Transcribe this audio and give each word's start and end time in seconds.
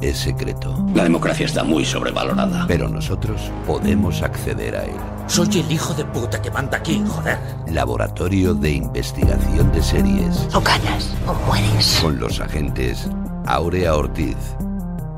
es 0.00 0.18
secreto, 0.18 0.74
La 0.94 1.02
democracia 1.04 1.46
está 1.46 1.62
muy 1.64 1.84
sobrevalorada. 1.84 2.64
pero 2.66 2.88
nosotros 2.88 3.50
podemos 3.66 4.22
acceder 4.22 4.76
a 4.76 4.84
él. 4.84 4.96
Soy 5.26 5.48
el 5.60 5.70
hijo 5.70 5.94
de 5.94 6.04
puta 6.04 6.40
que 6.42 6.50
manda 6.50 6.78
aquí, 6.78 7.02
joder. 7.08 7.38
Laboratorio 7.68 8.54
de 8.54 8.70
Investigación 8.72 9.70
de 9.72 9.82
Series. 9.82 10.48
O 10.54 10.60
ganas 10.60 11.14
o 11.26 11.34
mueres. 11.46 11.98
Con 12.02 12.18
los 12.18 12.40
agentes 12.40 13.08
Aurea 13.46 13.94
Ortiz, 13.94 14.36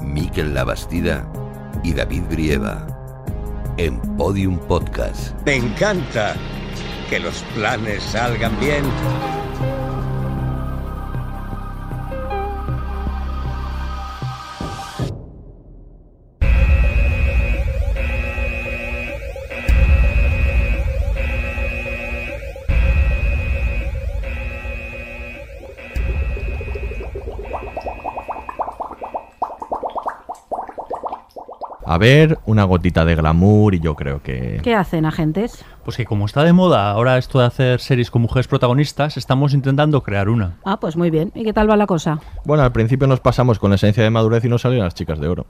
Miquel 0.01 0.53
Labastida 0.55 1.25
y 1.83 1.93
David 1.95 2.23
Brieva. 2.31 2.87
En 3.79 3.99
Podium 4.17 4.59
Podcast. 4.59 5.33
Me 5.47 5.57
encanta 5.57 6.35
que 7.09 7.19
los 7.21 7.43
planes 7.55 8.03
salgan 8.03 8.59
bien. 8.61 8.85
Una 32.47 32.65
gotita 32.65 33.05
de 33.05 33.15
glamour 33.15 33.77
y 33.77 33.81
yo 33.81 33.95
creo 33.95 34.23
que... 34.23 34.59
¿Qué 34.63 34.75
hacen, 34.75 35.05
agentes? 35.05 35.65
Pues 35.85 35.97
que 35.97 36.05
como 36.05 36.27
está 36.27 36.43
de 36.43 36.53
moda 36.53 36.91
ahora 36.91 37.17
esto 37.17 37.39
de 37.39 37.47
hacer 37.47 37.81
series 37.81 38.11
con 38.11 38.23
mujeres 38.23 38.49
protagonistas, 38.49 39.17
estamos 39.17 39.55
intentando 39.55 40.03
crear 40.03 40.29
una. 40.29 40.57
Ah, 40.65 40.81
pues 40.81 40.97
muy 40.97 41.11
bien. 41.11 41.31
¿Y 41.33 41.45
qué 41.45 41.53
tal 41.53 41.71
va 41.71 41.77
la 41.77 41.87
cosa? 41.87 42.19
Bueno, 42.45 42.65
al 42.65 42.73
principio 42.73 43.07
nos 43.07 43.21
pasamos 43.21 43.61
con 43.61 43.71
la 43.71 43.77
esencia 43.77 44.03
de 44.03 44.11
madurez 44.11 44.45
y 44.45 44.49
nos 44.49 44.63
salieron 44.63 44.85
las 44.85 44.97
chicas 44.97 45.21
de 45.21 45.29
oro. 45.29 45.47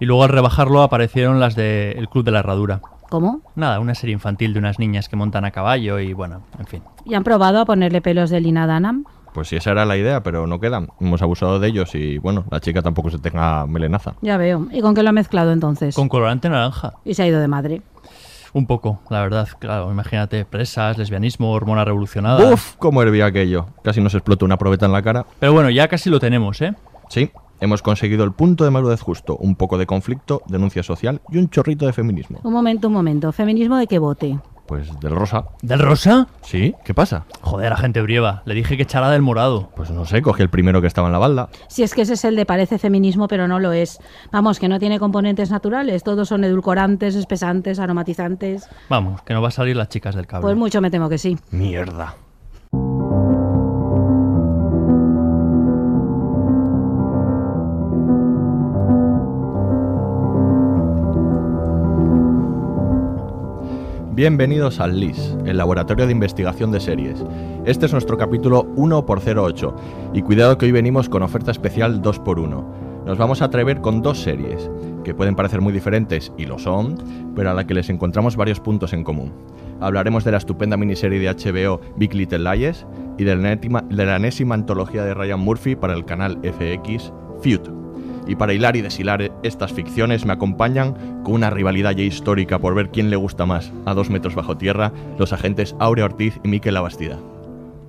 Y 0.00 0.06
luego 0.06 0.24
al 0.24 0.30
rebajarlo 0.30 0.80
aparecieron 0.80 1.38
las 1.38 1.54
de 1.54 1.92
El 1.92 2.08
Club 2.08 2.24
de 2.24 2.30
la 2.30 2.38
Herradura. 2.38 2.80
¿Cómo? 3.10 3.42
Nada, 3.54 3.78
una 3.78 3.94
serie 3.94 4.14
infantil 4.14 4.54
de 4.54 4.60
unas 4.60 4.78
niñas 4.78 5.10
que 5.10 5.16
montan 5.16 5.44
a 5.44 5.50
caballo 5.50 5.98
y 5.98 6.14
bueno, 6.14 6.44
en 6.58 6.66
fin. 6.66 6.82
¿Y 7.04 7.12
han 7.12 7.24
probado 7.24 7.60
a 7.60 7.66
ponerle 7.66 8.00
pelos 8.00 8.30
de 8.30 8.40
Lina 8.40 8.66
Dunham? 8.66 9.04
Pues 9.38 9.46
sí, 9.46 9.54
esa 9.54 9.70
era 9.70 9.86
la 9.86 9.96
idea, 9.96 10.20
pero 10.24 10.48
no 10.48 10.58
quedan. 10.58 10.88
Hemos 11.00 11.22
abusado 11.22 11.60
de 11.60 11.68
ellos 11.68 11.94
y 11.94 12.18
bueno, 12.18 12.44
la 12.50 12.58
chica 12.58 12.82
tampoco 12.82 13.08
se 13.08 13.20
tenga 13.20 13.68
melenaza. 13.68 14.14
Ya 14.20 14.36
veo. 14.36 14.66
¿Y 14.72 14.80
con 14.80 14.96
qué 14.96 15.04
lo 15.04 15.10
ha 15.10 15.12
mezclado 15.12 15.52
entonces? 15.52 15.94
Con 15.94 16.08
colorante 16.08 16.48
naranja. 16.48 16.94
Y 17.04 17.14
se 17.14 17.22
ha 17.22 17.28
ido 17.28 17.38
de 17.38 17.46
madre. 17.46 17.82
Un 18.52 18.66
poco, 18.66 18.98
la 19.10 19.22
verdad, 19.22 19.46
claro. 19.60 19.92
Imagínate, 19.92 20.44
presas, 20.44 20.98
lesbianismo, 20.98 21.52
hormona 21.52 21.84
revolucionada. 21.84 22.52
¡Uf! 22.52 22.74
¿Cómo 22.78 23.00
hervía 23.00 23.26
aquello? 23.26 23.66
Casi 23.84 24.00
nos 24.00 24.12
explotó 24.14 24.44
una 24.44 24.56
probeta 24.58 24.86
en 24.86 24.92
la 24.92 25.02
cara. 25.02 25.24
Pero 25.38 25.52
bueno, 25.52 25.70
ya 25.70 25.86
casi 25.86 26.10
lo 26.10 26.18
tenemos, 26.18 26.60
¿eh? 26.60 26.74
Sí, 27.08 27.30
hemos 27.60 27.80
conseguido 27.80 28.24
el 28.24 28.32
punto 28.32 28.64
de 28.64 28.72
madurez 28.72 29.00
justo. 29.00 29.36
Un 29.36 29.54
poco 29.54 29.78
de 29.78 29.86
conflicto, 29.86 30.42
denuncia 30.48 30.82
social 30.82 31.20
y 31.30 31.38
un 31.38 31.48
chorrito 31.48 31.86
de 31.86 31.92
feminismo. 31.92 32.40
Un 32.42 32.52
momento, 32.52 32.88
un 32.88 32.94
momento. 32.94 33.30
¿Feminismo 33.30 33.76
de 33.76 33.86
qué 33.86 34.00
bote? 34.00 34.36
Pues 34.68 35.00
del 35.00 35.12
rosa. 35.12 35.46
¿Del 35.62 35.78
rosa? 35.78 36.28
¿Sí? 36.42 36.74
¿Qué 36.84 36.92
pasa? 36.92 37.24
Joder, 37.40 37.72
agente 37.72 38.02
Brieva. 38.02 38.42
Le 38.44 38.54
dije 38.54 38.76
que 38.76 38.82
echara 38.82 39.08
del 39.08 39.22
morado. 39.22 39.70
Pues 39.74 39.90
no 39.90 40.04
sé, 40.04 40.20
cogí 40.20 40.42
el 40.42 40.50
primero 40.50 40.82
que 40.82 40.86
estaba 40.86 41.08
en 41.08 41.12
la 41.14 41.18
balda. 41.18 41.48
Si 41.68 41.82
es 41.82 41.94
que 41.94 42.02
ese 42.02 42.12
es 42.12 42.24
el 42.26 42.36
de 42.36 42.44
parece 42.44 42.78
feminismo, 42.78 43.28
pero 43.28 43.48
no 43.48 43.60
lo 43.60 43.72
es. 43.72 43.98
Vamos, 44.30 44.58
que 44.58 44.68
no 44.68 44.78
tiene 44.78 44.98
componentes 44.98 45.50
naturales. 45.50 46.04
Todos 46.04 46.28
son 46.28 46.44
edulcorantes, 46.44 47.14
espesantes, 47.14 47.78
aromatizantes. 47.78 48.68
Vamos, 48.90 49.22
que 49.22 49.32
no 49.32 49.40
va 49.40 49.48
a 49.48 49.52
salir 49.52 49.74
las 49.74 49.88
chicas 49.88 50.14
del 50.14 50.26
cable. 50.26 50.42
Pues 50.42 50.56
mucho 50.56 50.82
me 50.82 50.90
temo 50.90 51.08
que 51.08 51.16
sí. 51.16 51.38
Mierda. 51.50 52.14
Bienvenidos 64.18 64.80
al 64.80 64.98
LIS, 64.98 65.36
el 65.46 65.58
Laboratorio 65.58 66.04
de 66.04 66.10
Investigación 66.10 66.72
de 66.72 66.80
Series. 66.80 67.24
Este 67.64 67.86
es 67.86 67.92
nuestro 67.92 68.18
capítulo 68.18 68.64
1x08 68.74 69.74
y 70.12 70.22
cuidado 70.22 70.58
que 70.58 70.66
hoy 70.66 70.72
venimos 70.72 71.08
con 71.08 71.22
oferta 71.22 71.52
especial 71.52 72.02
2x1. 72.02 72.64
Nos 73.06 73.16
vamos 73.16 73.40
a 73.40 73.44
atrever 73.44 73.80
con 73.80 74.02
dos 74.02 74.20
series, 74.20 74.68
que 75.04 75.14
pueden 75.14 75.36
parecer 75.36 75.60
muy 75.60 75.72
diferentes 75.72 76.32
y 76.36 76.46
lo 76.46 76.58
son, 76.58 76.98
pero 77.36 77.50
a 77.50 77.54
la 77.54 77.64
que 77.64 77.74
les 77.74 77.90
encontramos 77.90 78.34
varios 78.34 78.58
puntos 78.58 78.92
en 78.92 79.04
común. 79.04 79.32
Hablaremos 79.78 80.24
de 80.24 80.32
la 80.32 80.38
estupenda 80.38 80.76
miniserie 80.76 81.20
de 81.20 81.30
HBO 81.32 81.80
Big 81.96 82.12
Little 82.12 82.40
Lies 82.40 82.86
y 83.18 83.22
de 83.22 83.36
la, 83.36 83.52
enésima- 83.52 83.86
de 83.88 84.04
la 84.04 84.16
antología 84.52 85.04
de 85.04 85.14
Ryan 85.14 85.38
Murphy 85.38 85.76
para 85.76 85.94
el 85.94 86.04
canal 86.04 86.40
FX 86.42 87.12
Feud. 87.40 87.60
Y 88.28 88.36
para 88.36 88.52
hilar 88.52 88.76
y 88.76 88.82
deshilar 88.82 89.32
estas 89.42 89.72
ficciones 89.72 90.24
me 90.26 90.34
acompañan 90.34 91.22
con 91.24 91.34
una 91.34 91.50
rivalidad 91.50 91.92
ya 91.92 92.02
histórica 92.04 92.58
por 92.58 92.74
ver 92.74 92.90
quién 92.90 93.08
le 93.10 93.16
gusta 93.16 93.46
más, 93.46 93.72
a 93.86 93.94
dos 93.94 94.10
metros 94.10 94.34
bajo 94.34 94.56
tierra, 94.58 94.92
los 95.18 95.32
agentes 95.32 95.74
Aurea 95.80 96.04
Ortiz 96.04 96.38
y 96.44 96.48
Miquel 96.48 96.76
Abastida. 96.76 97.18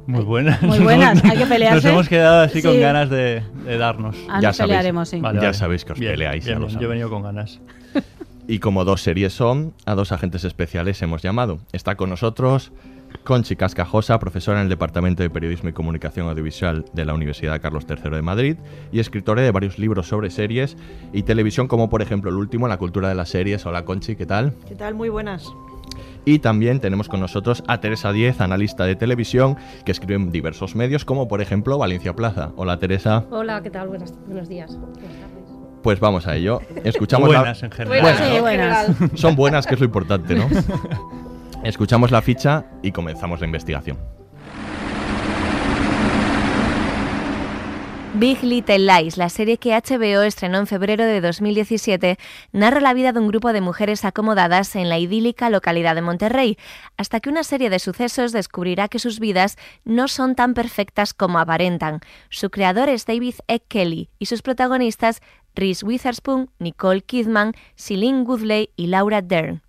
Muy 0.08 0.24
buenas. 0.24 0.62
Muy 0.64 0.80
buenas, 0.80 1.24
hay 1.24 1.38
que 1.38 1.46
pelearse. 1.46 1.76
Nos 1.76 1.86
hemos 1.86 2.10
quedado 2.10 2.42
así 2.42 2.62
con 2.64 2.72
Sí. 2.74 2.80
ganas 2.80 3.10
de, 3.12 3.44
de 3.66 3.78
darnos. 3.78 4.16
Ah, 4.30 4.40
Ya 4.42 4.52
pelearemos, 4.54 5.10
sí. 5.10 5.20
Vale, 5.20 5.36
Ya 5.40 5.48
vale. 5.48 5.54
sabéis 5.54 5.86
que 5.86 5.94
os 5.94 6.00
Bien, 6.00 6.14
peleáis, 6.14 6.46
bien, 6.46 6.60
ya 6.60 6.66
bien. 6.66 6.80
Yo 6.80 6.86
he 6.86 6.90
venido 6.90 7.10
con 7.12 7.22
ganas. 7.22 7.60
Y 8.48 8.58
como 8.58 8.86
dos 8.86 9.04
series 9.04 9.34
son, 9.34 9.74
a 9.86 9.94
dos 9.94 10.12
agentes 10.12 10.44
especiales 10.46 11.00
hemos 11.04 11.22
llamado. 11.22 11.60
Está 11.74 11.96
con 11.96 12.10
nosotros 12.10 12.72
Conchi 13.24 13.56
Cascajosa, 13.56 14.18
profesora 14.20 14.60
en 14.60 14.64
el 14.64 14.70
Departamento 14.70 15.24
de 15.24 15.30
Periodismo 15.30 15.70
y 15.70 15.74
Comunicación 15.74 16.28
Audiovisual 16.28 16.86
de 16.94 17.06
la 17.06 17.14
Universidad 17.14 17.62
Carlos 17.62 17.86
III 17.88 18.10
de 18.12 18.22
Madrid 18.22 18.58
y 18.92 19.00
escritora 19.00 19.42
de 19.42 19.52
varios 19.52 19.78
libros 19.78 20.08
sobre 20.08 20.30
series 20.30 20.78
y 21.14 21.24
televisión, 21.24 21.68
como 21.68 21.90
por 21.90 22.02
ejemplo 22.02 22.30
el 22.32 22.38
último, 22.38 22.68
La 22.68 22.78
cultura 22.78 23.10
de 23.10 23.16
las 23.16 23.30
series. 23.30 23.66
Hola 23.66 23.86
Conchi, 23.86 24.16
¿qué 24.16 24.26
tal? 24.26 24.54
¿Qué 24.68 24.76
tal? 24.76 24.96
Muy 24.96 25.10
buenas. 25.10 25.48
Y 26.26 26.40
también 26.40 26.80
tenemos 26.80 27.08
con 27.08 27.20
nosotros 27.20 27.64
a 27.68 27.80
Teresa 27.80 28.12
Diez, 28.12 28.42
analista 28.42 28.86
de 28.86 28.96
televisión, 28.96 29.58
que 29.86 29.92
escribe 29.92 30.16
en 30.16 30.32
diversos 30.32 30.76
medios, 30.76 31.06
como 31.06 31.28
por 31.28 31.42
ejemplo 31.42 31.78
Valencia 31.78 32.14
Plaza. 32.16 32.52
Hola 32.56 32.78
Teresa. 32.80 33.26
Hola, 33.32 33.62
¿qué 33.64 33.70
tal? 33.70 33.88
Buenas- 33.88 34.14
buenos 34.28 34.50
días. 34.50 34.76
Buenas 34.78 34.98
tardes. 34.98 35.50
Pues 35.82 36.00
vamos 36.00 36.28
a 36.28 36.36
ello. 36.36 36.60
Escuchamos 36.84 37.28
Buenas 37.30 37.62
la... 37.62 37.68
en 37.68 37.72
general. 37.72 38.02
Buenas, 38.02 38.18
Sí, 38.20 38.36
en 38.36 38.42
buenas. 38.42 38.88
general. 38.88 39.12
Son 39.18 39.36
buenas, 39.36 39.66
que 39.66 39.76
es 39.76 39.80
lo 39.80 39.86
importante, 39.86 40.36
¿no? 40.36 40.48
Escuchamos 41.64 42.10
la 42.10 42.22
ficha 42.22 42.66
y 42.82 42.92
comenzamos 42.92 43.42
la 43.42 43.46
investigación. 43.46 43.98
Big 48.16 48.42
Little 48.44 48.80
Lies, 48.80 49.18
la 49.18 49.30
serie 49.30 49.58
que 49.58 49.72
HBO 49.72 50.24
estrenó 50.24 50.58
en 50.58 50.68
febrero 50.68 51.06
de 51.06 51.22
2017, 51.22 52.18
narra 52.52 52.80
la 52.82 52.94
vida 52.94 53.14
de 53.14 53.20
un 53.20 53.28
grupo 53.28 53.54
de 53.54 53.62
mujeres 53.62 54.04
acomodadas 54.04 54.76
en 54.76 54.90
la 54.90 54.98
idílica 54.98 55.50
localidad 55.50 55.96
de 55.96 56.02
Monterrey, 56.02 56.58
hasta 56.98 57.20
que 57.20 57.30
una 57.30 57.44
serie 57.44 57.70
de 57.70 57.80
sucesos 57.80 58.32
descubrirá 58.32 58.88
que 58.88 59.00
sus 59.00 59.20
vidas 59.20 59.58
no 59.86 60.08
son 60.08 60.36
tan 60.36 60.54
perfectas 60.54 61.14
como 61.14 61.40
aparentan. 61.40 62.00
Su 62.30 62.50
creador 62.50 62.90
es 62.90 63.06
David 63.06 63.36
E. 63.48 63.60
Kelly 63.60 64.10
y 64.18 64.26
sus 64.26 64.42
protagonistas 64.42 65.22
Reese 65.56 65.86
Witherspoon, 65.86 66.50
Nicole 66.58 67.02
Kidman, 67.02 67.54
Celine 67.76 68.24
Woodley 68.24 68.72
y 68.76 68.88
Laura 68.88 69.22
Dern. 69.22 69.62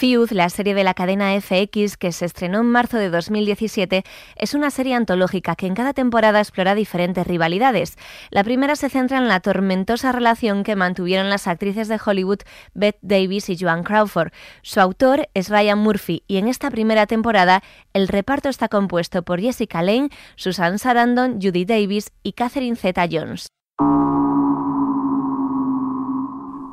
Feud, 0.00 0.30
la 0.30 0.48
serie 0.48 0.72
de 0.72 0.82
la 0.82 0.94
cadena 0.94 1.38
FX 1.38 1.98
que 1.98 2.10
se 2.12 2.24
estrenó 2.24 2.60
en 2.60 2.70
marzo 2.70 2.96
de 2.96 3.10
2017, 3.10 4.02
es 4.34 4.54
una 4.54 4.70
serie 4.70 4.94
antológica 4.94 5.56
que 5.56 5.66
en 5.66 5.74
cada 5.74 5.92
temporada 5.92 6.40
explora 6.40 6.74
diferentes 6.74 7.26
rivalidades. 7.26 7.98
La 8.30 8.42
primera 8.42 8.76
se 8.76 8.88
centra 8.88 9.18
en 9.18 9.28
la 9.28 9.40
tormentosa 9.40 10.10
relación 10.10 10.64
que 10.64 10.74
mantuvieron 10.74 11.28
las 11.28 11.46
actrices 11.46 11.88
de 11.88 12.00
Hollywood 12.02 12.38
Bette 12.72 12.98
Davis 13.02 13.50
y 13.50 13.58
Joan 13.58 13.82
Crawford. 13.82 14.32
Su 14.62 14.80
autor 14.80 15.28
es 15.34 15.50
Ryan 15.50 15.78
Murphy 15.78 16.22
y 16.26 16.38
en 16.38 16.48
esta 16.48 16.70
primera 16.70 17.06
temporada 17.06 17.62
el 17.92 18.08
reparto 18.08 18.48
está 18.48 18.68
compuesto 18.68 19.22
por 19.22 19.38
Jessica 19.38 19.82
Lange, 19.82 20.16
Susan 20.34 20.78
Sarandon, 20.78 21.42
Judy 21.42 21.66
Davis 21.66 22.10
y 22.22 22.32
Catherine 22.32 22.76
Zeta-Jones. 22.76 23.48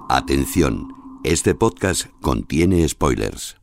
Atención, 0.07 0.96
este 1.23 1.55
podcast 1.55 2.05
contiene 2.21 2.87
spoilers. 2.87 3.57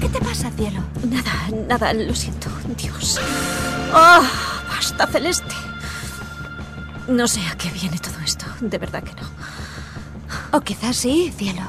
¿Qué 0.00 0.08
te 0.08 0.20
pasa, 0.20 0.50
cielo? 0.52 0.80
Nada, 1.08 1.32
nada, 1.68 1.92
lo 1.92 2.14
siento. 2.14 2.48
Dios. 2.76 3.18
¡Oh! 3.92 4.22
¡Basta, 4.68 5.06
Celeste! 5.06 5.54
No 7.08 7.26
sé 7.26 7.40
a 7.46 7.56
qué 7.56 7.70
viene 7.70 7.98
todo 7.98 8.18
esto, 8.24 8.46
de 8.60 8.78
verdad 8.78 9.02
que 9.02 9.12
no. 9.20 9.28
O 10.52 10.60
quizás 10.60 10.96
sí, 10.96 11.32
cielo. 11.36 11.62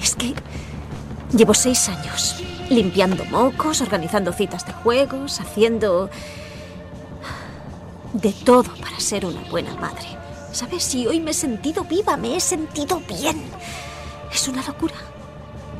Es 0.00 0.14
que 0.14 0.34
llevo 1.32 1.54
seis 1.54 1.88
años 1.88 2.42
limpiando 2.68 3.24
mocos, 3.26 3.80
organizando 3.80 4.32
citas 4.32 4.66
de 4.66 4.72
juegos, 4.72 5.40
haciendo 5.40 6.10
de 8.12 8.32
todo 8.32 8.74
para 8.80 8.98
ser 8.98 9.24
una 9.24 9.40
buena 9.50 9.74
madre. 9.76 10.06
¿Sabes? 10.52 10.84
Si 10.84 11.06
hoy 11.06 11.20
me 11.20 11.32
he 11.32 11.34
sentido 11.34 11.84
viva, 11.84 12.16
me 12.16 12.36
he 12.36 12.40
sentido 12.40 13.00
bien. 13.08 13.42
¿Es 14.32 14.48
una 14.48 14.62
locura? 14.66 14.94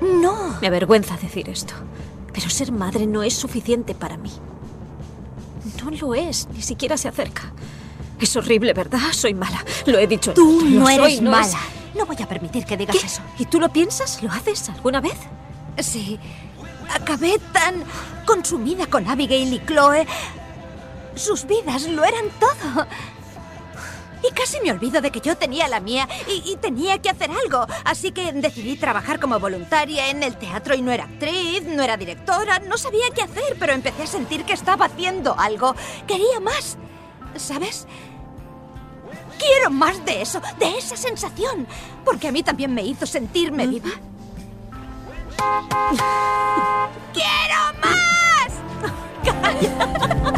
No. 0.01 0.59
Me 0.61 0.67
avergüenza 0.67 1.17
decir 1.17 1.49
esto, 1.49 1.75
pero 2.33 2.51
ser 2.51 2.73
madre 2.73 3.07
no 3.07 3.23
es 3.23 3.35
suficiente 3.35 3.95
para 3.95 4.19
mí. 4.19 4.31
No 5.83 5.91
lo 5.91 6.15
es, 6.15 6.47
ni 6.55 6.63
siquiera 6.63 6.97
se 6.97 7.09
acerca. 7.09 7.53
Es 8.21 8.35
horrible, 8.37 8.73
¿verdad? 8.73 9.01
Soy 9.13 9.35
mala. 9.35 9.65
Lo 9.87 9.99
he 9.99 10.07
dicho. 10.07 10.33
Tú 10.33 10.63
no 10.65 10.87
soy, 10.87 10.95
eres 10.95 11.21
no 11.23 11.31
mala. 11.31 11.47
es- 11.47 11.97
No 11.97 12.07
voy 12.07 12.17
a 12.23 12.27
permitir 12.29 12.65
que 12.65 12.77
digas 12.77 12.97
¿Qué? 12.99 13.07
eso. 13.07 13.23
¿Y 13.39 13.45
tú 13.47 13.61
lo 13.61 13.69
piensas? 13.71 14.23
¿Lo 14.23 14.31
haces 14.31 14.69
alguna 14.69 15.01
vez? 15.01 15.17
Sí. 15.79 16.19
Acabé 16.95 17.39
tan 17.53 17.83
consumida 18.25 18.87
con 18.87 19.07
Abigail 19.09 19.53
y 19.53 19.59
Chloe. 19.67 20.07
Sus 21.15 21.47
vidas 21.47 21.83
lo 21.89 22.05
eran 22.05 22.25
todo. 22.41 22.87
Y 24.29 24.33
casi 24.35 24.59
me 24.61 24.71
olvido 24.73 25.01
de 25.01 25.11
que 25.11 25.21
yo 25.21 25.37
tenía 25.37 25.69
la 25.69 25.79
mía 25.79 26.09
y, 26.27 26.51
y 26.51 26.57
tenía 26.57 26.99
que 26.99 27.11
hacer 27.11 27.31
algo. 27.31 27.67
Así 27.85 28.13
que 28.13 28.33
decidí 28.33 28.77
trabajar 28.77 29.21
como 29.21 29.39
voluntaria 29.39 30.09
en 30.11 30.23
el 30.23 30.37
teatro 30.37 30.75
y 30.75 30.83
no 30.83 30.91
era 30.91 31.05
actriz, 31.05 31.63
no 31.65 31.83
era 31.83 31.97
directora, 31.97 32.59
no 32.61 32.77
sabía 32.79 33.05
qué 33.15 33.23
hacer, 33.23 33.57
pero 33.59 33.73
empecé 33.75 34.05
a 34.05 34.07
sentir 34.07 34.45
que 34.45 34.55
estaba 34.55 34.87
haciendo 34.87 35.39
algo. 35.39 35.75
Quería 36.09 36.41
más. 36.41 36.77
¿Sabes? 37.39 37.87
Quiero 39.39 39.71
más 39.71 40.05
de 40.05 40.23
eso, 40.23 40.41
de 40.59 40.79
esa 40.79 40.97
sensación. 40.97 41.67
Porque 42.05 42.29
a 42.29 42.33
mí 42.33 42.43
también 42.43 42.75
me 42.75 42.83
hizo 42.83 43.07
sentirme 43.07 43.67
viva. 43.67 43.91
¡Quiero 47.13 47.73
más! 47.83 48.53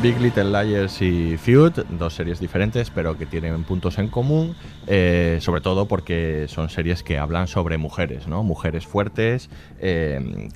Big 0.00 0.20
Little 0.20 0.44
Liars 0.44 1.02
y 1.02 1.36
Feud, 1.36 1.72
dos 1.98 2.14
series 2.14 2.38
diferentes, 2.38 2.88
pero 2.88 3.18
que 3.18 3.26
tienen 3.26 3.64
puntos 3.64 3.98
en 3.98 4.06
común, 4.06 4.54
eh, 4.86 5.38
sobre 5.40 5.60
todo 5.60 5.86
porque 5.86 6.46
son 6.46 6.68
series 6.68 7.02
que 7.02 7.18
hablan 7.18 7.48
sobre 7.48 7.78
mujeres, 7.78 8.28
¿no? 8.28 8.44
Mujeres 8.44 8.86
fuertes, 8.86 9.50
eh, 9.80 10.48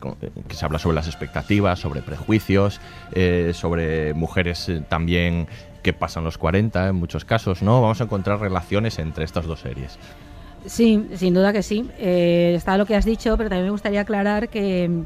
que 0.46 0.54
se 0.54 0.64
habla 0.64 0.78
sobre 0.78 0.94
las 0.94 1.08
expectativas, 1.08 1.80
sobre 1.80 2.02
prejuicios, 2.02 2.80
eh, 3.12 3.50
sobre 3.52 4.14
mujeres 4.14 4.70
también 4.88 5.48
que 5.82 5.92
pasan 5.92 6.22
los 6.22 6.38
40 6.38 6.88
en 6.88 6.94
muchos 6.94 7.24
casos, 7.24 7.62
¿no? 7.62 7.82
Vamos 7.82 8.00
a 8.00 8.04
encontrar 8.04 8.38
relaciones 8.38 9.00
entre 9.00 9.24
estas 9.24 9.46
dos 9.46 9.58
series. 9.58 9.98
Sí, 10.66 11.08
sin 11.16 11.34
duda 11.34 11.52
que 11.52 11.64
sí. 11.64 11.90
Está 11.98 12.78
lo 12.78 12.86
que 12.86 12.94
has 12.94 13.04
dicho, 13.04 13.36
pero 13.36 13.48
también 13.48 13.66
me 13.66 13.72
gustaría 13.72 14.02
aclarar 14.02 14.48
que, 14.48 15.04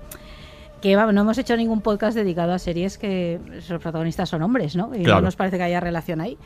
que 0.80 0.94
vamos, 0.94 1.14
no 1.14 1.22
hemos 1.22 1.38
hecho 1.38 1.56
ningún 1.56 1.80
podcast 1.80 2.16
dedicado 2.16 2.52
a 2.52 2.58
series 2.58 2.98
que 2.98 3.40
sus 3.60 3.78
protagonistas 3.80 4.28
son 4.28 4.42
hombres, 4.42 4.76
¿no? 4.76 4.94
Y 4.94 5.02
Claro. 5.02 5.20
no 5.20 5.26
nos 5.26 5.36
parece 5.36 5.56
que 5.56 5.62
haya 5.64 5.80
relación 5.80 6.20
ahí. 6.20 6.36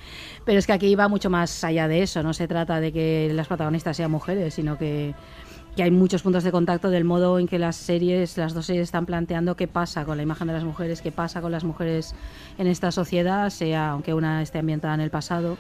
Pero 0.45 0.59
es 0.59 0.67
que 0.67 0.73
aquí 0.73 0.95
va 0.95 1.09
mucho 1.09 1.31
más 1.31 1.65
allá 1.65 1.89
de 1.89 2.03
eso. 2.03 2.23
No 2.23 2.33
se 2.33 2.47
trata 2.49 2.81
de 2.81 2.93
que 2.93 3.31
las 3.35 3.49
protagonistas 3.49 3.97
sean 3.97 4.11
mujeres, 4.11 4.55
sino 4.55 4.79
que, 4.79 5.15
que 5.77 5.83
hay 5.83 5.91
muchos 5.91 6.23
puntos 6.23 6.45
de 6.45 6.53
contacto 6.53 6.91
del 6.91 7.05
modo 7.05 7.39
en 7.39 7.49
que 7.49 7.59
las 7.59 7.77
series, 7.77 8.39
las 8.39 8.55
dos 8.55 8.67
series 8.67 8.85
están 8.85 9.05
planteando 9.05 9.57
qué 9.57 9.67
pasa 9.69 10.05
con 10.05 10.17
la 10.17 10.23
imagen 10.23 10.47
de 10.47 10.55
las 10.55 10.65
mujeres, 10.65 11.03
qué 11.03 11.11
pasa 11.13 11.41
con 11.41 11.51
las 11.53 11.65
mujeres 11.65 12.15
en 12.57 12.67
esta 12.69 12.93
sociedad, 12.93 13.51
sea 13.51 13.91
aunque 13.91 14.15
una 14.15 14.43
esté 14.43 14.59
ambientada 14.59 14.95
en 14.95 15.01
el 15.01 15.11
pasado. 15.11 15.59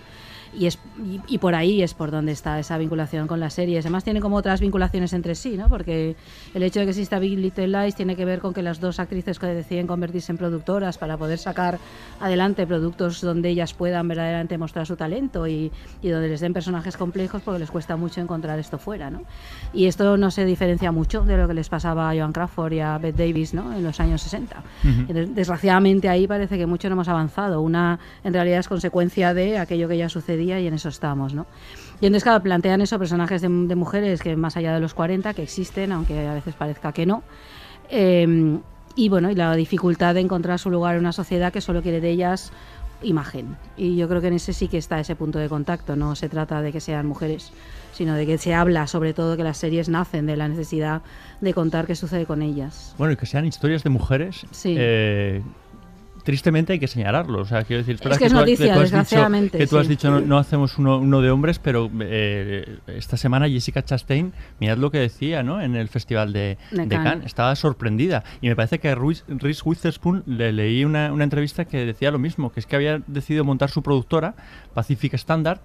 Y, 0.56 0.66
es, 0.66 0.78
y, 1.04 1.20
y 1.26 1.38
por 1.38 1.54
ahí 1.54 1.82
es 1.82 1.94
por 1.94 2.10
donde 2.10 2.32
está 2.32 2.58
esa 2.58 2.76
vinculación 2.78 3.26
con 3.26 3.40
las 3.40 3.54
series. 3.54 3.84
Además 3.84 4.04
tiene 4.04 4.20
como 4.20 4.36
otras 4.36 4.60
vinculaciones 4.60 5.12
entre 5.12 5.34
sí, 5.34 5.56
¿no? 5.56 5.68
Porque 5.68 6.16
el 6.54 6.62
hecho 6.62 6.80
de 6.80 6.86
que 6.86 6.90
exista 6.90 7.18
Big 7.18 7.38
Little 7.38 7.68
Lies 7.68 7.94
tiene 7.94 8.16
que 8.16 8.24
ver 8.24 8.40
con 8.40 8.52
que 8.52 8.62
las 8.62 8.80
dos 8.80 9.00
actrices 9.00 9.38
que 9.38 9.46
deciden 9.46 9.86
convertirse 9.86 10.32
en 10.32 10.38
productoras 10.38 10.98
para 10.98 11.16
poder 11.16 11.38
sacar 11.38 11.78
adelante 12.20 12.66
productos 12.66 13.20
donde 13.20 13.48
ellas 13.50 13.74
puedan 13.74 14.08
verdaderamente 14.08 14.58
mostrar 14.58 14.86
su 14.86 14.96
talento 14.96 15.46
y, 15.46 15.70
y 16.02 16.08
donde 16.08 16.28
les 16.28 16.40
den 16.40 16.52
personajes 16.52 16.96
complejos 16.96 17.42
porque 17.42 17.60
les 17.60 17.70
cuesta 17.70 17.96
mucho 17.96 18.20
encontrar 18.20 18.58
esto 18.58 18.78
fuera, 18.78 19.10
¿no? 19.10 19.22
Y 19.72 19.86
esto 19.86 20.16
no 20.16 20.30
se 20.30 20.44
diferencia 20.44 20.92
mucho 20.92 21.22
de 21.22 21.36
lo 21.36 21.48
que 21.48 21.54
les 21.54 21.68
pasaba 21.68 22.10
a 22.10 22.14
Joan 22.14 22.32
Crawford 22.32 22.72
y 22.72 22.80
a 22.80 22.98
Bette 22.98 23.16
Davis, 23.16 23.54
¿no? 23.54 23.72
En 23.72 23.82
los 23.82 24.00
años 24.00 24.22
60. 24.22 24.62
Entonces, 24.84 25.34
Desgraciadamente 25.34 26.08
ahí 26.08 26.26
parece 26.26 26.58
que 26.58 26.66
mucho 26.66 26.88
no 26.88 26.94
hemos 26.94 27.08
avanzado. 27.08 27.62
Una 27.62 27.98
en 28.24 28.32
realidad 28.34 28.60
es 28.60 28.68
consecuencia 28.68 29.32
de 29.34 29.58
aquello 29.58 29.88
que 29.88 29.96
ya 29.96 30.08
sucedía 30.40 30.60
y 30.60 30.66
en 30.66 30.74
eso 30.74 30.88
estamos, 30.88 31.34
¿no? 31.34 31.46
Y 32.00 32.06
entonces, 32.06 32.24
claro, 32.24 32.42
plantean 32.42 32.80
eso, 32.80 32.98
personajes 32.98 33.42
de, 33.42 33.48
de 33.48 33.76
mujeres 33.76 34.22
que 34.22 34.36
más 34.36 34.56
allá 34.56 34.74
de 34.74 34.80
los 34.80 34.94
40, 34.94 35.34
que 35.34 35.42
existen, 35.42 35.92
aunque 35.92 36.26
a 36.26 36.34
veces 36.34 36.54
parezca 36.54 36.92
que 36.92 37.06
no. 37.06 37.22
Eh, 37.90 38.58
y 38.96 39.08
bueno, 39.08 39.30
y 39.30 39.34
la 39.34 39.54
dificultad 39.54 40.14
de 40.14 40.20
encontrar 40.20 40.58
su 40.58 40.70
lugar 40.70 40.94
en 40.94 41.00
una 41.00 41.12
sociedad 41.12 41.52
que 41.52 41.60
solo 41.60 41.82
quiere 41.82 42.00
de 42.00 42.10
ellas 42.10 42.52
imagen. 43.02 43.56
Y 43.76 43.96
yo 43.96 44.08
creo 44.08 44.20
que 44.20 44.28
en 44.28 44.34
ese 44.34 44.52
sí 44.52 44.68
que 44.68 44.78
está 44.78 45.00
ese 45.00 45.16
punto 45.16 45.38
de 45.38 45.48
contacto. 45.48 45.96
No 45.96 46.14
se 46.16 46.28
trata 46.28 46.60
de 46.60 46.72
que 46.72 46.80
sean 46.80 47.06
mujeres, 47.06 47.52
sino 47.92 48.14
de 48.14 48.26
que 48.26 48.36
se 48.38 48.54
habla 48.54 48.86
sobre 48.86 49.14
todo 49.14 49.36
que 49.36 49.44
las 49.44 49.56
series 49.56 49.88
nacen 49.88 50.26
de 50.26 50.36
la 50.36 50.48
necesidad 50.48 51.02
de 51.40 51.54
contar 51.54 51.86
qué 51.86 51.94
sucede 51.94 52.26
con 52.26 52.42
ellas. 52.42 52.94
Bueno, 52.98 53.12
y 53.12 53.16
que 53.16 53.26
sean 53.26 53.46
historias 53.46 53.82
de 53.82 53.90
mujeres. 53.90 54.46
Sí. 54.50 54.74
eh, 54.78 55.42
tristemente 56.30 56.72
hay 56.74 56.78
que 56.78 56.86
señalarlo. 56.86 57.40
O 57.40 57.44
sea, 57.44 57.64
quiero 57.64 57.82
decir, 57.82 57.98
verdad 58.02 58.18
que 58.18 58.26
es 58.26 58.32
tú 58.32 58.38
has- 58.38 58.42
noticia, 58.42 58.66
tú 58.66 58.72
has 58.72 58.82
desgraciadamente, 58.82 59.58
que 59.58 59.66
tú 59.66 59.78
has 59.78 59.86
sí. 59.86 59.90
dicho 59.90 60.10
no, 60.10 60.20
no 60.20 60.38
hacemos 60.38 60.78
uno, 60.78 60.98
uno 60.98 61.20
de 61.20 61.30
hombres, 61.30 61.58
pero 61.58 61.90
eh, 62.00 62.78
esta 62.86 63.16
semana 63.16 63.48
Jessica 63.48 63.82
Chastain, 63.84 64.32
mirad 64.60 64.78
lo 64.78 64.90
que 64.92 64.98
decía, 64.98 65.42
¿no? 65.42 65.60
En 65.60 65.74
el 65.74 65.88
festival 65.88 66.32
de, 66.32 66.56
De 66.70 66.86
de 66.86 66.96
Cannes. 66.96 67.26
Estaba 67.26 67.54
sorprendida. 67.56 68.22
Y 68.40 68.48
me 68.48 68.54
parece 68.54 68.78
que 68.78 68.88
a 68.90 68.94
Ruiz- 68.94 69.24
Reese 69.28 69.62
Witherspoon 69.64 70.22
le 70.26 70.52
leí 70.52 70.84
una, 70.84 71.12
una 71.12 71.24
entrevista 71.24 71.64
que 71.64 71.84
decía 71.84 72.10
lo 72.12 72.18
mismo, 72.20 72.52
que 72.52 72.60
es 72.60 72.66
que 72.66 72.76
había 72.76 73.00
decidido 73.08 73.42
montar 73.44 73.70
su 73.70 73.82
productora, 73.82 74.34
Pacific 74.74 75.14
Standard, 75.14 75.60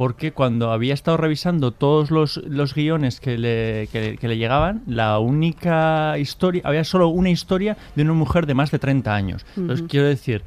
porque 0.00 0.32
cuando 0.32 0.72
había 0.72 0.94
estado 0.94 1.18
revisando 1.18 1.72
todos 1.72 2.10
los, 2.10 2.38
los 2.46 2.74
guiones 2.74 3.20
que 3.20 3.36
le, 3.36 3.86
que, 3.92 4.16
que 4.18 4.28
le 4.28 4.38
llegaban, 4.38 4.80
la 4.86 5.18
única 5.18 6.16
historia, 6.16 6.62
había 6.64 6.84
solo 6.84 7.08
una 7.08 7.28
historia 7.28 7.76
de 7.96 8.02
una 8.04 8.14
mujer 8.14 8.46
de 8.46 8.54
más 8.54 8.70
de 8.70 8.78
30 8.78 9.14
años. 9.14 9.44
Entonces, 9.58 9.84
quiero 9.90 10.06
decir, 10.06 10.42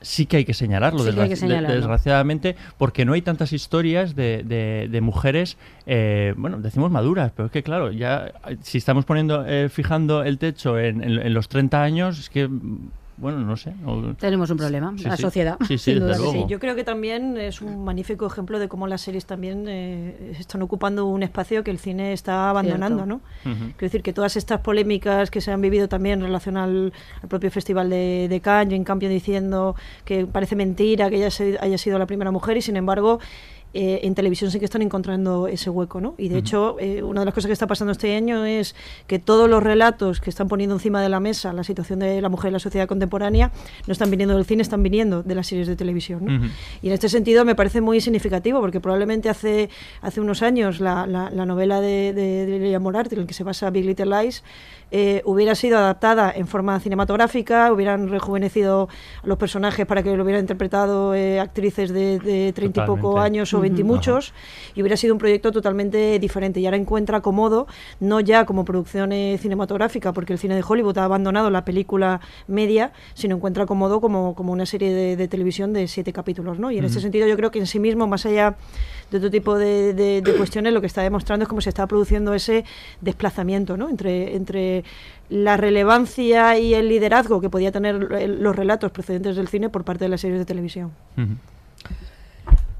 sí 0.00 0.24
que 0.24 0.38
hay 0.38 0.46
que 0.46 0.54
señalarlo, 0.54 1.00
Sí 1.28 1.28
que 1.28 1.36
desgraciadamente, 1.76 2.56
porque 2.78 3.04
no 3.04 3.12
hay 3.12 3.20
tantas 3.20 3.52
historias 3.52 4.16
de, 4.16 4.42
de- 4.42 4.88
de 4.90 5.00
mujeres, 5.02 5.58
eh, 5.84 6.32
bueno, 6.38 6.58
decimos 6.62 6.90
maduras, 6.90 7.30
pero 7.36 7.44
es 7.46 7.52
que 7.52 7.62
claro, 7.62 7.92
ya 7.92 8.32
si 8.62 8.78
estamos 8.78 9.04
poniendo, 9.04 9.44
eh, 9.46 9.68
fijando 9.68 10.22
el 10.22 10.38
techo 10.38 10.78
en, 10.78 11.02
en- 11.04 11.18
en 11.26 11.34
los 11.34 11.48
30 11.50 11.82
años, 11.82 12.18
es 12.18 12.30
que, 12.30 12.48
bueno, 13.16 13.38
no 13.40 13.56
sé. 13.56 13.72
Tenemos 14.18 14.50
un 14.50 14.56
problema, 14.56 14.92
Sí, 14.96 15.04
la 15.04 15.16
sí. 15.16 15.22
sociedad. 15.22 15.56
Sí, 15.66 15.78
sí, 15.78 15.92
sin 15.92 16.00
duda 16.00 16.14
sí. 16.16 16.44
Yo 16.48 16.58
creo 16.58 16.74
que 16.74 16.84
también 16.84 17.36
es 17.38 17.60
un 17.62 17.84
magnífico 17.84 18.26
ejemplo 18.26 18.58
de 18.58 18.68
cómo 18.68 18.86
las 18.86 19.00
series 19.02 19.24
también 19.26 19.66
eh, 19.68 20.34
están 20.38 20.62
ocupando 20.62 21.06
un 21.06 21.22
espacio 21.22 21.62
que 21.62 21.70
el 21.70 21.78
cine 21.78 22.12
está 22.12 22.50
abandonando, 22.50 23.04
Cierto. 23.04 23.06
¿no? 23.06 23.20
Quiero 23.54 23.76
decir 23.78 24.02
que 24.02 24.12
todas 24.12 24.36
estas 24.36 24.60
polémicas 24.60 25.30
que 25.30 25.40
se 25.40 25.50
han 25.52 25.60
vivido 25.60 25.88
también 25.88 26.20
en 26.20 26.26
relación 26.26 26.56
al, 26.56 26.92
al 27.22 27.28
propio 27.28 27.50
Festival 27.50 27.88
de, 27.90 28.26
de 28.28 28.40
Cannes, 28.40 28.72
y 28.72 28.76
en 28.76 28.84
cambio 28.84 29.08
diciendo 29.08 29.76
que 30.04 30.26
parece 30.26 30.56
mentira 30.56 31.08
que 31.10 31.16
ella 31.16 31.30
se- 31.30 31.58
haya 31.60 31.78
sido 31.78 31.98
la 31.98 32.06
primera 32.06 32.30
mujer 32.30 32.56
y 32.56 32.62
sin 32.62 32.76
embargo 32.76 33.20
eh, 33.74 34.00
en 34.04 34.14
televisión 34.14 34.50
sí 34.50 34.58
que 34.60 34.64
están 34.64 34.82
encontrando 34.82 35.48
ese 35.48 35.68
hueco, 35.68 36.00
¿no? 36.00 36.14
Y 36.16 36.28
de 36.28 36.38
hecho, 36.38 36.76
eh, 36.78 37.02
una 37.02 37.20
de 37.20 37.24
las 37.26 37.34
cosas 37.34 37.48
que 37.48 37.52
está 37.52 37.66
pasando 37.66 37.90
este 37.92 38.14
año 38.16 38.44
es 38.44 38.74
que 39.06 39.18
todos 39.18 39.50
los 39.50 39.62
relatos 39.62 40.20
que 40.20 40.30
están 40.30 40.48
poniendo 40.48 40.76
encima 40.76 41.02
de 41.02 41.08
la 41.08 41.20
mesa 41.20 41.52
la 41.52 41.64
situación 41.64 41.98
de 41.98 42.20
la 42.22 42.28
mujer 42.28 42.48
en 42.48 42.52
la 42.54 42.58
sociedad 42.60 42.86
contemporánea 42.86 43.50
no 43.86 43.92
están 43.92 44.10
viniendo 44.10 44.36
del 44.36 44.44
cine, 44.44 44.62
están 44.62 44.82
viniendo 44.82 45.22
de 45.22 45.34
las 45.34 45.46
series 45.48 45.66
de 45.66 45.76
televisión, 45.76 46.24
¿no? 46.24 46.36
Ujú. 46.36 46.46
Y 46.82 46.86
en 46.88 46.92
este 46.94 47.08
sentido 47.08 47.44
me 47.44 47.54
parece 47.54 47.80
muy 47.80 48.00
significativo 48.00 48.60
porque 48.60 48.80
probablemente 48.80 49.28
hace, 49.28 49.68
hace 50.02 50.20
unos 50.20 50.42
años 50.42 50.80
la, 50.80 51.06
la- 51.06 51.30
la 51.30 51.44
novela 51.44 51.80
de, 51.80 52.12
de, 52.12 52.46
de 52.46 52.58
Lilia 52.58 52.78
Moriarty, 52.80 53.16
en 53.16 53.22
la 53.22 53.26
que 53.26 53.34
se 53.34 53.42
basa 53.44 53.70
Big 53.70 53.84
Little 53.84 54.06
Lies, 54.06 54.44
eh, 54.90 55.22
hubiera 55.24 55.54
sido 55.54 55.78
adaptada 55.78 56.32
en 56.34 56.46
forma 56.46 56.78
cinematográfica, 56.80 57.72
hubieran 57.72 58.08
rejuvenecido 58.08 58.88
a 59.22 59.26
los 59.26 59.38
personajes 59.38 59.86
para 59.86 60.02
que 60.02 60.16
lo 60.16 60.22
hubieran 60.22 60.42
interpretado 60.42 61.14
eh, 61.14 61.40
actrices 61.40 61.92
de, 61.92 62.18
de 62.18 62.52
30 62.52 62.82
y 62.82 62.86
poco 62.86 63.20
años 63.20 63.52
o 63.54 63.60
20 63.60 63.80
y 63.80 63.84
muchos, 63.84 64.32
y 64.74 64.82
hubiera 64.82 64.96
sido 64.96 65.14
un 65.14 65.18
proyecto 65.18 65.52
totalmente 65.52 66.18
diferente. 66.18 66.60
Y 66.60 66.66
ahora 66.66 66.76
encuentra 66.76 67.18
acomodo, 67.18 67.66
no 68.00 68.20
ya 68.20 68.44
como 68.46 68.64
producción 68.64 69.10
cinematográfica, 69.38 70.12
porque 70.12 70.32
el 70.32 70.38
cine 70.38 70.54
de 70.54 70.64
Hollywood 70.66 70.98
ha 70.98 71.04
abandonado 71.04 71.50
la 71.50 71.64
película 71.64 72.20
media, 72.46 72.92
sino 73.14 73.36
encuentra 73.36 73.64
acomodo 73.64 74.00
como, 74.00 74.34
como 74.34 74.52
una 74.52 74.66
serie 74.66 74.92
de, 74.92 75.16
de 75.16 75.28
televisión 75.28 75.72
de 75.72 75.88
siete 75.88 76.12
capítulos. 76.12 76.58
¿no? 76.58 76.70
Y 76.70 76.78
en 76.78 76.84
Ujú. 76.84 77.00
sentido 77.00 77.26
yo 77.26 77.36
creo 77.36 77.50
que 77.50 77.58
en 77.58 77.66
sí 77.66 77.78
mismo, 77.78 78.06
más 78.06 78.26
allá 78.26 78.56
de 79.10 79.18
otro 79.18 79.30
tipo 79.30 79.56
de, 79.56 79.94
de- 79.94 80.20
de 80.22 80.32
cuestiones, 80.36 80.72
lo 80.72 80.80
que 80.80 80.86
está 80.86 81.02
demostrando 81.02 81.44
es 81.44 81.48
cómo 81.48 81.60
se 81.60 81.68
está 81.68 81.86
produciendo 81.86 82.34
ese 82.34 82.64
desplazamiento 83.00 83.76
¿no? 83.76 83.88
entre, 83.88 84.34
entre 84.36 84.84
la 85.30 85.56
relevancia 85.56 86.58
y 86.58 86.74
el 86.74 86.88
liderazgo 86.88 87.40
que 87.40 87.48
podía 87.50 87.72
tener 87.72 88.08
el- 88.18 88.42
los 88.42 88.54
relatos 88.56 88.90
procedentes 88.92 89.36
del 89.36 89.48
cine 89.48 89.68
por 89.68 89.84
parte 89.84 90.04
de 90.04 90.08
las 90.08 90.20
series 90.20 90.38
de 90.40 90.44
televisión. 90.44 90.90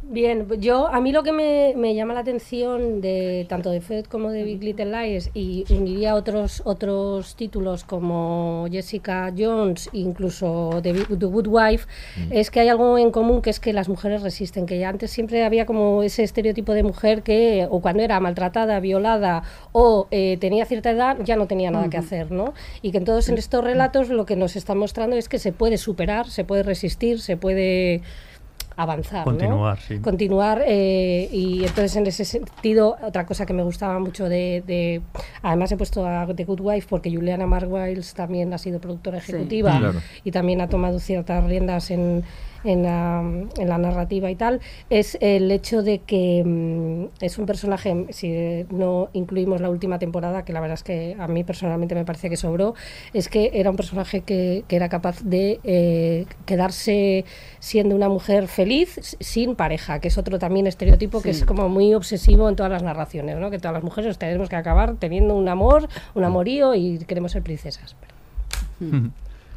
Bien, 0.07 0.47
yo 0.61 0.89
a 0.89 1.01
mí 1.01 1.13
lo 1.13 1.23
que 1.23 1.33
me, 1.33 1.73
me 1.77 1.95
llama 1.95 2.13
la 2.13 2.21
atención 2.21 3.01
de 3.01 3.47
tanto 3.49 3.71
de 3.71 3.81
Fed 3.81 4.05
como 4.05 4.31
de 4.31 4.45
Big 4.45 4.63
Little 4.63 4.85
Lies 4.85 5.31
y 5.33 5.65
uniría 5.71 6.15
otros 6.15 6.61
otros 6.67 7.37
títulos 7.37 7.85
como 7.85 8.67
Jessica 8.71 9.33
Jones, 9.37 9.89
incluso 9.95 10.81
The, 10.83 10.93
Good 11.09 11.47
Wife, 11.49 11.87
es 12.31 12.51
que 12.51 12.61
hay 12.61 12.69
algo 12.69 12.99
en 12.99 13.11
común 13.11 13.41
que 13.41 13.49
es 13.49 13.61
que 13.61 13.73
las 13.73 13.89
mujeres 13.89 14.23
resisten, 14.23 14.67
que 14.67 14.79
ya 14.79 14.91
antes 14.91 15.11
siempre 15.11 15.43
había 15.43 15.65
como 15.65 16.03
ese 16.03 16.23
estereotipo 16.23 16.75
de 16.75 16.83
mujer 16.83 17.23
que 17.23 17.67
o 17.71 17.81
cuando 17.81 18.03
era 18.03 18.21
maltratada, 18.21 18.81
violada 18.81 19.43
o 19.73 20.07
eh, 20.11 20.37
tenía 20.39 20.67
cierta 20.67 20.91
edad 20.91 21.17
ya 21.25 21.37
no 21.37 21.47
tenía 21.47 21.71
nada 21.71 21.89
que 21.89 21.97
hacer, 21.97 22.31
¿no? 22.31 22.53
Y 22.83 22.91
que 22.91 22.99
en 22.99 23.39
estos 23.39 23.65
relatos 23.65 24.11
lo 24.11 24.27
que 24.27 24.37
nos 24.37 24.55
están 24.55 24.77
mostrando 24.77 25.17
es 25.17 25.31
que 25.31 25.39
se 25.39 25.53
puede 25.53 25.79
superar, 25.79 26.29
se 26.29 26.45
puede 26.45 26.63
resistir, 26.63 27.21
se 27.21 27.39
puede 27.39 28.03
avanzar. 28.77 29.21
¿no? 29.27 29.33
Continuar, 29.33 29.79
sí. 29.81 29.99
Continuar. 29.99 30.63
eh, 30.67 31.29
y 31.33 31.61
entonces, 31.63 31.97
en 31.97 32.07
ese 32.07 32.25
sentido, 32.25 32.97
otra 33.03 33.27
cosa 33.27 33.47
que 33.47 33.53
me 33.53 33.63
gustaba 33.63 33.99
mucho 33.99 34.29
de. 34.29 34.63
de- 34.67 35.01
además, 35.43 35.71
he 35.73 35.77
puesto 35.77 36.07
a 36.07 36.27
The 36.35 36.45
Good 36.45 36.61
Wife 36.61 36.87
porque 36.91 37.15
Juliana 37.15 37.47
Marguiles 37.47 38.15
también 38.15 38.53
ha 38.53 38.59
sido 38.59 38.81
productora 38.81 39.21
Sí. 39.21 39.33
ejecutiva 39.33 39.79
Claro. 39.79 40.01
y 40.25 40.31
también 40.31 40.61
ha 40.61 40.69
tomado 40.69 40.99
ciertas 40.99 41.45
riendas 41.45 41.91
en. 41.91 42.25
En 42.65 42.83
la, 42.83 43.21
en 43.21 43.69
la 43.69 43.79
narrativa 43.79 44.31
y 44.31 44.37
tal, 44.37 44.61
es 44.89 45.19
el 45.21 45.51
hecho 45.51 45.83
de 45.83 45.99
que 45.99 46.43
mm, 46.45 47.23
es 47.23 47.39
un 47.39 47.47
personaje, 47.47 48.07
si 48.11 48.65
no 48.71 49.11
incluimos 49.13 49.61
la 49.61 49.69
última 49.69 49.99
temporada, 49.99 50.45
que 50.45 50.53
la 50.53 50.61
verdad 50.61 50.75
es 50.75 50.83
que 50.83 51.17
a 51.19 51.29
mí 51.29 51.45
personalmente 51.45 51.95
me 51.95 52.05
parece 52.05 52.31
que 52.31 52.37
sobró, 52.37 52.75
es 53.13 53.29
que 53.29 53.51
era 53.55 53.71
un 53.71 53.77
personaje 53.77 54.23
que, 54.23 54.65
que 54.67 54.77
era 54.77 54.89
capaz 54.89 55.23
de 55.23 55.61
eh, 55.65 56.27
quedarse 56.47 57.25
siendo 57.59 57.95
una 57.95 58.09
mujer 58.09 58.49
feliz 58.49 59.17
sin 59.21 59.57
pareja, 59.57 59.99
que 59.99 60.09
es 60.09 60.19
otro 60.19 60.39
también 60.39 60.67
estereotipo 60.67 61.23
que 61.23 61.31
es 61.31 61.45
como 61.45 61.69
muy 61.69 61.95
obsesivo 61.95 62.49
en 62.49 62.57
todas 62.57 62.73
las 62.73 62.83
narraciones, 62.83 63.39
¿no? 63.39 63.51
que 63.51 63.59
todas 63.59 63.75
las 63.75 63.83
mujeres 63.83 64.19
tenemos 64.19 64.49
que 64.49 64.57
acabar 64.57 64.97
teniendo 64.97 65.35
un 65.35 65.49
amor, 65.49 65.89
un 66.15 66.25
amorío 66.25 66.75
y 66.75 66.99
queremos 66.99 67.33
ser 67.33 67.43
princesas. 67.43 67.97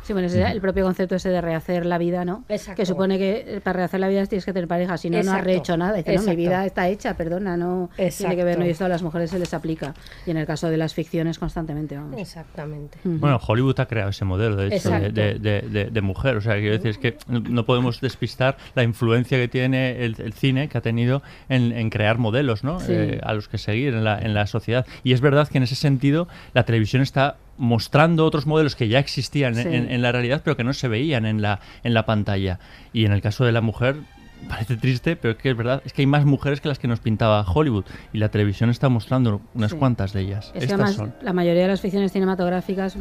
Sí, 0.08 0.14
bueno, 0.14 0.28
ese 0.30 0.42
es 0.42 0.52
el 0.52 0.62
propio 0.62 0.86
concepto 0.86 1.16
ese 1.16 1.28
de 1.30 1.42
rehacer 1.42 1.86
la 1.86 1.98
vida, 1.98 2.24
¿no? 2.24 2.46
Exacto. 2.48 2.80
Que 2.82 2.86
supone 2.86 3.18
que 3.18 3.44
eh, 3.58 3.62
para 3.62 3.78
rehacer 3.78 4.00
la 4.00 4.08
vida 4.08 4.26
tienes 4.26 4.46
que 4.46 4.54
tener 4.54 4.68
pareja, 4.70 4.98
si 4.98 5.10
no, 5.10 5.22
no 5.22 5.34
has 5.34 5.44
rehecho 5.44 5.76
nada. 5.76 5.98
Dice, 5.98 6.16
no, 6.16 6.24
mi 6.24 6.36
vida 6.38 6.66
está 6.66 6.88
hecha, 6.88 7.16
perdona, 7.18 7.58
no 7.58 7.90
tiene 8.18 8.36
que 8.38 8.44
ver, 8.46 8.58
no, 8.58 8.66
y 8.66 8.70
esto 8.70 8.86
a 8.86 8.88
las 8.90 9.04
mujeres 9.04 9.30
se 9.32 9.38
les 9.38 9.54
aplica. 9.54 9.94
Y 10.26 10.32
en 10.32 10.38
el 10.38 10.46
caso 10.48 10.70
de 10.70 10.78
las 10.78 10.94
ficciones, 10.94 11.38
constantemente, 11.40 11.98
vamos. 11.98 12.20
Exactamente. 12.22 12.98
Bueno, 13.04 13.38
Hollywood 13.46 13.78
ha 13.82 13.86
creado 13.88 14.12
ese 14.12 14.24
modelo, 14.24 14.56
de 14.56 14.76
hecho, 14.76 14.90
de, 14.92 15.10
de- 15.12 15.34
de- 15.40 15.62
de- 15.62 15.86
de 15.92 16.02
mujer. 16.02 16.38
O 16.38 16.42
sea, 16.42 16.54
quiero 16.56 16.72
decir, 16.78 16.92
es 16.92 16.98
que 16.98 17.18
no- 17.28 17.42
no 17.42 17.66
podemos 17.66 18.00
despistar 18.00 18.56
la 18.76 18.84
influencia 18.84 19.38
que 19.38 19.50
tiene 19.50 20.06
el, 20.06 20.16
el 20.22 20.32
cine, 20.32 20.70
que 20.70 20.78
ha 20.78 20.82
tenido 20.82 21.22
en, 21.50 21.74
en 21.74 21.90
crear 21.90 22.18
modelos, 22.18 22.64
¿no? 22.64 22.80
Sí. 22.80 22.94
Eh, 22.94 23.20
a 23.24 23.34
los 23.34 23.50
que 23.50 23.58
seguir 23.58 23.94
en 23.94 24.06
la, 24.06 24.18
en 24.20 24.34
la 24.34 24.48
sociedad. 24.48 24.86
Y 25.04 25.12
es 25.12 25.20
verdad 25.20 25.48
que 25.50 25.58
en 25.58 25.64
ese 25.66 25.76
sentido 25.76 26.28
la 26.54 26.64
televisión 26.64 27.02
está 27.02 27.36
mostrando 27.58 28.26
otros 28.26 28.46
modelos 28.46 28.76
que 28.76 28.88
ya 28.88 29.00
existían 29.00 29.56
Sí. 29.56 29.62
en, 29.62 29.92
en 29.92 30.02
la 30.02 30.12
realidad, 30.12 30.42
pero 30.44 30.56
que 30.58 30.64
no 30.64 30.74
se 30.74 30.88
veían 30.88 31.26
en 31.26 31.42
la, 31.42 31.60
en 31.84 31.94
la 31.94 32.06
pantalla. 32.06 32.60
Y 32.94 33.06
en 33.06 33.12
el 33.12 33.22
caso 33.22 33.46
de 33.46 33.52
la 33.52 33.62
mujer, 33.62 33.96
parece 34.50 34.78
triste, 34.78 35.16
pero 35.16 35.32
es 35.32 35.38
que 35.40 35.50
es 35.50 35.58
verdad, 35.58 35.82
es 35.84 35.94
que 35.94 36.04
hay 36.04 36.06
más 36.06 36.24
mujeres 36.24 36.62
que 36.62 36.68
las 36.68 36.78
que 36.78 36.88
nos 36.88 37.00
pintaba 37.00 37.42
Hollywood. 37.42 37.86
Y 38.14 38.20
la 38.20 38.30
televisión 38.30 38.70
está 38.70 38.88
mostrando 38.88 39.42
unas 39.56 39.72
Sí. 39.72 39.78
cuantas 39.78 40.14
de 40.14 40.22
ellas. 40.22 40.46
Es 40.48 40.52
que 40.52 40.58
Estas 40.60 40.74
además 40.76 40.94
son. 40.96 41.14
la 41.24 41.34
mayoría 41.34 41.64
de 41.64 41.68
las 41.70 41.82
ficciones 41.82 42.12
cinematográficas, 42.12 42.96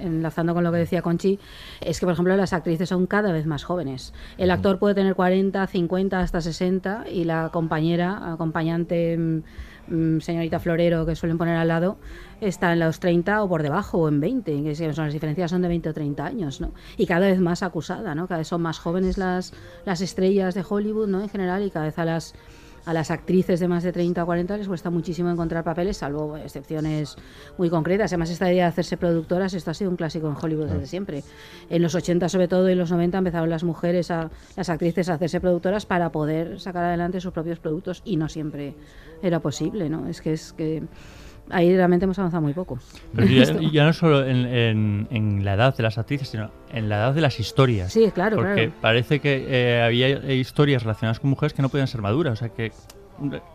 enlazando 0.00 0.54
con 0.54 0.64
lo 0.64 0.72
que 0.72 0.78
decía 0.78 1.00
Conchi, 1.02 1.38
es 1.80 2.00
que, 2.00 2.06
por 2.06 2.14
ejemplo, 2.14 2.36
las 2.36 2.52
actrices 2.52 2.88
son 2.88 3.06
cada 3.06 3.30
vez 3.32 3.46
más 3.46 3.62
jóvenes. 3.62 4.12
El 4.38 4.50
actor 4.50 4.78
puede 4.80 4.96
tener 4.96 5.14
40, 5.14 5.64
50, 5.66 6.18
hasta 6.20 6.40
60 6.40 7.04
y 7.12 7.24
la 7.24 7.50
compañera, 7.52 8.32
acompañante, 8.32 9.42
mm, 9.88 10.18
señorita 10.20 10.58
Florero, 10.58 11.04
que 11.06 11.14
suelen 11.16 11.38
poner 11.38 11.56
al 11.56 11.68
lado, 11.68 11.98
está 12.40 12.72
en 12.72 12.80
los 12.80 13.00
30 13.00 13.42
o 13.42 13.48
por 13.48 13.62
debajo 13.62 13.98
o 13.98 14.08
en 14.08 14.20
20. 14.20 14.62
que 14.62 14.74
son- 14.74 15.04
las 15.04 15.12
diferencias 15.12 15.50
son 15.50 15.62
de 15.62 15.68
20 15.68 15.88
o 15.88 15.94
30 15.94 16.24
años, 16.26 16.60
¿no? 16.60 16.72
Y 16.96 17.06
cada 17.06 17.26
vez 17.26 17.40
más 17.40 17.62
acusada, 17.62 18.14
¿no? 18.14 18.26
Cada 18.26 18.38
vez 18.38 18.48
son 18.48 18.62
más 18.62 18.78
jóvenes 18.78 19.18
las, 19.18 19.52
las 19.84 20.00
estrellas 20.00 20.54
de 20.54 20.64
Hollywood, 20.68 21.08
¿no? 21.08 21.20
En 21.22 21.28
general, 21.28 21.62
y 21.64 21.70
cada 21.70 21.86
vez 21.86 21.98
a 21.98 22.04
las 22.04 22.34
a 22.84 22.92
las 22.92 23.10
actrices 23.10 23.60
de 23.60 23.68
más 23.68 23.82
de 23.82 23.92
30 23.92 24.22
o 24.22 24.26
40 24.26 24.56
les 24.56 24.68
cuesta 24.68 24.90
muchísimo 24.90 25.30
encontrar 25.30 25.64
papeles, 25.64 25.98
salvo 25.98 26.36
excepciones 26.36 27.16
muy 27.58 27.70
concretas. 27.70 28.12
Además, 28.12 28.30
esta 28.30 28.50
idea 28.50 28.64
de 28.64 28.70
hacerse 28.70 28.96
productoras, 28.96 29.54
esto 29.54 29.70
ha 29.70 29.74
sido 29.74 29.90
un 29.90 29.96
clásico 29.96 30.28
en 30.28 30.36
Hollywood 30.40 30.66
desde 30.66 30.86
siempre. 30.86 31.22
En 31.70 31.82
los 31.82 31.94
80, 31.94 32.28
sobre 32.28 32.48
todo, 32.48 32.68
y 32.68 32.72
en 32.72 32.78
los 32.78 32.90
90 32.90 33.18
empezaron 33.18 33.50
las 33.50 33.64
mujeres, 33.64 34.10
a, 34.10 34.30
las 34.56 34.68
actrices, 34.68 35.08
a 35.08 35.14
hacerse 35.14 35.40
productoras 35.40 35.86
para 35.86 36.10
poder 36.10 36.60
sacar 36.60 36.84
adelante 36.84 37.20
sus 37.20 37.32
propios 37.32 37.58
productos 37.58 38.02
y 38.04 38.16
no 38.16 38.28
siempre 38.28 38.74
era 39.22 39.40
posible, 39.40 39.88
¿no? 39.88 40.08
Es 40.08 40.20
que 40.20 40.32
es 40.32 40.52
que 40.52 40.82
ahí 41.52 41.74
realmente 41.76 42.04
hemos 42.04 42.18
avanzado 42.18 42.42
muy 42.42 42.52
poco. 42.52 42.78
Pero 43.14 43.26
ya, 43.28 43.44
ya 43.72 43.84
no 43.84 43.92
solo 43.92 44.26
en, 44.26 44.46
en- 44.46 45.08
en 45.10 45.44
la 45.44 45.54
edad 45.54 45.76
de 45.76 45.82
las 45.82 45.98
actrices, 45.98 46.28
sino 46.28 46.50
en 46.72 46.88
la 46.88 46.96
edad 46.96 47.14
de 47.14 47.20
las 47.20 47.38
historias. 47.38 47.92
Sí, 47.92 48.10
claro, 48.14 48.36
Porque 48.38 48.54
claro. 48.66 48.72
parece 48.80 49.20
que 49.20 49.46
eh, 49.48 49.82
había 49.82 50.08
eh, 50.08 50.36
historias 50.36 50.82
relacionadas 50.82 51.20
con 51.20 51.30
mujeres 51.30 51.52
que 51.52 51.62
no 51.62 51.68
podían 51.68 51.86
ser 51.88 52.00
maduras. 52.02 52.32
O 52.32 52.36
sea 52.36 52.48
que 52.48 52.72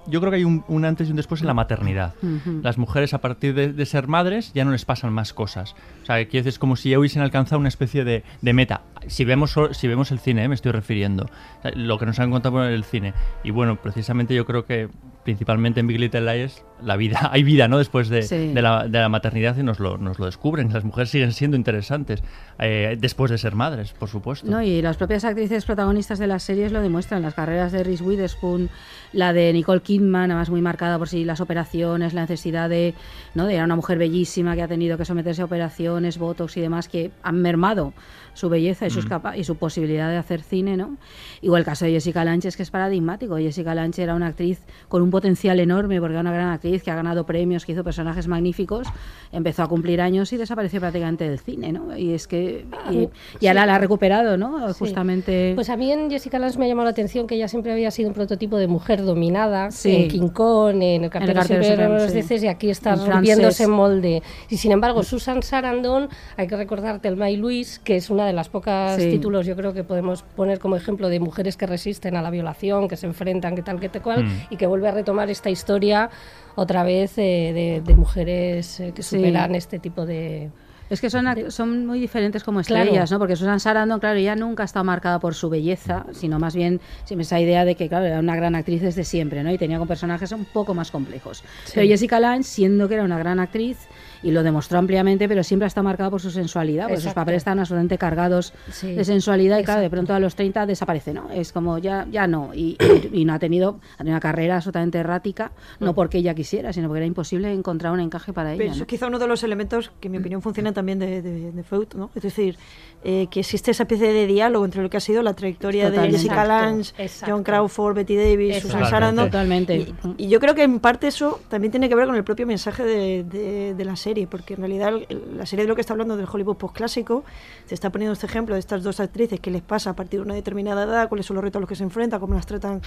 yo 0.07 0.19
creo 0.21 0.31
que 0.31 0.37
hay 0.37 0.43
un, 0.45 0.63
un 0.69 0.85
antes 0.85 1.07
y 1.07 1.11
un 1.11 1.17
después 1.17 1.41
en 1.41 1.47
la 1.47 1.53
maternidad. 1.53 2.13
Ujú. 2.21 2.61
Las 2.63 2.77
mujeres 2.77 3.13
a 3.13 3.19
partir 3.19 3.53
de, 3.53 3.73
de 3.73 3.85
ser 3.85 4.07
madres 4.07 4.51
ya 4.53 4.63
no 4.63 4.71
les 4.71 4.85
pasan 4.85 5.11
más 5.11 5.33
cosas. 5.33 5.75
O 6.03 6.05
sea, 6.05 6.23
que 6.25 6.37
es 6.39 6.59
como 6.59 6.75
si 6.77 6.91
ya 6.91 6.99
hubiesen 6.99 7.21
alcanzado 7.21 7.59
una 7.59 7.67
especie 7.67 8.05
de, 8.05 8.23
de 8.41 8.53
meta. 8.53 8.81
Si 9.07 9.25
vemos, 9.25 9.55
si 9.71 9.87
vemos 9.87 10.11
el 10.11 10.19
cine, 10.19 10.43
eh, 10.43 10.47
me 10.47 10.55
estoy 10.55 10.71
refiriendo. 10.71 11.25
O 11.25 11.61
sea, 11.63 11.71
lo 11.75 11.97
que 11.97 12.05
nos 12.05 12.17
han 12.19 12.31
contado 12.31 12.53
por 12.55 12.63
el 12.65 12.83
cine. 12.85 13.13
Y 13.43 13.51
bueno, 13.51 13.75
precisamente 13.75 14.33
yo 14.35 14.45
creo 14.45 14.63
que 14.65 14.89
principalmente 15.27 15.81
en 15.81 15.87
Big 15.87 15.99
Little 15.99 16.21
Lies 16.21 16.63
la 16.81 16.95
vida, 16.95 17.19
hay 17.33 17.43
vida, 17.43 17.67
¿no? 17.67 17.79
Después 17.79 18.07
de, 18.07 18.21
Sí. 18.21 18.53
de 18.53 18.61
la, 18.61 18.87
de 18.87 18.97
la 18.97 19.09
maternidad 19.09 19.57
y 19.57 19.63
nos 19.63 19.77
lo, 19.81 19.97
nos 19.97 20.19
lo 20.19 20.25
descubren. 20.25 20.71
Las 20.71 20.85
mujeres 20.85 21.09
siguen 21.09 21.33
siendo 21.33 21.57
interesantes 21.57 22.23
eh, 22.59 22.95
después 22.97 23.29
de 23.29 23.37
ser 23.37 23.53
madres, 23.53 23.91
por 23.91 24.07
supuesto. 24.07 24.49
No, 24.49 24.61
y 24.61 24.81
las 24.81 24.95
propias 24.95 25.25
actrices 25.25 25.65
protagonistas 25.65 26.17
de 26.17 26.27
las 26.27 26.43
series 26.43 26.71
lo 26.71 26.81
demuestran. 26.81 27.23
Las 27.23 27.33
carreras 27.33 27.73
de 27.73 27.83
Reese 27.83 28.05
Witherspoon, 28.05 28.69
la 29.11 29.33
de 29.33 29.51
Nicole 29.51 29.81
Kidman, 29.81 30.31
además 30.31 30.49
muy 30.49 30.61
marcada 30.61 30.97
por 30.97 31.09
sí 31.09 31.25
las 31.25 31.41
operaciones, 31.41 32.13
la 32.13 32.21
necesidad 32.21 32.69
de, 32.69 32.93
¿no? 33.35 33.47
de 33.47 33.55
era 33.55 33.65
una 33.65 33.75
mujer 33.75 33.97
bellísima 33.97 34.55
que 34.55 34.61
ha 34.61 34.69
tenido 34.69 34.97
que 34.97 35.03
someterse 35.03 35.41
a 35.41 35.45
operaciones, 35.45 36.17
botox 36.17 36.55
y 36.55 36.61
demás 36.61 36.87
que 36.87 37.11
han 37.21 37.41
mermado 37.41 37.91
su 38.37 38.49
belleza 38.49 38.85
y, 38.87 38.89
sus 38.89 39.05
Mm. 39.05 39.09
capa- 39.09 39.35
y 39.37 39.43
su 39.43 39.55
posibilidad 39.55 40.09
de 40.09 40.17
hacer 40.17 40.41
cine, 40.43 40.77
¿no? 40.77 40.97
Igual 41.41 41.61
el 41.61 41.65
caso 41.65 41.85
de 41.85 41.91
Jessica 41.91 42.23
Lange 42.23 42.47
es 42.47 42.55
que 42.55 42.63
es 42.63 42.71
paradigmático. 42.71 43.37
Jessica 43.37 43.73
Lange 43.75 44.03
era 44.03 44.13
una 44.15 44.27
actriz 44.27 44.59
con 44.87 45.01
un 45.01 45.09
potencial 45.09 45.59
enorme 45.59 45.99
porque 45.99 46.13
era 46.13 46.21
una 46.21 46.31
gran 46.31 46.49
actriz 46.49 46.83
que 46.83 46.91
ha 46.91 46.95
ganado 46.95 47.25
premios, 47.25 47.65
que 47.65 47.71
hizo 47.71 47.83
personajes 47.83 48.27
magníficos, 48.27 48.87
empezó 49.31 49.63
a 49.63 49.67
cumplir 49.67 50.01
años 50.01 50.31
y 50.33 50.37
desapareció 50.37 50.79
prácticamente 50.79 51.27
del 51.27 51.39
cine, 51.39 51.71
¿no? 51.71 51.97
Y 51.97 52.13
es 52.13 52.27
que 52.27 52.65
y, 52.91 53.09
y 53.39 53.47
ahora 53.47 53.61
Sí. 53.61 53.67
la 53.67 53.75
ha 53.75 53.79
recuperado, 53.79 54.37
¿no? 54.37 54.67
Sí. 54.73 54.75
Justamente 54.79 55.53
Pues 55.55 55.69
a 55.69 55.75
mí 55.77 55.91
en 55.91 56.09
Jessica 56.09 56.37
Lange 56.39 56.59
me 56.59 56.65
ha 56.65 56.67
llamado 56.67 56.85
la 56.85 56.91
atención 56.91 57.25
que 57.27 57.35
ella 57.35 57.47
siempre 57.47 57.71
había 57.71 57.89
sido 57.91 58.09
un 58.09 58.13
prototipo 58.13 58.57
de 58.57 58.67
mujer 58.67 59.03
dominada 59.03 59.71
Sí. 59.71 59.95
en 59.95 60.07
King 60.09 60.27
Kong, 60.29 60.81
en 60.81 61.03
El 61.05 61.09
cartero 61.09 61.41
supremo, 61.43 61.93
los 61.95 62.11
sí. 62.11 62.17
dices 62.17 62.43
y 62.43 62.47
aquí 62.47 62.69
está 62.69 62.95
rompiéndose 62.95 63.63
en 63.63 63.71
molde. 63.71 64.21
Y 64.49 64.57
sin 64.57 64.71
embargo, 64.71 65.01
Susan 65.03 65.41
Sarandon, 65.41 66.09
hay 66.35 66.47
que 66.47 66.55
recordar 66.55 66.99
Telma 66.99 67.29
y 67.31 67.37
Luis, 67.37 67.79
que 67.79 67.95
es 67.95 68.09
una 68.09 68.26
de 68.27 68.33
las 68.33 68.49
pocas 68.49 68.95
Sí. 69.01 69.09
títulos 69.09 69.45
yo 69.45 69.55
creo 69.55 69.73
que 69.73 69.83
podemos 69.83 70.21
poner 70.23 70.59
como 70.59 70.75
ejemplo 70.75 71.09
de 71.09 71.19
mujeres 71.19 71.57
que 71.57 71.65
resisten 71.65 72.15
a 72.15 72.21
la 72.21 72.29
violación, 72.29 72.87
que 72.87 72.95
se 72.97 73.07
enfrentan, 73.07 73.55
que 73.55 73.63
tal, 73.63 73.79
que 73.79 73.89
te 73.89 73.99
cual, 74.01 74.25
Mm. 74.25 74.31
y 74.51 74.57
que 74.57 74.67
vuelve 74.67 74.87
a 74.89 74.91
retomar 74.91 75.29
esta 75.29 75.49
historia 75.49 76.09
otra 76.55 76.83
vez 76.83 77.17
eh, 77.17 77.51
de, 77.53 77.81
de 77.85 77.95
mujeres 77.95 78.79
eh, 78.79 78.91
que 78.95 79.03
Sí. 79.03 79.17
superan 79.17 79.55
este 79.55 79.79
tipo 79.79 80.05
de... 80.05 80.49
Es 80.89 81.01
que 81.01 81.09
son, 81.09 81.25
son 81.51 81.85
muy 81.85 81.99
diferentes 81.99 82.45
como 82.45 82.61
Claro. 82.61 82.83
estrellas, 82.85 83.11
¿no? 83.11 83.19
Porque 83.19 83.35
Susan 83.35 83.59
Sarandon, 83.59 83.99
claro, 83.99 84.17
ella 84.17 84.37
nunca 84.37 84.63
ha 84.63 84.65
estado 84.65 84.85
marcada 84.85 85.19
por 85.19 85.35
su 85.35 85.49
belleza, 85.49 86.05
sino 86.13 86.39
más 86.39 86.55
bien 86.55 86.79
siempre 87.03 87.23
esa 87.23 87.41
idea 87.41 87.65
de 87.65 87.75
que, 87.75 87.89
claro, 87.89 88.05
era 88.05 88.19
una 88.19 88.37
gran 88.37 88.55
actriz 88.55 88.81
desde 88.81 89.03
siempre, 89.03 89.43
¿no? 89.43 89.51
Y 89.51 89.57
tenía 89.57 89.79
con 89.79 89.87
personajes 89.89 90.31
un 90.31 90.45
poco 90.45 90.73
más 90.73 90.89
complejos. 90.89 91.43
Sí. 91.65 91.73
Pero 91.75 91.87
Jessica 91.87 92.21
Lange, 92.21 92.43
siendo 92.43 92.87
que 92.87 92.93
era 92.93 93.03
una 93.03 93.19
gran 93.19 93.41
actriz, 93.41 93.77
y 94.23 94.31
lo 94.31 94.43
demostró 94.43 94.79
ampliamente, 94.79 95.27
pero 95.27 95.43
siempre 95.43 95.67
está 95.67 95.83
marcado 95.83 96.11
por 96.11 96.21
su 96.21 96.31
sensualidad, 96.31 96.83
porque 96.85 96.97
sus 96.97 97.05
Exacto. 97.05 97.21
papeles 97.21 97.37
están 97.41 97.59
absolutamente 97.59 97.97
cargados 97.97 98.53
Sí, 98.71 98.93
de 98.93 99.03
sensualidad 99.05 99.59
y 99.59 99.63
claro, 99.63 99.79
de 99.81 99.85
exacto. 99.87 99.95
pronto 99.97 100.13
a 100.13 100.19
los 100.19 100.35
30 100.35 100.65
desaparece, 100.65 101.13
¿no? 101.13 101.29
Es 101.31 101.51
como 101.51 101.77
ya 101.77 102.07
ya 102.11 102.27
no 102.27 102.51
y, 102.53 102.77
y- 103.13 103.25
no 103.25 103.33
ha 103.33 103.39
tenido, 103.39 103.79
ha 103.95 103.97
tenido 103.97 104.13
una 104.13 104.19
carrera 104.19 104.55
absolutamente 104.55 104.97
errática, 104.97 105.51
no 105.79 105.93
porque 105.93 106.17
ella 106.19 106.33
quisiera, 106.33 106.71
sino 106.73 106.87
porque 106.87 106.99
era 106.99 107.05
imposible 107.05 107.51
encontrar 107.51 107.93
un 107.93 107.99
encaje 107.99 108.33
para 108.33 108.51
Pero 108.51 108.63
ella. 108.63 108.71
eso 108.71 108.79
¿no? 108.79 108.83
es 108.83 108.87
quizá 108.87 109.07
uno 109.07 109.19
de 109.19 109.27
los 109.27 109.43
elementos 109.43 109.91
que, 109.99 110.07
en 110.07 110.11
mi 110.13 110.17
opinión, 110.17 110.41
funcionan 110.41 110.73
también 110.73 110.99
de, 110.99 111.21
de, 111.21 111.51
de 111.51 111.63
Freud, 111.63 111.87
¿no? 111.95 112.09
Es 112.15 112.23
decir, 112.23 112.57
eh, 113.03 113.27
que 113.29 113.41
existe 113.41 113.71
esa 113.71 113.83
especie 113.83 114.11
de 114.11 114.25
diálogo 114.27 114.65
entre 114.65 114.81
lo 114.81 114.89
que 114.89 114.97
ha 114.97 115.01
sido 115.01 115.21
la 115.21 115.33
trayectoria 115.33 115.85
Totalmente. 115.85 116.11
de 116.13 116.17
Jessica 116.17 116.41
Exacto, 116.43 116.65
Lange, 116.65 116.93
exacto. 117.03 117.33
John 117.35 117.43
Crawford, 117.43 117.95
Betty 117.95 118.15
Davis, 118.15 118.55
Susan 118.55 118.81
Totalmente. 118.81 118.89
Sarandon. 118.89 119.25
Totalmente. 119.27 119.75
Y, 120.17 120.25
y 120.25 120.27
yo 120.29 120.39
creo 120.39 120.55
que 120.55 120.63
en 120.63 120.79
parte 120.79 121.07
eso 121.07 121.39
también 121.49 121.71
tiene 121.71 121.89
que 121.89 121.95
ver 121.95 122.07
con 122.07 122.15
el 122.15 122.23
propio 122.23 122.47
mensaje 122.47 122.83
de, 122.83 123.23
de- 123.23 123.73
de 123.75 123.85
la 123.85 123.95
serie, 123.95 124.06
porque 124.29 124.53
en 124.53 124.61
realidad 124.61 124.93
la 125.35 125.45
serie 125.45 125.65
de 125.65 125.69
lo 125.69 125.75
que 125.75 125.81
está 125.81 125.93
hablando 125.93 126.15
del 126.15 126.27
Hollywood 126.31 126.55
postclásico, 126.55 127.23
se 127.65 127.75
está 127.75 127.89
poniendo 127.89 128.13
este 128.13 128.25
ejemplo 128.25 128.55
de 128.55 128.59
estas 128.59 128.83
dos 128.83 128.99
actrices, 128.99 129.39
qué 129.39 129.51
les 129.51 129.61
pasa 129.61 129.89
a 129.89 129.95
partir 129.95 130.19
de 130.19 130.25
una 130.25 130.33
determinada 130.33 130.83
edad, 130.83 131.09
cuáles 131.09 131.25
son 131.25 131.35
los 131.35 131.43
retos 131.43 131.59
a 131.59 131.61
los 131.61 131.69
que 131.69 131.75
se 131.75 131.83
enfrentan, 131.83 132.19
cómo 132.19 132.33
las 132.33 132.45
tratan 132.45 132.81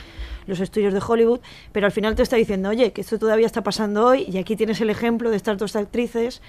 los 0.46 0.60
estudios 0.60 0.94
de 0.94 1.00
Hollywood, 1.06 1.40
pero 1.72 1.86
al 1.86 1.92
final 1.92 2.14
te 2.14 2.22
está 2.22 2.36
diciendo, 2.36 2.70
oye, 2.70 2.92
que 2.92 3.02
esto 3.02 3.18
todavía 3.18 3.46
está 3.46 3.62
pasando 3.62 4.06
hoy, 4.06 4.24
y 4.28 4.38
aquí 4.38 4.56
tienes 4.56 4.80
el 4.80 4.90
ejemplo 4.90 5.30
de 5.30 5.36
estas 5.36 5.58
dos 5.58 5.76
actrices 5.76 6.40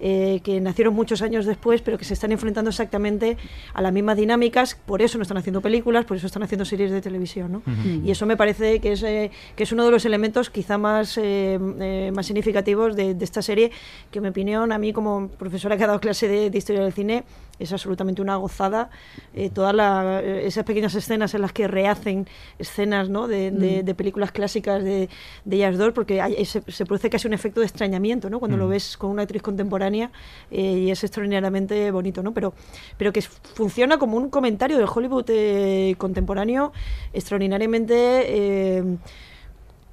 eh, 0.00 0.40
que 0.42 0.60
nacieron 0.60 0.94
muchos 0.94 1.22
años 1.22 1.46
después, 1.46 1.82
pero 1.82 1.98
que 1.98 2.04
se 2.04 2.14
están 2.14 2.32
enfrentando 2.32 2.70
exactamente 2.70 3.36
a 3.74 3.82
las 3.82 3.92
mismas 3.92 4.16
dinámicas, 4.16 4.74
por 4.74 5.02
eso 5.02 5.18
no 5.18 5.22
están 5.22 5.36
haciendo 5.36 5.60
películas, 5.60 6.04
por 6.04 6.16
eso 6.16 6.26
están 6.26 6.42
haciendo 6.42 6.64
series 6.64 6.90
de 6.90 7.00
televisión. 7.00 7.62
Y 8.04 8.10
eso 8.10 8.26
me 8.26 8.36
parece 8.36 8.80
que 8.80 8.92
es, 8.92 9.02
eh, 9.02 9.30
que 9.56 9.64
es 9.64 9.72
uno 9.72 9.84
de 9.84 9.90
los 9.90 10.04
elementos 10.04 10.50
quizá 10.50 10.78
más, 10.78 11.18
eh, 11.18 11.58
eh, 11.80 12.10
más 12.14 12.26
significativos 12.26 12.96
de, 12.96 13.14
de 13.14 13.24
esta 13.24 13.42
serie, 13.42 13.70
que 14.10 14.18
en 14.18 14.22
mi 14.22 14.28
opinión, 14.30 14.72
a 14.72 14.78
mí 14.78 14.92
como 14.92 15.28
profesora 15.28 15.76
que 15.76 15.84
ha 15.84 15.86
dado 15.86 16.00
clase 16.00 16.28
de, 16.28 16.50
de 16.50 16.58
historia 16.58 16.82
del 16.82 16.92
cine, 16.92 17.24
es 17.60 17.72
absolutamente 17.72 18.20
una 18.22 18.36
gozada. 18.36 18.90
Eh, 19.34 19.50
todas 19.50 19.74
la- 19.74 20.20
eh, 20.22 20.46
esas 20.46 20.64
pequeñas 20.64 20.94
escenas 20.94 21.32
en 21.34 21.42
las 21.42 21.52
que 21.52 21.68
rehacen 21.68 22.26
escenas 22.58 23.08
¿no? 23.08 23.28
de, 23.28 23.50
de- 23.52 23.82
Mm. 23.82 23.84
de 23.84 23.94
películas 23.94 24.32
clásicas 24.32 24.82
de, 24.82 25.08
de 25.44 25.56
ellas 25.56 25.78
dos, 25.78 25.92
porque 25.92 26.20
hay- 26.20 26.44
se, 26.44 26.62
se 26.66 26.86
produce 26.86 27.10
casi 27.10 27.28
un 27.28 27.34
efecto 27.34 27.60
de 27.60 27.66
extrañamiento 27.66 28.28
¿no? 28.30 28.38
cuando 28.40 28.56
lo 28.56 28.66
Mm. 28.66 28.70
ves 28.70 28.96
con 28.96 29.10
una 29.10 29.22
actriz 29.22 29.42
contemporánea 29.42 30.10
eh, 30.50 30.84
y 30.86 30.90
es 30.90 31.04
extraordinariamente 31.04 31.90
bonito, 31.90 32.22
¿no? 32.22 32.32
pero, 32.32 32.54
pero 32.96 33.12
que 33.12 33.22
funciona 33.22 33.98
como 33.98 34.16
un 34.16 34.30
comentario 34.30 34.76
del 34.78 34.86
Hollywood 34.92 35.26
eh, 35.28 35.94
contemporáneo 35.98 36.72
extraordinariamente 37.12 38.82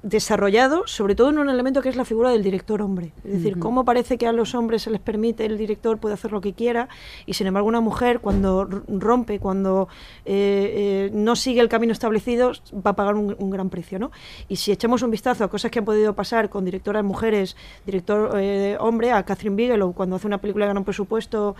desarrollado, 0.02 0.86
sobre 0.86 1.14
todo 1.14 1.30
en 1.30 1.38
un 1.38 1.48
elemento 1.48 1.82
que 1.82 1.88
es 1.88 1.96
la 1.96 2.04
figura 2.04 2.30
del 2.30 2.42
director 2.42 2.82
hombre. 2.82 3.12
Es 3.24 3.32
decir, 3.32 3.58
cómo 3.58 3.84
parece 3.84 4.16
que 4.16 4.26
a 4.26 4.32
los 4.32 4.54
hombres 4.54 4.82
se 4.82 4.90
les 4.90 5.00
permite, 5.00 5.44
el 5.44 5.58
director 5.58 5.98
puede 5.98 6.14
hacer 6.14 6.32
lo 6.32 6.40
que 6.40 6.52
quiera, 6.52 6.88
y 7.26 7.34
sin 7.34 7.46
embargo 7.46 7.68
una 7.68 7.80
mujer 7.80 8.20
cuando 8.20 8.64
rompe, 8.64 9.38
cuando 9.40 9.88
eh, 10.24 11.08
eh, 11.08 11.10
no 11.12 11.36
sigue 11.36 11.60
el 11.60 11.68
camino 11.68 11.92
establecido, 11.92 12.52
va 12.74 12.92
a 12.92 12.96
pagar 12.96 13.16
un, 13.16 13.34
un 13.38 13.50
gran 13.50 13.70
precio. 13.70 13.98
¿no? 13.98 14.10
Y 14.48 14.56
si 14.56 14.72
echamos 14.72 15.02
un 15.02 15.10
vistazo 15.10 15.44
a 15.44 15.48
cosas 15.48 15.70
que 15.70 15.78
han 15.80 15.84
podido 15.84 16.14
pasar 16.14 16.48
con 16.48 16.64
directoras 16.64 17.04
mujeres, 17.04 17.56
director 17.84 18.32
eh, 18.36 18.76
hombre, 18.80 19.12
a 19.12 19.22
Catherine 19.24 19.56
Bigelow, 19.56 19.92
cuando 19.94 20.16
hace 20.16 20.26
una 20.26 20.38
película 20.38 20.66
gana 20.66 20.80
un 20.80 20.84
presupuesto, 20.84 21.56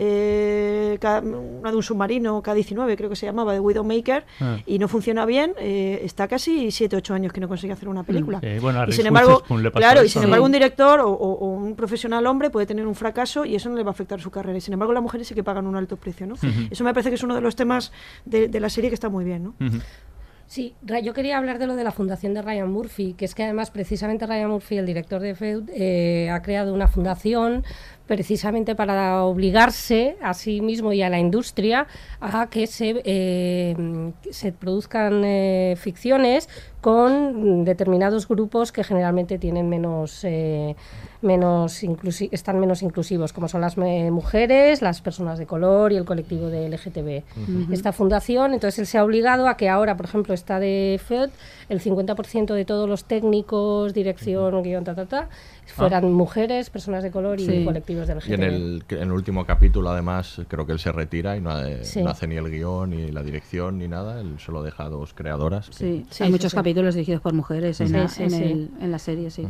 eh, 0.00 0.96
una 1.02 1.70
de 1.70 1.76
un 1.76 1.82
submarino, 1.82 2.40
K-19 2.40 2.96
creo 2.96 3.10
que 3.10 3.16
se 3.16 3.26
llamaba, 3.26 3.52
de 3.52 3.60
Widowmaker, 3.60 4.24
Ah. 4.40 4.58
y 4.64 4.78
no 4.78 4.86
funciona 4.86 5.26
bien, 5.26 5.54
eh, 5.58 6.00
está 6.04 6.28
casi 6.28 6.68
7-8 6.70 7.14
años 7.14 7.32
que 7.32 7.40
no 7.40 7.48
consigue 7.48 7.72
hacer 7.72 7.88
una 7.88 8.04
película. 8.04 8.40
Sí, 8.40 8.58
bueno, 8.60 8.80
a 8.80 8.88
y 8.88 8.92
sin 8.92 9.06
embargo, 9.06 9.42
claro, 9.74 10.04
y 10.04 10.08
sin 10.08 10.22
embargo 10.22 10.46
un 10.46 10.52
director 10.52 11.00
o, 11.00 11.10
un 11.10 11.74
profesional 11.74 12.24
hombre 12.26 12.50
puede 12.50 12.66
tener 12.66 12.86
un 12.86 12.94
fracaso 12.94 13.44
y 13.44 13.56
eso 13.56 13.68
no 13.68 13.76
le 13.76 13.82
va 13.82 13.90
a 13.90 13.92
afectar 13.92 14.20
su 14.20 14.30
carrera. 14.30 14.56
Y 14.56 14.60
sin 14.60 14.72
embargo 14.74 14.92
las 14.92 15.02
mujeres 15.02 15.26
sí 15.26 15.34
que 15.34 15.42
pagan 15.42 15.66
un 15.66 15.74
alto 15.76 15.96
precio, 15.96 16.26
¿no? 16.26 16.34
Eso 16.70 16.84
me 16.84 16.94
parece 16.94 17.08
que 17.10 17.16
es 17.16 17.22
uno 17.22 17.34
de 17.34 17.40
los 17.40 17.56
temas 17.56 17.92
de, 18.24 18.48
de 18.48 18.60
la 18.60 18.68
serie 18.68 18.90
que 18.90 18.94
está 18.94 19.08
muy 19.08 19.24
bien, 19.24 19.44
¿no? 19.44 19.54
Sí, 20.48 20.74
yo 21.04 21.12
quería 21.12 21.36
hablar 21.36 21.58
de 21.58 21.66
lo 21.66 21.76
de 21.76 21.84
la 21.84 21.92
fundación 21.92 22.32
de 22.32 22.40
Ryan 22.40 22.72
Murphy, 22.72 23.12
que 23.12 23.26
es 23.26 23.34
que 23.34 23.44
además 23.44 23.70
precisamente 23.70 24.26
Ryan 24.26 24.48
Murphy, 24.48 24.78
el 24.78 24.86
director 24.86 25.20
de 25.20 25.34
Feud, 25.34 25.68
eh, 25.74 26.30
ha 26.30 26.40
creado 26.40 26.72
una 26.72 26.88
fundación 26.88 27.64
precisamente 28.06 28.74
para 28.74 29.24
obligarse 29.24 30.16
a 30.22 30.32
sí 30.32 30.62
mismo 30.62 30.94
y 30.94 31.02
a 31.02 31.10
la 31.10 31.18
industria 31.18 31.86
a 32.18 32.48
que 32.48 32.66
se, 32.66 33.02
eh, 33.04 33.76
se 34.30 34.52
produzcan 34.52 35.22
eh, 35.22 35.74
ficciones 35.76 36.48
con 36.80 37.64
determinados 37.64 38.26
grupos 38.26 38.72
que 38.72 38.82
generalmente 38.82 39.38
tienen 39.38 39.68
menos 39.68 40.24
eh, 40.24 40.74
menos 41.20 41.82
inclusi- 41.82 42.28
están 42.30 42.60
menos 42.60 42.82
inclusivos 42.82 43.32
como 43.32 43.48
son 43.48 43.60
las 43.60 43.76
eh, 43.78 44.10
mujeres, 44.10 44.82
las 44.82 45.00
personas 45.00 45.38
de 45.38 45.46
color 45.46 45.92
y 45.92 45.96
el 45.96 46.04
colectivo 46.04 46.46
de 46.48 46.68
LGTB. 46.68 47.72
Esta 47.72 47.92
fundación, 47.92 48.54
entonces 48.54 48.78
él 48.78 48.86
se 48.86 48.98
ha 48.98 49.04
obligado 49.04 49.48
a 49.48 49.56
que 49.56 49.68
ahora, 49.68 49.96
por 49.96 50.06
ejemplo, 50.06 50.32
está 50.34 50.60
de 50.60 51.00
FED, 51.04 51.30
el 51.68 51.80
50% 51.80 52.54
de 52.54 52.64
todos 52.64 52.88
los 52.88 53.04
técnicos, 53.04 53.94
dirección, 53.94 54.62
guion, 54.62 54.84
ta, 54.84 54.94
ta, 54.94 55.06
ta, 55.06 55.28
fueran 55.66 56.12
mujeres, 56.12 56.70
personas 56.70 57.02
de 57.02 57.10
color 57.10 57.40
y 57.40 57.64
colectivos 57.64 58.06
de 58.06 58.14
LGTB. 58.14 58.30
Y 58.30 58.34
en 58.34 58.42
el, 58.42 58.84
que- 58.86 58.96
en 58.96 59.02
el 59.02 59.12
último 59.12 59.44
capítulo, 59.44 59.90
además, 59.90 60.40
creo 60.48 60.66
que 60.66 60.72
él 60.72 60.78
se 60.78 60.92
retira 60.92 61.36
y 61.36 61.40
no, 61.40 61.50
ha- 61.50 61.82
Sí. 61.82 62.02
no 62.02 62.10
hace 62.10 62.26
ni 62.28 62.36
el 62.36 62.48
guion, 62.50 62.90
ni 62.90 63.10
la 63.10 63.22
dirección, 63.22 63.78
ni 63.78 63.88
nada. 63.88 64.20
Él 64.20 64.36
solo 64.38 64.62
deja 64.62 64.84
a 64.84 64.88
dos 64.88 65.14
creadoras. 65.14 65.68
que- 65.68 65.74
Sí, 65.74 66.06
Sí, 66.10 66.22
hay 66.22 66.28
sí, 66.28 66.32
muchos 66.32 66.52
sí. 66.52 66.56
capítulos 66.56 66.94
dirigidos 66.94 67.20
por 67.22 67.32
mujeres 67.34 67.80
en, 67.80 67.88
Sí, 67.88 67.92
la, 67.92 68.08
sí, 68.08 68.22
en, 68.22 68.30
sí. 68.30 68.42
el- 68.42 68.70
en 68.80 68.90
la 68.92 68.98
serie, 68.98 69.30
sí. 69.30 69.46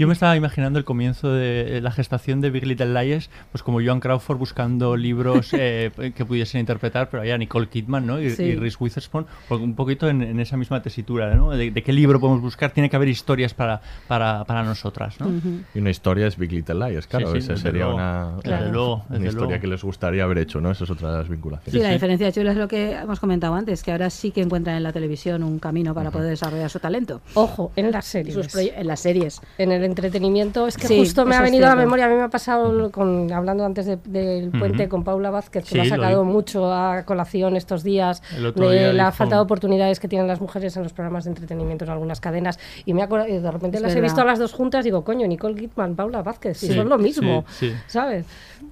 Yo 0.00 0.06
me 0.06 0.14
estaba 0.14 0.34
imaginando 0.34 0.78
el 0.78 0.86
comienzo 0.86 1.30
de 1.30 1.76
eh, 1.76 1.80
la 1.82 1.90
gestación 1.90 2.40
de 2.40 2.48
Big 2.48 2.66
Little 2.66 3.04
Lies, 3.04 3.28
pues 3.52 3.62
como 3.62 3.82
Joan 3.84 4.00
Crawford 4.00 4.38
buscando 4.38 4.96
libros 4.96 5.50
eh, 5.52 5.90
que 6.16 6.24
pudiesen 6.24 6.60
interpretar, 6.60 7.10
pero 7.10 7.20
había 7.20 7.36
Nicole 7.36 7.68
Kidman 7.68 8.06
¿no? 8.06 8.18
y, 8.18 8.30
Sí. 8.30 8.44
y 8.44 8.56
Reese 8.56 8.78
Witherspoon, 8.80 9.26
un 9.50 9.74
poquito 9.74 10.08
en, 10.08 10.22
en 10.22 10.40
esa 10.40 10.56
misma 10.56 10.80
tesitura, 10.80 11.34
¿no? 11.34 11.50
De, 11.50 11.70
de 11.70 11.82
qué 11.82 11.92
libro 11.92 12.18
podemos 12.18 12.40
buscar, 12.40 12.70
tiene 12.70 12.88
que 12.88 12.96
haber 12.96 13.08
historias 13.10 13.52
para, 13.52 13.82
para, 14.08 14.42
para 14.46 14.62
nosotras, 14.62 15.20
¿no? 15.20 15.26
Ujú. 15.26 15.60
Y 15.74 15.80
una 15.80 15.90
historia 15.90 16.26
es 16.28 16.38
Big 16.38 16.50
Little 16.52 16.76
Lies, 16.88 17.06
claro. 17.06 17.34
Sí, 17.34 17.42
sí, 17.42 17.52
esa 17.52 17.56
sería 17.60 17.82
luego. 17.84 17.96
una, 17.96 18.36
Desde 18.42 18.56
una- 18.56 18.70
luego, 18.70 19.04
una 19.10 19.18
historia 19.26 19.32
luego. 19.48 19.60
que 19.60 19.66
les 19.66 19.84
gustaría 19.84 20.24
haber 20.24 20.38
hecho, 20.38 20.62
¿no? 20.62 20.70
Esas 20.70 20.88
otras 20.88 21.26
Sí, 21.26 21.32
vinculaciones. 21.32 21.82
la 21.82 21.90
diferencia 21.92 22.32
chula 22.32 22.52
es 22.52 22.56
lo 22.56 22.68
que 22.68 22.92
hemos 22.92 23.20
comentado 23.20 23.54
antes, 23.54 23.82
que 23.82 23.92
ahora 23.92 24.08
sí 24.08 24.30
que 24.30 24.40
encuentran 24.40 24.76
en 24.78 24.82
la 24.82 24.94
televisión 24.94 25.42
un 25.42 25.58
camino 25.58 25.92
para 25.92 26.10
poder 26.10 26.30
desarrollar 26.30 26.70
su 26.70 26.78
talento. 26.80 27.20
Ojo, 27.34 27.70
en 27.76 27.90
las 27.92 28.06
series. 28.06 28.32
Sus 28.34 28.54
en 28.56 28.86
las 28.86 29.00
series. 29.00 29.42
En 29.58 29.72
el 29.72 29.89
entretenimiento, 29.90 30.66
es 30.66 30.76
que 30.76 30.86
Sí, 30.88 30.98
justo 30.98 31.24
me 31.26 31.36
ha 31.36 31.42
venido 31.42 31.66
a 31.66 31.70
la 31.70 31.76
memoria, 31.76 32.06
a 32.06 32.08
mí 32.08 32.14
me 32.14 32.22
ha 32.22 32.28
pasado 32.28 32.90
con, 32.90 33.30
hablando 33.32 33.64
antes 33.64 33.86
de- 33.86 33.98
del 34.06 34.50
puente 34.50 34.88
con 34.88 35.04
Paula 35.04 35.30
Vázquez, 35.30 35.64
que 35.64 35.70
Sí, 35.70 35.76
lo 35.76 35.82
ha 35.82 35.86
sacado 35.86 36.24
mucho 36.24 36.72
a 36.72 37.04
colación 37.04 37.56
estos 37.56 37.82
días, 37.84 38.22
de 38.54 38.92
la 38.92 39.12
falta 39.12 39.36
de 39.36 39.42
oportunidades 39.42 40.00
que 40.00 40.08
tienen 40.08 40.26
las 40.26 40.40
mujeres 40.40 40.76
en 40.76 40.82
los 40.82 40.92
programas 40.92 41.24
de 41.24 41.30
entretenimiento 41.30 41.84
en 41.84 41.90
algunas 41.90 42.20
cadenas. 42.20 42.58
Y 42.86 42.94
me 42.94 43.02
acuerdo, 43.02 43.26
de 43.26 43.50
repente 43.50 43.76
Es 43.76 43.82
las 43.82 43.94
he 43.94 44.00
visto 44.00 44.20
a 44.20 44.24
las 44.24 44.38
dos 44.38 44.52
juntas, 44.52 44.84
digo, 44.84 45.04
coño, 45.04 45.26
Nicole 45.26 45.54
Kidman, 45.54 45.94
Paula 45.96 46.22
Vázquez, 46.22 46.58
Sí, 46.58 46.72
son 46.74 46.88
lo 46.88 46.98
mismo. 46.98 47.44
¿sabes? 47.86 48.24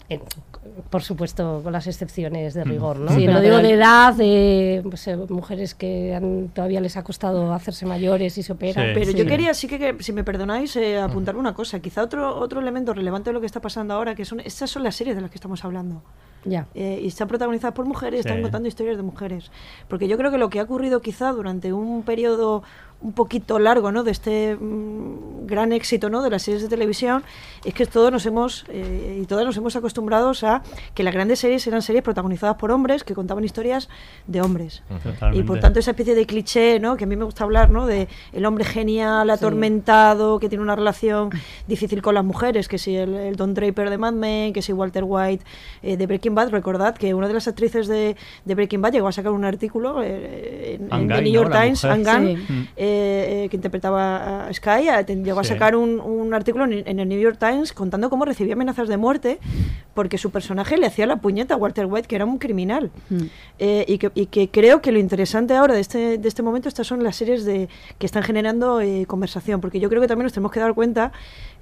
Eh, 0.09 0.20
por 0.90 1.03
supuesto, 1.03 1.61
con 1.62 1.73
las 1.73 1.87
excepciones 1.87 2.55
de 2.55 2.64
rigor, 2.64 2.99
¿no? 2.99 3.11
Sí, 3.12 3.21
pero 3.21 3.35
no, 3.35 3.40
digo 3.40 3.57
de 3.59 3.73
edad, 3.73 4.14
de 4.14 4.83
pues, 4.88 5.07
eh, 5.09 5.16
mujeres 5.29 5.75
que 5.75 6.14
han- 6.14 6.49
todavía 6.55 6.81
les 6.81 6.97
ha 6.97 7.05
costado 7.05 7.53
hacerse 7.53 7.87
mayores 7.87 8.37
y 8.38 8.42
se 8.42 8.53
operan. 8.53 8.87
Sí. 8.88 8.90
Pero 8.94 9.11
yo 9.12 9.27
quería, 9.27 9.55
sí 9.55 9.66
que, 9.68 9.79
que, 9.79 10.03
si 10.03 10.12
me 10.12 10.25
perdonáis, 10.25 10.75
eh, 10.77 10.99
apuntar 10.99 11.37
una 11.37 11.55
cosa. 11.55 11.81
Quizá 11.81 12.03
otro, 12.03 12.38
otro 12.38 12.61
elemento 12.61 12.92
relevante 12.94 13.31
de 13.31 13.35
lo 13.35 13.40
que 13.40 13.47
está 13.47 13.61
pasando 13.61 13.94
ahora, 13.94 14.14
que 14.14 14.25
son 14.25 14.40
estas 14.40 14.71
son 14.71 14.83
las 14.83 14.97
series 14.97 15.16
de 15.16 15.23
las 15.23 15.31
que 15.31 15.37
estamos 15.37 15.64
hablando. 15.64 16.03
Ya. 16.44 16.66
Eh, 16.75 17.01
y 17.03 17.09
están 17.09 17.27
protagonizadas 17.29 17.75
por 17.75 17.85
mujeres, 17.85 18.23
Sí. 18.23 18.29
están 18.29 18.42
contando 18.42 18.68
historias 18.68 18.97
de 18.97 19.03
mujeres. 19.03 19.51
Porque 19.88 20.07
yo 20.07 20.16
creo 20.16 20.31
que 20.31 20.38
lo 20.38 20.49
que 20.51 20.61
ha 20.61 20.62
ocurrido 20.62 21.01
quizá 21.01 21.33
durante 21.33 21.73
un 21.73 22.03
periodo 22.05 22.62
un 23.00 23.12
poquito 23.12 23.58
largo 23.58 23.92
¿no? 23.92 24.02
de 24.02 24.11
este 24.11 24.56
mm, 24.56 25.46
gran 25.46 25.72
éxito 25.72 26.11
¿no? 26.11 26.22
de 26.22 26.30
las 26.30 26.42
series 26.42 26.62
de 26.62 26.68
televisión 26.68 27.22
es 27.64 27.72
que 27.72 27.87
todos 27.87 28.11
nos 28.11 28.26
hemos 28.26 28.64
eh, 28.68 29.20
y 29.22 29.26
todas 29.26 29.44
nos 29.44 29.56
hemos 29.56 29.76
acostumbrados 29.76 30.42
a 30.42 30.62
que 30.94 31.04
las 31.04 31.14
grandes 31.14 31.38
series 31.38 31.64
eran 31.66 31.80
series 31.82 32.02
protagonizadas 32.02 32.56
por 32.56 32.72
hombres 32.72 33.04
que 33.04 33.14
contaban 33.14 33.44
historias 33.44 33.88
de 34.26 34.40
hombres 34.40 34.82
y 35.32 35.42
por 35.44 35.61
tanto 35.61 35.78
esa 35.78 35.92
especie 35.92 36.16
de 36.16 36.26
cliché 36.26 36.80
¿no? 36.80 36.96
que 36.96 37.04
a 37.04 37.06
mí 37.06 37.14
me 37.14 37.24
gusta 37.24 37.44
hablar 37.44 37.70
¿no? 37.70 37.87
de 37.87 38.08
el 38.32 38.44
hombre 38.44 38.64
genial 38.64 39.30
atormentado 39.30 40.40
que 40.40 40.48
tiene 40.48 40.64
una 40.64 40.74
relación 40.74 41.30
difícil 41.68 42.02
con 42.02 42.14
las 42.14 42.24
mujeres 42.24 42.66
que 42.66 42.78
si 42.78 42.96
el, 42.96 43.14
el 43.14 43.37
Don 43.37 43.54
Draper 43.54 43.90
de 43.90 43.98
Mad 43.98 44.14
Men 44.14 44.52
que 44.52 44.61
si 44.61 44.72
Walter 44.72 45.04
White 45.06 45.44
eh, 45.82 45.96
de 45.96 46.06
Breaking 46.06 46.34
Bad 46.34 46.50
recordad 46.50 46.96
que 46.96 47.14
una 47.14 47.28
de 47.28 47.34
las 47.34 47.46
actrices 47.46 47.87
de, 47.87 48.16
de 48.44 48.54
Breaking 48.56 48.82
Bad 48.82 48.92
llegó 48.92 49.06
a 49.06 49.12
sacar 49.12 49.30
un 49.30 49.44
artículo 49.44 50.02
eh, 50.02 50.80
en, 50.90 51.08
The 51.08 51.22
New. 51.22 51.32
York 51.32 51.52
Times 51.52 51.84
Sí. 51.88 52.88
Eh, 52.90 53.48
que 53.51 53.57
interpretaba 53.57 54.46
a 54.46 54.53
Sky 54.55 54.88
llegó 55.22 55.40
a 55.40 55.44
sacar 55.44 55.77
un, 55.77 56.01
un 56.01 56.33
artículo 56.33 56.64
en, 56.64 56.72
en 56.87 56.98
el 57.01 57.09
New 57.09 57.20
York 57.20 57.37
Times 57.38 57.72
contando 57.72 58.09
cómo 58.09 58.24
recibía 58.24 58.55
amenazas 58.55 58.88
de 58.88 58.96
muerte 58.96 59.38
porque 59.94 60.16
su 60.16 60.31
personaje 60.31 60.79
le 60.79 60.87
hacía 60.87 61.07
la 61.07 61.16
puñeta 61.16 61.55
a 61.55 61.57
Walter 61.59 61.87
White 61.87 62.09
que 62.09 62.16
era 62.16 62.24
un 62.24 62.38
criminal 62.38 62.90
Mm. 63.11 63.16
eh, 63.59 63.85
y, 63.88 63.98
que, 63.98 64.11
y 64.14 64.27
que 64.27 64.48
creo 64.51 64.81
que 64.81 64.92
lo 64.92 64.98
interesante 64.98 65.55
ahora 65.55 65.74
de 65.74 65.81
este, 65.81 66.18
de 66.18 66.29
este 66.29 66.42
momento 66.42 66.68
estas 66.68 66.87
son 66.87 67.03
las 67.03 67.16
series 67.16 67.44
de, 67.44 67.68
que 67.98 68.07
están 68.07 68.22
generando 68.22 68.81
eh, 68.81 69.05
conversación, 69.07 69.61
porque 69.61 69.81
yo 69.81 69.88
creo 69.88 70.01
que 70.01 70.09
también 70.09 70.24
nos 70.24 70.33
tenemos 70.33 70.53
que 70.53 70.61
dar 70.61 70.74
cuenta 70.74 71.12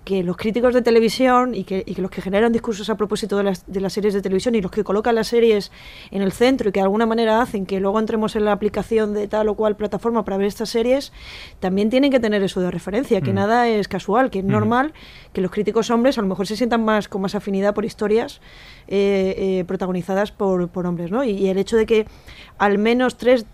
que 0.07 0.23
los 0.23 0.37
críticos 0.37 0.73
de 0.73 0.83
televisión 0.83 1.53
y 1.53 1.64
que, 1.64 1.83
y 1.85 1.97
que 1.97 2.01
los 2.01 2.12
que 2.12 2.23
generan 2.23 2.53
discursos 2.53 2.88
a 2.90 2.97
propósito 2.97 3.37
de 3.37 3.42
las, 3.42 3.66
de 3.66 3.81
las 3.81 3.92
series 3.92 4.14
de 4.14 4.23
televisión 4.23 4.55
y 4.55 4.62
los 4.62 4.71
que 4.71 4.85
colocan 4.85 5.16
las 5.16 5.27
series 5.27 5.73
en 6.12 6.23
el 6.23 6.31
centro 6.31 6.69
y 6.69 6.73
que 6.73 6.79
de 6.79 6.85
alguna 6.85 7.07
manera 7.07 7.42
hacen 7.42 7.66
que 7.66 7.81
luego 7.81 7.99
entremos 7.99 8.37
en 8.37 8.45
la 8.45 8.53
aplicación 8.53 9.14
de 9.14 9.27
tal 9.27 9.49
o 9.49 9.57
cual 9.57 9.75
plataforma 9.77 10.25
para 10.25 10.37
ver 10.37 10.47
estas 10.47 10.69
series, 10.71 11.12
también 11.59 11.90
tienen 11.90 12.12
que 12.12 12.21
tener 12.21 12.40
eso 12.45 12.61
de 12.61 12.71
referencia, 12.71 13.21
que 13.21 13.33
Mm. 13.33 13.35
nada 13.35 13.69
es 13.69 13.88
casual, 13.88 14.31
que 14.31 14.38
es 14.38 14.45
Mm. 14.45 14.49
normal 14.53 14.95
que 15.33 15.40
los 15.40 15.51
críticos 15.51 15.90
hombres 15.90 16.16
a 16.19 16.23
lo 16.23 16.29
mejor 16.29 16.47
se 16.47 16.57
sientan 16.57 16.85
más 16.85 17.09
con 17.09 17.21
más 17.21 17.35
afinidad 17.35 17.75
por 17.75 17.85
historias 17.85 18.40
eh, 18.87 19.35
eh, 19.37 19.64
protagonizadas 19.66 20.31
por, 20.31 20.69
por 20.69 20.87
hombres, 20.87 21.11
¿no? 21.11 21.25
Y, 21.25 21.31
y 21.31 21.49
el 21.49 21.59
hecho 21.59 21.77
de 21.77 21.85
que 21.85 22.07
al 22.59 22.79
menos 22.79 23.16
tres 23.16 23.45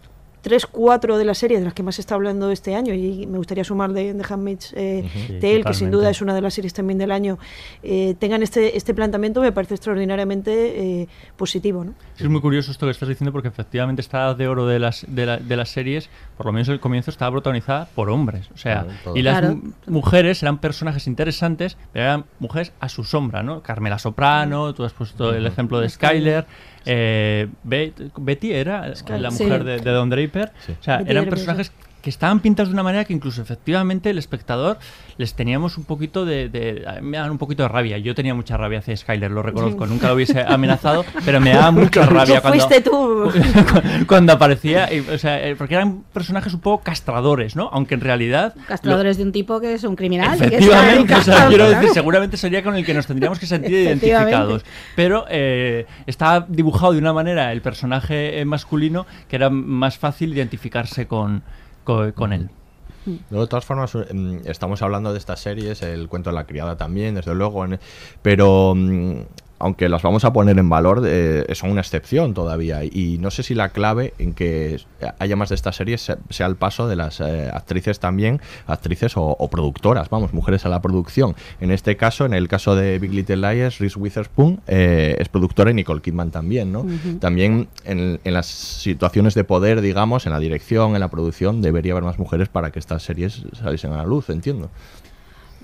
tres, 0.42 0.66
cuatro 0.66 1.16
de 1.16 1.24
las 1.24 1.38
series 1.38 1.60
de 1.60 1.64
las 1.64 1.72
que 1.74 1.82
más 1.82 1.94
se 1.94 2.00
está 2.02 2.14
hablando 2.16 2.50
este 2.50 2.74
año, 2.74 2.92
y 2.92 3.26
me 3.26 3.38
gustaría 3.38 3.64
sumar 3.64 3.92
de, 3.92 4.12
de 4.12 4.24
Handmaid's 4.28 4.72
eh. 4.76 5.08
Sí, 5.14 5.38
Tale, 5.40 5.62
que 5.64 5.72
sin 5.74 5.90
duda 5.90 6.10
es 6.10 6.20
una 6.20 6.34
de 6.34 6.40
las 6.42 6.52
series 6.54 6.74
también 6.74 6.98
del 6.98 7.10
año, 7.12 7.38
eh, 7.82 8.14
tengan 8.18 8.42
este, 8.42 8.76
este 8.76 8.92
planteamiento, 8.92 9.40
me 9.40 9.52
parece 9.52 9.74
extraordinariamente 9.74 11.02
eh, 11.02 11.08
positivo. 11.36 11.84
¿no? 11.84 11.94
Es 12.18 12.28
muy 12.28 12.40
curioso 12.40 12.70
esto 12.72 12.86
que 12.86 12.90
estás 12.92 13.08
diciendo 13.08 13.32
porque 13.32 13.48
efectivamente 13.48 14.02
esta 14.02 14.18
edad 14.26 14.36
de 14.36 14.48
oro 14.48 14.66
de 14.66 14.78
las, 14.78 15.06
de, 15.08 15.26
la- 15.26 15.36
de 15.38 15.56
las 15.56 15.70
series, 15.70 16.10
por 16.36 16.46
lo 16.46 16.52
menos 16.52 16.68
el 16.68 16.80
comienzo, 16.80 17.10
estaba 17.10 17.30
protagonizada 17.30 17.86
por 17.94 18.10
hombres. 18.10 18.48
O 18.54 18.58
sea, 18.58 18.82
Claro, 19.04 19.16
y 19.16 19.22
las 19.22 19.38
Claro. 19.38 19.60
mujeres 19.86 20.42
eran 20.42 20.58
personajes 20.58 21.06
interesantes, 21.06 21.76
pero 21.92 22.04
eran 22.04 22.24
mujeres 22.40 22.72
a 22.80 22.88
su 22.88 23.04
sombra, 23.04 23.42
¿no? 23.42 23.62
Carmela 23.62 23.98
Soprano, 23.98 24.74
tú 24.74 24.84
has 24.84 24.92
puesto 24.92 25.32
el 25.34 25.46
ejemplo 25.46 25.78
de 25.80 25.88
Skyler. 25.88 26.46
eh, 26.84 27.48
Bet- 27.62 28.10
Betty 28.18 28.52
era 28.52 28.94
Skyler. 28.96 29.20
la 29.22 29.30
Sí. 29.30 29.44
mujer 29.44 29.62
de, 29.64 29.78
de 29.78 29.90
Don 29.92 30.10
Draper. 30.10 30.31
O 30.80 30.82
sea, 30.82 31.02
eran 31.06 31.26
personajes 31.26 31.72
que 32.02 32.10
estaban 32.10 32.40
pintados 32.40 32.68
de 32.68 32.74
una 32.74 32.82
manera 32.82 33.04
que 33.04 33.12
incluso 33.12 33.40
efectivamente 33.40 34.10
el 34.10 34.18
espectador 34.18 34.78
les 35.18 35.34
teníamos 35.34 35.78
un 35.78 35.84
poquito 35.84 36.24
de, 36.24 36.48
de- 36.48 36.84
a 36.86 37.00
mí 37.00 37.08
me 37.08 37.16
daban 37.16 37.30
un 37.32 37.38
poquito 37.38 37.62
de 37.62 37.68
rabia. 37.68 37.98
Yo 37.98 38.14
tenía 38.14 38.34
mucha 38.34 38.56
rabia 38.56 38.80
hacia 38.80 38.96
Skyler, 38.96 39.30
lo 39.30 39.42
reconozco, 39.42 39.86
nunca 39.86 40.08
lo 40.08 40.14
hubiese 40.14 40.40
amenazado, 40.42 41.04
pero 41.24 41.40
me 41.40 41.50
daba 41.54 41.70
mucha 41.70 42.04
rabia 42.04 42.40
cuando 42.40 42.66
fuiste 42.66 42.80
tú. 42.82 43.30
cuando 44.08 44.32
aparecía, 44.32 44.92
y, 44.92 45.00
o 45.00 45.18
sea, 45.18 45.46
eh, 45.46 45.54
porque 45.56 45.74
eran 45.76 46.02
personajes 46.12 46.52
un 46.54 46.60
poco 46.60 46.82
castradores, 46.82 47.56
¿no? 47.56 47.70
Aunque 47.72 47.94
en 47.94 48.00
realidad 48.00 48.54
Castradores 48.66 49.16
de 49.16 49.22
un 49.22 49.32
tipo 49.32 49.60
que 49.60 49.74
es 49.74 49.84
un 49.84 49.94
criminal. 49.96 50.34
Efectivamente, 50.42 51.14
o 51.14 51.22
sea, 51.22 51.46
dedicado, 51.46 51.48
quiero 51.48 51.68
decir, 51.70 51.88
seguramente 51.94 52.36
sería 52.36 52.62
con 52.64 52.74
el 52.74 52.84
que 52.84 52.94
nos 52.94 53.06
tendríamos 53.06 53.38
que 53.38 53.46
sentir 53.46 53.72
identificados. 53.86 54.64
Pero 54.96 55.24
eh, 55.28 55.86
está 56.06 56.44
dibujado 56.48 56.92
de 56.92 56.98
una 56.98 57.12
manera 57.12 57.52
el 57.52 57.62
personaje 57.62 58.40
eh, 58.40 58.44
masculino 58.44 59.06
que 59.28 59.36
era 59.36 59.50
más 59.50 59.98
fácil 59.98 60.32
identificarse 60.32 61.06
con, 61.06 61.42
con, 61.84 62.12
con 62.12 62.32
él. 62.32 62.50
De 63.30 63.46
todas 63.48 63.64
formas, 63.64 63.94
mm, 63.94 64.38
estamos 64.44 64.80
hablando 64.82 65.12
de 65.12 65.18
estas 65.18 65.40
series, 65.40 65.82
el 65.82 66.08
cuento 66.08 66.30
de 66.30 66.34
la 66.36 66.44
criada 66.44 66.76
también, 66.76 67.16
desde 67.16 67.34
luego, 67.34 67.64
en- 67.64 67.80
pero 68.22 68.74
mm, 68.76 69.20
aunque 69.62 69.88
las 69.88 70.02
vamos 70.02 70.24
a 70.24 70.32
poner 70.32 70.58
en 70.58 70.68
valor, 70.68 71.02
eh, 71.06 71.46
son 71.54 71.70
una 71.70 71.80
excepción 71.80 72.34
todavía. 72.34 72.84
Y 72.84 73.16
no 73.20 73.30
sé 73.30 73.42
si 73.42 73.54
la 73.54 73.70
clave 73.70 74.12
en 74.18 74.34
que 74.34 74.80
haya 75.18 75.36
más 75.36 75.48
de 75.48 75.54
estas 75.54 75.76
series 75.76 76.02
se- 76.02 76.16
sea 76.30 76.46
el 76.46 76.56
paso 76.56 76.88
de 76.88 76.96
las 76.96 77.20
eh, 77.20 77.48
actrices 77.52 77.98
también, 78.00 78.40
actrices 78.66 79.16
o, 79.16 79.22
o 79.22 79.48
productoras, 79.48 80.10
vamos, 80.10 80.32
mujeres 80.34 80.66
a 80.66 80.68
la 80.68 80.82
producción. 80.82 81.34
En 81.60 81.70
este 81.70 81.96
caso, 81.96 82.26
en 82.26 82.34
el 82.34 82.48
caso 82.48 82.74
de 82.76 82.98
Big 82.98 83.12
Little 83.12 83.36
Lies, 83.36 83.78
Reese 83.78 83.98
Witherspoon 83.98 84.60
eh, 84.66 85.16
es 85.18 85.28
productora 85.28 85.70
y 85.70 85.74
Nicole 85.74 86.02
Kidman 86.02 86.30
también, 86.30 86.72
¿no? 86.72 86.84
También 87.20 87.68
en, 87.84 88.20
en 88.24 88.34
las 88.34 88.46
situaciones 88.46 89.34
de 89.34 89.44
poder, 89.44 89.80
digamos, 89.80 90.26
en 90.26 90.32
la 90.32 90.38
dirección, 90.38 90.94
en 90.94 91.00
la 91.00 91.08
producción, 91.08 91.62
debería 91.62 91.92
haber 91.92 92.04
más 92.04 92.18
mujeres 92.18 92.48
para 92.48 92.70
que 92.72 92.78
estas 92.78 93.02
series 93.02 93.42
saliesen 93.62 93.92
a 93.92 93.98
la 93.98 94.04
luz, 94.04 94.28
entiendo. 94.30 94.70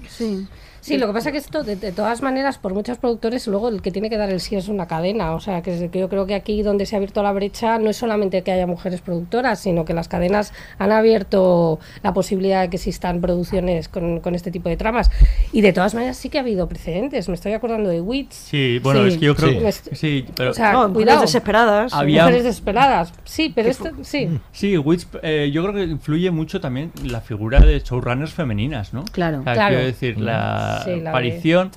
Sí. 0.08 0.46
Sí, 0.88 0.98
lo 0.98 1.06
que 1.06 1.12
pasa 1.12 1.30
que 1.32 1.38
esto, 1.38 1.62
de, 1.62 1.76
de 1.76 1.92
todas 1.92 2.22
maneras, 2.22 2.58
por 2.58 2.74
muchos 2.74 2.98
productores, 2.98 3.46
luego 3.46 3.68
el 3.68 3.82
que 3.82 3.90
tiene 3.90 4.08
que 4.10 4.16
dar 4.16 4.30
el 4.30 4.40
sí 4.40 4.56
es 4.56 4.68
una 4.68 4.86
cadena. 4.86 5.34
O 5.34 5.40
sea, 5.40 5.62
que, 5.62 5.74
es- 5.84 5.90
que 5.90 5.98
yo 6.00 6.08
creo 6.08 6.26
que 6.26 6.34
aquí 6.34 6.62
donde 6.62 6.86
se 6.86 6.96
ha 6.96 6.98
abierto 6.98 7.22
la 7.22 7.32
brecha 7.32 7.78
no 7.78 7.90
es 7.90 7.96
solamente 7.96 8.42
que 8.42 8.52
haya 8.52 8.66
mujeres 8.66 9.00
productoras, 9.00 9.60
sino 9.60 9.84
que 9.84 9.94
las 9.94 10.08
cadenas 10.08 10.52
han 10.78 10.92
abierto 10.92 11.78
la 12.02 12.12
posibilidad 12.14 12.62
de 12.62 12.70
que 12.70 12.76
existan 12.76 13.20
producciones 13.20 13.88
con, 13.88 14.20
con 14.20 14.34
este 14.34 14.50
tipo 14.50 14.68
de 14.68 14.76
tramas. 14.76 15.10
Y 15.52 15.60
de 15.60 15.72
todas 15.72 15.94
maneras 15.94 16.16
sí 16.16 16.28
que 16.30 16.38
ha 16.38 16.40
habido 16.42 16.68
precedentes. 16.68 17.28
Me 17.28 17.34
estoy 17.34 17.52
acordando 17.52 17.88
de 17.90 18.00
Wits. 18.00 18.34
Sí, 18.34 18.78
bueno, 18.82 19.02
Sí. 19.02 19.08
es 19.08 19.14
que 19.18 19.24
yo 19.26 19.36
creo 19.36 19.50
Sí. 19.50 19.58
que 19.88 19.96
sí, 19.96 20.26
pero 20.34 20.50
o 20.50 20.54
sea, 20.54 20.72
No, 20.72 20.78
mujeres 20.88 20.94
cuidado. 20.94 21.20
desesperadas. 21.22 21.92
Había- 21.94 22.22
Mujeres 22.24 22.44
desesperadas. 22.44 23.12
Sí, 23.24 23.52
pero 23.54 23.68
esto, 23.68 23.90
sí. 24.02 24.28
Sí, 24.52 24.76
Wits, 24.78 25.06
eh, 25.22 25.50
yo 25.52 25.62
creo 25.62 25.74
que 25.74 25.84
influye 25.84 26.30
mucho 26.30 26.60
también 26.60 26.92
la 27.04 27.20
figura 27.20 27.60
de 27.60 27.78
showrunners 27.80 28.32
femeninas, 28.32 28.92
¿no? 28.94 29.04
Claro. 29.12 29.40
O 29.40 29.44
sea, 29.44 29.54
Claro. 29.54 29.74
Quiero 29.74 29.86
decir, 29.86 30.18
la 30.18 30.77
Aparición... 31.06 31.70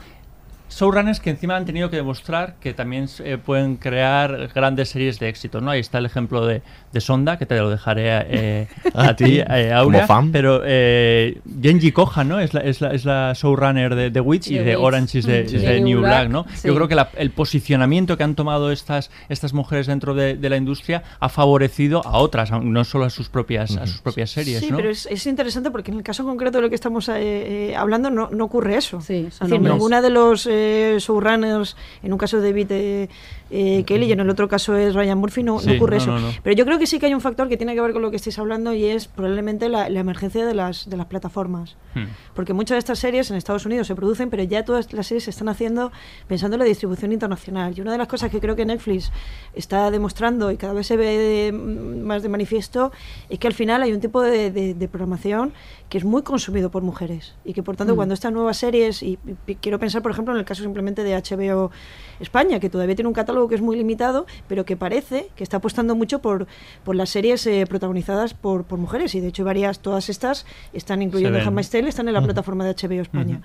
Showrunners 0.71 1.19
que 1.19 1.29
encima 1.29 1.57
han 1.57 1.65
tenido 1.65 1.89
que 1.89 1.97
demostrar 1.97 2.55
que 2.61 2.73
también 2.73 3.09
eh, 3.19 3.37
pueden 3.37 3.75
crear 3.75 4.49
grandes 4.55 4.87
series 4.89 5.19
de 5.19 5.27
éxito, 5.27 5.59
¿no? 5.59 5.71
Ahí 5.71 5.81
está 5.81 5.97
el 5.97 6.05
ejemplo 6.05 6.45
de, 6.45 6.61
de 6.91 7.01
Sonda, 7.01 7.37
que 7.37 7.45
te 7.45 7.57
lo 7.57 7.69
dejaré 7.69 8.09
eh, 8.09 8.67
a 8.93 9.15
ti, 9.15 9.39
eh, 9.39 9.71
Aura. 9.73 9.99
Como 9.99 10.07
fan. 10.07 10.31
Pero 10.31 10.61
eh, 10.65 11.39
Genji 11.61 11.91
Koha, 11.91 12.23
¿no? 12.23 12.39
Es 12.39 12.53
la, 12.53 12.61
es 12.61 12.81
la, 12.81 12.93
es 12.93 13.05
la 13.05 13.33
showrunner 13.35 13.95
de, 13.95 14.09
de 14.09 14.19
Witch 14.21 14.47
y 14.49 14.55
De 14.57 14.63
de 14.63 14.75
Witch. 14.75 14.85
Orange 14.85 15.17
is 15.19 15.25
the, 15.25 15.41
Mm. 15.43 15.45
is 15.55 15.61
the 15.63 15.81
New 15.81 15.99
Black, 15.99 16.27
Black, 16.27 16.29
¿no? 16.29 16.45
sí. 16.53 16.67
Yo 16.67 16.75
creo 16.75 16.87
que 16.87 16.95
la- 16.95 17.09
el 17.15 17.31
posicionamiento 17.31 18.17
que 18.17 18.23
han 18.23 18.35
tomado 18.35 18.71
estas, 18.71 19.09
estas 19.29 19.53
mujeres 19.53 19.87
dentro 19.87 20.13
de, 20.13 20.35
de 20.35 20.49
la 20.49 20.57
industria 20.57 21.03
ha 21.19 21.29
favorecido 21.29 22.05
a 22.05 22.17
otras, 22.17 22.51
no 22.51 22.83
solo 22.83 23.05
a 23.05 23.09
sus 23.09 23.29
propias, 23.29 23.75
a 23.77 23.87
sus 23.87 24.01
propias 24.01 24.29
series, 24.31 24.59
Sí, 24.59 24.71
¿no? 24.71 24.77
pero 24.77 24.89
es, 24.89 25.05
es 25.05 25.25
interesante 25.27 25.71
porque 25.71 25.91
en 25.91 25.97
el 25.97 26.03
caso 26.03 26.23
concreto 26.23 26.57
de 26.57 26.61
lo 26.63 26.69
que 26.69 26.75
estamos 26.75 27.07
eh, 27.09 27.13
eh, 27.17 27.75
hablando 27.75 28.09
no, 28.09 28.29
no 28.31 28.45
ocurre 28.45 28.75
eso. 28.77 29.01
Sí, 29.01 29.27
ninguna 29.49 30.01
de 30.01 30.09
los 30.09 30.47
eh, 30.49 30.97
showrunners, 30.99 31.75
en 32.03 32.11
un 32.13 32.17
caso 32.19 32.39
de 32.41 32.49
David 32.51 33.09
eh, 33.51 33.83
Kelly 33.85 34.05
y 34.05 34.11
en 34.13 34.21
el 34.21 34.29
otro 34.29 34.47
caso 34.47 34.75
es 34.75 34.95
Ryan 34.95 35.17
Murphy, 35.17 35.43
no, 35.43 35.57
ocurre 35.57 35.97
no, 35.97 36.03
eso. 36.03 36.19
no. 36.19 36.29
Pero 36.41 36.55
yo 36.55 36.65
creo 36.65 36.79
que 36.79 36.87
sí 36.87 36.99
que 36.99 37.07
hay 37.07 37.13
un 37.13 37.19
factor 37.21 37.49
que 37.49 37.57
tiene 37.57 37.75
que 37.75 37.81
ver 37.81 37.91
con 37.93 38.01
lo 38.01 38.09
que 38.09 38.15
estáis 38.15 38.39
hablando 38.39 38.73
y 38.73 38.85
es 38.85 39.07
probablemente 39.07 39.67
la, 39.69 39.89
la 39.89 39.99
emergencia 39.99 40.45
de 40.45 40.53
las, 40.53 40.89
de 40.89 40.95
las 40.97 41.05
plataformas. 41.07 41.75
Hmm. 41.93 42.05
Porque 42.33 42.53
muchas 42.53 42.75
de 42.75 42.79
estas 42.79 42.99
series 42.99 43.29
en 43.29 43.35
Estados 43.37 43.65
Unidos 43.65 43.87
se 43.87 43.95
producen, 43.95 44.29
pero 44.29 44.43
ya 44.43 44.63
todas 44.63 44.91
las 44.93 45.05
series 45.07 45.25
se 45.25 45.29
están 45.31 45.49
haciendo 45.49 45.91
pensando 46.27 46.55
en 46.55 46.59
la 46.59 46.65
distribución 46.65 47.11
internacional. 47.11 47.73
Y 47.77 47.81
una 47.81 47.91
de 47.91 47.97
las 47.97 48.07
cosas 48.07 48.31
que 48.31 48.39
creo 48.39 48.55
que 48.55 48.65
Netflix 48.65 49.11
está 49.53 49.91
demostrando 49.91 50.49
y 50.51 50.57
cada 50.57 50.73
vez 50.73 50.87
se 50.87 50.95
ve 50.95 51.17
de- 51.17 51.51
más 51.51 52.23
de 52.23 52.29
manifiesto 52.29 52.91
es 53.29 53.37
que 53.37 53.47
al 53.47 53.53
final 53.53 53.81
hay 53.83 53.91
un 53.91 53.99
tipo 53.99 54.21
de, 54.21 54.49
de- 54.51 54.73
de 54.73 54.87
programación 54.87 55.51
que 55.89 55.97
es 55.97 56.05
muy 56.05 56.21
consumido 56.21 56.71
por 56.71 56.83
mujeres 56.83 57.35
y 57.43 57.51
que 57.53 57.63
por 57.63 57.75
tanto 57.75 57.93
Mm. 57.93 57.95
cuando 57.97 58.13
estas 58.13 58.31
nuevas 58.31 58.55
series, 58.57 59.03
y, 59.03 59.19
y 59.45 59.55
quiero 59.55 59.77
pensar 59.77 60.01
por 60.01 60.11
ejemplo 60.11 60.33
en 60.33 60.39
el 60.39 60.45
caso 60.45 60.63
simplemente 60.63 61.03
de 61.03 61.15
HBO 61.15 61.71
España, 62.21 62.59
que 62.59 62.69
todavía 62.69 62.95
tiene 62.95 63.07
un 63.07 63.13
catálogo 63.13 63.47
que 63.47 63.55
es 63.55 63.61
muy 63.61 63.75
limitado, 63.75 64.25
pero 64.47 64.65
que 64.65 64.77
parece 64.77 65.29
que 65.35 65.43
está 65.43 65.57
apostando 65.57 65.95
mucho 65.95 66.19
por, 66.19 66.47
por 66.83 66.95
las 66.95 67.09
series 67.09 67.45
eh, 67.47 67.65
protagonizadas 67.67 68.33
por, 68.33 68.63
por 68.63 68.79
mujeres 68.79 69.15
y 69.15 69.19
de 69.19 69.27
hecho 69.27 69.43
varias, 69.43 69.79
todas 69.79 70.09
estas 70.09 70.45
están 70.73 71.01
incluyendo. 71.01 71.39
Handmaid's 71.39 71.69
Tale, 71.69 71.89
están 71.89 72.07
en 72.07 72.13
la 72.13 72.21
plataforma 72.21 72.65
de 72.65 72.75
HBO 72.75 73.01
España. 73.01 73.41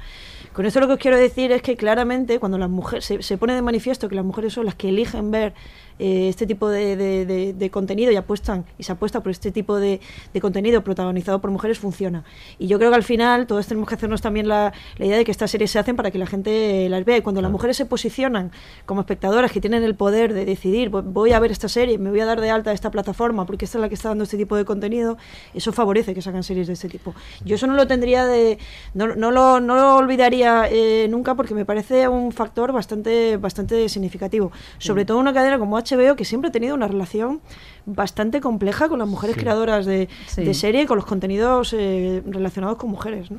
Con 0.53 0.65
esto 0.65 0.81
lo 0.81 0.87
que 0.87 0.95
os 0.95 0.99
quiero 0.99 1.17
decir 1.17 1.53
es 1.53 1.63
que 1.63 1.77
claramente 1.77 2.39
cuando 2.39 2.59
las 2.59 2.71
mujeres 2.71 3.05
se, 3.05 3.23
se 3.23 3.37
pone 3.37 3.55
de 3.55 3.63
manifiesto 3.63 4.09
que 4.09 4.15
las 4.15 4.25
mujeres 4.25 4.53
son 4.53 4.65
las 4.65 4.75
que 4.75 4.89
eligen 4.89 5.31
ver 5.31 5.55
eh, 5.99 6.29
este 6.29 6.47
tipo 6.47 6.69
de, 6.69 6.97
de- 6.97 7.27
de- 7.27 7.53
de 7.53 7.71
contenido 7.71 8.13
y 8.13 8.17
apuestan 8.17 8.65
y 8.79 8.83
se 8.83 8.93
apuesta 8.93 9.21
por 9.23 9.31
este 9.33 9.51
tipo 9.51 9.77
de, 9.77 10.01
de 10.33 10.41
contenido 10.41 10.83
protagonizado 10.83 11.41
por 11.41 11.51
mujeres 11.51 11.79
funciona. 11.79 12.25
Y 12.59 12.67
yo 12.67 12.79
creo 12.79 12.91
que 12.91 12.97
al 12.97 13.03
final 13.03 13.47
todos 13.47 13.67
tenemos 13.67 13.89
que 13.89 13.95
hacernos 13.95 14.21
también 14.23 14.49
la, 14.49 14.73
la 14.99 15.07
idea 15.07 15.17
de 15.17 15.25
que 15.25 15.31
estas 15.31 15.51
series 15.51 15.71
se 15.71 15.79
hacen 15.79 15.97
para 15.97 16.11
que 16.11 16.19
la 16.19 16.27
gente 16.27 16.89
las 16.89 17.05
vea. 17.05 17.17
Y 17.19 17.23
cuando 17.23 17.41
las 17.43 17.51
mujeres 17.51 17.77
se 17.77 17.87
posicionan 17.87 18.51
como 18.85 19.01
espectadoras 19.01 19.53
que 19.53 19.61
tienen 19.61 19.83
el 19.85 19.95
poder 19.95 20.33
de 20.35 20.45
decidir, 20.45 20.91
"Voy- 20.91 21.03
voy 21.05 21.33
a 21.33 21.39
ver 21.41 21.51
esta 21.53 21.69
serie, 21.69 21.99
me 21.99 22.11
voy 22.11 22.21
a 22.21 22.27
dar 22.27 22.41
de 22.41 22.51
alta 22.51 22.71
a 22.71 22.75
esta 22.75 22.91
plataforma 22.91 23.47
porque 23.47 23.65
esta 23.65 23.79
es 23.79 23.83
la 23.83 23.89
que 23.89 23.95
está 23.95 24.09
dando 24.11 24.25
este 24.25 24.37
tipo 24.37 24.57
de 24.57 24.65
contenido, 24.65 25.17
eso 25.55 25.73
favorece 25.73 26.15
que 26.15 26.23
sacan 26.23 26.43
series 26.43 26.67
de 26.67 26.73
este 26.75 26.89
tipo. 26.89 27.15
Yo 27.45 27.55
eso 27.57 27.67
no 27.67 27.75
lo 27.75 27.87
tendría 27.87 28.27
de, 28.27 28.59
no, 28.95 29.07
no 29.15 29.31
lo, 29.31 29.61
no 29.61 29.75
lo 29.77 29.97
olvidaría 29.97 30.69
eh, 30.71 31.07
nunca 31.11 31.35
porque 31.35 31.55
me 31.55 31.65
parece 31.65 32.09
un 32.09 32.33
factor 32.33 32.73
bastante, 32.73 33.37
bastante 33.37 33.89
significativo. 33.89 34.53
Sobre 34.79 35.05
todo 35.05 35.19
una 35.19 35.33
cadena 35.33 35.59
como 35.59 35.77
HBO 35.87 36.17
que 36.17 36.25
siempre 36.25 36.49
ha 36.49 36.53
tenido 36.53 36.75
una 36.75 36.89
relación 36.89 37.41
bastante 37.87 38.41
compleja 38.41 38.89
con 38.89 38.99
las 38.99 39.07
mujeres 39.09 39.35
Sí. 39.37 39.41
creadoras 39.43 39.87
de, 39.87 40.09
Sí. 40.27 40.43
de 40.45 40.55
serie 40.55 40.83
y 40.83 40.87
con 40.87 40.97
los 40.97 41.07
contenidos 41.07 41.73
eh, 41.73 42.23
relacionados 42.27 42.79
con 42.79 42.91
mujeres. 42.91 43.31
¿no? 43.31 43.37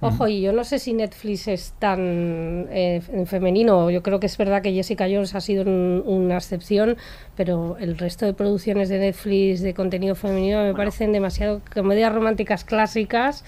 Ojo, 0.00 0.28
y 0.28 0.40
yo 0.40 0.52
no 0.52 0.64
sé 0.64 0.78
si 0.78 0.94
Netflix 0.94 1.46
es 1.48 1.74
tan 1.78 2.66
eh, 2.70 3.02
en 3.12 3.26
femenino. 3.26 3.90
Yo 3.90 4.02
creo 4.02 4.18
que 4.18 4.26
es 4.26 4.36
verdad 4.38 4.62
que 4.62 4.72
Jessica 4.72 5.04
Jones 5.10 5.34
ha 5.34 5.40
sido 5.40 5.62
un- 5.64 6.02
una 6.06 6.36
excepción, 6.36 6.96
pero 7.36 7.76
el 7.78 7.98
resto 7.98 8.24
de 8.24 8.32
producciones 8.32 8.88
de 8.88 8.98
Netflix 8.98 9.60
de 9.60 9.74
contenido 9.74 10.14
femenino 10.14 10.62
me 10.62 10.74
parecen 10.74 11.12
demasiado 11.12 11.60
comedias 11.74 12.12
románticas 12.14 12.64
clásicas 12.64 13.44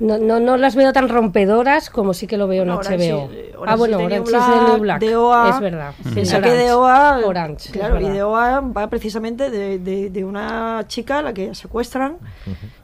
No, 0.00 0.16
no, 0.16 0.38
no 0.38 0.56
las 0.56 0.76
veo 0.76 0.92
tan 0.92 1.08
rompedoras 1.08 1.90
como 1.90 2.14
sí 2.14 2.28
que 2.28 2.36
lo 2.36 2.46
veo 2.46 2.62
en 2.62 2.68
Bueno, 2.68 2.80
HBO. 2.82 3.24
Orange 3.24 3.40
is- 3.48 3.54
ah, 3.66 3.74
bueno, 3.76 3.96
Orange 3.98 4.20
Orange 4.20 4.30
is 4.38 4.44
the 4.64 4.70
New 4.72 4.78
Black. 4.80 5.00
de 5.00 5.16
OA, 5.16 5.50
Es 5.50 5.60
verdad. 5.60 5.94
Piensa 6.14 6.36
Es 6.36 6.42
que 6.44 6.48
Orange. 6.50 6.64
de 6.64 6.72
OA, 6.72 7.18
Orange, 7.26 7.72
claro, 7.72 8.00
y 8.00 8.08
de 8.08 8.22
OA 8.22 8.60
va 8.60 8.88
precisamente 8.88 9.50
de, 9.50 9.80
de- 9.80 10.10
de 10.10 10.24
una 10.24 10.84
chica 10.86 11.18
a 11.18 11.22
la 11.22 11.34
que 11.34 11.52
secuestran 11.56 12.18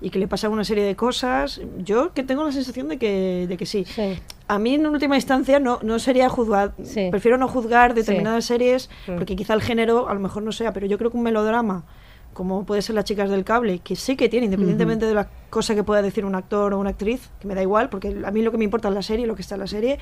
y 0.01 0.11
que 0.11 0.19
le 0.19 0.27
pasan 0.27 0.51
una 0.51 0.65
serie 0.65 0.83
de 0.83 0.97
cosas. 0.97 1.61
Yo 1.79 2.13
que 2.13 2.25
tengo 2.25 2.43
la 2.43 2.51
sensación 2.51 2.89
de 2.89 2.99
que, 2.99 3.47
de 3.49 3.57
que 3.57 3.67
sí. 3.67 3.87
A 4.49 4.59
mí 4.59 4.75
en 4.75 4.85
última 4.87 5.15
instancia 5.15 5.61
no, 5.61 5.79
no 5.83 5.99
sería 6.01 6.29
juzgar, 6.29 6.73
prefiero 7.11 7.39
no 7.39 7.47
juzgar 7.49 7.95
determinadas 7.95 8.45
series 8.45 8.91
Mm. 9.07 9.15
porque 9.15 9.37
quizá 9.37 9.55
el 9.55 9.63
género 9.63 10.09
a 10.09 10.15
lo 10.15 10.21
mejor 10.21 10.43
no 10.43 10.51
sea, 10.53 10.73
pero 10.73 10.87
yo 10.87 10.99
creo 10.99 11.11
que 11.13 11.17
un 11.17 11.23
melodrama 11.23 11.85
como 12.33 12.65
puede 12.67 12.83
ser 12.83 12.97
Las 12.97 13.05
chicas 13.05 13.31
del 13.31 13.45
cable, 13.45 13.79
que 13.79 13.95
sí 13.95 14.17
que 14.17 14.29
tiene, 14.29 14.47
independientemente 14.47 15.07
de 15.07 15.15
la 15.15 15.29
cosa 15.55 15.75
que 15.77 15.85
pueda 15.85 16.03
decir 16.03 16.25
un 16.25 16.35
actor 16.35 16.75
o 16.75 16.79
una 16.81 16.91
actriz, 16.91 17.31
que 17.41 17.47
me 17.49 17.55
da 17.55 17.63
igual, 17.63 17.89
porque 17.89 18.09
a 18.27 18.31
mí 18.33 18.43
lo 18.43 18.51
que 18.51 18.59
me 18.59 18.65
importa 18.65 18.89
es 18.89 18.95
la 18.95 19.03
serie, 19.03 19.27
lo 19.27 19.37
que 19.37 19.43
está 19.43 19.55
en 19.55 19.61
la 19.61 19.67
serie, 19.69 19.99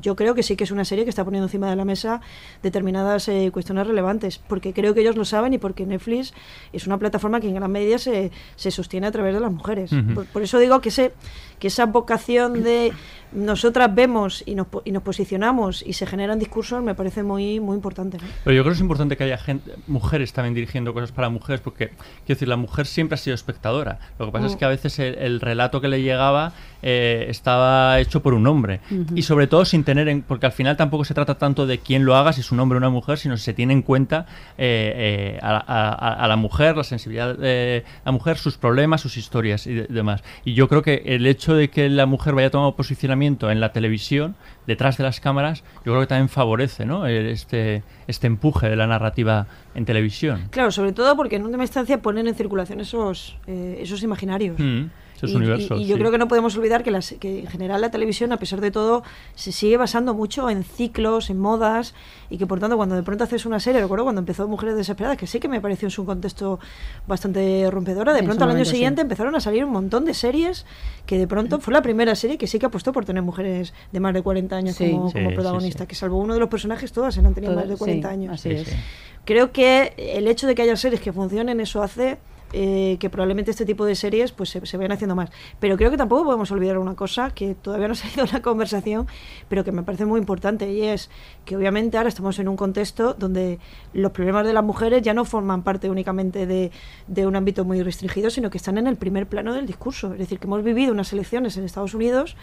yo 0.00 0.16
creo 0.16 0.34
que 0.34 0.42
sí 0.42 0.56
que 0.56 0.64
es 0.64 0.70
una 0.70 0.84
serie 0.84 1.04
que 1.04 1.10
está 1.10 1.24
poniendo 1.24 1.46
encima 1.46 1.68
de 1.68 1.76
la 1.76 1.84
mesa 1.84 2.20
determinadas 2.62 3.28
eh, 3.28 3.50
cuestiones 3.52 3.86
relevantes, 3.86 4.38
porque 4.38 4.72
creo 4.72 4.94
que 4.94 5.00
ellos 5.02 5.16
lo 5.16 5.24
saben 5.24 5.52
y 5.52 5.58
porque 5.58 5.84
Netflix 5.86 6.32
es 6.72 6.86
una 6.86 6.98
plataforma 6.98 7.38
que 7.40 7.48
en 7.48 7.54
gran 7.54 7.70
medida 7.70 7.98
se, 7.98 8.30
se 8.56 8.70
sostiene 8.70 9.06
a 9.06 9.12
través 9.12 9.34
de 9.34 9.40
las 9.40 9.52
mujeres. 9.52 9.92
Ujú. 9.92 10.14
por, 10.14 10.26
por 10.26 10.42
eso 10.42 10.58
digo 10.58 10.80
que, 10.80 10.88
ese, 10.88 11.12
que 11.58 11.68
esa 11.68 11.86
vocación 11.86 12.62
de 12.62 12.92
nosotras 13.32 13.92
vemos 13.94 14.42
y 14.46 14.54
nos, 14.54 14.68
y 14.84 14.92
nos 14.92 15.02
posicionamos 15.02 15.82
y 15.86 15.92
se 15.92 16.06
generan 16.06 16.38
discursos 16.38 16.82
me 16.82 16.94
parece 16.94 17.22
muy, 17.22 17.60
muy 17.60 17.74
importante. 17.74 18.16
¿no? 18.18 18.24
Pero 18.44 18.56
yo 18.56 18.62
creo 18.62 18.72
que 18.72 18.76
es 18.76 18.80
importante 18.80 19.16
que 19.16 19.24
haya 19.24 19.38
gente, 19.38 19.72
mujeres 19.86 20.32
también 20.32 20.54
dirigiendo 20.54 20.94
cosas 20.94 21.12
para 21.12 21.28
mujeres, 21.28 21.60
porque, 21.60 21.88
quiero 21.88 21.98
decir, 22.36 22.48
la 22.48 22.56
mujer 22.56 22.86
siempre 22.86 23.14
ha 23.14 23.18
sido 23.18 23.34
espectadora. 23.34 23.98
Lo 24.18 24.26
que 24.26 24.32
pasa 24.32 24.46
es 24.46 24.54
Mm. 24.54 24.58
que 24.58 24.64
a 24.64 24.68
veces 24.68 24.93
el, 24.98 25.16
el 25.18 25.40
relato 25.40 25.80
que 25.80 25.88
le 25.88 26.02
llegaba 26.02 26.52
eh, 26.86 27.26
estaba 27.30 27.98
hecho 27.98 28.22
por 28.22 28.34
un 28.34 28.46
hombre. 28.46 28.80
Y 29.14 29.22
sobre 29.22 29.46
todo 29.46 29.64
sin 29.64 29.84
tener 29.84 30.06
en. 30.08 30.20
Porque 30.20 30.44
al 30.46 30.52
final 30.52 30.76
tampoco 30.76 31.04
se 31.06 31.14
trata 31.14 31.36
tanto 31.38 31.66
de 31.66 31.78
quién 31.78 32.04
lo 32.04 32.14
haga, 32.14 32.32
si 32.34 32.42
es 32.42 32.52
un 32.52 32.60
hombre 32.60 32.76
o 32.76 32.78
una 32.78 32.90
mujer, 32.90 33.16
sino 33.18 33.36
si 33.38 33.44
se 33.44 33.54
tiene 33.54 33.72
en 33.72 33.80
cuenta 33.82 34.26
eh, 34.58 35.36
eh, 35.36 35.38
a, 35.42 35.56
a- 35.56 35.88
a- 35.88 36.24
a 36.24 36.28
la 36.28 36.36
mujer, 36.36 36.76
la 36.76 36.84
sensibilidad 36.84 37.36
de 37.38 37.84
la 38.04 38.12
mujer, 38.12 38.36
sus 38.36 38.58
problemas, 38.58 39.00
sus 39.00 39.16
historias 39.16 39.66
y 39.66 39.72
de- 39.74 39.86
demás. 39.88 40.22
Y 40.44 40.52
yo 40.52 40.68
creo 40.68 40.82
que 40.82 41.02
el 41.06 41.26
hecho 41.26 41.54
de 41.54 41.70
que 41.70 41.88
la 41.88 42.04
mujer 42.06 42.34
vaya 42.34 42.50
tomando 42.50 42.76
posicionamiento 42.76 43.50
en 43.50 43.60
la 43.60 43.72
televisión, 43.72 44.36
detrás 44.66 44.98
de 44.98 45.04
las 45.04 45.20
cámaras, 45.20 45.62
yo 45.86 45.92
creo 45.92 46.00
que 46.00 46.06
también 46.06 46.28
favorece 46.28 46.84
¿no? 46.84 47.06
Este, 47.06 47.82
este 48.06 48.26
empuje 48.26 48.68
de 48.68 48.76
la 48.76 48.86
narrativa 48.86 49.46
en 49.74 49.84
televisión. 49.86 50.48
Claro, 50.50 50.70
sobre 50.70 50.92
todo 50.92 51.16
porque 51.16 51.36
en 51.36 51.44
última 51.44 51.62
instancia 51.64 52.02
ponen 52.02 52.26
en 52.28 52.34
circulación 52.34 52.80
esos, 52.80 53.36
eh, 53.46 53.78
esos 53.80 54.02
imaginarios. 54.02 54.58
Mm, 54.58 54.84
esos 55.24 55.34
y, 55.34 55.36
universos. 55.36 55.80
y- 55.80 55.84
y 55.84 55.86
yo 55.86 55.94
sí. 55.96 56.00
creo 56.00 56.10
que 56.12 56.18
no 56.18 56.28
podemos 56.28 56.56
olvidar 56.56 56.82
que, 56.82 56.90
las, 56.90 57.14
que 57.20 57.40
en 57.40 57.46
general 57.46 57.80
la 57.80 57.90
televisión, 57.90 58.32
a 58.32 58.38
pesar 58.38 58.60
de 58.60 58.70
todo, 58.70 59.02
se 59.34 59.52
sigue 59.52 59.76
basando 59.76 60.14
mucho 60.14 60.48
en 60.50 60.64
ciclos, 60.64 61.30
en 61.30 61.38
modas, 61.38 61.94
y 62.30 62.38
que 62.38 62.46
por 62.46 62.60
tanto 62.60 62.76
cuando 62.76 62.94
de 62.94 63.02
pronto 63.02 63.24
haces 63.24 63.44
una 63.46 63.60
serie, 63.60 63.80
recuerdo 63.80 64.04
cuando 64.04 64.20
empezó 64.20 64.46
Mujeres 64.48 64.76
Desesperadas, 64.76 65.16
que 65.18 65.26
sí 65.26 65.40
que 65.40 65.48
me 65.48 65.60
pareció 65.60 65.86
en 65.86 65.90
su 65.90 66.04
contexto 66.06 66.58
bastante 67.06 67.68
rompedora, 67.70 68.12
de 68.12 68.20
En 68.20 68.24
pronto 68.26 68.44
al 68.44 68.50
año 68.50 68.64
sí. 68.64 68.72
siguiente 68.72 69.00
empezaron 69.02 69.34
a 69.34 69.40
salir 69.40 69.64
un 69.64 69.70
montón 69.72 70.04
de 70.04 70.14
series 70.14 70.64
que 71.06 71.18
de 71.18 71.26
pronto 71.26 71.60
fue 71.60 71.72
la 71.74 71.82
primera 71.82 72.14
serie 72.14 72.38
que 72.38 72.46
sí 72.46 72.58
que 72.58 72.66
apostó 72.66 72.92
por 72.92 73.04
tener 73.04 73.22
mujeres 73.22 73.74
de 73.92 74.00
más 74.00 74.14
de 74.14 74.22
40 74.22 74.56
años 74.56 74.76
Sí. 74.76 74.90
como, 74.90 75.08
Sí, 75.08 75.14
como 75.14 75.30
sí, 75.30 75.34
protagonistas, 75.34 75.86
que 75.86 75.94
salvo 75.94 76.18
uno 76.18 76.34
de 76.34 76.40
los 76.40 76.48
personajes 76.48 76.92
todas 76.92 77.16
eran 77.16 77.34
tenido 77.34 77.52
Todas, 77.52 77.66
más 77.66 77.70
de 77.70 77.76
40 77.78 78.08
sí, 78.08 78.12
años. 78.14 78.32
así 78.34 78.48
Sí, 78.50 78.54
es. 78.56 78.68
sí. 78.68 78.76
Creo 79.24 79.52
que 79.52 79.94
el 79.96 80.28
hecho 80.28 80.46
de 80.46 80.54
que 80.54 80.62
haya 80.62 80.76
series 80.76 81.00
que 81.00 81.12
funcionen, 81.12 81.60
eso 81.60 81.82
hace 81.82 82.18
eh, 82.54 82.96
que 83.00 83.10
probablemente 83.10 83.50
este 83.50 83.64
tipo 83.66 83.84
de 83.84 83.94
series 83.96 84.32
pues 84.32 84.48
se, 84.50 84.64
se 84.64 84.76
vayan 84.76 84.92
haciendo 84.92 85.14
más. 85.16 85.30
Pero 85.60 85.76
creo 85.76 85.90
que 85.90 85.96
tampoco 85.96 86.24
podemos 86.24 86.50
olvidar 86.52 86.78
una 86.78 86.94
cosa 86.94 87.30
que 87.30 87.54
todavía 87.54 87.88
no 87.88 87.92
ha 87.92 87.96
salido 87.96 88.24
en 88.24 88.30
la 88.32 88.40
conversación, 88.42 89.06
pero 89.48 89.64
que 89.64 89.72
me 89.72 89.82
parece 89.82 90.06
muy 90.06 90.20
importante, 90.20 90.70
y 90.72 90.82
es 90.82 91.10
que 91.44 91.56
obviamente 91.56 91.96
ahora 91.96 92.08
estamos 92.08 92.38
en 92.38 92.48
un 92.48 92.56
contexto 92.56 93.14
donde 93.14 93.58
los 93.92 94.12
problemas 94.12 94.46
de 94.46 94.52
las 94.52 94.64
mujeres 94.64 95.02
ya 95.02 95.12
no 95.14 95.24
forman 95.24 95.62
parte 95.62 95.90
únicamente 95.90 96.46
de, 96.46 96.70
de 97.08 97.26
un 97.26 97.36
ámbito 97.36 97.64
muy 97.64 97.82
restringido, 97.82 98.30
sino 98.30 98.48
que 98.50 98.58
están 98.58 98.78
en 98.78 98.86
el 98.86 98.96
primer 98.96 99.26
plano 99.26 99.52
del 99.52 99.66
discurso. 99.66 100.12
Es 100.12 100.18
decir, 100.18 100.38
que 100.38 100.46
hemos 100.46 100.62
vivido 100.62 100.92
unas 100.92 101.12
elecciones 101.12 101.56
en 101.56 101.64
Estados 101.64 101.94
Unidos 101.94 102.36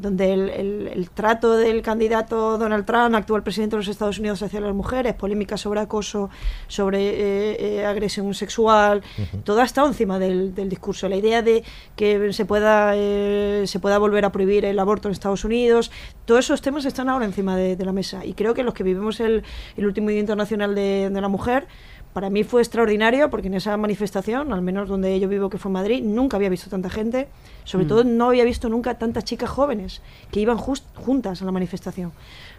donde 0.00 0.32
el, 0.32 0.48
el- 0.48 0.88
el 0.88 1.10
trato 1.10 1.56
del 1.56 1.82
candidato 1.82 2.56
Donald 2.58 2.84
Trump, 2.86 3.14
actual 3.14 3.42
presidente 3.42 3.76
de 3.76 3.80
los 3.82 3.88
Estados 3.88 4.18
Unidos, 4.18 4.42
hacia 4.42 4.60
las 4.60 4.74
mujeres, 4.74 5.14
polémicas 5.14 5.60
sobre 5.60 5.80
acoso, 5.80 6.30
sobre 6.66 7.00
eh, 7.10 7.56
eh, 7.80 7.86
agresión 7.86 8.32
sexual, 8.34 9.02
todo 9.44 9.57
ha 9.60 9.64
estado 9.64 9.86
encima 9.88 10.18
del, 10.18 10.54
del 10.54 10.68
discurso. 10.68 11.08
La 11.08 11.16
idea 11.16 11.42
de 11.42 11.62
que 11.96 12.32
se 12.32 12.44
pueda, 12.44 12.92
eh, 12.94 13.64
se 13.66 13.78
pueda 13.80 13.98
volver 13.98 14.24
a 14.24 14.32
prohibir 14.32 14.64
el 14.64 14.78
aborto 14.78 15.08
en 15.08 15.12
Estados 15.12 15.44
Unidos, 15.44 15.90
todos 16.24 16.44
esos 16.46 16.60
temas 16.62 16.84
están 16.84 17.08
ahora 17.08 17.24
encima 17.24 17.56
de, 17.56 17.76
de 17.76 17.84
la 17.84 17.92
mesa. 17.92 18.24
Y 18.24 18.34
creo 18.34 18.54
que 18.54 18.62
los 18.62 18.74
que 18.74 18.82
vivimos 18.84 19.20
el, 19.20 19.42
el 19.76 19.86
último 19.86 20.08
Día 20.10 20.20
Internacional 20.20 20.74
de, 20.74 21.10
de 21.10 21.20
la 21.20 21.28
Mujer, 21.28 21.66
para 22.12 22.30
mí 22.30 22.42
fue 22.42 22.62
extraordinario 22.62 23.28
porque 23.30 23.46
en 23.48 23.54
esa 23.54 23.76
manifestación, 23.76 24.52
al 24.52 24.62
menos 24.62 24.88
donde 24.88 25.20
yo 25.20 25.28
vivo, 25.28 25.50
que 25.50 25.58
fue 25.58 25.68
en 25.68 25.74
Madrid, 25.74 26.02
nunca 26.02 26.36
había 26.36 26.48
visto 26.48 26.68
tanta 26.70 26.88
gente. 26.90 27.28
Sobre 27.64 27.84
Mm. 27.84 27.88
todo 27.88 28.04
no 28.04 28.28
había 28.28 28.44
visto 28.44 28.68
nunca 28.70 28.98
tantas 28.98 29.24
chicas 29.24 29.50
jóvenes 29.50 30.00
que 30.32 30.40
iban 30.40 30.56
jus- 30.56 30.82
juntas 30.96 31.42
a 31.42 31.44
la 31.44 31.52
manifestación. 31.52 32.12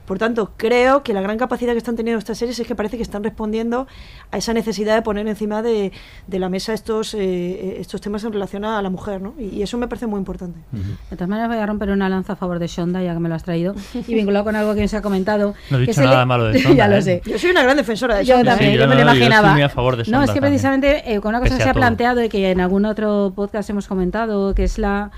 Por 0.10 0.18
tanto, 0.18 0.52
creo 0.58 1.04
que 1.04 1.14
la 1.14 1.22
gran 1.22 1.38
capacidad 1.38 1.72
que 1.74 1.78
están 1.78 1.96
teniendo 1.96 2.18
estas 2.18 2.38
series 2.40 2.60
es 2.60 2.68
que 2.68 2.74
parece 2.74 2.98
que 2.98 3.04
están 3.04 3.24
respondiendo 3.24 3.86
a 4.32 4.38
esa 4.38 4.54
necesidad 4.54 4.96
de 4.96 5.04
poner 5.04 5.28
encima 5.28 5.62
de, 5.62 5.92
de 6.26 6.40
la 6.40 6.50
mesa 6.50 6.74
estos, 6.74 7.14
eh, 7.14 7.76
estos 7.80 8.02
temas 8.02 8.24
en 8.24 8.34
relación 8.34 8.66
a 8.66 8.82
la 8.82 8.90
mujer, 8.90 9.22
¿no? 9.22 9.36
Y, 9.38 9.46
y 9.58 9.62
eso 9.62 9.78
me 9.78 9.88
parece 9.88 10.08
muy 10.08 10.18
importante. 10.18 10.60
De 11.12 11.16
todas 11.16 11.30
maneras, 11.30 11.50
voy 11.50 11.60
a 11.60 11.66
romper 11.68 11.92
una 11.92 12.10
lanza 12.10 12.34
a 12.34 12.36
favor 12.36 12.58
de 12.58 12.66
Shonda, 12.66 13.04
ya 13.04 13.14
que 13.14 13.20
me 13.20 13.30
lo 13.30 13.36
has 13.36 13.44
traído, 13.44 13.76
y 14.08 14.16
vinculado 14.16 14.46
con 14.46 14.56
algo 14.56 14.74
que 14.74 14.88
se 14.88 14.98
ha 14.98 15.02
comentado. 15.04 15.54
No 15.70 15.78
he 15.78 15.82
dicho 15.82 16.02
nada 16.02 16.26
malo 16.26 16.46
de 16.46 16.54
ya 16.60 16.68
Shonda, 16.70 16.88
lo 16.88 16.96
¿eh? 16.98 17.02
sé. 17.04 17.22
Yo 17.26 17.38
soy 17.38 17.52
una 17.52 17.62
gran 17.62 17.78
defensora 17.78 18.16
de 18.18 18.26
Yo 18.26 18.36
Shonda. 18.36 18.52
también, 18.54 18.72
Sí, 18.72 18.78
yo 18.78 18.84
yo 18.86 18.90
me 18.90 18.96
lo 18.96 19.02
no, 19.02 19.06
yo 19.06 19.12
estoy 19.14 19.28
imaginaba. 19.28 19.54
muy 19.54 19.62
a 19.62 19.70
favor 19.70 19.96
de 19.96 20.12
no, 20.12 20.24
es 20.24 20.32
que 20.32 20.40
también. 20.40 20.42
precisamente 20.54 21.14
eh, 21.14 21.20
con 21.22 21.30
una 21.30 21.40
cosa 21.40 21.50
Pese 21.50 21.58
que 21.60 21.64
se 21.66 21.70
ha 21.70 21.74
todo. 21.74 21.82
planteado 21.82 22.24
y 22.24 22.30
que 22.30 22.50
en 22.50 22.60
algún 22.62 22.86
otro 22.86 23.32
podcast 23.36 23.70
hemos 23.70 23.88
comentado, 23.88 24.56
que 24.56 24.64
es 24.64 24.80
la, 24.80 25.12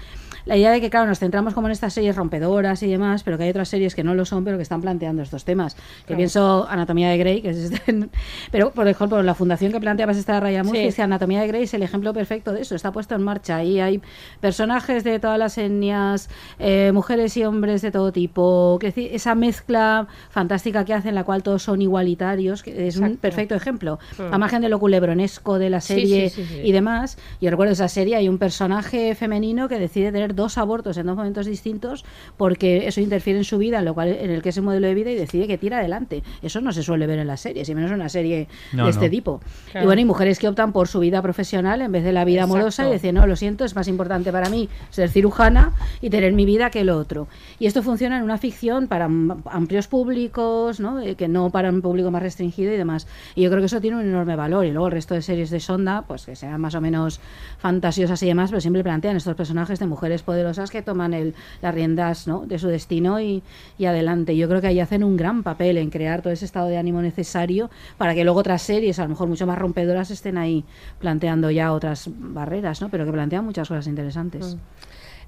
la 0.45 0.57
idea 0.57 0.71
de 0.71 0.81
que, 0.81 0.89
claro, 0.89 1.07
nos 1.07 1.19
centramos 1.19 1.53
como 1.53 1.67
en 1.67 1.71
estas 1.73 1.93
series 1.93 2.15
rompedoras 2.15 2.81
y 2.83 2.87
demás, 2.87 3.23
pero 3.23 3.37
que 3.37 3.43
hay 3.43 3.49
otras 3.49 3.69
series 3.69 3.95
que 3.95 4.03
no 4.03 4.13
lo 4.15 4.25
son, 4.25 4.43
pero 4.43 4.57
que 4.57 4.63
están 4.63 4.81
planteando 4.81 5.21
estos 5.21 5.45
temas. 5.45 5.75
Que 6.07 6.15
pienso 6.15 6.67
Anatomía 6.69 7.09
de 7.09 7.17
Grey, 7.17 7.41
que 7.41 7.49
es 7.49 7.57
este- 7.57 8.09
pero 8.51 8.71
por 8.71 8.87
ejemplo, 8.87 9.21
la 9.23 9.35
fundación 9.35 9.71
que 9.71 9.79
planteabas 9.79 10.17
esta 10.17 10.33
de 10.35 10.39
Raya 10.39 10.63
Murphy, 10.63 10.79
Sí. 10.79 10.85
dice 10.85 11.01
Anatomía 11.01 11.41
de 11.41 11.47
Grey 11.47 11.63
es 11.63 11.73
el 11.73 11.83
ejemplo 11.83 12.13
perfecto 12.13 12.53
de 12.53 12.61
eso, 12.61 12.75
está 12.75 12.91
puesto 12.91 13.15
en 13.15 13.23
marcha 13.23 13.63
y 13.63 13.79
hay 13.79 14.01
personajes 14.39 15.03
de 15.03 15.19
todas 15.19 15.37
las 15.37 15.57
etnias, 15.57 16.29
eh, 16.59 16.91
mujeres 16.93 17.37
y 17.37 17.43
hombres 17.43 17.81
de 17.81 17.91
todo 17.91 18.11
tipo, 18.11 18.77
que 18.79 18.93
esa 19.13 19.35
mezcla 19.35 20.07
fantástica 20.29 20.85
que 20.85 20.93
hacen, 20.93 21.09
en 21.09 21.15
la 21.15 21.23
cual 21.23 21.43
todos 21.43 21.63
son 21.63 21.81
igualitarios, 21.81 22.63
que 22.63 22.87
es 22.87 22.97
un 22.97 23.17
perfecto 23.17 23.55
ejemplo. 23.55 23.99
Mm. 24.17 24.33
A 24.33 24.37
margen 24.37 24.61
de 24.61 24.69
lo 24.69 24.79
culebronesco 24.79 25.59
de 25.59 25.69
la 25.69 25.81
serie 25.81 26.29
sí. 26.29 26.43
y 26.63 26.71
demás, 26.71 27.17
yo 27.39 27.49
recuerdo 27.49 27.73
esa 27.73 27.87
serie, 27.87 28.15
hay 28.15 28.27
un 28.29 28.37
personaje 28.37 29.13
femenino 29.15 29.67
que 29.69 29.77
decide 29.79 30.11
tener 30.11 30.30
dos 30.33 30.57
abortos 30.57 30.97
en 30.97 31.05
dos 31.05 31.15
momentos 31.15 31.45
distintos 31.45 32.05
porque 32.37 32.87
eso 32.87 33.01
interfiere 33.01 33.39
en 33.39 33.45
su 33.45 33.57
vida, 33.57 33.79
en 33.79 33.85
lo 33.85 33.93
cual 33.93 34.09
en 34.09 34.29
el 34.29 34.41
que 34.41 34.49
es 34.49 34.57
un 34.57 34.65
modelo 34.65 34.87
de 34.87 34.93
vida 34.93 35.11
y 35.11 35.15
decide 35.15 35.47
que 35.47 35.57
tira 35.57 35.79
adelante. 35.79 36.23
Eso 36.41 36.61
no 36.61 36.71
se 36.71 36.83
suele 36.83 37.07
ver 37.07 37.19
en 37.19 37.27
las 37.27 37.41
series, 37.41 37.67
y 37.69 37.75
menos 37.75 37.91
en 37.91 37.95
una 37.95 38.09
serie 38.09 38.47
No, 38.73 38.85
de 38.85 38.91
este 38.91 39.05
no. 39.05 39.11
tipo. 39.11 39.41
Claro. 39.71 39.83
Y 39.83 39.87
bueno, 39.87 40.01
y 40.01 40.05
mujeres 40.05 40.39
que 40.39 40.47
optan 40.47 40.71
por 40.73 40.87
su 40.87 40.99
vida 40.99 41.21
profesional 41.21 41.81
en 41.81 41.91
vez 41.91 42.03
de 42.03 42.11
la 42.11 42.25
vida 42.25 42.41
Exacto. 42.41 42.55
amorosa 42.55 42.87
y 42.87 42.91
decir, 42.91 43.13
no, 43.13 43.25
lo 43.27 43.35
siento, 43.35 43.65
es 43.65 43.75
más 43.75 43.87
importante 43.87 44.31
para 44.31 44.49
mí 44.49 44.69
ser 44.89 45.09
cirujana 45.09 45.73
y 46.01 46.09
tener 46.09 46.33
mi 46.33 46.45
vida 46.45 46.69
que 46.69 46.83
lo 46.83 46.97
otro. 46.97 47.27
Y 47.59 47.65
esto 47.65 47.83
funciona 47.83 48.17
en 48.17 48.23
una 48.23 48.37
ficción 48.37 48.87
para 48.87 49.05
amplios 49.05 49.87
públicos, 49.87 50.79
¿no? 50.79 50.99
Eh, 50.99 51.15
que 51.15 51.27
no 51.27 51.49
para 51.49 51.69
un 51.69 51.81
público 51.81 52.11
más 52.11 52.21
restringido 52.21 52.73
y 52.73 52.77
demás. 52.77 53.07
Y 53.35 53.43
yo 53.43 53.49
creo 53.49 53.61
que 53.61 53.67
eso 53.67 53.81
tiene 53.81 53.97
un 53.97 54.03
enorme 54.03 54.35
valor. 54.35 54.65
Y 54.65 54.71
luego 54.71 54.87
el 54.87 54.93
resto 54.93 55.13
de 55.13 55.21
series 55.21 55.49
de 55.49 55.59
Sonda, 55.59 56.03
pues 56.07 56.25
que 56.25 56.35
sean 56.35 56.59
más 56.59 56.75
o 56.75 56.81
menos 56.81 57.19
fantasiosas 57.57 58.21
y 58.23 58.27
demás, 58.27 58.49
pero 58.49 58.61
siempre 58.61 58.83
plantean 58.83 59.15
estos 59.15 59.35
personajes 59.35 59.79
de 59.79 59.85
mujeres 59.85 60.20
poderosas 60.23 60.71
que 60.71 60.81
toman 60.81 61.13
el, 61.13 61.33
las 61.61 61.73
riendas 61.73 62.27
¿no? 62.27 62.45
de 62.45 62.59
su 62.59 62.67
destino 62.67 63.19
y, 63.19 63.43
y 63.77 63.85
adelante. 63.85 64.35
Yo 64.35 64.47
creo 64.47 64.61
que 64.61 64.67
ahí 64.67 64.79
hacen 64.79 65.03
un 65.03 65.17
gran 65.17 65.43
papel 65.43 65.77
en 65.77 65.89
crear 65.89 66.21
todo 66.21 66.33
ese 66.33 66.45
estado 66.45 66.67
de 66.67 66.77
ánimo 66.77 67.01
necesario 67.01 67.69
para 67.97 68.13
que 68.13 68.23
luego 68.23 68.39
otras 68.39 68.61
series, 68.61 68.99
a 68.99 69.03
lo 69.03 69.09
mejor 69.09 69.27
mucho 69.27 69.47
más 69.47 69.57
rompedoras, 69.57 70.11
estén 70.11 70.37
ahí 70.37 70.63
planteando 70.99 71.51
ya 71.51 71.73
otras 71.73 72.09
barreras, 72.09 72.81
¿no? 72.81 72.89
pero 72.89 73.05
que 73.05 73.11
plantean 73.11 73.45
muchas 73.45 73.67
cosas 73.67 73.87
interesantes. 73.87 74.57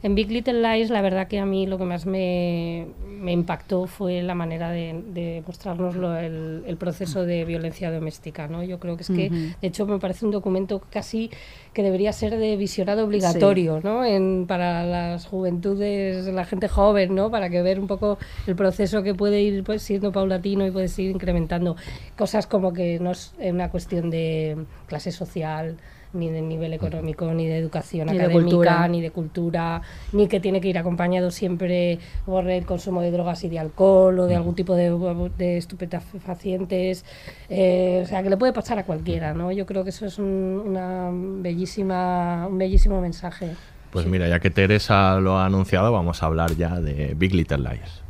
En 0.03 0.15
Big 0.15 0.29
Little 0.29 0.61
Lies, 0.61 0.89
la 0.89 1.01
verdad 1.01 1.27
que 1.29 1.39
a 1.39 1.45
mí 1.45 1.65
lo 1.65 1.77
que 1.77 1.85
más 1.85 2.05
me, 2.05 2.87
me 3.07 3.31
impactó 3.31 3.87
fue 3.87 4.21
la 4.21 4.35
manera 4.35 4.69
de, 4.69 5.01
de 5.13 5.41
mostrarnos 5.47 5.95
lo- 5.95 6.17
el, 6.17 6.63
el 6.67 6.75
proceso 6.75 7.25
de 7.25 7.45
violencia 7.45 7.89
doméstica. 7.89 8.49
¿no? 8.49 8.63
Yo 8.63 8.79
creo 8.79 8.97
que 8.97 9.03
es 9.03 9.09
que, 9.09 9.29
de 9.61 9.67
hecho, 9.67 9.85
me 9.87 9.99
parece 9.99 10.25
un 10.25 10.31
documento 10.31 10.81
casi 10.91 11.31
que 11.73 11.83
debería 11.83 12.11
ser 12.11 12.37
de 12.37 12.57
visionado 12.57 13.05
obligatorio 13.05 13.79
¿no? 13.81 14.03
en, 14.03 14.45
para 14.45 14.83
las 14.85 15.25
juventudes, 15.25 16.25
la 16.27 16.43
gente 16.43 16.67
joven, 16.67 17.15
¿no? 17.15 17.31
para 17.31 17.49
que 17.49 17.61
ver 17.61 17.79
un 17.79 17.87
poco 17.87 18.17
el 18.45 18.57
proceso 18.57 19.03
que 19.03 19.15
puede 19.15 19.41
ir 19.41 19.63
pues, 19.63 19.81
siendo 19.83 20.11
paulatino 20.11 20.67
y 20.67 20.71
puede 20.71 20.89
ir 21.01 21.11
incrementando. 21.11 21.77
Cosas 22.17 22.45
como 22.45 22.73
que 22.73 22.99
no 22.99 23.11
es 23.11 23.33
una 23.39 23.71
cuestión 23.71 24.09
de 24.09 24.57
clase 24.87 25.13
social 25.13 25.77
ni 26.13 26.29
de 26.29 26.41
nivel 26.41 26.73
económico, 26.73 27.33
ni 27.33 27.47
de 27.47 27.57
educación 27.57 28.07
Ni 28.07 28.17
académica, 28.17 28.87
ni 28.87 29.01
de 29.01 29.11
cultura, 29.11 29.81
ni 30.11 30.27
que 30.27 30.39
tiene 30.39 30.61
que 30.61 30.67
ir 30.67 30.77
acompañado 30.77 31.31
siempre 31.31 31.99
por 32.25 32.49
el 32.49 32.65
consumo 32.65 33.01
de 33.01 33.11
drogas 33.11 33.43
y 33.43 33.49
de 33.49 33.59
alcohol 33.59 34.19
o 34.19 34.25
de 34.27 34.35
algún 34.35 34.55
tipo 34.55 34.75
de, 34.75 34.91
de 35.37 35.57
estupefacientes. 35.57 37.05
Eh, 37.49 38.01
o 38.03 38.07
sea, 38.07 38.23
que 38.23 38.29
le 38.29 38.37
puede 38.37 38.53
pasar 38.53 38.79
a 38.79 38.83
cualquiera, 38.83 39.33
¿no? 39.33 39.51
Yo 39.51 39.65
creo 39.65 39.83
que 39.83 39.89
eso 39.89 40.05
es 40.05 40.19
un, 40.19 40.61
una 40.65 41.09
bellísima, 41.11 42.47
un 42.47 42.57
bellísimo 42.57 43.01
mensaje. 43.01 43.51
Pues 43.91 44.07
mira, 44.07 44.27
ya 44.27 44.39
que 44.39 44.49
Teresa 44.49 45.19
lo 45.19 45.37
ha 45.37 45.45
anunciado, 45.45 45.91
vamos 45.91 46.23
a 46.23 46.25
hablar 46.25 46.55
ya 46.55 46.79
de 46.79 47.13
Big 47.15 47.33
Little 47.33 47.59
Lies. 47.59 48.01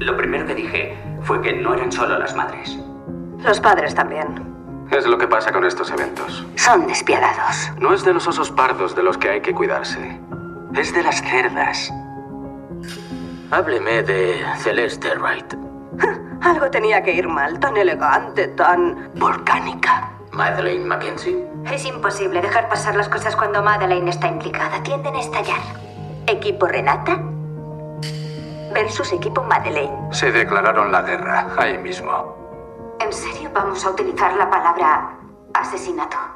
Lo 0.00 0.16
primero 0.16 0.46
que 0.46 0.54
dije 0.54 0.94
fue 1.22 1.40
que 1.42 1.52
no 1.52 1.74
eran 1.74 1.92
solo 1.92 2.18
las 2.18 2.34
madres. 2.34 2.76
Los 3.44 3.60
padres 3.60 3.94
también. 3.94 4.55
Es 4.90 5.06
lo 5.06 5.18
que 5.18 5.26
pasa 5.26 5.52
con 5.52 5.64
estos 5.64 5.90
eventos. 5.90 6.46
Son 6.56 6.86
despiadados. 6.86 7.70
No 7.78 7.92
es 7.92 8.04
de 8.04 8.14
los 8.14 8.26
osos 8.26 8.50
pardos 8.50 8.94
de 8.94 9.02
los 9.02 9.18
que 9.18 9.28
hay 9.30 9.40
que 9.40 9.52
cuidarse. 9.52 10.20
Es 10.74 10.94
de 10.94 11.02
las 11.02 11.22
cerdas. 11.22 11.92
Hábleme 13.50 14.02
de 14.02 14.44
Celeste 14.58 15.14
Wright. 15.16 15.54
Algo 16.42 16.70
tenía 16.70 17.02
que 17.02 17.12
ir 17.12 17.28
mal, 17.28 17.58
tan 17.58 17.76
elegante, 17.76 18.48
tan... 18.48 19.10
Volcánica. 19.14 20.10
Madeleine 20.32 20.84
Mackenzie. 20.84 21.46
Es 21.72 21.84
imposible 21.86 22.42
dejar 22.42 22.68
pasar 22.68 22.94
las 22.94 23.08
cosas 23.08 23.34
cuando 23.34 23.62
Madeleine 23.62 24.10
está 24.10 24.28
implicada. 24.28 24.82
Tienden 24.82 25.16
a 25.16 25.20
estallar. 25.20 25.60
Equipo 26.26 26.66
Renata 26.66 27.20
versus 28.72 29.12
equipo 29.12 29.42
Madeleine. 29.42 29.96
Se 30.10 30.30
declararon 30.30 30.92
la 30.92 31.02
guerra 31.02 31.46
ahí 31.56 31.78
mismo. 31.78 32.45
¿En 32.98 33.12
serio 33.12 33.50
vamos 33.52 33.84
a 33.84 33.90
utilizar 33.90 34.34
la 34.36 34.48
palabra 34.48 35.18
asesinato? 35.52 36.35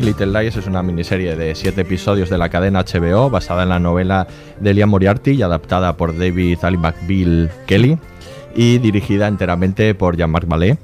Little 0.00 0.26
Lies 0.26 0.56
es 0.56 0.66
una 0.66 0.82
miniserie 0.82 1.34
de 1.34 1.54
siete 1.54 1.80
episodios 1.80 2.30
de 2.30 2.38
la 2.38 2.48
cadena 2.48 2.84
HBO 2.84 3.30
basada 3.30 3.64
en 3.64 3.68
la 3.68 3.78
novela 3.80 4.28
de 4.60 4.72
Liam 4.72 4.90
Moriarty 4.90 5.32
y 5.32 5.42
adaptada 5.42 5.96
por 5.96 6.16
David 6.16 6.58
Ali 6.62 6.76
McBeal 6.76 7.50
Kelly 7.66 7.98
y 8.54 8.78
dirigida 8.78 9.26
enteramente 9.26 9.94
por 9.94 10.16
Jean-Marc 10.16 10.46
Vallée. 10.46 10.78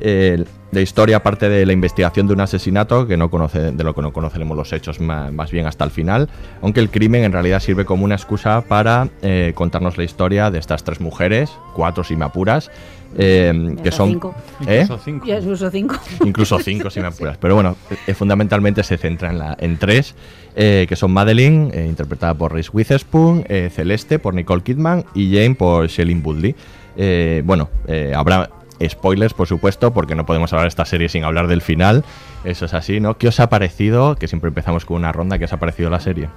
Eh, 0.00 0.44
la 0.70 0.80
historia 0.80 1.22
parte 1.22 1.48
de 1.48 1.64
la 1.64 1.72
investigación 1.72 2.26
de 2.26 2.34
un 2.34 2.40
asesinato 2.40 3.06
que 3.06 3.16
no 3.16 3.30
conoce, 3.30 3.72
de 3.72 3.84
lo 3.84 3.94
que 3.94 4.02
no 4.02 4.12
conoceremos 4.12 4.56
los 4.56 4.72
hechos 4.72 5.00
más, 5.00 5.50
bien 5.50 5.66
hasta 5.66 5.84
el 5.84 5.90
final, 5.90 6.28
aunque 6.62 6.80
el 6.80 6.90
crimen 6.90 7.24
en 7.24 7.32
realidad 7.32 7.60
sirve 7.60 7.84
como 7.84 8.04
una 8.04 8.14
excusa 8.14 8.62
para 8.62 9.08
eh, 9.22 9.52
contarnos 9.54 9.96
la 9.96 10.04
historia 10.04 10.50
de 10.50 10.58
estas 10.58 10.84
tres 10.84 11.00
mujeres, 11.00 11.50
cuatro 11.74 12.04
si 12.04 12.16
me 12.16 12.24
apuras, 12.26 12.70
eh, 13.16 13.76
que 13.82 13.90
son... 13.90 14.10
cinco. 14.10 14.34
¿Eh? 14.66 14.86
Y 15.24 15.30
es 15.30 15.46
uso 15.46 15.70
cinco. 15.70 15.96
incluso 16.24 16.58
cinco 16.62 16.90
si 16.90 17.00
me 17.00 17.06
apuras. 17.06 17.38
Pero 17.38 17.54
bueno, 17.54 17.76
eh, 18.06 18.14
fundamentalmente 18.14 18.82
se 18.82 18.98
centra 18.98 19.30
en, 19.30 19.38
la, 19.38 19.56
en 19.58 19.78
tres, 19.78 20.14
eh, 20.56 20.86
que 20.88 20.96
son 20.96 21.12
Madeline, 21.12 21.70
eh, 21.72 21.86
interpretada 21.86 22.34
por 22.34 22.52
Reese 22.52 22.70
Witherspoon, 22.72 23.44
eh, 23.48 23.70
Celeste 23.72 24.18
por 24.18 24.34
Nicole 24.34 24.62
Kidman 24.62 25.04
y 25.14 25.34
Jane 25.34 25.54
por 25.54 25.86
Shailene 25.86 26.20
Woodley. 26.22 26.54
Eh, 26.96 27.42
bueno, 27.44 27.70
eh, 27.86 28.12
habrá 28.14 28.50
spoilers, 28.86 29.34
por 29.34 29.46
supuesto, 29.46 29.92
porque 29.92 30.14
no 30.14 30.26
podemos 30.26 30.52
hablar 30.52 30.64
de 30.64 30.68
esta 30.68 30.84
serie 30.84 31.08
sin 31.08 31.24
hablar 31.24 31.46
del 31.48 31.62
final. 31.62 32.04
Eso 32.44 32.66
es 32.66 32.74
así, 32.74 33.00
¿no? 33.00 33.18
¿Qué 33.18 33.28
os 33.28 33.40
ha 33.40 33.48
parecido? 33.48 34.16
Que 34.16 34.28
siempre 34.28 34.48
empezamos 34.48 34.84
con 34.84 34.96
una 34.98 35.12
ronda. 35.12 35.38
¿Qué 35.38 35.44
os 35.46 35.52
ha 35.52 35.58
parecido 35.58 35.90
la 35.90 36.00
serie? 36.00 36.28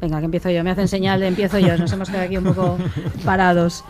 Venga, 0.00 0.18
que 0.18 0.24
empiezo 0.24 0.50
yo. 0.50 0.64
Me 0.64 0.70
hacen 0.70 0.88
señal 0.88 1.20
de 1.20 1.26
empiezo 1.28 1.58
yo. 1.58 1.76
Nos 1.76 1.92
hemos 1.92 2.08
quedado 2.08 2.24
aquí 2.24 2.36
un 2.38 2.44
poco 2.44 2.78
parados. 3.24 3.84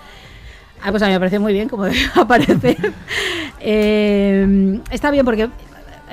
Ah, 0.82 0.90
pues 0.90 1.02
a 1.02 1.06
mí 1.06 1.12
me 1.12 1.18
parece 1.18 1.38
muy 1.38 1.52
bien, 1.52 1.68
como 1.68 1.84
debe 1.84 1.98
aparecer. 2.14 2.76
Eh, 3.60 4.80
está 4.90 5.10
bien 5.10 5.24
porque, 5.24 5.48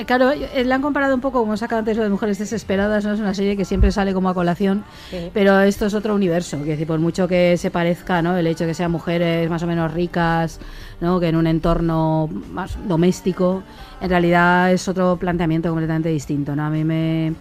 claro, 0.06 0.32
eh, 0.32 0.64
la 0.66 0.76
han 0.76 0.82
comparado 0.82 1.16
un 1.16 1.22
poco, 1.22 1.40
como 1.40 1.54
he 1.54 1.58
sacado 1.58 1.80
antes, 1.80 1.98
lo 1.98 2.04
de 2.04 2.10
Mujeres 2.10 2.38
Desesperadas, 2.40 3.06
¿no? 3.06 3.14
Es 3.14 3.20
una 3.20 3.34
serie 3.34 3.56
que 3.58 3.66
siempre 3.66 3.92
sale 3.92 4.14
como 4.14 4.30
a 4.30 4.34
colación, 4.34 4.84
Sí. 5.10 5.30
pero 5.34 5.60
esto 5.62 5.86
es 5.86 5.94
otro 5.94 6.14
universo. 6.16 6.58
Que 6.64 6.72
decir, 6.72 6.88
por 6.88 7.00
mucho 7.00 7.28
que 7.28 7.58
se 7.58 7.72
parezca, 7.72 8.22
¿no? 8.22 8.36
El 8.38 8.48
hecho 8.48 8.64
de 8.66 8.70
que 8.72 8.74
sean 8.74 8.92
mujeres 8.92 9.50
más 9.50 9.64
o 9.64 9.68
menos 9.68 9.94
ricas, 9.94 10.60
¿no? 11.02 11.20
Que 11.20 11.30
en 11.30 11.36
un 11.36 11.48
entorno 11.48 12.30
más 12.52 12.78
doméstico, 12.88 13.64
en 14.02 14.10
realidad 14.10 14.72
es 14.72 14.88
otro 14.88 15.18
planteamiento 15.18 15.70
completamente 15.70 16.10
distinto, 16.10 16.56
¿no? 16.56 16.64
A 16.66 16.70
mí 16.70 16.84
me... 16.84 17.34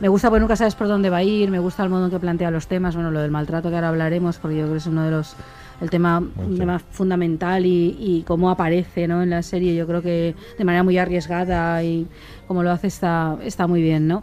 Me 0.00 0.08
gusta 0.08 0.30
porque 0.30 0.40
nunca 0.40 0.56
sabes 0.56 0.74
por 0.74 0.88
dónde 0.88 1.10
va 1.10 1.18
a 1.18 1.22
ir, 1.22 1.50
me 1.50 1.58
gusta 1.58 1.82
el 1.84 1.90
modo 1.90 2.06
en 2.06 2.10
que 2.10 2.18
plantea 2.18 2.50
los 2.50 2.66
temas, 2.66 2.94
bueno, 2.94 3.10
lo 3.10 3.20
del 3.20 3.30
maltrato 3.30 3.68
que 3.68 3.74
ahora 3.74 3.90
hablaremos, 3.90 4.38
porque 4.38 4.56
yo 4.56 4.62
creo 4.62 4.72
que 4.72 4.78
es 4.78 4.86
uno 4.86 5.02
de 5.04 5.10
los 5.10 5.36
el 5.80 5.90
tema, 5.90 6.18
un 6.18 6.58
tema 6.58 6.78
fundamental 6.78 7.64
y, 7.66 7.96
y 7.98 8.22
cómo 8.26 8.50
aparece 8.50 9.08
¿no? 9.08 9.22
en 9.22 9.30
la 9.30 9.42
serie, 9.42 9.74
yo 9.74 9.86
creo 9.86 10.02
que 10.02 10.34
de 10.58 10.64
manera 10.64 10.82
muy 10.82 10.98
arriesgada 10.98 11.82
y 11.82 12.06
como 12.46 12.62
lo 12.62 12.70
hace 12.70 12.88
está, 12.88 13.36
está 13.42 13.66
muy 13.66 13.80
bien, 13.82 14.06
¿no? 14.08 14.22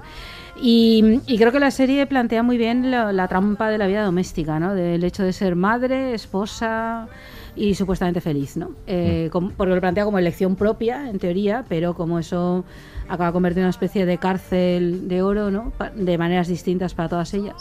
Y, 0.62 1.22
y 1.28 1.38
creo 1.38 1.52
que 1.52 1.60
la 1.60 1.70
serie 1.72 2.06
plantea 2.08 2.42
muy 2.42 2.58
bien 2.58 2.90
la, 2.90 3.12
la 3.14 3.28
trampa 3.28 3.70
de 3.70 3.78
la 3.78 3.86
vida 3.88 4.04
doméstica, 4.04 4.60
¿no? 4.60 4.74
Del 4.74 5.04
hecho 5.04 5.24
de 5.24 5.32
ser 5.34 5.56
madre, 5.56 6.14
esposa 6.16 7.08
y 7.56 7.76
supuestamente 7.76 8.22
feliz, 8.22 8.58
¿no? 8.58 8.72
Eh, 8.88 9.30
como- 9.32 9.52
porque 9.52 9.74
lo 9.76 9.80
plantea 9.82 10.04
como 10.06 10.18
elección 10.20 10.56
propia, 10.56 11.10
en 11.10 11.20
teoría, 11.20 11.64
pero 11.70 11.94
como 11.94 12.18
eso 12.20 12.66
acaba 13.08 13.32
convertido 13.32 13.62
en 13.62 13.66
una 13.66 13.70
especie 13.72 14.06
de 14.08 14.18
cárcel 14.18 15.08
de 15.08 15.22
oro, 15.22 15.52
¿no? 15.52 15.74
De 15.96 16.18
maneras 16.18 16.48
distintas 16.48 16.94
para 16.96 17.10
todas 17.10 17.34
ellas. 17.36 17.56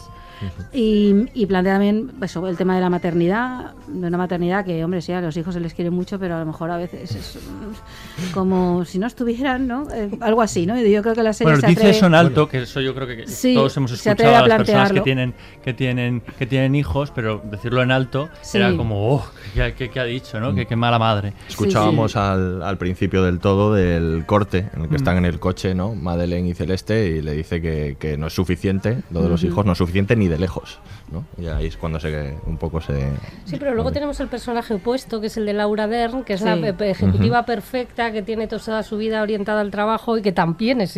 Y, 0.72 1.26
y 1.34 1.46
plantea 1.46 1.74
también 1.74 2.10
eso, 2.22 2.46
el 2.46 2.56
tema 2.56 2.74
de 2.74 2.80
la 2.80 2.90
maternidad, 2.90 3.72
de 3.86 4.06
una 4.06 4.18
maternidad 4.18 4.64
que, 4.64 4.82
hombre, 4.84 5.00
sí, 5.00 5.12
a 5.12 5.20
los 5.20 5.36
hijos 5.36 5.54
se 5.54 5.60
les 5.60 5.72
quiere 5.74 5.90
mucho, 5.90 6.18
pero 6.18 6.36
a 6.36 6.40
lo 6.40 6.46
mejor 6.46 6.70
a 6.70 6.76
veces 6.76 7.14
es 7.14 7.36
mm, 7.36 8.32
como 8.34 8.84
si 8.84 8.98
no 8.98 9.06
estuvieran, 9.06 9.66
¿no? 9.66 9.86
Eh, 9.92 10.10
algo 10.20 10.42
así, 10.42 10.66
¿no? 10.66 10.78
Y 10.80 10.90
yo 10.90 11.02
creo 11.02 11.14
que 11.14 11.22
la 11.22 11.32
serie 11.32 11.52
Bueno, 11.54 11.60
se 11.62 11.66
dice 11.68 11.80
atreve- 11.82 11.90
eso 11.96 12.06
en 12.06 12.14
alto, 12.14 12.48
que 12.48 12.62
eso 12.62 12.80
yo 12.80 12.94
creo 12.94 13.06
que 13.06 13.26
Sí, 13.26 13.54
todos 13.54 13.76
hemos 13.76 13.92
escuchado 13.92 14.34
a 14.34 14.38
a 14.40 14.46
las 14.48 14.56
personas 14.58 14.92
que 14.92 15.00
tienen, 15.00 15.34
que 15.64 15.72
tienen, 15.74 16.20
que 16.38 16.46
tienen 16.46 16.74
hijos, 16.74 17.10
pero 17.14 17.42
decirlo 17.50 17.82
en 17.82 17.90
alto 17.90 18.28
Sí. 18.42 18.58
era 18.58 18.76
como, 18.76 19.14
oh, 19.14 19.26
¿qué, 19.54 19.74
qué- 19.76 19.90
qué 19.90 20.00
ha 20.00 20.04
dicho, 20.04 20.38
no? 20.40 20.54
Que 20.54 20.66
qué 20.66 20.76
mala 20.76 20.98
madre. 20.98 21.32
Escuchábamos 21.48 22.16
Al, 22.16 22.62
al 22.62 22.78
principio 22.78 23.22
del 23.22 23.38
todo 23.38 23.74
del 23.74 24.24
corte 24.26 24.68
en 24.74 24.82
el 24.82 24.88
que 24.88 24.94
Mm. 24.94 24.96
están 24.96 25.16
en 25.18 25.24
el 25.24 25.38
coche, 25.38 25.74
¿no? 25.74 25.94
Madeleine 25.94 26.48
y 26.48 26.54
Celeste, 26.54 27.08
y 27.08 27.22
le 27.22 27.32
dice 27.32 27.60
que, 27.60 27.96
que 27.98 28.16
no 28.16 28.26
es 28.28 28.32
suficiente, 28.32 29.02
lo 29.10 29.22
de 29.22 29.28
los 29.28 29.42
hijos 29.44 29.64
no 29.66 29.72
es 29.72 29.78
suficiente 29.78 30.16
ni 30.16 30.25
de 30.28 30.38
lejos, 30.38 30.78
¿no? 31.12 31.24
Y 31.36 31.46
ahí 31.48 31.66
es 31.66 31.76
cuando 31.76 31.98
se 32.00 32.36
un 32.46 32.56
poco 32.58 32.80
se... 32.80 33.10
Sí, 33.44 33.56
pero 33.58 33.74
luego 33.74 33.92
tenemos 33.92 34.18
el 34.20 34.28
personaje 34.28 34.74
opuesto, 34.74 35.20
que 35.20 35.26
es 35.28 35.36
el 35.36 35.46
de 35.46 35.52
Laura 35.52 35.86
Dern, 35.86 36.24
que 36.24 36.34
es 36.34 36.40
Sí. 36.40 36.46
la 36.46 36.56
pe- 36.56 36.72
pe- 36.74 36.90
ejecutiva 36.90 37.44
perfecta, 37.44 38.10
que 38.12 38.22
tiene 38.22 38.46
toda 38.48 38.82
su 38.82 38.96
vida 38.96 39.22
orientada 39.22 39.60
al 39.60 39.70
trabajo 39.70 40.16
y 40.18 40.22
que 40.22 40.32
también 40.32 40.80
es 40.80 40.92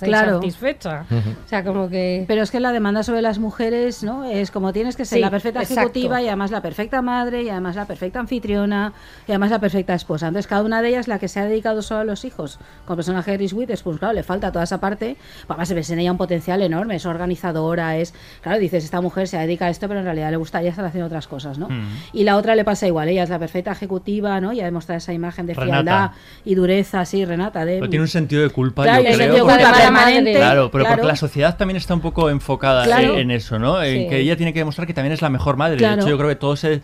Claro. 0.00 0.36
insatisfecha. 0.36 1.04
O 1.44 1.48
sea, 1.48 1.64
como 1.64 1.88
que... 1.88 2.24
Pero 2.28 2.42
es 2.42 2.50
que 2.50 2.60
la 2.60 2.72
demanda 2.72 3.02
sobre 3.02 3.22
las 3.22 3.38
mujeres, 3.38 4.02
¿no? 4.02 4.24
Es 4.24 4.50
como 4.50 4.72
tienes 4.72 4.96
que 4.96 5.04
ser 5.04 5.16
Sí, 5.16 5.20
la 5.22 5.30
perfecta 5.30 5.60
exacto. 5.60 5.80
ejecutiva 5.80 6.22
y 6.22 6.28
además 6.28 6.50
la 6.50 6.62
perfecta 6.62 7.02
madre 7.02 7.42
y 7.42 7.50
además 7.50 7.76
la 7.76 7.86
perfecta 7.86 8.20
anfitriona 8.20 8.92
y 9.26 9.32
además 9.32 9.50
la 9.50 9.58
perfecta 9.58 9.94
esposa. 9.94 10.28
Entonces 10.28 10.46
cada 10.48 10.62
una 10.62 10.82
de 10.82 10.88
ellas, 10.88 11.08
la 11.08 11.18
que 11.18 11.28
se 11.28 11.40
ha 11.40 11.44
dedicado 11.44 11.82
solo 11.82 12.00
a 12.00 12.04
los 12.04 12.24
hijos, 12.24 12.58
con 12.86 12.94
el 12.94 12.96
personaje 12.96 13.30
de 13.32 13.38
Reese 13.38 13.54
Witherspoon, 13.54 13.98
claro, 13.98 14.14
le 14.14 14.22
falta 14.22 14.52
toda 14.52 14.64
esa 14.64 14.78
parte. 14.80 15.16
Además 15.48 15.68
se 15.68 15.74
ve 15.74 15.82
en 15.88 15.98
ella 15.98 16.12
un 16.12 16.18
potencial 16.18 16.62
enorme, 16.62 16.96
es 16.96 17.06
organizadora, 17.06 17.96
es... 17.96 18.14
Claro, 18.42 18.58
dices, 18.70 18.84
esta 18.84 19.00
mujer 19.00 19.28
se 19.28 19.36
dedica 19.38 19.66
a 19.66 19.70
esto, 19.70 19.88
pero 19.88 20.00
en 20.00 20.06
realidad 20.06 20.30
le 20.30 20.36
gustaría 20.36 20.70
estar 20.70 20.84
haciendo 20.84 21.06
otras 21.06 21.26
cosas, 21.26 21.58
¿no? 21.58 21.68
Mm. 21.68 21.88
Y 22.12 22.24
la 22.24 22.36
otra 22.36 22.54
le 22.54 22.64
pasa 22.64 22.86
igual, 22.86 23.08
ella 23.08 23.22
es 23.24 23.30
la 23.30 23.38
perfecta 23.38 23.72
ejecutiva, 23.72 24.40
¿no? 24.40 24.52
Y 24.52 24.60
ha 24.60 24.64
demostrado 24.64 24.98
esa 24.98 25.12
imagen 25.12 25.46
de 25.46 25.54
Renata. 25.54 25.70
frialdad 25.82 26.10
y 26.44 26.54
dureza, 26.54 27.04
sí, 27.04 27.24
Renata, 27.24 27.64
de... 27.64 27.74
Pero 27.78 27.90
tiene 27.90 28.02
un 28.02 28.08
sentido 28.08 28.42
de 28.42 28.50
culpa, 28.50 28.82
Claro, 28.84 29.02
yo 29.02 29.08
el 29.08 29.14
creo. 29.14 29.26
sentido 29.28 29.46
porque- 29.46 29.62
culpa 29.64 29.78
permanente, 29.78 30.34
Claro, 30.34 30.70
pero 30.70 30.84
claro. 30.84 30.96
porque 30.96 31.08
la 31.08 31.16
sociedad 31.16 31.56
también 31.56 31.76
está 31.76 31.94
un 31.94 32.00
poco 32.00 32.30
enfocada 32.30 32.84
Claro. 32.84 33.16
en, 33.18 33.30
eso, 33.30 33.58
¿no? 33.58 33.82
En 33.82 34.02
Sí. 34.04 34.08
que 34.08 34.18
ella 34.20 34.36
tiene 34.36 34.52
que 34.52 34.60
demostrar 34.60 34.86
que 34.86 34.94
también 34.94 35.12
es 35.12 35.22
la 35.22 35.30
mejor 35.30 35.56
madre. 35.56 35.76
Claro. 35.76 35.96
De 35.96 36.00
hecho, 36.02 36.10
yo 36.10 36.16
creo 36.18 36.28
que 36.28 36.36
todo 36.36 36.56
se 36.56 36.80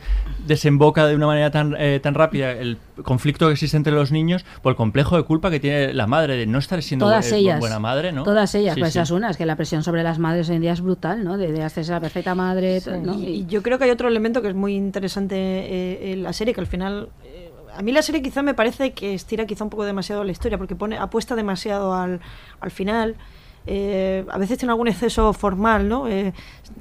desemboca 0.46 1.06
de 1.06 1.14
una 1.16 1.26
manera 1.26 1.50
tan, 1.50 1.74
eh, 1.78 2.00
tan 2.02 2.14
rápida 2.14 2.52
el 2.52 2.78
conflicto 3.02 3.46
que 3.46 3.52
existe 3.52 3.76
entre 3.76 3.92
los 3.92 4.10
niños 4.12 4.44
por 4.62 4.70
el 4.72 4.76
complejo 4.76 5.16
de 5.16 5.22
culpa 5.24 5.50
que 5.50 5.60
tiene 5.60 5.92
la 5.92 6.06
madre 6.06 6.36
de 6.36 6.46
no 6.46 6.58
estar 6.58 6.82
siendo 6.82 7.06
todas 7.06 7.30
eh, 7.32 7.36
ellas 7.38 7.60
buena 7.60 7.78
madre, 7.78 8.12
¿no? 8.12 8.22
todas 8.22 8.54
ellas 8.54 8.74
Sí, 8.74 8.80
pues 8.80 8.92
sí. 8.92 8.98
esa 8.98 9.02
es 9.04 9.10
una 9.10 9.30
es 9.30 9.36
que 9.36 9.44
la 9.44 9.56
presión 9.56 9.82
sobre 9.82 10.02
las 10.02 10.18
madres 10.18 10.48
hoy 10.48 10.56
en 10.56 10.62
día 10.62 10.72
es 10.72 10.80
brutal 10.80 11.22
no 11.24 11.36
de, 11.36 11.52
de 11.52 11.62
hacerse 11.80 11.92
la 11.92 12.00
perfecta 12.00 12.34
madre 12.34 12.80
Sí, 12.80 12.90
¿no? 13.02 13.14
y, 13.14 13.24
y 13.26 13.46
yo 13.46 13.62
creo 13.62 13.78
que 13.78 13.84
hay 13.84 13.90
otro 13.90 14.08
elemento 14.08 14.42
que 14.42 14.48
es 14.48 14.54
muy 14.54 14.74
interesante 14.74 15.36
eh, 15.36 16.12
en 16.12 16.22
la 16.22 16.32
serie, 16.32 16.54
que 16.54 16.60
al 16.60 16.66
final 16.66 17.08
eh, 17.24 17.50
a 17.76 17.82
mí 17.82 17.92
la 17.92 18.02
serie 18.02 18.22
quizá 18.22 18.42
me 18.42 18.54
parece 18.54 18.92
que 18.92 19.14
estira 19.14 19.44
quizá 19.46 19.64
un 19.64 19.70
poco 19.70 19.84
demasiado 19.84 20.24
la 20.24 20.32
historia, 20.32 20.56
porque 20.58 20.74
pone 20.74 20.96
apuesta 20.96 21.34
demasiado 21.34 21.94
al, 21.94 22.20
al 22.60 22.70
final. 22.70 23.16
Eh, 23.68 24.24
a 24.30 24.38
veces 24.38 24.58
tiene 24.58 24.70
algún 24.70 24.86
exceso 24.86 25.32
formal, 25.32 25.88
¿no? 25.88 26.06
Eh, 26.08 26.32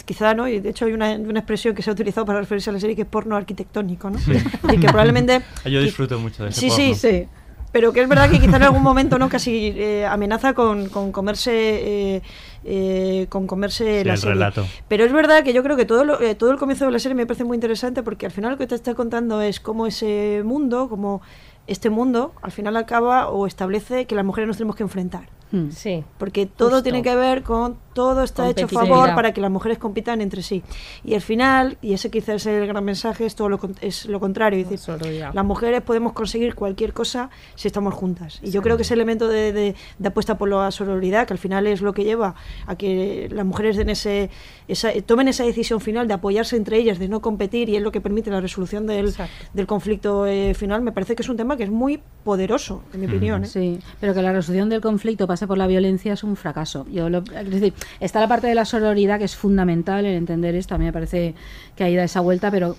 quizá, 0.06 0.36
¿no? 0.36 0.48
Y 0.48 0.60
de 0.60 0.70
hecho 0.70 0.86
hay 0.86 0.94
una, 0.94 1.14
una, 1.16 1.40
expresión 1.40 1.74
que 1.74 1.82
se 1.82 1.90
ha 1.90 1.94
utilizado 1.94 2.26
para 2.28 2.40
referirse 2.40 2.70
a 2.70 2.74
la 2.74 2.80
serie 2.80 2.96
que 2.96 3.02
es 3.02 3.08
porno 3.08 3.36
arquitectónico, 3.36 4.10
¿no? 4.12 4.20
Sí. 4.20 4.34
Y 4.72 4.78
que 4.78 4.88
probablemente... 4.88 5.42
Yo 5.66 5.82
disfruto 5.82 6.20
mucho 6.20 6.44
de 6.44 6.50
ese 6.52 6.60
Sí, 6.62 6.68
porno. 6.70 6.84
sí, 6.84 6.96
sí. 6.96 7.28
Pero 7.72 7.92
que 7.92 8.02
es 8.04 8.08
verdad 8.08 8.30
que 8.30 8.40
quizá 8.40 8.58
en 8.58 8.64
algún 8.64 8.84
momento, 8.84 9.18
¿no? 9.18 9.28
Casi 9.30 9.74
eh, 9.76 10.06
amenaza 10.06 10.54
con, 10.54 10.88
con 10.90 11.12
comerse... 11.12 12.22
Eh, 12.68 13.28
con 13.30 13.46
comerse 13.46 14.00
Sí, 14.02 14.06
la 14.08 14.14
el 14.14 14.20
serie. 14.20 14.34
relato. 14.34 14.66
Pero 14.88 15.06
es 15.06 15.14
verdad 15.14 15.44
que 15.44 15.54
yo 15.54 15.62
creo 15.62 15.78
que 15.78 15.86
todo, 15.86 16.04
lo- 16.04 16.20
eh, 16.20 16.34
todo 16.34 16.50
el 16.52 16.58
comienzo 16.58 16.86
de 16.86 16.92
la 16.92 16.98
serie 16.98 17.14
me 17.16 17.28
parece 17.28 17.44
muy 17.44 17.56
interesante 17.56 18.02
porque 18.02 18.26
al 18.26 18.32
final 18.32 18.52
lo 18.54 18.58
que 18.58 18.66
te 18.66 18.74
está 18.74 18.96
contando 18.96 19.40
es 19.42 19.60
cómo 19.60 19.86
ese 19.86 20.42
mundo, 20.44 20.90
como 20.90 21.22
este 21.68 21.92
mundo, 21.92 22.34
al 22.42 22.52
final 22.52 22.76
acaba 22.78 23.30
o 23.30 23.46
establece 23.46 24.06
que 24.08 24.16
las 24.16 24.26
mujeres 24.26 24.48
nos 24.48 24.58
tenemos 24.58 24.76
que 24.76 24.82
enfrentar. 24.84 25.30
Sí. 25.72 26.04
Porque 26.18 26.46
todo 26.48 26.70
Justo. 26.70 26.84
tiene 26.84 27.02
que 27.02 27.16
ver 27.16 27.42
con 27.44 27.78
todo 27.94 28.24
está 28.24 28.50
hecho 28.50 28.66
a 28.66 28.68
favor 28.68 29.16
para 29.16 29.34
que 29.34 29.40
las 29.40 29.50
mujeres 29.50 29.78
compitan 29.78 30.20
entre 30.20 30.42
sí. 30.42 30.64
Y 31.06 31.14
al 31.14 31.22
final, 31.22 31.78
y 31.82 31.94
ese 31.94 32.10
quizás 32.12 32.36
es 32.36 32.48
el 32.48 32.68
gran 32.68 32.84
mensaje, 32.84 33.26
es 33.26 33.36
todo 33.36 33.48
lo, 33.48 33.60
es 33.80 34.06
lo 34.08 34.20
contrario. 34.20 34.60
Es 34.60 34.70
decir, 34.70 35.32
las 35.34 35.46
mujeres 35.46 35.82
podemos 35.82 36.12
conseguir 36.12 36.56
cualquier 36.56 36.92
cosa 36.92 37.30
si 37.56 37.70
estamos 37.70 37.94
juntas. 37.94 38.40
Y 38.44 38.52
yo 38.52 38.62
creo 38.62 38.76
que 38.76 38.84
ese 38.84 38.96
elemento 38.96 39.30
de, 39.30 39.54
de- 39.54 39.76
de 39.98 40.08
apuesta 40.10 40.38
por 40.38 40.50
la 40.50 40.70
sororidad, 40.72 41.26
que 41.26 41.34
al 41.34 41.40
final 41.40 41.68
es 41.68 41.80
lo 41.82 41.94
que 41.94 42.04
lleva 42.04 42.36
a 42.68 42.76
que 42.76 43.30
las 43.32 43.46
mujeres 43.46 43.78
den 43.78 43.90
ese, 43.90 44.30
esa, 44.68 44.92
tomen 45.06 45.30
esa 45.30 45.46
decisión 45.46 45.80
final 45.80 46.06
de 46.10 46.16
apoyarse 46.16 46.58
entre 46.58 46.78
ellas, 46.78 47.00
de 47.00 47.08
no 47.08 47.22
competir, 47.22 47.70
y 47.70 47.78
es 47.78 47.82
lo 47.82 47.94
que 47.94 48.02
permite 48.02 48.30
la 48.30 48.42
resolución 48.42 48.88
del, 48.88 49.14
del 49.54 49.68
conflicto 49.68 50.26
eh, 50.28 50.54
final, 50.54 50.82
me 50.82 50.92
parece 50.92 51.16
que 51.16 51.22
es 51.22 51.30
un 51.30 51.38
tema 51.38 51.56
que 51.56 51.64
es 51.64 51.70
muy 51.72 52.02
poderoso, 52.26 52.82
en 52.94 53.00
mi 53.00 53.06
opinión. 53.06 53.44
¿eh? 53.44 53.48
Sí, 53.48 53.80
pero 54.02 54.14
que 54.14 54.22
la 54.22 54.34
resolución 54.34 54.68
del 54.68 54.82
conflicto 54.82 55.28
pase 55.36 55.48
por 55.48 55.58
la 55.58 55.68
violencia 55.68 56.14
es 56.14 56.24
un 56.24 56.38
fracaso. 56.38 56.86
Yo 56.90 57.10
decir, 57.10 57.74
está 58.00 58.22
la 58.22 58.28
parte 58.30 58.48
de 58.48 58.56
la 58.56 58.64
sororidad 58.64 59.20
que 59.20 59.26
es 59.26 59.36
fundamental 59.36 60.06
en 60.06 60.14
entender 60.14 60.56
esto. 60.56 60.76
A 60.76 60.78
mí 60.78 60.86
me 60.86 60.94
parece 60.94 61.36
que 61.76 61.84
ahí 61.84 61.94
da 61.94 62.06
esa 62.06 62.22
vuelta, 62.22 62.50
pero 62.52 62.78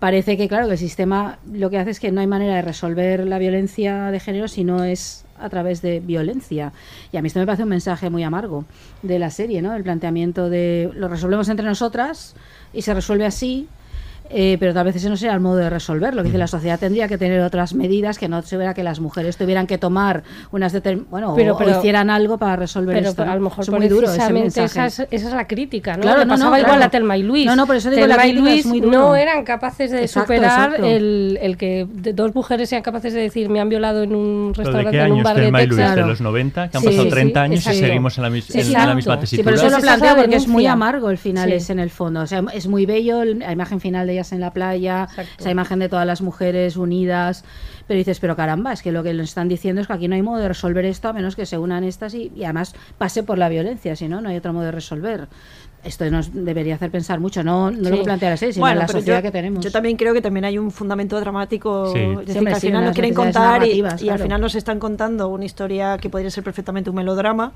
parece 0.00 0.36
que, 0.36 0.48
claro, 0.48 0.66
que 0.66 0.72
el 0.72 0.78
sistema 0.78 1.38
lo 1.52 1.70
que 1.70 1.78
hace 1.78 1.90
es 1.90 2.00
que 2.00 2.10
no 2.10 2.20
hay 2.20 2.26
manera 2.26 2.56
de 2.56 2.62
resolver 2.62 3.24
la 3.28 3.38
violencia 3.38 4.10
de 4.10 4.18
género 4.18 4.48
si 4.48 4.64
no 4.64 4.82
es 4.82 5.24
a 5.38 5.48
través 5.48 5.82
de 5.82 6.00
violencia. 6.00 6.72
Y 7.12 7.16
a 7.16 7.22
mí 7.22 7.28
esto 7.28 7.38
me 7.38 7.46
parece 7.46 7.62
un 7.62 7.68
mensaje 7.68 8.10
muy 8.10 8.24
amargo 8.24 8.64
de 9.02 9.20
la 9.20 9.30
serie, 9.30 9.62
¿no? 9.62 9.72
El 9.72 9.84
planteamiento 9.84 10.50
de 10.50 10.90
lo 10.94 11.06
resolvemos 11.06 11.48
entre 11.48 11.64
nosotras 11.64 12.34
y 12.72 12.82
se 12.82 12.92
resuelve 12.92 13.24
así. 13.24 13.68
Eh, 14.30 14.56
pero 14.58 14.72
tal 14.74 14.86
vez 14.86 14.96
ese 14.96 15.08
no 15.08 15.16
sea 15.16 15.32
el 15.34 15.40
modo 15.40 15.56
de 15.56 15.70
resolverlo. 15.70 16.22
Que 16.22 16.28
dice, 16.28 16.38
la 16.38 16.46
sociedad 16.46 16.78
tendría 16.78 17.08
que 17.08 17.18
tener 17.18 17.40
otras 17.42 17.74
medidas 17.74 18.18
que 18.18 18.28
no 18.28 18.40
se 18.42 18.56
vea 18.56 18.74
que 18.74 18.82
las 18.82 18.98
mujeres 19.00 19.36
tuvieran 19.36 19.66
que 19.66 19.78
tomar 19.78 20.22
unas 20.50 20.72
determinadas. 20.72 21.10
Bueno, 21.10 21.34
Pero- 21.36 21.54
o- 21.54 21.58
pero- 21.58 21.76
o 21.76 21.78
hicieran 21.78 22.10
algo 22.10 22.38
para 22.38 22.56
resolver 22.56 22.96
Pero, 22.96 23.08
esto. 23.10 23.22
pero 23.22 23.32
a 23.32 23.34
lo 23.34 23.40
¿no? 23.40 23.44
mejor 23.50 23.64
es 23.64 23.70
muy 23.70 23.88
duro 23.88 24.10
ese 24.10 24.32
mensaje. 24.32 24.66
esa 24.66 24.86
es, 24.86 24.98
esa 25.10 25.28
es 25.28 25.34
la 25.34 25.46
crítica, 25.46 25.96
¿no? 25.96 26.02
Claro, 26.02 26.20
Le 26.20 26.24
no, 26.26 26.32
no, 26.32 26.38
pasaba 26.38 26.58
igual 26.58 26.72
claro. 26.76 26.84
a 26.86 26.90
Telma 26.90 27.16
y 27.16 27.22
Luis. 27.22 27.46
No, 27.46 27.54
no, 27.56 27.66
por 27.66 27.76
eso 27.76 27.90
digo, 27.90 28.00
Telma 28.02 28.16
la 28.16 28.26
y 28.26 28.30
crítica 28.32 28.48
es 28.50 28.54
Luis 28.54 28.66
muy 28.66 28.80
duro. 28.80 28.98
no 28.98 29.16
eran 29.16 29.44
capaces 29.44 29.90
de 29.90 30.02
Exacto, 30.02 30.32
superar 30.32 30.68
exacto. 30.70 30.86
El, 30.86 31.38
el 31.42 31.56
que 31.56 31.86
dos 32.14 32.34
mujeres 32.34 32.68
sean 32.68 32.82
capaces 32.82 33.12
de 33.12 33.20
decir 33.20 33.48
me 33.50 33.60
han 33.60 33.68
violado 33.68 34.02
en 34.02 34.14
un 34.14 34.52
¿Pero 34.56 34.68
¿De 34.70 34.72
restaurante, 34.72 34.90
qué 34.90 35.04
en 35.04 35.06
un 35.06 35.12
años 35.18 35.24
bar 35.24 35.36
de 35.36 35.42
Telma 35.42 35.62
y 35.62 35.66
Luis? 35.66 35.78
Texas. 35.78 35.96
¿De 35.96 36.02
los 36.02 36.20
90? 36.20 36.68
Que 36.70 36.76
han 36.76 36.80
Sí, 36.82 36.86
pasado 36.88 37.04
sí, 37.04 37.10
30 37.10 37.42
años 37.42 37.54
y 37.54 37.58
exacto. 37.58 37.78
seguimos 37.80 38.16
en 38.18 38.22
la, 38.24 38.30
mis- 38.30 38.54
en 38.54 38.72
la 38.72 38.94
misma 38.94 39.14
Sí, 39.14 39.20
tesitura. 39.20 39.44
pero 39.44 39.56
eso 39.66 39.76
lo 39.76 39.82
planteo 39.82 40.16
porque 40.16 40.36
es 40.36 40.48
muy 40.48 40.66
amargo 40.66 41.10
el 41.10 41.18
final 41.18 41.48
Sí. 41.50 41.54
es 41.56 41.70
en 41.70 41.78
el 41.78 41.90
fondo. 41.90 42.20
O 42.20 42.26
sea, 42.26 42.42
es 42.52 42.66
muy 42.66 42.86
bello 42.86 43.22
el- 43.22 43.38
la 43.40 43.52
imagen 43.52 43.80
final 43.80 44.06
de 44.06 44.13
ellas 44.14 44.32
en 44.32 44.40
la 44.40 44.52
playa, 44.52 45.08
esa 45.38 45.50
imagen 45.50 45.78
de 45.78 45.88
todas 45.88 46.06
las 46.06 46.22
mujeres 46.22 46.76
unidas. 46.76 47.44
Pero 47.86 47.98
dices, 47.98 48.18
pero 48.18 48.34
caramba, 48.34 48.72
es 48.72 48.82
que 48.82 48.92
lo 48.92 49.02
que 49.02 49.12
nos 49.12 49.28
están 49.28 49.48
diciendo 49.48 49.82
es 49.82 49.86
que 49.86 49.92
aquí 49.92 50.08
no 50.08 50.14
hay 50.14 50.22
modo 50.22 50.38
de 50.38 50.48
resolver 50.48 50.84
esto 50.86 51.08
a 51.08 51.12
menos 51.12 51.36
que 51.36 51.44
se 51.46 51.58
unan 51.58 51.84
estas 51.84 52.14
y, 52.14 52.32
y 52.34 52.44
además 52.44 52.74
pase 52.96 53.22
por 53.22 53.36
la 53.36 53.48
violencia, 53.48 53.94
si 53.94 54.08
no, 54.08 54.20
no 54.20 54.30
hay 54.30 54.36
otro 54.36 54.52
modo 54.52 54.64
de 54.64 54.72
resolver. 54.72 55.28
Esto 55.84 56.10
nos 56.10 56.30
debería 56.32 56.76
hacer 56.76 56.90
pensar 56.90 57.20
mucho, 57.20 57.42
no, 57.44 57.70
no 57.70 57.78
lo 57.78 57.88
Sí. 57.90 57.98
que 57.98 58.04
plantea 58.04 58.30
la 58.30 58.36
serie, 58.36 58.54
sino 58.54 58.64
Bueno, 58.64 58.80
la 58.80 58.88
sociedad 58.88 59.18
yo, 59.18 59.22
que 59.22 59.30
tenemos. 59.30 59.64
Yo 59.64 59.70
también 59.70 59.96
creo 59.96 60.14
que 60.14 60.20
también 60.22 60.44
hay 60.44 60.58
un 60.58 60.70
fundamento 60.70 61.20
dramático. 61.20 61.92
Sí. 61.92 61.98
Es 61.98 62.26
decir, 62.26 62.42
Sí, 62.42 62.48
al 62.48 62.54
sí, 62.56 62.66
final 62.66 62.80
unas 62.80 62.88
nos 62.88 62.94
quieren 62.94 63.14
contar 63.14 63.66
y, 63.66 63.80
al 63.82 64.18
final 64.18 64.40
nos 64.40 64.54
están 64.54 64.78
contando 64.78 65.28
una 65.28 65.44
historia 65.44 65.98
que 65.98 66.08
podría 66.10 66.30
ser 66.30 66.42
perfectamente 66.44 66.90
un 66.90 66.96
melodrama, 66.96 67.52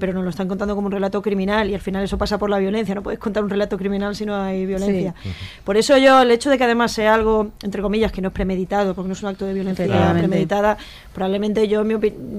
pero 0.00 0.12
nos 0.12 0.24
lo 0.24 0.30
están 0.30 0.48
contando 0.48 0.74
como 0.74 0.86
un 0.86 0.92
relato 0.92 1.20
criminal 1.22 1.68
y 1.70 1.74
al 1.74 1.80
final 1.80 2.02
eso 2.02 2.18
pasa 2.18 2.38
por 2.38 2.50
la 2.50 2.58
violencia. 2.58 2.94
No 2.94 3.02
puedes 3.02 3.18
contar 3.18 3.44
un 3.44 3.50
relato 3.50 3.76
criminal 3.76 4.16
si 4.16 4.24
no 4.26 4.34
hay 4.36 4.66
violencia. 4.66 5.14
Sí. 5.22 5.30
Por 5.64 5.76
eso 5.76 5.96
yo, 5.98 6.22
el 6.22 6.30
hecho 6.30 6.50
de 6.50 6.58
que 6.58 6.64
además 6.64 6.92
sea 6.92 7.14
algo, 7.14 7.50
entre 7.62 7.82
comillas, 7.82 8.12
que 8.12 8.22
no 8.22 8.28
es 8.28 8.34
premeditado, 8.34 8.94
porque 8.94 9.08
no 9.08 9.12
es 9.12 9.22
un 9.22 9.28
acto 9.28 9.44
de 9.44 9.54
violencia 9.54 9.86
premeditada, 10.12 10.76
probablemente 11.16 11.66
yo, 11.66 11.82
mi 11.82 11.94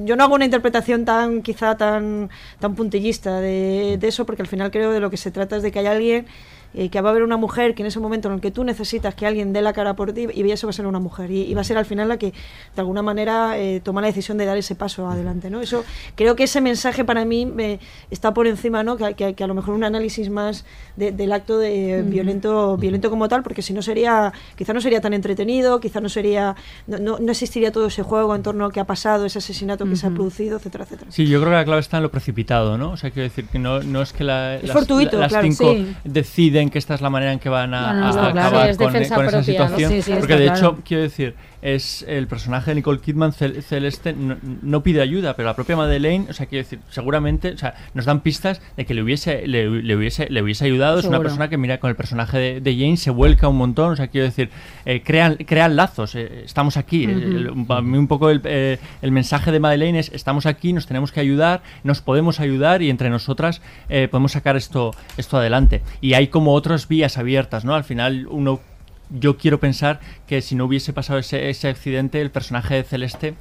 yo 0.05 0.15
no 0.15 0.23
hago 0.23 0.35
una 0.35 0.45
interpretación 0.45 1.03
tan, 1.03 1.41
quizá 1.41 1.75
tan, 1.77 2.29
tan 2.59 2.75
puntillista 2.75 3.41
de, 3.41 3.97
de 3.99 4.07
eso, 4.07 4.27
porque 4.27 4.43
al 4.43 4.47
final 4.47 4.69
creo 4.69 4.91
de 4.91 4.99
lo 4.99 5.09
que 5.09 5.17
se 5.17 5.31
trata 5.31 5.57
es 5.57 5.63
de 5.63 5.71
que 5.71 5.79
hay 5.79 5.87
alguien 5.87 6.27
eh, 6.77 6.89
que 6.89 7.01
va 7.01 7.09
a 7.09 7.11
haber 7.11 7.23
una 7.23 7.35
mujer 7.37 7.75
que 7.75 7.81
en 7.83 7.87
ese 7.87 7.99
momento 7.99 8.29
en 8.29 8.35
el 8.35 8.39
que 8.41 8.51
tú 8.51 8.63
necesitas 8.63 9.13
que 9.15 9.25
alguien 9.25 9.51
dé 9.51 9.61
la 9.61 9.73
cara 9.73 9.95
por 9.95 10.13
ti 10.13 10.27
y 10.33 10.49
eso 10.51 10.67
va 10.67 10.69
a 10.69 10.73
ser 10.73 10.85
una 10.87 10.99
mujer 10.99 11.31
y, 11.31 11.41
y 11.41 11.53
va 11.53 11.61
a 11.61 11.63
ser 11.65 11.77
al 11.77 11.85
final 11.85 12.07
la 12.07 12.17
que 12.17 12.27
de 12.31 12.79
alguna 12.81 13.01
manera 13.01 13.57
eh, 13.57 13.81
toma 13.83 13.99
la 14.01 14.07
decisión 14.07 14.37
de 14.37 14.45
dar 14.45 14.55
ese 14.57 14.75
paso 14.75 15.07
adelante 15.09 15.49
no 15.49 15.59
eso 15.59 15.83
creo 16.15 16.35
que 16.35 16.43
ese 16.43 16.61
mensaje 16.61 17.03
para 17.03 17.25
mí 17.25 17.45
me 17.45 17.79
está 18.11 18.33
por 18.33 18.47
encima 18.47 18.83
no 18.83 18.95
que, 18.95 19.13
que- 19.15 19.33
que 19.33 19.43
a 19.43 19.47
lo 19.47 19.55
mejor 19.55 19.73
un 19.73 19.83
análisis 19.83 20.29
más 20.29 20.63
de- 20.95 21.11
del 21.11 21.31
acto 21.33 21.57
de 21.57 22.03
violento 22.05 22.77
violento 22.77 23.09
como 23.09 23.27
tal 23.27 23.43
porque 23.43 23.61
si 23.61 23.73
no 23.73 23.81
sería 23.81 24.31
quizá 24.55 24.73
no 24.73 24.81
sería 24.81 25.01
tan 25.01 25.13
entretenido 25.13 25.79
quizá 25.79 25.99
no 25.99 26.09
sería 26.09 26.55
no, 26.87 26.97
no- 26.99 27.17
no 27.19 27.31
existiría 27.31 27.71
todo 27.71 27.87
ese 27.87 28.03
juego 28.03 28.35
en 28.35 28.43
torno 28.43 28.65
a 28.65 28.71
qué 28.71 28.79
ha 28.79 28.85
pasado 28.85 29.25
ese 29.25 29.39
asesinato 29.39 29.85
que 29.85 29.95
se 29.95 30.07
ha 30.07 30.09
producido 30.11 30.57
etcétera 30.57 30.83
etcétera. 30.83 31.11
Sí, 31.11 31.27
yo 31.27 31.39
creo 31.39 31.51
que 31.51 31.57
la 31.57 31.65
clave 31.65 31.79
está 31.81 31.97
en 31.97 32.03
lo 32.03 32.11
precipitado, 32.11 32.77
¿no? 32.77 32.91
O 32.91 32.97
sea, 32.97 33.11
quiero 33.11 33.23
decir 33.29 33.45
que 33.45 33.59
no, 33.59 33.81
no 33.81 34.01
es 34.01 34.13
que 34.13 34.23
la- 34.23 34.55
Es 34.55 34.63
las, 34.63 34.71
fortuito, 34.73 35.17
las 35.17 35.29
claro, 35.31 35.47
cinco 35.47 35.73
sí. 35.73 35.95
deciden 36.03 36.66
que 36.69 36.79
esta 36.79 36.93
es 36.95 37.01
la 37.01 37.09
manera 37.09 37.31
en 37.33 37.39
que 37.39 37.49
van 37.49 37.73
a, 37.73 37.93
No, 37.93 37.99
no, 38.01 38.07
a- 38.07 38.11
no, 38.11 38.21
a 38.27 38.31
claro. 38.31 38.47
acabar 38.47 38.65
Sí, 38.65 38.71
es 38.71 38.77
con, 38.77 38.91
con 38.91 39.01
esa 39.01 39.15
propia, 39.15 39.37
¿no? 39.37 39.43
situación. 39.43 39.91
Sí, 39.91 40.01
sí, 40.01 40.13
Porque 40.19 40.35
de 40.35 40.43
claro. 40.45 40.57
hecho, 40.59 40.77
quiero 40.85 41.03
decir, 41.03 41.35
es 41.61 42.03
el 42.07 42.27
personaje 42.27 42.71
de 42.71 42.75
Nicole 42.75 42.99
Kidman, 42.99 43.31
Cel- 43.33 43.61
Celeste, 43.61 44.13
no, 44.13 44.37
no 44.61 44.83
pide 44.83 45.01
ayuda, 45.01 45.35
pero 45.35 45.47
la 45.47 45.55
propia 45.55 45.75
Madeleine, 45.75 46.27
o 46.29 46.33
sea, 46.33 46.45
quiero 46.45 46.63
decir, 46.63 46.79
seguramente, 46.89 47.51
o 47.51 47.57
sea, 47.57 47.73
nos 47.93 48.05
dan 48.05 48.21
pistas 48.21 48.61
de 48.75 48.85
que 48.85 48.93
le 48.93 49.01
hubiese, 49.01 49.47
le, 49.47 49.69
le 49.81 49.95
hubiese, 49.95 50.29
le 50.29 50.41
hubiese 50.41 50.65
ayudado. 50.65 50.99
Es 50.99 51.05
una 51.05 51.17
persona 51.23 51.49
que 51.49 51.57
mira 51.57 51.79
con 51.79 51.89
el 51.89 51.95
personaje 51.95 52.37
de, 52.37 52.61
de 52.61 52.75
Jane, 52.75 52.97
se 52.97 53.09
vuelca 53.11 53.47
un 53.47 53.57
montón, 53.57 53.93
o 53.93 53.95
sea, 53.95 54.07
quiero 54.07 54.25
decir, 54.25 54.49
eh, 54.85 55.01
crean, 55.03 55.35
crean 55.35 55.75
lazos, 55.75 56.15
eh, 56.15 56.43
estamos 56.45 56.77
aquí. 56.77 57.05
eh, 57.05 57.07
el- 57.11 57.65
a 57.69 57.81
mí 57.81 57.97
un 57.97 58.07
poco 58.07 58.29
el, 58.29 58.41
eh, 58.43 58.77
el 59.01 59.11
mensaje 59.11 59.51
de 59.51 59.59
Madeleine 59.59 59.99
es, 59.99 60.11
estamos 60.13 60.45
aquí, 60.45 60.73
nos 60.73 60.85
tenemos 60.87 61.11
que 61.11 61.19
ayudar, 61.19 61.61
nos 61.83 62.01
podemos 62.01 62.39
ayudar 62.39 62.81
y 62.81 62.89
entre 62.89 63.09
nosotras 63.09 63.61
eh, 63.89 64.07
podemos 64.09 64.31
sacar 64.33 64.55
esto, 64.57 64.93
esto 65.17 65.37
adelante. 65.37 65.81
Y 66.01 66.13
hay 66.13 66.27
como 66.27 66.53
otras 66.53 66.87
vías 66.87 67.17
abiertas, 67.17 67.65
¿no? 67.65 67.73
Al 67.75 67.83
final 67.83 68.27
uno 68.29 68.59
yo 69.09 69.37
quiero 69.37 69.59
pensar 69.59 69.99
que 70.27 70.41
si 70.41 70.55
no 70.55 70.65
hubiese 70.65 70.93
pasado 70.93 71.19
ese, 71.19 71.49
ese 71.49 71.67
accidente, 71.69 72.19
el 72.21 72.31
personaje 72.31 72.75
de 72.75 72.83
Celeste 72.83 73.35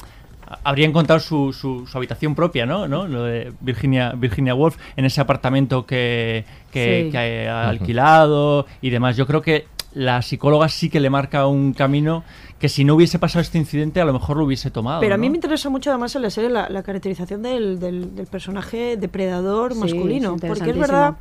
habría 0.62 0.86
encontrado 0.86 1.18
su, 1.20 1.52
su, 1.52 1.86
su 1.88 1.98
habitación 1.98 2.34
propia, 2.36 2.66
¿no? 2.66 2.86
¿no? 2.86 3.08
Lo 3.08 3.24
de 3.24 3.52
Virginia, 3.60 4.12
Virginia 4.12 4.54
Woolf 4.54 4.76
en 4.96 5.04
ese 5.04 5.20
apartamento 5.20 5.86
que, 5.86 6.44
que, 6.70 7.04
Sí. 7.06 7.10
que 7.10 7.48
ha 7.48 7.68
alquilado 7.68 8.66
y 8.80 8.90
demás. 8.90 9.16
Yo 9.16 9.26
creo 9.26 9.42
que 9.42 9.66
la 9.92 10.20
psicóloga 10.22 10.68
sí 10.68 10.88
que 10.90 11.00
le 11.00 11.08
marca 11.10 11.46
un 11.46 11.72
camino 11.72 12.22
que 12.60 12.68
si 12.68 12.84
no 12.84 12.94
hubiese 12.94 13.18
pasado 13.18 13.40
este 13.40 13.58
incidente 13.58 14.00
a 14.00 14.04
lo 14.04 14.12
mejor 14.12 14.36
lo 14.36 14.44
hubiese 14.44 14.70
tomado. 14.70 15.00
Pero 15.00 15.14
a 15.14 15.18
mí 15.18 15.26
¿no? 15.26 15.32
me 15.32 15.36
interesa 15.38 15.68
mucho 15.70 15.90
además 15.90 16.14
en 16.14 16.22
la 16.22 16.30
serie 16.30 16.50
la, 16.50 16.68
la 16.68 16.82
caracterización 16.82 17.42
del, 17.42 17.80
del- 17.80 18.14
del 18.14 18.26
personaje 18.26 18.96
depredador 18.96 19.72
Sí, 19.74 19.80
masculino. 19.80 20.36
es 20.36 20.42
porque 20.42 20.70
es 20.70 20.78
verdad 20.78 21.14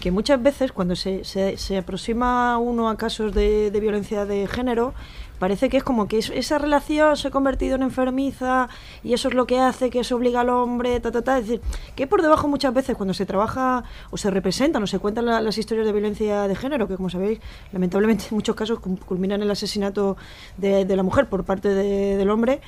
que 0.00 0.10
muchas 0.10 0.40
veces 0.42 0.72
cuando 0.72 0.94
se, 0.96 1.24
se, 1.24 1.56
se 1.56 1.78
aproxima 1.78 2.56
uno 2.58 2.88
a 2.88 2.96
casos 2.96 3.34
de, 3.34 3.70
de 3.70 3.80
violencia 3.80 4.24
de 4.26 4.46
género, 4.46 4.94
parece 5.40 5.68
que 5.68 5.76
es 5.76 5.82
como 5.84 6.06
que 6.08 6.18
es- 6.18 6.30
esa 6.30 6.58
relación 6.58 7.16
se 7.16 7.28
ha 7.28 7.30
convertido 7.32 7.74
en 7.76 7.82
enfermiza 7.82 8.68
y 9.04 9.12
eso 9.12 9.28
es 9.28 9.34
lo 9.34 9.46
que 9.46 9.58
hace 9.60 9.90
que 9.90 10.02
se 10.04 10.14
obliga 10.14 10.40
al 10.42 10.50
hombre, 10.50 10.98
ta, 11.00 11.10
ta, 11.10 11.22
ta. 11.22 11.38
Es 11.38 11.46
decir, 11.48 11.60
que 11.96 12.06
por 12.06 12.22
debajo 12.22 12.46
muchas 12.48 12.72
veces 12.74 12.96
cuando 12.96 13.12
se 13.14 13.26
trabaja 13.26 13.82
o 14.10 14.16
se 14.16 14.30
representan 14.30 14.82
o 14.82 14.86
se 14.86 14.98
cuentan 15.00 15.26
la- 15.26 15.40
las 15.40 15.58
historias 15.58 15.86
de 15.86 15.92
violencia 15.92 16.46
de 16.46 16.54
género, 16.54 16.86
que 16.86 16.96
como 16.96 17.10
sabéis, 17.10 17.40
lamentablemente 17.72 18.24
en 18.30 18.36
muchos 18.36 18.54
casos 18.54 18.78
culminan 18.80 19.40
en 19.40 19.46
el 19.46 19.50
asesinato 19.50 20.16
de, 20.56 20.84
de 20.84 20.96
la 20.96 21.02
mujer 21.02 21.28
por 21.28 21.44
parte 21.44 21.68
de- 21.70 22.16
del 22.16 22.30
hombre, 22.30 22.60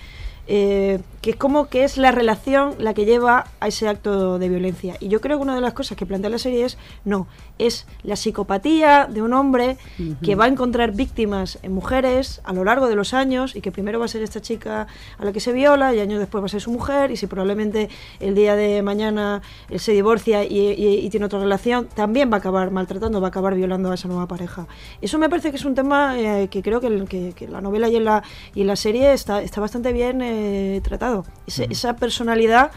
eh, 0.53 0.99
que 1.23 1.31
es 1.31 1.37
como 1.37 1.69
que 1.69 1.85
es 1.85 1.97
la 1.97 2.11
relación 2.11 2.75
la 2.79 2.93
que 2.95 3.05
lleva 3.05 3.47
a 3.61 3.69
ese 3.69 3.87
acto 3.87 4.39
de 4.41 4.49
violencia. 4.49 4.97
Y 4.99 5.07
yo 5.09 5.21
creo 5.21 5.37
que 5.37 5.43
una 5.43 5.55
de 5.55 5.61
las 5.61 5.75
cosas 5.75 5.97
que 5.97 6.07
plantea 6.07 6.29
la 6.31 6.39
serie 6.39 6.65
es, 6.65 6.77
no, 7.05 7.29
es 7.59 7.87
la 8.03 8.17
psicopatía 8.17 9.07
de 9.09 9.23
un 9.23 9.33
hombre 9.35 9.77
que 10.23 10.35
va 10.35 10.47
a 10.47 10.49
encontrar 10.49 10.93
víctimas 10.93 11.59
en 11.63 11.73
mujeres 11.73 12.41
a 12.45 12.53
lo 12.53 12.65
largo 12.65 12.89
de 12.89 12.97
los 12.97 13.13
años 13.15 13.55
y 13.55 13.61
que 13.61 13.71
primero 13.71 13.99
va 14.01 14.07
a 14.07 14.09
ser 14.09 14.23
esta 14.23 14.41
chica 14.41 14.87
a 15.19 15.25
la 15.25 15.33
que 15.33 15.41
se 15.41 15.53
viola 15.53 15.95
y 15.95 16.01
años 16.01 16.19
después 16.19 16.43
va 16.43 16.47
a 16.47 16.49
ser 16.49 16.63
su 16.63 16.73
mujer 16.73 17.11
y 17.13 17.17
si 17.17 17.27
probablemente 17.29 17.89
el 18.19 18.35
día 18.35 18.57
de 18.57 18.83
mañana 18.83 19.43
él 19.69 19.79
se 19.79 19.93
divorcia 19.93 20.43
y, 20.43 20.59
y- 20.59 21.01
y 21.07 21.11
tiene 21.11 21.27
otra 21.27 21.39
relación, 21.39 21.87
también 21.95 22.31
va 22.33 22.37
a 22.37 22.39
acabar 22.39 22.71
maltratando, 22.73 23.21
va 23.21 23.29
a 23.29 23.31
acabar 23.31 23.55
violando 23.55 23.91
a 23.93 23.95
esa 23.95 24.09
nueva 24.09 24.27
pareja. 24.27 24.67
Eso 25.01 25.17
me 25.19 25.29
parece 25.29 25.51
que 25.51 25.57
es 25.59 25.65
un 25.65 25.75
tema 25.77 26.19
eh, 26.19 26.49
que 26.51 26.61
creo 26.63 26.81
que, 26.81 27.05
que- 27.05 27.35
que 27.37 27.47
la 27.47 27.61
novela 27.61 27.89
y 27.89 27.97
en 27.97 28.05
la, 28.07 28.23
y 28.55 28.63
en 28.63 28.67
la 28.67 28.77
serie 28.77 29.13
está, 29.13 29.43
está 29.43 29.61
bastante 29.61 29.93
bien 29.93 30.23
eh, 30.23 30.40
tratado. 30.83 31.25
Ese- 31.47 31.67
Esa 31.71 31.97
personalidad 31.97 32.71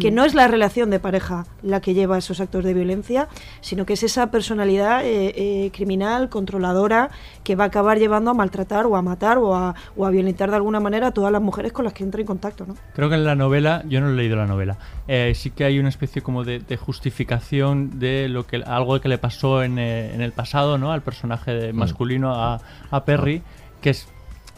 que 0.00 0.10
no 0.10 0.24
es 0.24 0.34
la 0.34 0.48
relación 0.48 0.90
de 0.90 0.98
pareja 1.00 1.46
la 1.62 1.80
que 1.80 1.92
lleva 1.94 2.16
esos 2.18 2.40
actos 2.40 2.64
de 2.64 2.72
violencia, 2.74 3.28
sino 3.60 3.84
que 3.86 3.92
es 3.94 4.02
esa 4.02 4.30
personalidad 4.30 5.04
eh, 5.04 5.32
eh, 5.36 5.70
criminal, 5.72 6.28
controladora, 6.28 7.10
que 7.44 7.56
va 7.56 7.64
a 7.64 7.66
acabar 7.68 7.98
llevando 7.98 8.30
a 8.30 8.34
maltratar 8.34 8.86
o 8.86 8.96
a 8.96 9.02
matar 9.02 9.38
o 9.38 9.54
a, 9.54 9.74
o 9.96 10.06
a 10.06 10.10
violentar 10.10 10.50
de 10.50 10.56
alguna 10.56 10.80
manera 10.80 11.08
a 11.08 11.10
todas 11.12 11.30
las 11.32 11.42
mujeres 11.42 11.72
con 11.72 11.84
las 11.84 11.92
que 11.94 12.04
entra 12.04 12.20
en 12.20 12.26
contacto. 12.26 12.64
¿no? 12.66 12.74
Creo 12.94 13.08
que 13.08 13.14
en 13.16 13.24
la 13.24 13.34
novela, 13.34 13.82
yo 13.88 14.00
no 14.00 14.08
he 14.10 14.14
leído 14.14 14.36
la 14.36 14.46
novela, 14.46 14.78
eh, 15.08 15.32
sí 15.34 15.50
que 15.50 15.64
hay 15.64 15.78
una 15.78 15.88
especie 15.90 16.22
como 16.22 16.44
de, 16.44 16.58
de 16.60 16.76
justificación 16.76 17.98
de 17.98 18.28
lo 18.28 18.46
que 18.46 18.56
algo 18.66 19.00
que 19.00 19.08
le 19.08 19.18
pasó 19.18 19.62
en, 19.62 19.78
eh, 19.78 20.14
en 20.14 20.20
el 20.20 20.32
pasado, 20.32 20.78
¿no? 20.78 20.92
Al 20.92 21.02
personaje 21.02 21.52
de- 21.52 21.72
masculino 21.72 22.34
a, 22.34 22.60
a 22.90 23.04
Perry, 23.04 23.42
que 23.80 23.90
es 23.90 24.08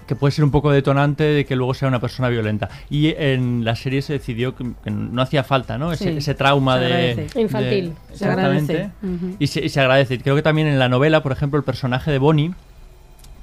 que 0.08 0.16
puede 0.16 0.32
ser 0.32 0.44
un 0.44 0.50
poco 0.50 0.72
detonante 0.72 1.22
de 1.22 1.44
que 1.44 1.54
luego 1.54 1.74
sea 1.74 1.86
una 1.86 2.00
persona 2.00 2.28
violenta. 2.28 2.68
Y 2.90 3.14
en 3.16 3.64
la 3.64 3.76
serie 3.76 4.02
se 4.02 4.14
decidió 4.14 4.56
que, 4.56 4.72
que 4.82 4.90
no 4.90 5.22
hacía 5.22 5.44
falta, 5.44 5.78
¿no? 5.78 5.92
Ese, 5.92 6.10
Sí, 6.12 6.16
ese 6.18 6.34
trauma 6.34 6.78
se 6.78 6.84
de. 6.84 7.26
Infantil. 7.36 7.90
de- 7.90 8.16
Se 8.16 8.24
exactamente. 8.24 8.72
agradece. 9.02 9.36
Y, 9.38 9.46
se, 9.46 9.64
y 9.64 9.68
se 9.68 9.80
agradece. 9.80 10.18
Creo 10.18 10.34
que 10.34 10.42
también 10.42 10.66
en 10.66 10.78
la 10.80 10.88
novela, 10.88 11.22
por 11.22 11.30
ejemplo, 11.30 11.58
el 11.58 11.64
personaje 11.64 12.10
de 12.10 12.18
Bonnie 12.18 12.52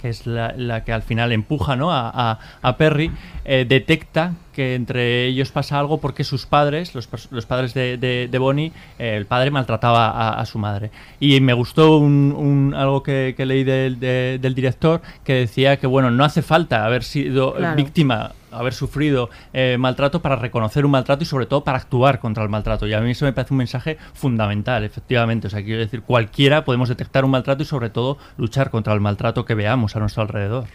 que 0.01 0.09
es 0.09 0.25
la, 0.27 0.53
la 0.57 0.83
que 0.83 0.93
al 0.93 1.01
final 1.01 1.31
empuja 1.31 1.75
¿no? 1.75 1.91
a, 1.91 2.09
a- 2.13 2.39
a 2.61 2.77
Perry, 2.77 3.11
eh, 3.45 3.65
detecta 3.67 4.33
que 4.53 4.75
entre 4.75 5.25
ellos 5.25 5.51
pasa 5.51 5.77
algo 5.79 5.99
porque 5.99 6.23
sus 6.23 6.45
padres, 6.45 6.95
los, 6.95 7.09
los 7.31 7.45
padres 7.45 7.73
de, 7.73 7.97
de- 7.97 8.27
de 8.31 8.37
Bonnie, 8.37 8.71
eh, 8.99 9.15
el 9.17 9.25
padre 9.25 9.51
maltrataba 9.51 10.09
a, 10.09 10.39
a 10.39 10.45
su 10.45 10.59
madre. 10.59 10.91
Y 11.19 11.39
me 11.41 11.53
gustó 11.53 11.97
un, 11.97 12.33
un- 12.37 12.73
algo 12.73 13.03
que, 13.03 13.33
que 13.35 13.45
leí 13.45 13.63
del, 13.63 13.99
de- 13.99 14.39
del 14.41 14.55
director 14.55 15.01
que 15.23 15.33
decía 15.33 15.77
que 15.77 15.87
bueno, 15.87 16.09
no 16.11 16.23
hace 16.23 16.41
falta 16.41 16.85
haber 16.85 17.03
sido 17.03 17.53
Claro. 17.55 17.75
víctima 17.75 18.31
haber 18.59 18.73
sufrido 18.73 19.29
eh, 19.53 19.77
maltrato 19.79 20.21
para 20.21 20.35
reconocer 20.35 20.85
un 20.85 20.91
maltrato 20.91 21.23
y 21.23 21.25
sobre 21.25 21.45
todo 21.45 21.63
para 21.63 21.77
actuar 21.77 22.19
contra 22.19 22.43
el 22.43 22.49
maltrato. 22.49 22.87
Y 22.87 22.93
a 22.93 23.01
mí 23.01 23.11
eso 23.11 23.25
me 23.25 23.33
parece 23.33 23.53
un 23.53 23.57
mensaje 23.59 23.97
fundamental, 24.13 24.83
efectivamente. 24.83 25.47
O 25.47 25.49
sea, 25.49 25.63
quiero 25.63 25.79
decir, 25.79 26.01
cualquiera 26.01 26.65
podemos 26.65 26.89
detectar 26.89 27.25
un 27.25 27.31
maltrato 27.31 27.63
y 27.63 27.65
sobre 27.65 27.89
todo 27.89 28.17
luchar 28.37 28.69
contra 28.69 28.93
el 28.93 28.99
maltrato 29.01 29.45
que 29.45 29.55
veamos 29.55 29.95
a 29.95 29.99
nuestro 29.99 30.21
alrededor. 30.23 30.65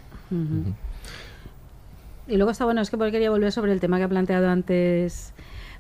Y 2.29 2.37
luego 2.37 2.51
está 2.53 2.65
bueno, 2.65 2.81
es 2.81 2.91
que 2.91 2.97
quería 3.11 3.31
volver 3.31 3.51
sobre 3.51 3.73
el 3.73 3.81
tema 3.81 3.99
que 3.99 4.05
ha 4.05 4.09
planteado 4.09 4.49
antes 4.49 5.33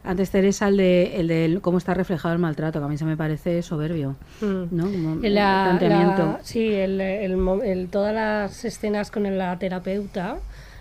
antes 0.02 0.30
Teresa, 0.30 0.68
el 0.68 0.78
de, 0.78 1.20
el 1.20 1.28
de 1.28 1.58
cómo 1.60 1.76
está 1.76 1.92
reflejado 1.92 2.32
el 2.32 2.40
maltrato, 2.40 2.78
que 2.78 2.84
a 2.86 2.88
mí 2.88 2.96
se 2.96 3.04
me 3.04 3.18
parece 3.18 3.60
soberbio. 3.60 4.16
¿no? 4.40 4.84
Como 4.86 5.16
Mm. 5.16 5.20
La- 5.24 5.70
el 5.72 5.78
planteamiento. 5.78 6.22
la- 6.24 6.38
sí, 6.42 6.72
el, 6.72 6.98
el 7.02 7.36
mo- 7.36 7.62
el- 7.62 7.88
todas 7.88 8.14
las 8.14 8.64
escenas 8.64 9.10
con 9.10 9.24
la 9.36 9.58
terapeuta, 9.58 10.38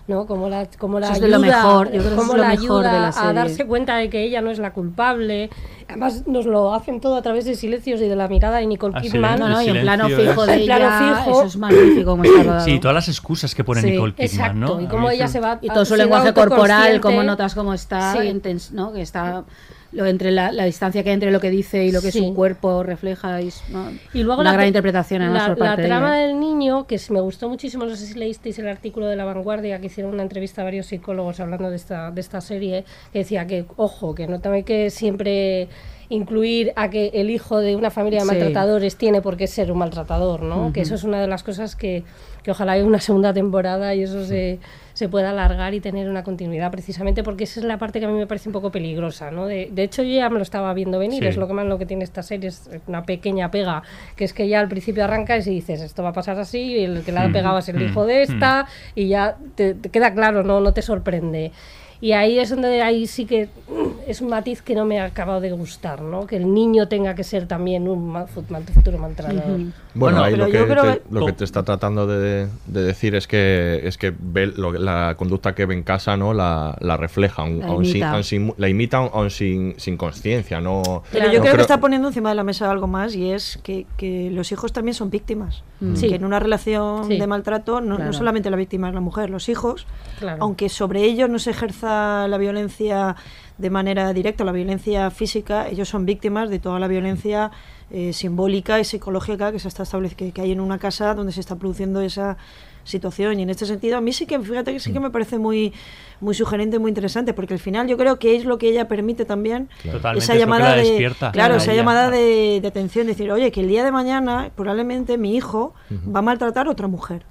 ¿no? 0.10 0.26
Como 0.26 0.50
la, 0.50 0.68
como 0.78 1.00
la 1.00 1.06
Eso 1.06 1.16
es 1.16 1.22
ayuda, 1.24 1.28
de 1.28 1.32
lo 1.32 1.40
mejor, 1.40 1.92
yo 1.94 2.02
creo 2.02 2.16
lo 2.16 2.18
la 2.18 2.24
mejor 2.26 2.40
de 2.40 2.46
ayuda 2.90 2.92
la 3.00 3.08
a 3.08 3.12
serie. 3.14 3.34
darse 3.34 3.66
cuenta 3.66 3.96
de 3.96 4.10
que 4.10 4.24
ella 4.24 4.42
no 4.42 4.50
es 4.52 4.60
la 4.60 4.74
culpable. 4.74 5.50
Además, 5.88 6.24
nos 6.28 6.46
lo 6.46 6.74
hacen 6.74 7.00
todo 7.00 7.16
a 7.16 7.22
través 7.22 7.46
de 7.46 7.56
silencios 7.56 8.02
y 8.02 8.08
de 8.10 8.16
la 8.16 8.28
mirada 8.28 8.58
de 8.58 8.66
Nicole 8.68 8.94
Ah, 8.98 9.02
Kidman. 9.02 9.38
silencio, 9.38 9.48
No, 9.48 9.54
no, 9.56 9.62
y 9.62 9.70
en 9.70 9.82
plano 9.82 10.08
fijo 10.10 10.46
de 10.46 10.56
ella, 10.56 11.22
eso 11.26 11.44
es 11.46 11.56
magnífico 11.58 12.12
como 12.12 12.24
está 12.26 12.44
rodado. 12.44 12.66
Sí, 12.66 12.80
todas 12.80 12.96
las 12.96 13.08
excusas 13.08 13.56
que 13.56 13.64
pone 13.64 13.82
Sí, 13.82 13.92
Nicole 13.92 14.14
Kidman, 14.14 14.26
exacto, 14.28 14.56
¿no? 14.76 14.82
y 14.82 14.86
A 14.86 14.90
cómo 14.90 15.10
ella 15.10 15.28
se 15.28 15.40
va 15.40 15.60
y 15.62 15.68
todo 15.70 15.86
su 15.86 15.96
lenguaje 15.96 16.34
corporal, 16.34 17.00
cómo 17.02 17.24
notas 17.24 17.56
cómo 17.56 17.74
está, 17.74 18.14
Sí. 18.14 18.28
intens- 18.28 18.72
¿no? 18.72 18.92
que 18.92 19.02
está 19.02 19.44
lo 19.92 20.06
entre 20.06 20.30
la, 20.32 20.52
la 20.52 20.66
distancia 20.66 21.02
que 21.04 21.10
hay 21.10 21.16
entre 21.16 21.32
lo 21.32 21.40
que 21.40 21.50
dice 21.50 21.84
y 21.86 21.92
lo 21.92 22.02
que 22.02 22.12
Sí. 22.12 22.20
su 22.20 22.34
cuerpo 22.36 22.84
refleja 22.84 23.42
y, 23.42 23.50
¿no? 23.70 23.88
Y 24.14 24.22
luego 24.24 24.42
una 24.42 24.52
la, 24.52 24.56
gran 24.58 24.68
interpretación 24.68 25.22
la, 25.34 25.56
la 25.58 25.76
de 25.76 25.84
trama 25.86 26.16
del 26.18 26.40
niño, 26.40 26.86
que 26.86 27.00
me 27.10 27.20
gustó 27.22 27.50
muchísimo, 27.50 27.86
no 27.86 27.96
sé 27.96 28.06
si 28.06 28.18
leísteis 28.18 28.60
el 28.60 28.68
artículo 28.68 29.08
de 29.08 29.16
La 29.16 29.26
Vanguardia, 29.26 29.80
que 29.80 29.88
hicieron 29.88 30.14
una 30.14 30.22
entrevista 30.24 30.62
a 30.62 30.66
varios 30.66 30.86
psicólogos 30.86 31.40
hablando 31.40 31.70
de 31.72 31.76
esta, 31.76 32.12
de 32.12 32.22
esta 32.22 32.40
serie, 32.42 32.86
que 33.12 33.20
decía 33.20 33.48
que, 33.48 33.66
ojo, 33.78 34.14
que 34.14 34.28
no 34.28 34.40
hay 34.52 34.64
que 34.64 34.90
siempre 34.92 35.70
incluir 36.10 36.74
a 36.76 36.90
que 36.90 37.12
el 37.14 37.30
hijo 37.30 37.60
de 37.60 37.76
una 37.76 37.92
familia 37.92 38.20
de 38.20 38.26
Sí. 38.26 38.32
maltratadores 38.32 38.96
tiene 38.96 39.22
por 39.22 39.38
qué 39.38 39.48
ser 39.48 39.72
un 39.72 39.78
maltratador, 39.78 40.42
¿no? 40.42 40.74
Que 40.74 40.82
eso 40.82 40.96
es 40.96 41.04
una 41.04 41.22
de 41.22 41.28
las 41.28 41.44
cosas 41.44 41.76
que, 41.76 42.04
que 42.42 42.52
ojalá 42.52 42.72
haya 42.74 42.84
una 42.86 43.00
segunda 43.00 43.32
temporada 43.34 43.94
y 43.94 44.04
eso 44.04 44.26
se, 44.26 44.60
se 45.00 45.08
pueda 45.08 45.30
alargar 45.30 45.74
y 45.74 45.80
tener 45.80 46.10
una 46.10 46.24
continuidad, 46.26 46.72
precisamente 46.72 47.24
porque 47.24 47.46
esa 47.46 47.62
es 47.62 47.66
la 47.66 47.78
parte 47.78 48.00
que 48.02 48.06
a 48.06 48.10
mí 48.10 48.16
me 48.18 48.28
parece 48.28 48.50
un 48.50 48.54
poco 48.54 48.70
peligrosa, 48.70 49.32
¿no? 49.32 49.46
De, 49.46 49.70
de 49.72 49.84
hecho, 49.84 50.04
yo 50.04 50.14
ya 50.14 50.30
me 50.30 50.36
lo 50.36 50.44
estaba 50.44 50.74
viendo 50.74 51.00
venir, 51.00 51.24
Sí. 51.24 51.28
es 51.30 51.38
lo 51.38 51.48
que 51.48 51.54
más 51.54 51.66
lo 51.66 51.78
que 51.78 51.86
tiene 51.86 52.04
esta 52.04 52.22
serie, 52.22 52.50
es 52.50 52.70
una 52.86 53.04
pequeña 53.04 53.50
pega, 53.50 53.82
que 54.18 54.26
es 54.26 54.34
que 54.34 54.50
ya 54.50 54.60
al 54.60 54.68
principio 54.68 55.06
arrancas 55.06 55.48
y 55.48 55.52
dices, 55.52 55.82
esto 55.82 56.04
va 56.04 56.10
a 56.10 56.14
pasar 56.14 56.38
así, 56.38 56.60
y 56.76 56.84
el 56.84 57.04
que 57.04 57.14
la 57.14 57.22
ha 57.24 57.28
Mm, 57.30 57.34
pegado 57.34 57.58
es 57.60 57.70
el 57.70 57.78
mm, 57.78 57.82
hijo 57.82 58.06
de 58.06 58.24
esta, 58.24 58.68
y 58.94 59.08
ya 59.08 59.38
te, 59.56 59.74
te 59.74 59.88
queda 59.90 60.14
claro, 60.14 60.44
no, 60.44 60.60
no 60.60 60.74
te 60.74 60.82
sorprende. 60.82 61.54
Y 62.02 62.14
ahí 62.14 62.40
es 62.40 62.50
donde 62.50 62.82
ahí 62.82 63.08
sí 63.08 63.26
que 63.26 63.48
mm, 63.68 63.90
es 64.10 64.22
un 64.22 64.30
matiz 64.30 64.62
que 64.62 64.74
no 64.74 64.86
me 64.86 65.00
ha 65.02 65.06
acabado 65.06 65.42
de 65.42 65.52
gustar, 65.52 66.02
¿no? 66.02 66.26
Que 66.28 66.38
el 66.38 66.54
niño 66.54 66.88
tenga 66.88 67.14
que 67.14 67.24
ser 67.26 67.46
también 67.48 67.88
un 67.90 68.08
ma- 68.10 68.26
fut- 68.26 68.48
mal- 68.50 68.64
futuro 68.64 68.98
maltratador. 68.98 69.44
Bueno, 69.44 69.72
Bueno, 69.96 70.24
ahí 70.24 70.34
pero 70.34 70.46
lo, 70.46 70.52
que 70.52 70.58
yo 70.60 70.68
creo 70.68 70.84
te, 70.94 71.00
que- 71.00 71.02
lo 71.12 71.26
que 71.26 71.34
te 71.34 71.44
está 71.44 71.64
tratando 71.64 72.08
de, 72.08 72.48
de 72.68 72.82
decir 72.84 73.16
es 73.16 73.28
que 73.28 73.82
es 73.84 73.98
que 73.98 74.14
ve 74.18 74.48
lo- 74.48 74.72
la 74.72 75.16
conducta 75.18 75.54
que 75.54 75.66
ve 75.66 75.74
en 75.74 75.84
casa 75.84 76.16
no 76.16 76.34
la, 76.34 76.78
la 76.80 76.96
refleja, 76.96 77.42
aun- 77.44 77.60
La 77.60 77.68
aun 77.68 77.84
sin- 77.84 77.92
imita. 77.98 78.12
aun 78.14 78.24
sin- 78.24 78.54
la 78.58 78.70
imita 78.70 78.98
aun- 79.00 79.30
sin, 79.30 79.74
sin 79.78 79.98
conciencia. 79.98 80.62
No, 80.62 81.04
Pero 81.12 81.26
no 81.28 81.34
yo 81.34 81.42
creo, 81.42 81.56
que 81.56 81.62
está 81.62 81.80
poniendo 81.82 82.08
encima 82.08 82.30
de 82.30 82.36
la 82.36 82.44
mesa 82.44 82.72
algo 82.72 82.88
más 82.88 83.14
y 83.14 83.30
es 83.32 83.60
que, 83.62 83.86
que 83.98 84.30
los 84.32 84.52
hijos 84.54 84.72
también 84.72 84.94
son 84.96 85.10
víctimas. 85.10 85.64
Mm. 85.82 85.96
Sí. 85.96 86.08
Que 86.08 86.16
en 86.16 86.24
una 86.26 86.40
relación 86.40 87.06
Sí. 87.08 87.18
de 87.18 87.28
maltrato 87.28 87.82
no, 87.82 87.90
no 87.90 87.96
Claro. 87.98 88.14
solamente 88.14 88.50
la 88.50 88.56
víctima 88.58 88.88
es 88.90 88.94
la 88.94 89.02
mujer, 89.02 89.30
los 89.30 89.50
hijos, 89.50 89.86
Claro. 90.20 90.38
aunque 90.44 90.70
sobre 90.70 91.04
ellos 91.04 91.30
no 91.30 91.40
se 91.40 91.52
ejerza 91.52 91.89
la 92.28 92.38
violencia 92.38 93.16
de 93.58 93.70
manera 93.70 94.14
directa, 94.14 94.44
la 94.44 94.54
violencia 94.54 95.12
física, 95.12 95.68
ellos 95.68 95.90
son 95.90 96.06
víctimas 96.06 96.50
de 96.50 96.60
toda 96.60 96.80
la 96.80 96.88
violencia 96.88 97.52
eh, 97.92 98.14
simbólica 98.14 98.80
y 98.80 98.86
psicológica 98.86 99.52
que 99.52 99.60
se 99.60 99.68
está 99.68 99.84
que, 100.16 100.32
que 100.32 100.42
hay 100.42 100.52
en 100.52 100.62
una 100.62 100.78
casa 100.78 101.14
donde 101.14 101.32
se 101.34 101.42
está 101.42 101.56
produciendo 101.56 102.02
esa 102.02 102.38
situación. 102.84 103.40
Y 103.40 103.44
en 103.44 103.50
este 103.50 103.66
sentido 103.66 103.98
a 103.98 104.02
mí 104.02 104.14
sí 104.14 104.26
que 104.26 104.40
fíjate 104.40 104.72
que 104.74 104.80
sí 104.80 104.94
que 104.94 105.00
me 105.00 105.10
parece 105.10 105.38
muy 105.38 105.74
muy 106.22 106.34
sugerente 106.34 106.80
muy 106.80 106.90
interesante 106.90 107.34
porque 107.34 107.54
al 107.54 107.60
final 107.60 107.88
yo 107.88 107.98
creo 107.98 108.20
que 108.20 108.36
es 108.36 108.46
lo 108.46 108.58
que 108.58 108.70
ella 108.70 108.88
permite 108.88 109.26
también 109.26 109.70
Totalmente, 109.84 110.20
esa 110.20 110.20
es 110.20 110.28
lo 110.28 110.34
que 110.34 110.40
llamada 110.40 110.76
la 110.76 110.82
de 110.84 111.14
claro 111.32 111.56
esa 111.56 111.72
ella. 111.72 111.82
llamada 111.82 112.10
de, 112.10 112.60
de 112.62 112.68
atención 112.68 113.08
decir 113.08 113.32
oye 113.32 113.52
que 113.52 113.62
el 113.62 113.68
día 113.68 113.84
de 113.84 113.92
mañana 113.92 114.52
probablemente 114.56 115.18
mi 115.18 115.36
hijo 115.36 115.74
va 116.14 116.20
a 116.20 116.22
maltratar 116.22 116.68
a 116.68 116.72
otra 116.72 116.88
mujer 116.88 117.24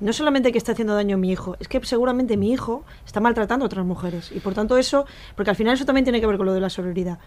no 0.00 0.12
solamente 0.12 0.52
que 0.52 0.58
está 0.58 0.72
haciendo 0.72 0.94
daño 0.94 1.16
a 1.16 1.18
mi 1.18 1.30
hijo, 1.30 1.56
es 1.60 1.68
que 1.68 1.84
seguramente 1.84 2.36
mi 2.36 2.52
hijo 2.52 2.84
está 3.06 3.20
maltratando 3.20 3.64
a 3.64 3.66
otras 3.66 3.84
mujeres. 3.84 4.32
Y 4.34 4.40
por 4.40 4.54
tanto 4.54 4.76
eso, 4.76 5.06
porque 5.36 5.50
al 5.50 5.56
final 5.56 5.74
eso 5.74 5.84
también 5.84 6.04
tiene 6.04 6.20
que 6.20 6.26
ver 6.26 6.36
con 6.36 6.46
lo 6.46 6.54
de 6.54 6.60
la 6.60 6.70
sororidad. 6.70 7.18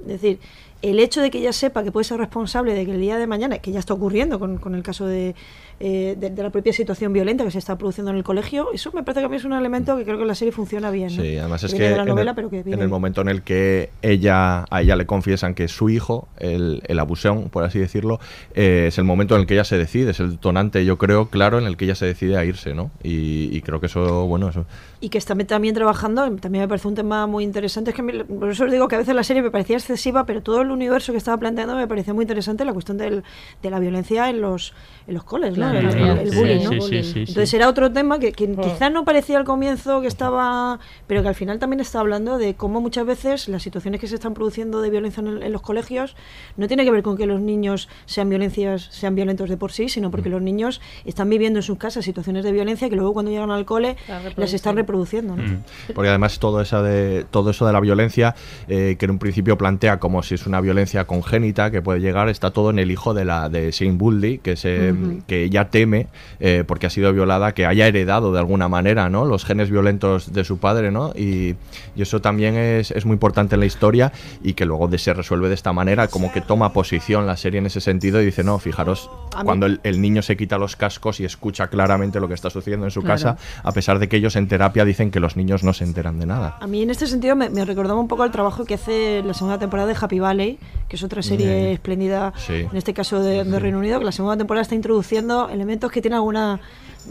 Es 0.00 0.06
decir, 0.06 0.40
el 0.82 0.98
hecho 1.00 1.20
de 1.22 1.30
que 1.30 1.38
ella 1.38 1.52
sepa 1.52 1.82
que 1.84 1.92
puede 1.92 2.04
ser 2.04 2.18
responsable 2.18 2.74
de 2.74 2.84
que 2.84 2.92
el 2.92 3.00
día 3.00 3.16
de 3.16 3.26
mañana, 3.26 3.58
que 3.58 3.72
ya 3.72 3.78
está 3.78 3.94
ocurriendo 3.94 4.38
con, 4.38 4.58
con 4.58 4.74
el 4.74 4.82
caso 4.82 5.06
de, 5.06 5.34
eh, 5.80 6.16
de, 6.18 6.30
de 6.30 6.42
la 6.42 6.50
propia 6.50 6.72
situación 6.72 7.12
violenta 7.12 7.44
que 7.44 7.50
se 7.50 7.58
está 7.58 7.78
produciendo 7.78 8.10
en 8.10 8.16
el 8.18 8.24
colegio, 8.24 8.68
eso 8.72 8.90
me 8.92 9.02
parece 9.02 9.20
que 9.20 9.26
a 9.26 9.28
mí 9.28 9.36
es 9.36 9.44
un 9.44 9.52
elemento 9.52 9.96
que 9.96 10.04
creo 10.04 10.16
que 10.16 10.22
en 10.22 10.28
la 10.28 10.34
serie 10.34 10.52
funciona 10.52 10.90
bien. 10.90 11.16
¿no? 11.16 11.22
Sí, 11.22 11.36
además 11.38 11.62
es 11.62 11.72
viene 11.72 11.86
que 11.86 11.90
de 11.90 11.96
la 11.96 12.02
en, 12.02 12.08
novela, 12.08 12.30
el, 12.32 12.34
pero 12.34 12.50
que 12.50 12.58
en 12.58 12.64
viene 12.64 12.82
el 12.82 12.88
momento 12.88 13.20
en 13.20 13.28
el 13.28 13.42
que 13.42 13.90
ella 14.02 14.64
a 14.70 14.82
ella 14.82 14.96
le 14.96 15.06
confiesan 15.06 15.54
que 15.54 15.64
es 15.64 15.72
su 15.72 15.88
hijo, 15.88 16.28
el, 16.38 16.82
el 16.86 16.98
abusón, 16.98 17.48
por 17.50 17.64
así 17.64 17.78
decirlo, 17.78 18.18
eh, 18.54 18.86
es 18.88 18.98
el 18.98 19.04
momento 19.04 19.34
en 19.36 19.42
el 19.42 19.46
que 19.46 19.54
ella 19.54 19.64
se 19.64 19.78
decide, 19.78 20.10
es 20.10 20.20
el 20.20 20.38
tonante, 20.38 20.84
yo 20.84 20.98
creo, 20.98 21.26
claro, 21.28 21.58
en 21.58 21.66
el 21.66 21.76
que 21.76 21.84
ella 21.84 21.94
se 21.94 22.06
decide 22.06 22.36
a 22.36 22.44
irse, 22.44 22.74
¿no? 22.74 22.90
Y, 23.02 23.56
y 23.56 23.60
creo 23.62 23.78
que 23.80 23.86
eso, 23.86 24.26
bueno, 24.26 24.48
eso. 24.48 24.66
y 25.00 25.08
que 25.10 25.18
está 25.18 25.36
también 25.46 25.74
trabajando, 25.74 26.22
también 26.36 26.62
me 26.64 26.68
parece 26.68 26.88
un 26.88 26.94
tema 26.94 27.26
muy 27.26 27.44
interesante, 27.44 27.90
es 27.90 27.96
que 27.96 28.02
mí- 28.02 28.24
por 28.24 28.50
eso 28.50 28.64
os 28.64 28.70
digo 28.72 28.88
que 28.88 28.96
a 28.96 28.98
veces 28.98 29.14
la 29.14 29.22
serie 29.24 29.42
me 29.42 29.50
parecía 29.50 29.76
excesiva, 29.76 30.26
pero 30.26 30.42
todo 30.42 30.60
el 30.62 30.70
universo 30.72 31.12
que 31.12 31.18
estaba 31.18 31.36
planteando 31.36 31.74
me 31.74 31.86
parecía 31.86 32.14
muy 32.14 32.22
interesante, 32.24 32.64
la 32.64 32.72
cuestión 32.72 32.98
del, 32.98 33.22
de 33.62 33.70
la 33.70 33.78
violencia 33.78 34.28
en 34.30 34.40
los, 34.40 34.74
en 35.06 35.14
los 35.14 35.24
coles, 35.24 35.56
¿no? 35.56 35.70
Claro, 35.70 35.88
el, 35.88 35.94
claro. 35.96 36.20
el 36.20 36.30
Sí, 36.30 36.36
bullying, 36.38 36.64
¿no? 36.64 36.70
sí, 36.70 36.80
sí, 36.80 37.02
sí, 37.12 37.18
Entonces 37.20 37.50
sí. 37.50 37.56
era 37.56 37.68
otro 37.68 37.92
tema 37.92 38.18
que, 38.18 38.32
que 38.32 38.50
quizás 38.52 38.92
no 38.92 39.04
parecía 39.04 39.38
al 39.38 39.44
comienzo 39.44 40.00
que 40.00 40.06
estaba, 40.06 40.78
pero 41.06 41.22
que 41.22 41.28
al 41.28 41.34
final 41.34 41.58
también 41.58 41.80
está 41.80 42.00
hablando 42.00 42.38
de 42.38 42.54
cómo 42.54 42.80
muchas 42.80 43.06
veces 43.06 43.48
las 43.48 43.62
situaciones 43.62 44.00
que 44.00 44.06
se 44.06 44.14
están 44.14 44.34
produciendo 44.34 44.80
de 44.80 44.90
violencia 44.90 45.20
en, 45.20 45.26
el- 45.28 45.42
en 45.42 45.52
los 45.52 45.62
colegios 45.62 46.16
no 46.56 46.68
tiene 46.68 46.84
que 46.84 46.90
ver 46.90 47.02
con 47.02 47.16
que 47.16 47.26
los 47.26 47.40
niños 47.40 47.88
sean 48.06 48.28
violencias, 48.28 48.88
sean 48.90 49.14
violentos 49.14 49.48
de 49.50 49.56
por 49.56 49.72
sí, 49.72 49.88
sino 49.88 50.10
porque 50.10 50.28
los 50.28 50.42
niños 50.42 50.80
están 51.04 51.28
viviendo 51.28 51.58
en 51.58 51.62
sus 51.62 51.78
casas 51.78 52.04
situaciones 52.04 52.44
de 52.44 52.52
violencia 52.52 52.88
que 52.88 52.96
luego 52.96 53.12
cuando 53.12 53.30
llegan 53.30 53.50
al 53.50 53.64
cole 53.64 53.96
las 54.36 54.52
están 54.52 54.76
reproduciendo. 54.76 55.36
¿no? 55.36 55.42
Mm. 55.42 55.62
Porque 55.94 56.08
además 56.08 56.38
todo, 56.38 56.60
esa 56.60 56.82
de, 56.82 57.24
todo 57.30 57.50
eso 57.50 57.66
de 57.66 57.72
la 57.72 57.80
violencia, 57.80 58.34
eh, 58.68 58.96
que 58.98 59.04
en 59.04 59.10
un 59.10 59.18
principio 59.18 59.58
plantea 59.58 59.98
como 59.98 60.22
si 60.22 60.34
es 60.34 60.46
una 60.46 60.60
violencia 60.62 61.04
congénita 61.04 61.70
que 61.70 61.82
puede 61.82 62.00
llegar, 62.00 62.28
está 62.28 62.50
todo 62.50 62.70
en 62.70 62.78
el 62.78 62.90
hijo 62.90 63.12
de 63.12 63.24
la 63.26 63.48
de 63.48 63.70
Shane 63.70 63.98
Buldy, 63.98 64.38
que, 64.38 64.56
se, 64.56 64.92
Ujú. 64.92 65.22
que 65.26 65.44
ella 65.44 65.68
teme, 65.68 66.06
eh, 66.40 66.64
porque 66.66 66.86
ha 66.86 66.90
sido 66.90 67.12
violada, 67.12 67.52
que 67.52 67.66
haya 67.66 67.86
heredado 67.86 68.32
de 68.32 68.38
alguna 68.38 68.68
manera 68.68 69.08
¿no? 69.10 69.24
los 69.26 69.44
genes 69.44 69.70
violentos 69.70 70.32
de 70.32 70.44
su 70.44 70.58
padre, 70.58 70.90
¿no? 70.90 71.12
Y, 71.14 71.56
y 71.94 72.02
eso 72.02 72.20
también 72.22 72.54
es, 72.56 72.90
es 72.92 73.04
muy 73.04 73.14
importante 73.14 73.56
en 73.56 73.60
la 73.60 73.66
historia 73.66 74.12
y 74.42 74.54
que 74.54 74.64
luego 74.64 74.88
de, 74.88 74.98
se 74.98 75.12
resuelve 75.12 75.48
de 75.48 75.54
esta 75.54 75.72
manera, 75.72 76.08
como 76.08 76.32
que 76.32 76.40
toma 76.40 76.72
posición 76.72 77.26
la 77.26 77.36
serie 77.36 77.58
en 77.58 77.66
ese 77.66 77.80
sentido 77.80 78.22
y 78.22 78.24
dice, 78.24 78.42
no, 78.44 78.58
fijaros, 78.58 79.10
cuando 79.44 79.66
el, 79.66 79.80
el 79.82 80.00
niño 80.00 80.22
se 80.22 80.36
quita 80.36 80.56
los 80.58 80.76
cascos 80.76 81.20
y 81.20 81.24
escucha 81.24 81.68
claramente 81.68 82.20
lo 82.20 82.28
que 82.28 82.34
está 82.34 82.48
sucediendo 82.50 82.86
en 82.86 82.90
su 82.90 83.02
Claro. 83.02 83.14
casa, 83.14 83.36
a 83.64 83.72
pesar 83.72 83.98
de 83.98 84.08
que 84.08 84.16
ellos 84.16 84.36
en 84.36 84.46
terapia 84.48 84.84
dicen 84.84 85.10
que 85.10 85.18
los 85.18 85.36
niños 85.36 85.64
no 85.64 85.72
se 85.72 85.82
enteran 85.84 86.18
de 86.20 86.26
nada. 86.26 86.56
A 86.60 86.66
mí 86.68 86.82
en 86.82 86.90
este 86.90 87.06
sentido 87.08 87.34
me, 87.34 87.50
me 87.50 87.64
recordaba 87.64 87.98
un 87.98 88.06
poco 88.06 88.24
el 88.24 88.30
trabajo 88.30 88.64
que 88.64 88.74
hace 88.74 89.22
la 89.24 89.34
segunda 89.34 89.58
temporada 89.58 89.88
de 89.88 89.96
Happy 90.00 90.20
Valley, 90.20 90.51
que 90.88 90.96
es 90.96 91.02
otra 91.02 91.22
serie 91.22 91.70
Mm. 91.70 91.72
espléndida, 91.74 92.32
Sí. 92.36 92.52
en 92.70 92.76
este 92.76 92.92
caso 92.94 93.22
de, 93.22 93.44
de 93.44 93.58
Reino 93.58 93.78
Unido, 93.78 93.98
que 93.98 94.04
la 94.04 94.12
segunda 94.12 94.36
temporada 94.36 94.62
está 94.62 94.74
introduciendo 94.74 95.48
elementos 95.48 95.90
que 95.90 96.00
tienen 96.02 96.16
alguna... 96.16 96.60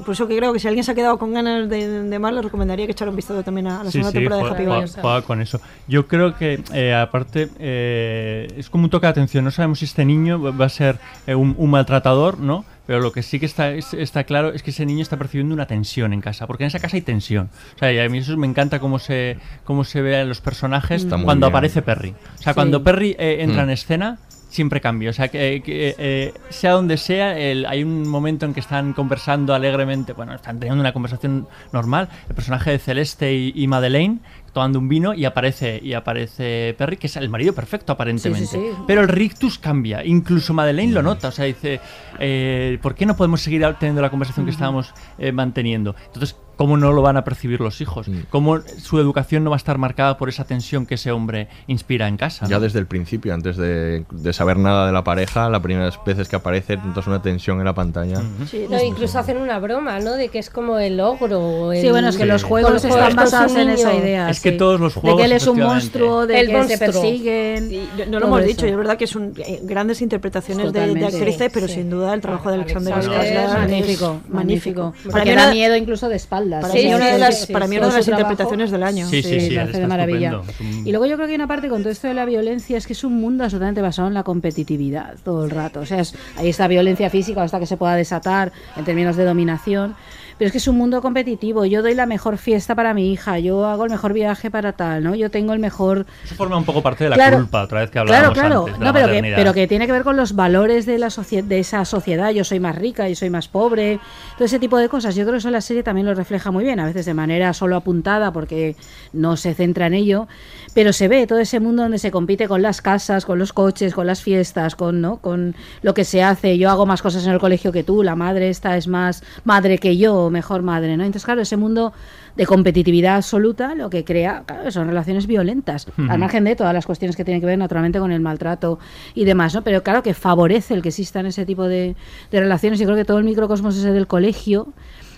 Por 0.06 0.14
eso 0.14 0.28
que 0.28 0.38
creo 0.38 0.54
que 0.54 0.60
si 0.60 0.68
alguien 0.68 0.84
se 0.84 0.92
ha 0.92 0.96
quedado 0.96 1.18
con 1.18 1.34
ganas 1.34 1.70
de, 1.70 2.04
de 2.04 2.20
más, 2.20 2.34
le 2.34 2.42
recomendaría 2.42 2.86
que 2.86 2.94
echara 2.94 3.12
un 3.12 3.18
vistazo 3.18 3.44
también 3.44 3.68
a 3.68 3.84
la 3.84 3.92
Sí, 3.92 4.00
segunda 4.04 4.12
sí, 4.12 4.18
temporada 4.18 4.44
de 4.44 4.50
Happy 4.50 4.64
juega- 4.64 4.80
Valley. 4.80 4.94
juega 5.02 5.22
con 5.24 5.42
eso. 5.42 5.62
Yo 5.88 6.08
creo 6.08 6.36
que, 6.38 6.64
eh, 6.74 6.94
aparte, 6.96 7.50
eh, 7.60 8.48
es 8.58 8.70
como 8.70 8.86
un 8.86 8.89
toque 8.89 9.06
de 9.08 9.12
atención. 9.12 9.44
No 9.44 9.52
sabemos 9.52 9.80
si 9.80 9.86
este 9.86 10.06
niño 10.06 10.42
va 10.58 10.66
a 10.66 10.70
ser 10.70 10.98
eh, 11.28 11.36
un, 11.36 11.56
un 11.58 11.70
maltratador, 11.70 12.39
¿no? 12.39 12.66
Pero 12.88 13.00
lo 13.00 13.12
que 13.12 13.22
sí 13.24 13.39
que 13.39 13.46
está, 13.46 13.72
es- 13.72 13.94
está 13.94 14.24
claro 14.24 14.50
es 14.54 14.64
que 14.64 14.72
ese 14.72 14.86
niño 14.86 15.02
está 15.02 15.18
percibiendo 15.18 15.54
una 15.54 15.66
tensión 15.68 16.14
en 16.14 16.22
casa, 16.22 16.48
porque 16.48 16.64
en 16.64 16.68
esa 16.70 16.80
casa 16.80 16.98
hay 16.98 17.02
tensión. 17.02 17.50
O 17.76 17.80
sea, 17.80 17.92
y 17.94 18.00
a 18.00 18.10
mí 18.10 18.18
eso 18.20 18.36
me 18.38 18.48
encanta 18.48 18.80
cómo 18.80 18.98
se, 19.00 19.38
cómo 19.66 19.84
se 19.84 20.02
ve 20.02 20.18
a 20.18 20.26
los 20.26 20.42
personajes 20.42 21.06
cuando 21.06 21.34
bien. 21.36 21.44
aparece 21.44 21.82
Perry. 21.82 22.10
O 22.36 22.42
sea, 22.42 22.54
Sí. 22.54 22.56
cuando 22.56 22.84
Perry 22.84 23.16
eh, 23.20 23.38
entra 23.42 23.62
Mm. 23.64 23.66
en 23.66 23.70
escena, 23.72 24.20
siempre 24.52 24.80
cambia. 24.82 25.10
O 25.10 25.14
sea, 25.14 25.30
que, 25.30 25.62
que, 25.66 25.95
eh, 25.97 26.34
sea 26.49 26.74
donde 26.74 26.97
sea, 26.97 27.38
el- 27.39 27.66
hay 27.66 27.84
un 27.84 28.08
momento 28.08 28.45
en 28.45 28.54
que 28.54 28.60
están 28.60 28.93
conversando 28.93 29.56
alegremente, 29.56 30.14
bueno, 30.14 30.36
están 30.36 30.60
teniendo 30.60 30.82
una 30.82 30.93
conversación 30.93 31.47
normal, 31.72 32.10
el 32.30 32.36
personaje 32.36 32.72
de 32.72 32.78
Celeste 32.80 33.34
y, 33.34 33.54
y 33.56 33.68
Madeleine 33.68 34.20
tomando 34.54 34.80
un 34.80 34.89
vino 34.89 35.14
y 35.14 35.24
aparece 35.24 35.80
y 35.82 35.93
aparece 35.93 36.76
Perry, 36.78 36.97
que 36.97 37.08
es 37.08 37.16
el 37.16 37.30
marido 37.30 37.54
perfecto 37.54 37.93
aparentemente. 37.93 38.45
Sí, 38.47 38.58
sí, 38.58 38.68
sí. 38.70 38.84
Pero 38.86 38.99
el 39.02 39.08
rictus 39.08 39.58
cambia, 39.58 40.04
incluso 40.06 40.54
Madeleine 40.54 40.91
lo 40.91 41.02
nota, 41.02 41.30
o 41.30 41.32
sea, 41.32 41.45
dice, 41.45 41.80
eh, 42.20 42.78
¿por 42.82 42.93
qué 42.93 43.06
no 43.06 43.16
podemos 43.16 43.39
seguir 43.41 43.66
teniendo 43.80 44.02
la 44.02 44.10
conversación 44.10 44.45
que 44.45 44.52
estábamos 44.52 44.93
eh, 45.18 45.32
manteniendo? 45.32 45.95
Entonces, 46.08 46.36
¿cómo 46.62 46.78
no 46.78 46.91
lo 46.91 47.01
van 47.01 47.18
a 47.18 47.24
percibir 47.24 47.59
los 47.62 47.82
hijos? 47.82 48.07
¿Cómo 48.30 48.59
su 48.62 48.99
educación 48.99 49.43
no 49.43 49.49
va 49.49 49.55
a 49.55 49.57
estar 49.57 49.78
marcada 49.78 50.18
por 50.18 50.30
esa 50.30 50.43
tensión 50.45 50.86
que 50.86 50.95
ese 50.95 51.12
hombre 51.12 51.47
inspira 51.68 52.07
en 52.07 52.18
casa? 52.18 52.45
Ya 52.47 52.57
¿no? 52.57 52.62
desde 52.62 52.80
el 52.80 52.86
principio, 52.88 53.34
antes 53.34 53.57
de, 53.57 54.05
de 54.12 54.34
saber 54.34 54.57
nada 54.57 54.86
de 54.86 54.91
la 54.91 55.03
pareja, 55.03 55.49
las 55.49 55.62
primeras 55.62 55.99
veces 56.05 56.28
que 56.30 56.36
aparece, 56.36 56.78
notas 56.78 57.07
una 57.07 57.22
tensión 57.22 57.59
en 57.59 57.66
la 57.66 57.74
pantalla. 57.74 58.22
No, 58.70 58.84
incluso 58.84 59.20
hacen 59.20 59.38
una 59.38 59.59
broma, 59.59 59.99
¿no? 59.99 60.14
De 60.14 60.30
que 60.30 60.39
es 60.39 60.49
como 60.49 60.78
el 60.78 60.99
ogro. 60.99 61.39
o 61.68 61.72
Sí, 61.74 61.80
el- 61.88 61.91
bueno, 61.91 62.09
es 62.09 62.18
que 62.18 62.26
los 62.26 62.41
con 62.43 62.49
juegos 62.49 62.72
los 62.74 62.84
están 62.86 62.97
juegos 62.99 63.16
basados 63.16 63.55
en 63.55 63.70
esa 63.70 63.93
idea. 63.93 64.30
Es 64.30 64.39
que 64.39 64.51
sí. 64.51 64.57
todos 64.57 64.80
los 64.80 64.95
De 64.95 65.01
juegos, 65.01 65.20
que 65.20 65.26
él 65.26 65.32
es 65.34 65.47
un 65.47 65.59
monstruo, 65.59 66.28
de 66.28 66.39
El 66.39 66.47
que 66.47 66.53
monstruo. 66.57 66.78
se 66.78 66.86
persiguen. 66.86 67.70
No, 67.97 68.05
no 68.05 68.20
lo 68.20 68.26
hemos 68.28 68.39
eso. 68.41 68.47
dicho, 68.47 68.66
y 68.68 68.70
es 68.70 68.78
verdad 68.78 68.97
que 68.97 69.07
son 69.07 69.34
eh, 69.38 69.59
grandes 69.64 70.01
interpretaciones 70.01 70.72
de, 70.74 70.93
de 70.93 71.05
actrices, 71.05 71.51
pero 71.53 71.68
Sí. 71.68 71.76
sin 71.76 71.89
duda 71.89 72.14
el 72.14 72.22
trabajo 72.22 72.49
de 72.49 72.55
Alexander 72.55 72.93
Alexander 72.93 73.26
es 73.26 73.32
Skarsgård 73.32 73.57
magnífico, 73.59 74.22
es 74.26 74.34
magnífico. 74.34 74.93
Para 75.05 75.12
Porque 75.12 75.30
mí 75.32 75.36
da 75.36 75.51
miedo 75.51 75.76
incluso 75.76 76.09
de 76.09 76.16
espaldas. 76.60 76.62
Para 76.72 76.74
Sí, 76.82 76.88
mí 76.88 76.93
una 76.93 77.08
de 77.08 77.18
las, 77.20 77.39
sí, 77.45 77.54
para 77.54 77.66
sí. 77.66 77.70
mí 77.70 77.78
una 77.78 77.88
de 77.88 77.93
las 77.93 78.06
trabajo. 78.06 78.22
interpretaciones 78.22 78.72
del 78.72 78.84
año. 78.84 79.08
Sí, 79.08 79.24
sí, 79.24 79.39
sí, 79.39 79.49
lo 79.52 79.62
hace 79.64 79.80
de 79.80 79.88
maravilla. 79.88 80.30
estupendo. 80.32 80.52
Es 80.52 80.60
un- 80.78 80.88
Y 80.88 80.91
luego 80.91 81.06
yo 81.06 81.16
creo 81.16 81.28
que 81.28 81.32
hay 81.32 81.36
una 81.36 81.47
parte 81.47 81.70
con 81.70 81.82
todo 81.82 81.91
esto 81.91 82.08
de 82.08 82.14
la 82.14 82.26
violencia 82.26 82.78
es 82.78 82.88
que 82.88 82.93
es 82.93 83.04
un 83.04 83.14
mundo 83.20 83.43
absolutamente 83.43 83.82
basado 83.82 84.08
en 84.08 84.14
la 84.14 84.24
competitividad 84.24 85.16
todo 85.24 85.45
el 85.45 85.52
rato. 85.52 85.80
O 85.82 85.86
sea, 85.86 85.99
es, 86.02 86.14
ahí 86.38 86.49
está 86.49 86.68
violencia 86.68 87.10
física 87.10 87.41
hasta 87.43 87.60
que 87.60 87.66
se 87.66 87.78
pueda 87.78 87.95
desatar 87.95 88.52
en 88.78 88.84
términos 88.86 89.16
de 89.16 89.26
dominación. 89.26 89.95
Pero 90.42 90.48
es 90.48 90.54
que 90.54 90.58
es 90.58 90.68
un 90.68 90.76
mundo 90.76 91.04
competitivo. 91.04 91.66
Yo 91.66 91.84
doy 91.84 91.94
la 91.94 92.08
mejor 92.08 92.39
fiesta 92.39 92.74
para 92.74 92.96
mi 92.96 93.12
hija, 93.12 93.38
yo 93.38 93.64
hago 93.68 93.84
el 93.86 93.92
mejor 93.92 94.12
viaje 94.12 94.50
para 94.50 94.72
tal, 94.74 95.04
¿no? 95.04 95.14
Yo 95.14 95.30
tengo 95.30 95.54
el 95.54 95.60
mejor 95.60 96.08
Eso 96.26 96.34
forma 96.34 96.58
un 96.58 96.66
poco 96.66 96.82
parte 96.82 97.04
de 97.04 97.12
la 97.12 97.16
Claro. 97.16 97.38
culpa, 97.38 97.62
otra 97.62 97.82
vez 97.82 97.92
que 97.92 98.02
Claro, 98.02 98.10
hablábamos 98.10 98.39
claro. 98.39 98.60
antes 98.62 98.74
de 98.74 98.80
No, 98.80 98.86
la 98.86 98.94
pero 98.94 99.08
que, 99.14 99.34
pero 99.36 99.54
que 99.54 99.68
tiene 99.68 99.86
que 99.86 99.92
ver 99.92 100.02
con 100.02 100.18
los 100.18 100.34
valores 100.34 100.88
de, 100.88 100.98
la 100.98 101.10
de 101.44 101.60
esa 101.60 101.86
sociedad. 101.86 102.32
Yo 102.32 102.44
soy 102.44 102.60
más 102.60 102.76
rica, 102.76 103.08
yo 103.08 103.16
soy 103.16 103.30
más 103.30 103.50
pobre. 103.50 104.00
Todo 104.36 104.46
ese 104.46 104.58
tipo 104.58 104.80
de 104.80 104.89
cosas. 104.89 105.14
Yo 105.14 105.26
creo 105.26 105.34
que 105.34 105.38
eso 105.38 105.52
la 105.52 105.62
serie 105.62 105.84
también 105.84 106.08
lo 106.08 106.16
refleja 106.16 106.50
muy 106.50 106.64
bien. 106.64 106.80
A 106.80 106.86
veces 106.88 107.06
de 107.06 107.14
manera 107.14 107.54
solo 107.54 107.76
apuntada 107.76 108.34
porque 108.34 108.76
no 109.14 109.38
se 109.38 109.54
centra 109.54 109.86
en 109.86 109.94
ello. 109.94 110.28
Pero 110.74 110.93
se 110.93 111.07
ve 111.09 111.28
todo 111.28 111.39
ese 111.39 111.59
mundo 111.59 111.84
donde 111.84 111.97
se 111.99 112.11
compite 112.11 112.47
con 112.47 112.61
las 112.61 112.82
casas, 112.82 113.26
con 113.26 113.38
los 113.38 113.51
coches, 113.51 113.93
con 113.93 114.07
las 114.07 114.22
fiestas, 114.22 114.76
con, 114.76 115.01
¿no? 115.01 115.17
con 115.17 115.53
lo 115.82 115.93
que 115.93 116.05
se 116.05 116.24
hace. 116.24 116.57
Yo 116.57 116.69
hago 116.69 116.86
más 116.86 117.01
cosas 117.01 117.26
en 117.26 117.34
el 117.34 117.39
colegio 117.39 117.74
que 117.74 117.84
tú. 117.84 118.03
La 118.03 118.15
madre 118.15 118.49
esta 118.49 118.78
es 118.78 118.88
más 118.88 119.22
madre 119.43 119.78
que 119.80 119.97
yo, 119.97 120.30
mejor 120.30 120.61
madre. 120.61 120.95
¿no? 120.95 121.03
Entonces, 121.03 121.26
claro, 121.26 121.41
ese 121.41 121.57
mundo 121.57 121.91
de 122.38 122.45
competitividad 122.45 123.17
absoluta 123.17 123.76
lo 123.76 123.89
que 123.89 124.05
crea 124.05 124.43
claro, 124.45 124.72
son 124.72 124.88
relaciones 124.88 125.28
violentas, 125.28 125.88
Ujú. 125.88 126.09
al 126.09 126.17
margen 126.17 126.45
de 126.45 126.55
todas 126.55 126.74
las 126.74 126.86
cuestiones 126.86 127.17
que 127.17 127.26
tienen 127.26 127.41
que 127.41 127.47
ver 127.47 127.57
naturalmente 127.57 127.99
con 127.99 128.13
el 128.13 128.22
maltrato 128.22 128.80
y 129.13 129.26
demás, 129.26 129.53
¿no? 129.53 129.63
Pero 129.63 129.84
claro 129.84 130.01
que 130.01 130.13
favorece 130.13 130.74
el 130.74 130.82
que 130.82 130.89
existan 130.89 131.26
ese 131.26 131.45
tipo 131.45 131.67
de, 131.67 131.97
de 132.32 132.39
relaciones. 132.39 132.80
Yo 132.80 132.86
creo 132.86 132.95
que 132.97 133.03
todo 133.03 133.17
el 133.17 133.26
microcosmos 133.26 133.76
ese 133.76 133.91
del 133.91 134.07
colegio 134.07 134.69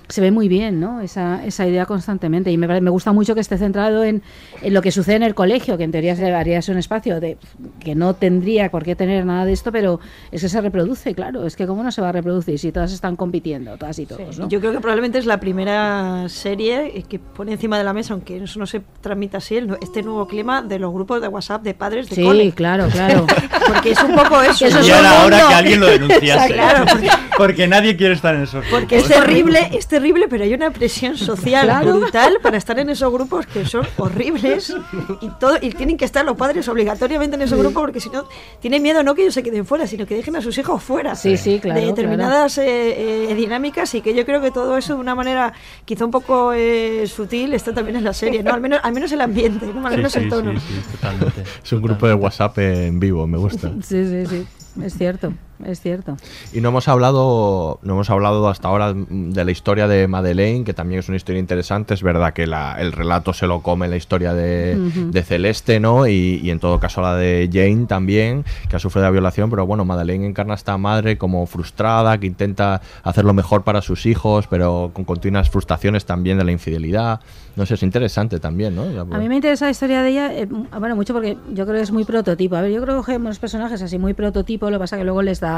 se 0.10 0.22
ve 0.22 0.32
muy 0.32 0.48
bien, 0.48 0.80
¿no? 0.80 1.02
Esa, 1.02 1.44
esa 1.46 1.66
idea 1.68 1.86
constantemente. 1.86 2.52
Y 2.52 2.58
me, 2.58 2.82
me 2.82 2.90
gusta 2.90 3.12
mucho 3.14 3.34
que 3.36 3.42
esté 3.42 3.58
centrado 3.58 4.04
en, 4.04 4.22
en 4.62 4.74
lo 4.74 4.82
que 4.82 4.92
sucede 4.92 5.16
en 5.16 5.24
el 5.24 5.34
colegio, 5.34 5.78
que 5.78 5.84
en 5.84 5.92
teoría 5.92 6.16
se 6.16 6.24
debería 6.24 6.62
ser 6.62 6.74
un 6.76 6.80
espacio 6.80 7.20
de 7.20 7.38
que 7.80 7.96
no 7.96 8.14
tendría 8.14 8.70
por 8.70 8.84
qué 8.84 8.96
tener 8.96 9.26
nada 9.26 9.46
de 9.46 9.54
esto, 9.54 9.72
pero 9.72 10.00
es 10.32 10.42
que 10.42 10.50
se 10.50 10.62
reproduce, 10.62 11.14
claro. 11.16 11.46
Es 11.46 11.56
que 11.56 11.66
cómo 11.68 11.84
no 11.84 11.92
se 11.92 12.02
va 12.02 12.10
a 12.10 12.12
reproducir 12.12 12.60
si 12.60 12.72
todas 12.72 12.92
están 12.92 13.16
compitiendo, 13.16 13.78
todas 13.78 13.98
y 14.00 14.06
todos, 14.06 14.38
¿no? 14.40 14.50
Yo 14.50 14.60
creo 14.60 14.72
que 14.74 14.80
probablemente 14.80 15.18
es 15.20 15.26
la 15.26 15.40
primera 15.40 16.26
serie 16.30 17.04
que 17.08 17.20
pone 17.20 17.54
encima 17.54 17.78
de 17.78 17.84
la 17.84 17.94
mesa, 17.94 18.14
aunque 18.14 18.44
eso 18.44 18.60
no 18.60 18.66
se 18.66 18.82
transmita 19.02 19.38
así, 19.38 19.56
el 19.58 19.78
este 19.82 20.04
nuevo 20.04 20.28
clima 20.28 20.62
de 20.62 20.80
los 20.80 20.94
grupos 20.94 21.22
de 21.22 21.28
WhatsApp 21.28 21.64
de 21.64 21.74
padres 21.74 22.10
de 22.10 22.16
Sí, 22.16 22.24
cole. 22.24 22.52
claro, 22.52 22.88
claro. 22.90 23.26
Porque 23.68 23.92
es 23.92 24.04
un 24.04 24.14
poco 24.16 24.42
eso. 24.42 24.66
y 24.68 24.90
era 24.90 25.24
hora 25.26 25.48
que 25.48 25.54
alguien 25.54 25.80
lo 25.80 25.88
denunciase. 25.88 26.54
Claro, 26.54 26.86
porque, 26.92 27.10
Porque 27.38 27.68
nadie 27.68 27.96
quiere 27.96 28.14
estar 28.14 28.36
en 28.36 28.44
esos 28.44 28.64
porque 28.70 28.98
es 28.98 29.08
terrible, 29.08 29.70
terrible, 29.94 30.28
pero 30.28 30.44
hay 30.44 30.54
una 30.54 30.72
presión 30.72 31.16
social 31.18 31.66
Claro. 31.66 32.00
brutal 32.00 32.38
para 32.42 32.58
estar 32.58 32.80
en 32.80 32.90
esos 32.90 33.12
grupos 33.14 33.46
que 33.46 33.64
son 33.66 33.86
horribles 33.98 34.76
y 35.22 35.30
todo 35.40 35.58
y 35.62 35.70
tienen 35.72 35.98
que 35.98 36.06
estar 36.06 36.26
los 36.26 36.36
padres 36.36 36.68
obligatoriamente 36.68 37.36
en 37.36 37.44
esos 37.44 37.60
grupos 37.60 37.82
porque 37.84 38.00
si 38.00 38.10
no 38.10 38.26
tienen 38.60 38.82
miedo 38.82 39.04
no 39.04 39.14
que 39.14 39.22
ellos 39.22 39.36
se 39.36 39.44
queden 39.44 39.66
fuera, 39.66 39.86
sino 39.86 40.08
que 40.08 40.16
dejen 40.16 40.36
a 40.36 40.42
sus 40.42 40.58
hijos 40.58 40.82
fuera 40.82 41.16
Sí, 41.16 41.38
sí, 41.38 41.60
claro, 41.60 41.80
de 41.80 41.86
determinadas 41.86 42.58
eh, 42.58 43.30
eh, 43.30 43.36
dinámicas 43.36 43.94
y 43.94 44.02
que 44.02 44.16
yo 44.16 44.26
creo 44.26 44.42
que 44.42 44.50
todo 44.50 44.78
eso 44.78 44.96
de 44.96 45.00
una 45.00 45.14
manera 45.14 45.54
quizá 45.86 46.06
un 46.06 46.12
poco 46.12 46.54
eh, 46.54 47.06
sutil 47.08 47.54
está 47.54 47.72
también 47.74 47.98
en 47.98 48.04
la 48.04 48.14
serie, 48.14 48.42
¿no? 48.42 48.52
Al 48.52 48.62
menos 48.62 48.80
al 48.82 48.94
menos 48.94 49.12
el 49.12 49.22
ambiente, 49.22 49.68
¿no? 49.74 49.86
Al 49.86 49.92
Sí, 49.94 49.98
menos 49.98 50.12
sí, 50.14 50.20
el 50.20 50.30
tono. 50.30 50.52
Sí, 50.60 50.66
sí, 50.68 50.92
totalmente. 50.94 51.44
Es 51.64 51.72
un 51.72 51.82
grupo 51.84 52.08
de 52.08 52.14
WhatsApp 52.16 52.58
en 52.58 53.00
vivo, 53.00 53.28
me 53.28 53.38
gusta. 53.38 53.72
Sí, 53.84 54.04
sí, 54.08 54.26
sí. 54.26 54.48
Es 54.84 54.98
cierto, 54.98 55.32
es 55.66 55.82
cierto. 55.82 56.18
Y 56.52 56.62
no 56.62 56.70
hemos 56.70 56.88
hablado, 56.88 57.80
no 57.84 57.94
hemos 57.94 58.10
hablado 58.10 58.48
hasta 58.50 58.68
ahora 58.68 58.94
de 58.94 59.46
la 59.46 59.52
historia 59.52 59.88
de 59.88 60.08
Madeleine, 60.08 60.64
que 60.66 60.74
también 60.74 61.00
es 61.00 61.08
una 61.08 61.18
historia 61.18 61.40
interesante. 61.40 61.94
Es 61.94 62.04
verdad 62.04 62.34
que 62.34 62.48
la- 62.48 62.76
el 62.80 62.92
relato 62.92 63.34
se 63.34 63.48
lo 63.48 63.62
come 63.62 63.88
la 63.88 63.96
historia 63.96 64.34
de, 64.34 64.78
Ujú. 64.80 65.12
de 65.12 65.24
Celeste, 65.24 65.80
¿no? 65.80 66.08
Y, 66.08 66.40
y 66.44 66.50
en 66.50 66.60
todo 66.60 66.80
caso 66.80 67.02
la 67.02 67.16
de 67.16 67.50
Jane 67.52 67.86
también, 67.88 68.46
que 68.70 68.76
ha 68.76 68.80
sufrido 68.80 69.06
la 69.06 69.12
violación. 69.12 69.50
Pero 69.50 69.66
bueno, 69.66 69.86
Madeleine 69.86 70.26
encarna 70.26 70.54
a 70.54 70.56
esta 70.56 70.78
madre 70.78 71.18
como 71.18 71.46
frustrada, 71.46 72.18
que 72.18 72.28
intenta 72.28 72.82
hacer 73.04 73.26
lo 73.26 73.34
mejor 73.34 73.64
para 73.64 73.82
sus 73.82 74.06
hijos, 74.06 74.48
pero 74.48 74.92
con 74.94 75.06
continuas 75.06 75.50
frustraciones 75.50 76.06
también 76.06 76.38
de 76.38 76.44
la 76.44 76.52
infidelidad. 76.52 77.20
No 77.56 77.68
sé, 77.68 77.76
es 77.76 77.84
interesante 77.84 78.40
también, 78.40 78.76
¿no? 78.76 78.90
Ya, 78.92 79.02
A 79.02 79.20
mí 79.20 79.30
me 79.30 79.36
interesa 79.36 79.66
la 79.66 79.72
historia 79.72 80.02
de 80.02 80.10
ella, 80.10 80.34
eh, 80.34 80.48
bueno, 80.48 80.96
mucho 80.96 81.14
porque 81.14 81.38
yo 81.54 81.66
creo 81.66 81.78
que 81.78 81.82
es 81.84 81.92
muy 81.92 82.04
prototipo. 82.04 82.56
A 82.56 82.62
ver, 82.62 82.72
yo 82.72 82.82
creo 82.82 82.96
que 82.96 83.06
cogemos 83.06 83.38
personajes 83.38 83.80
así 83.82 84.00
muy 84.00 84.16
prototipo, 84.16 84.72
lo 84.72 84.78
que 84.78 84.80
pasa 84.80 84.98
que 84.98 85.04
luego 85.04 85.22
les 85.22 85.40
da 85.40 85.53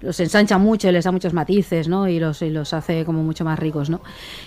los 0.00 0.18
ensancha 0.18 0.58
mucho 0.58 0.88
y 0.88 0.92
les 0.92 1.04
da 1.04 1.12
muchos 1.12 1.32
matices, 1.32 1.88
¿no? 1.88 2.08
Y 2.08 2.18
los, 2.18 2.40
y 2.42 2.50
los 2.50 2.72
hace 2.72 3.04
como 3.04 3.22
mucho 3.22 3.44
más 3.44 3.58
ricos, 3.58 3.90
¿no? 3.90 4.00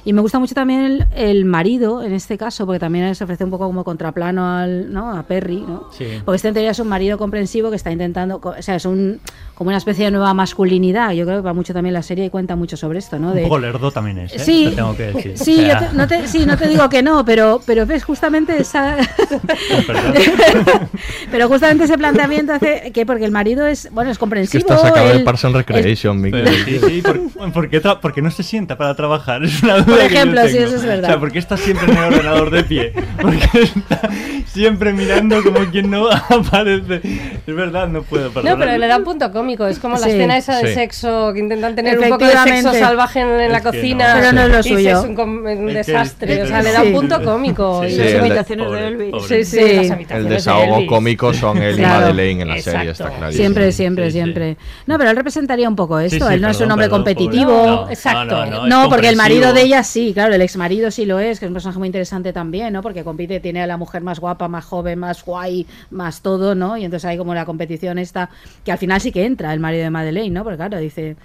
Y 0.04 0.14
me 0.14 0.22
gusta 0.22 0.40
mucho 0.40 0.56
también 0.56 0.82
el, 0.82 1.08
el 1.16 1.46
marido, 1.46 2.04
en 2.04 2.14
este 2.14 2.38
caso, 2.38 2.66
porque 2.66 2.80
también 2.80 3.14
se 3.16 3.24
ofrece 3.24 3.44
un 3.44 3.52
poco 3.52 3.68
como 3.68 3.84
contraplano 3.84 4.48
al, 4.48 4.92
¿no? 4.92 5.16
a 5.16 5.24
Perry, 5.24 5.62
¿no? 5.62 5.90
Sí. 5.92 6.06
Porque 6.26 6.38
este 6.38 6.48
en 6.48 6.54
teoría 6.56 6.72
es 6.72 6.80
un 6.80 6.88
marido 6.88 7.18
comprensivo 7.18 7.70
que 7.70 7.76
está 7.76 7.92
intentando, 7.92 8.40
o 8.44 8.62
sea, 8.62 8.76
es 8.76 8.86
un 8.86 9.20
como 9.64 9.70
una 9.70 9.78
especie 9.78 10.06
de 10.06 10.12
nueva 10.12 10.34
masculinidad. 10.34 11.12
Yo 11.14 11.26
creo 11.26 11.38
que 11.38 11.46
va 11.46 11.54
mucho 11.54 11.74
también 11.74 11.94
la 11.94 12.04
serie 12.04 12.26
y 12.26 12.30
cuenta 12.30 12.56
mucho 12.56 12.76
sobre 12.78 13.00
esto, 13.00 13.18
¿no? 13.18 13.30
Un 13.30 13.36
De, 13.36 13.44
poco 13.44 13.60
lerdo 13.60 13.92
también 13.92 14.20
es, 14.20 14.34
¿eh? 14.34 14.40
Sí, 14.40 14.68
Te 14.70 14.76
tengo 14.76 14.96
que 14.96 15.04
decir. 15.14 15.38
sí, 15.38 15.54
O 15.60 15.62
yo 15.62 15.68
sea, 15.68 15.90
te- 15.90 15.96
no 15.98 16.08
te, 16.08 16.28
sí, 16.28 16.46
no 16.46 16.58
te 16.58 16.68
digo 16.68 16.90
que 16.90 17.02
no, 17.02 17.24
pero, 17.26 17.62
pero 17.66 17.86
ves 17.86 18.04
justamente 18.04 18.58
esa, 18.60 18.98
pero 21.32 21.48
justamente 21.48 21.86
ese 21.86 21.98
planteamiento 21.98 22.54
hace 22.54 22.92
que 22.94 23.06
porque 23.06 23.26
el 23.26 23.32
marido 23.32 23.66
es, 23.66 23.90
bueno, 23.92 24.12
es 24.12 24.18
que 24.18 24.20
comprensivo. 24.20 24.60
esta 24.60 24.78
se 24.78 24.88
acaba 24.88 25.10
de 25.10 25.18
él- 25.18 25.24
pasar 25.24 25.34
Parks 25.34 25.46
and 25.46 25.56
Recreation, 25.56 26.22
Miguel. 26.22 26.48
Sí, 26.66 26.80
sí, 26.88 27.02
¿por, 27.02 27.52
¿por 27.52 27.70
qué 27.70 27.82
tra- 27.82 28.00
porque 28.02 28.22
no 28.22 28.32
se 28.32 28.44
sienta 28.44 28.78
para 28.78 28.96
trabajar? 28.96 29.44
Es 29.44 29.62
una 29.64 29.76
duda 29.76 29.86
Por 29.86 29.96
que 29.98 30.02
yo 30.02 30.06
ejemplo, 30.20 30.42
sí, 30.48 30.54
tengo. 30.54 30.66
eso 30.68 30.76
es 30.76 30.86
verdad. 30.86 31.04
O 31.04 31.08
sea, 31.08 31.20
¿por 31.20 31.32
qué 31.32 31.40
está 31.40 31.58
siempre 31.58 31.92
en 31.92 31.98
el 31.98 32.04
ordenador 32.14 32.52
de 32.52 32.64
pie? 32.64 32.94
Porque 33.22 33.48
está 33.64 34.10
siempre 34.46 34.94
mirando 34.94 35.42
como 35.44 35.60
quien 35.72 35.90
no 35.90 36.10
aparece. 36.12 37.02
Es 37.46 37.56
verdad, 37.56 37.88
no 37.88 38.04
puedo, 38.04 38.30
No, 38.44 38.58
pero 38.58 38.78
le 38.78 38.88
da 38.88 38.98
un 38.98 39.04
punto 39.04 39.32
cómico. 39.32 39.53
Es 39.68 39.80
como 39.80 39.96
la 39.96 40.02
Sí. 40.04 40.10
escena 40.12 40.38
esa 40.38 40.58
de 40.58 40.68
Sí. 40.70 40.74
sexo 40.74 41.32
que 41.34 41.40
intentan 41.40 41.76
tener 41.76 41.98
un 42.00 42.10
poco 42.10 42.26
de 42.26 42.32
sexo 42.38 42.74
salvaje 42.74 43.20
en, 43.22 43.40
en 43.40 43.52
la 43.52 43.62
cocina. 43.62 44.14
no. 44.16 44.20
Pero 44.20 44.32
no 44.34 44.42
es 44.44 44.50
lo 44.50 44.60
y 44.60 44.64
suyo. 44.64 45.00
Es 45.00 45.06
un, 45.06 45.20
un 45.20 45.48
Es 45.48 45.86
que- 45.86 45.92
desastre. 45.94 46.34
es 46.40 46.44
o 46.44 46.48
sea, 46.48 46.62
le 46.62 46.72
da 46.72 46.82
un 46.84 46.94
punto 46.94 47.24
cómico. 47.24 47.82
Sí, 47.84 47.88
y 47.88 47.92
sí, 47.92 47.98
las 48.00 48.14
imitaciones 48.26 48.72
de 48.72 48.88
Elvis. 48.88 49.14
Sí, 49.28 49.46
sí, 49.46 49.60
El 50.10 50.30
desahogo 50.30 50.86
cómico 50.88 51.34
son 51.34 51.58
Claro. 51.58 52.08
de 52.08 52.14
Lane 52.14 52.42
en 52.42 52.48
la 52.50 52.60
serie, 52.60 52.92
está 52.92 53.10
clarísimo. 53.10 53.32
Siempre, 53.32 53.72
Sí, 53.72 53.78
siempre, 53.78 54.12
siempre. 54.12 54.58
No, 54.88 54.98
pero 54.98 55.10
él 55.12 55.16
representaría 55.16 55.68
un 55.70 55.76
poco 55.76 56.00
esto. 56.00 56.18
Sí, 56.26 56.28
sí, 56.28 56.34
él 56.36 56.42
no 56.42 56.50
es 56.50 56.60
un 56.60 56.72
hombre 56.72 56.88
perdón, 56.88 57.00
competitivo. 57.04 57.88
Exacto. 57.90 58.46
no, 58.68 58.90
porque 58.90 59.10
el 59.10 59.16
marido 59.16 59.54
de 59.54 59.62
ella 59.64 59.84
sí, 59.84 60.12
claro, 60.14 60.34
el 60.34 60.42
ex 60.42 60.56
marido 60.58 60.92
sí 60.92 61.06
lo 61.06 61.20
es, 61.20 61.40
que 61.40 61.46
es 61.46 61.50
un 61.50 61.54
personaje 61.54 61.80
muy 61.80 61.88
interesante 61.88 62.34
también, 62.34 62.74
¿no? 62.74 62.82
Porque 62.82 63.04
compite, 63.04 63.40
tiene 63.40 63.62
a 63.64 63.68
la 63.68 63.78
mujer 63.78 64.02
más 64.02 64.20
guapa, 64.20 64.48
más 64.48 64.66
joven, 64.66 65.00
más 65.00 65.24
guay, 65.24 65.66
más 65.92 66.22
todo, 66.22 66.56
¿no? 66.56 66.78
Y 66.78 66.86
entonces 66.86 67.06
hay 67.06 67.18
como 67.18 67.34
la 67.34 67.46
competición 67.46 67.98
esta, 67.98 68.30
que 68.64 68.72
al 68.72 68.78
final 68.78 69.02
sí 69.02 69.12
que 69.12 69.26
entra 69.26 69.33
el 69.38 69.60
marido 69.60 69.84
de 69.84 69.90
Madeleine, 69.90 70.30
¿no? 70.34 70.44
Porque 70.44 70.58
claro, 70.58 70.78
dice... 70.80 71.16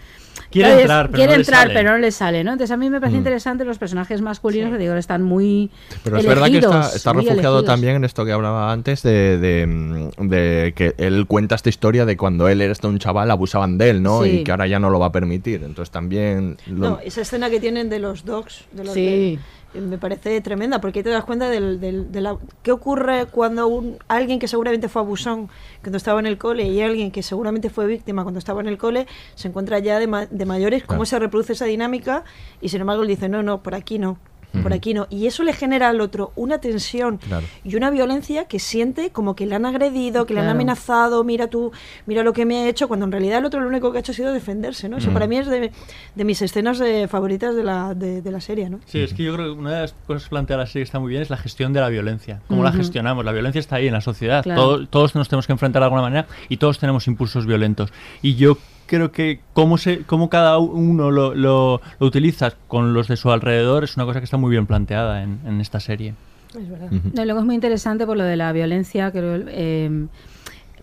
Quiere 0.51 0.69
claro, 0.69 0.81
entrar, 0.81 1.07
pero 1.11 1.17
quiere 1.17 1.33
no 1.33 1.37
le 1.37 1.41
entrar, 1.43 1.61
sale. 1.63 1.75
pero 1.75 1.91
no 1.91 1.99
le 1.99 2.11
sale, 2.13 2.45
¿no? 2.45 2.53
Entonces 2.53 2.73
a 2.73 2.77
mí 2.79 2.89
me 2.89 3.01
parece 3.01 3.17
Mm. 3.17 3.19
interesante 3.19 3.65
los 3.65 3.77
personajes 3.77 4.23
masculinos, 4.23 4.71
que 4.71 4.79
digo, 4.79 4.95
están 4.95 5.23
muy 5.23 5.69
Pero 6.05 6.17
es 6.17 6.25
verdad 6.27 6.47
que 6.47 6.59
está, 6.59 7.13
refugiado 7.13 7.33
elegidos. 7.59 7.65
también 7.67 7.97
en 7.97 8.05
esto 8.05 8.25
que 8.25 8.33
hablaba 8.33 8.73
antes 8.73 9.03
de, 9.03 9.37
de, 9.39 9.67
mm, 9.67 10.29
de 10.29 10.73
que 10.77 10.95
él 10.97 11.27
cuenta 11.27 11.57
esta 11.57 11.69
historia 11.69 12.07
de 12.07 12.17
cuando 12.17 12.49
él 12.49 12.61
era 12.63 12.73
un 12.85 12.99
chaval 13.01 13.31
abusaban 13.33 13.77
de 13.79 13.91
él, 13.91 14.03
¿no? 14.03 14.23
Sí. 14.23 14.29
Y 14.31 14.45
que 14.45 14.53
ahora 14.53 14.67
ya 14.69 14.79
no 14.79 14.89
lo 14.91 14.99
va 15.01 15.07
a 15.07 15.13
permitir. 15.13 15.63
Entonces 15.65 15.91
también... 15.91 16.57
lo- 16.69 16.91
No, 16.91 16.99
esa 17.05 17.21
escena 17.23 17.51
que 17.51 17.59
tienen 17.61 17.91
de 17.91 17.99
los 17.99 18.25
dogs, 18.25 18.65
de 18.73 18.85
los 18.85 18.95
Sí. 18.95 19.05
de- 19.05 19.39
me 19.75 19.99
parece 19.99 20.41
tremenda, 20.41 20.81
porque 20.81 21.01
ahí 21.01 21.03
te 21.03 21.11
das 21.11 21.25
cuenta 21.25 21.49
del, 21.51 21.79
del- 21.81 22.11
de 22.11 22.21
la, 22.21 22.37
qué 22.63 22.73
ocurre 22.73 23.27
cuando 23.27 23.69
un, 23.69 23.99
alguien 24.09 24.39
que 24.39 24.49
seguramente 24.49 24.89
fue 24.89 25.03
abusón 25.03 25.49
cuando 25.83 25.99
estaba 25.99 26.19
en 26.21 26.27
el 26.27 26.39
cole 26.39 26.65
y 26.69 26.81
alguien 26.81 27.11
que 27.11 27.23
seguramente 27.23 27.69
fue 27.71 27.87
víctima 27.87 28.23
cuando 28.23 28.39
estaba 28.39 28.61
en 28.61 28.67
el 28.69 28.79
cole 28.79 29.07
se 29.35 29.49
encuentra 29.49 29.79
ya 29.79 29.99
de, 29.99 30.07
ma- 30.07 30.27
de 30.27 30.47
mayores, 30.47 30.83
cómo 30.85 30.99
Claro. 31.01 31.07
se 31.07 31.19
reproduce 31.19 31.53
esa 31.53 31.67
dinámica 31.67 32.25
y 32.61 32.71
sin 32.71 32.81
embargo 32.81 33.03
él 33.03 33.09
dice, 33.09 33.29
no, 33.29 33.43
no, 33.43 33.63
por 33.63 33.75
aquí 33.75 33.99
no. 33.99 34.19
Por 34.63 34.73
aquí 34.73 34.95
no. 34.95 35.07
Y 35.11 35.27
eso 35.27 35.43
le 35.43 35.53
genera 35.53 35.89
al 35.91 36.01
otro 36.01 36.33
una 36.35 36.59
tensión 36.59 37.19
Claro. 37.19 37.47
y 37.65 37.77
una 37.77 37.91
violencia 37.91 38.47
que 38.47 38.59
siente 38.59 39.11
como 39.11 39.37
que 39.37 39.45
le 39.47 39.55
han 39.55 39.67
agredido, 39.67 40.25
que 40.27 40.33
le 40.35 40.41
han 40.41 40.49
amenazado, 40.49 41.23
mira 41.23 41.49
tú, 41.49 41.71
mira 42.07 42.23
lo 42.23 42.33
que 42.33 42.47
me 42.47 42.57
ha 42.63 42.69
hecho, 42.69 42.89
cuando 42.89 43.05
en 43.07 43.13
realidad 43.13 43.39
el 43.39 43.45
otro 43.45 43.61
lo 43.61 43.69
único 43.69 43.93
que 43.93 43.99
ha 43.99 44.01
hecho 44.01 44.13
ha 44.13 44.15
sido 44.15 44.33
defenderse, 44.33 44.89
¿no? 44.89 44.97
Eso 44.97 45.11
Mm. 45.11 45.13
para 45.15 45.27
mí 45.27 45.37
es 45.37 45.47
de, 45.49 45.71
de 46.15 46.25
mis 46.25 46.41
escenas 46.43 46.81
eh, 46.81 47.07
favoritas 47.09 47.55
de 47.55 47.63
la, 47.65 47.95
de, 47.95 48.23
de 48.23 48.31
la 48.33 48.41
serie, 48.41 48.71
¿no? 48.71 48.81
Sí, 48.87 49.01
es 49.01 49.13
que 49.15 49.23
yo 49.23 49.35
creo 49.35 49.55
que 49.55 49.61
una 49.61 49.73
de 49.75 49.81
las 49.83 49.95
cosas 50.07 50.25
que 50.25 50.31
plantea 50.31 50.57
la 50.57 50.67
serie 50.67 50.81
que 50.83 50.85
está 50.89 50.99
muy 50.99 51.11
bien 51.11 51.23
es 51.23 51.31
la 51.31 51.37
gestión 51.37 51.73
de 51.73 51.81
la 51.81 51.89
violencia. 51.89 52.41
Cómo 52.49 52.65
la 52.65 52.73
gestionamos. 52.73 53.25
La 53.25 53.33
violencia 53.33 53.59
está 53.59 53.77
ahí 53.77 53.87
en 53.87 53.93
la 53.93 54.01
sociedad. 54.01 54.43
Claro. 54.43 54.61
Todo- 54.63 54.87
todos 54.89 55.15
nos 55.15 55.29
tenemos 55.29 55.47
que 55.47 55.53
enfrentar 55.53 55.81
de 55.81 55.85
alguna 55.85 56.03
manera 56.03 56.27
y 56.49 56.57
todos 56.57 56.79
tenemos 56.79 57.07
impulsos 57.07 57.45
violentos. 57.47 57.93
Y 58.23 58.35
yo 58.37 58.57
creo 58.89 59.13
que 59.13 59.39
cómo, 59.53 59.79
se, 59.79 60.01
cómo 60.01 60.29
cada 60.29 60.59
uno 60.59 61.13
lo, 61.13 61.35
lo- 61.37 61.81
lo 62.01 62.07
utiliza 62.07 62.55
con 62.67 62.93
los 62.95 63.07
de 63.07 63.17
su 63.17 63.31
alrededor 63.31 63.85
es 63.85 63.97
una 63.97 64.05
cosa 64.07 64.19
que 64.21 64.25
está 64.25 64.37
muy 64.39 64.51
bien 64.51 64.67
planteada 64.67 65.23
en, 65.23 65.39
en 65.47 65.61
esta 65.61 65.79
serie. 65.79 66.15
Es 66.59 66.69
verdad. 66.69 66.89
No, 67.13 67.25
luego 67.25 67.41
es 67.41 67.47
muy 67.47 67.55
interesante 67.55 68.05
por 68.07 68.17
lo 68.17 68.25
de 68.25 68.37
la 68.37 68.51
violencia, 68.53 69.13
creo, 69.13 69.45
eh, 69.49 70.07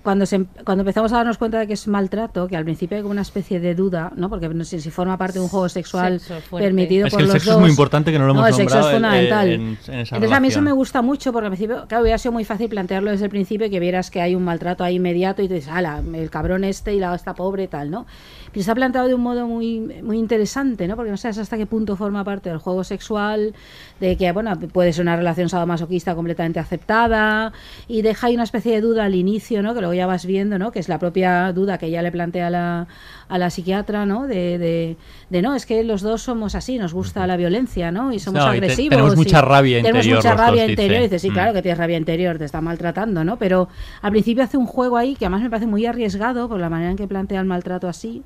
cuando, 0.05 0.25
se, 0.25 0.37
em- 0.37 0.45
cuando 0.63 0.83
empezamos 0.83 1.11
a 1.11 1.17
darnos 1.17 1.37
cuenta 1.37 1.59
de 1.59 1.67
que 1.67 1.73
es 1.73 1.85
maltrato, 1.89 2.47
que 2.47 2.55
al 2.55 2.63
principio 2.63 2.95
hay 2.95 3.01
como 3.03 3.11
una 3.11 3.23
especie 3.23 3.59
de 3.59 3.75
duda, 3.75 4.13
¿no? 4.15 4.29
Porque 4.29 4.47
no 4.47 4.63
sé 4.63 4.79
si 4.79 4.89
forma 4.89 5.17
parte 5.17 5.33
de 5.39 5.41
un 5.41 5.49
juego 5.49 5.67
sexual 5.67 6.21
Sexo 6.21 6.55
permitido 6.57 7.07
Es 7.07 7.11
por 7.11 7.17
que 7.17 7.23
el 7.23 7.27
los 7.27 7.33
sexo 7.33 7.49
es 7.49 7.53
dos. 7.55 7.61
muy 7.61 7.69
importante 7.71 8.11
que 8.13 8.19
no 8.19 8.25
lo 8.25 8.31
hemos 8.31 8.41
No, 8.43 8.47
el 8.47 8.53
sexo 8.53 8.79
es 8.79 8.85
eh, 8.85 8.91
fundamental. 8.93 9.49
en- 9.49 9.61
en 9.61 9.73
esa 9.73 9.91
Entonces 9.97 10.13
a 10.13 10.15
mí 10.15 10.21
eso 10.21 10.59
relación. 10.59 10.63
me 10.63 10.71
gusta 10.71 11.01
mucho 11.01 11.33
porque 11.33 11.47
al 11.47 11.51
principio, 11.51 11.85
claro, 11.89 12.03
hubiera 12.03 12.17
sido 12.17 12.31
muy 12.31 12.45
fácil 12.45 12.69
plantearlo 12.69 13.11
desde 13.11 13.25
el 13.25 13.31
principio 13.31 13.67
y 13.67 13.69
que 13.69 13.79
vieras 13.81 14.09
que 14.11 14.21
hay 14.21 14.35
un 14.35 14.43
maltrato 14.45 14.83
ahí 14.83 14.95
inmediato 14.95 15.41
y 15.41 15.47
te 15.47 15.55
dices, 15.55 15.71
ala, 15.71 16.01
el 16.13 16.29
cabrón 16.29 16.63
este 16.63 16.93
y 16.93 16.99
la 16.99 17.13
esta 17.15 17.33
pobre 17.33 17.63
y 17.63 17.67
tal, 17.67 17.89
¿no? 17.91 18.05
Pero 18.51 18.61
está 18.61 18.75
planteado 18.75 19.07
de 19.09 19.15
un 19.15 19.21
modo 19.21 19.47
muy, 19.47 19.79
muy 19.81 20.17
interesante, 20.17 20.87
¿no? 20.87 20.95
Porque 20.95 21.11
no 21.11 21.17
sabes 21.17 21.39
hasta 21.39 21.57
qué 21.57 21.65
punto 21.65 21.97
forma 21.97 22.23
parte 22.23 22.49
del 22.49 22.59
juego 22.59 22.83
sexual, 22.85 23.53
de 23.99 24.15
que, 24.15 24.31
bueno, 24.31 24.57
puede 24.71 24.93
ser 24.93 25.01
una 25.01 25.15
relación 25.17 25.49
sadomasoquista 25.49 26.15
completamente 26.15 26.59
aceptada 26.59 27.51
y 27.87 28.01
deja 28.01 28.27
ahí 28.27 28.35
una 28.35 28.43
especie 28.43 28.73
de 28.75 28.81
duda 28.81 29.05
al 29.05 29.15
inicio, 29.15 29.61
¿no? 29.63 29.73
Que 29.73 29.79
luego 29.81 29.93
ya 29.95 30.05
vas 30.07 30.25
viendo, 30.25 30.59
¿no? 30.59 30.71
Que 30.71 30.79
es 30.79 30.89
la 30.89 30.99
propia 30.99 31.51
duda 31.53 31.77
que 31.77 31.87
ella 31.87 32.01
le 32.01 32.11
plantea 32.11 32.47
a 32.47 32.49
la, 32.49 32.87
a 33.27 33.37
la 33.37 33.49
psiquiatra, 33.49 34.05
¿no? 34.05 34.27
De, 34.27 34.57
de, 34.57 34.97
de, 35.29 35.41
no, 35.41 35.55
es 35.55 35.65
que 35.65 35.83
los 35.83 36.01
dos 36.01 36.21
somos 36.21 36.53
así, 36.55 36.77
nos 36.77 36.93
gusta 36.93 37.25
la 37.27 37.37
violencia, 37.37 37.91
¿no? 37.91 38.11
Y 38.13 38.19
somos 38.19 38.41
No, 38.43 38.47
y 38.53 38.59
te- 38.59 38.65
agresivos. 38.65 38.89
tenemos 38.89 39.13
y 39.13 39.17
mucha 39.17 39.41
rabia 39.41 39.77
tenemos 39.77 40.05
interior 40.05 40.17
mucha 40.17 40.29
los 40.29 40.37
dos, 40.37 40.45
rabia 40.47 40.61
dice. 40.63 40.71
interior. 40.73 40.99
Y 40.99 41.03
dices, 41.03 41.21
sí, 41.21 41.29
Mm. 41.29 41.33
claro 41.33 41.53
que 41.53 41.61
tienes 41.61 41.77
rabia 41.77 41.97
interior, 41.97 42.37
te 42.37 42.45
está 42.45 42.61
maltratando, 42.61 43.23
¿no? 43.23 43.37
Pero 43.37 43.67
al 44.01 44.11
principio 44.11 44.43
hace 44.43 44.57
un 44.57 44.65
juego 44.67 44.97
ahí 44.97 45.15
que 45.15 45.25
además 45.25 45.41
me 45.41 45.49
parece 45.49 45.67
muy 45.67 45.85
arriesgado 45.85 46.47
por 46.49 46.59
la 46.59 46.69
manera 46.69 46.91
en 46.91 46.97
que 46.97 47.07
plantea 47.07 47.39
el 47.39 47.45
maltrato 47.47 47.87
así, 47.87 48.23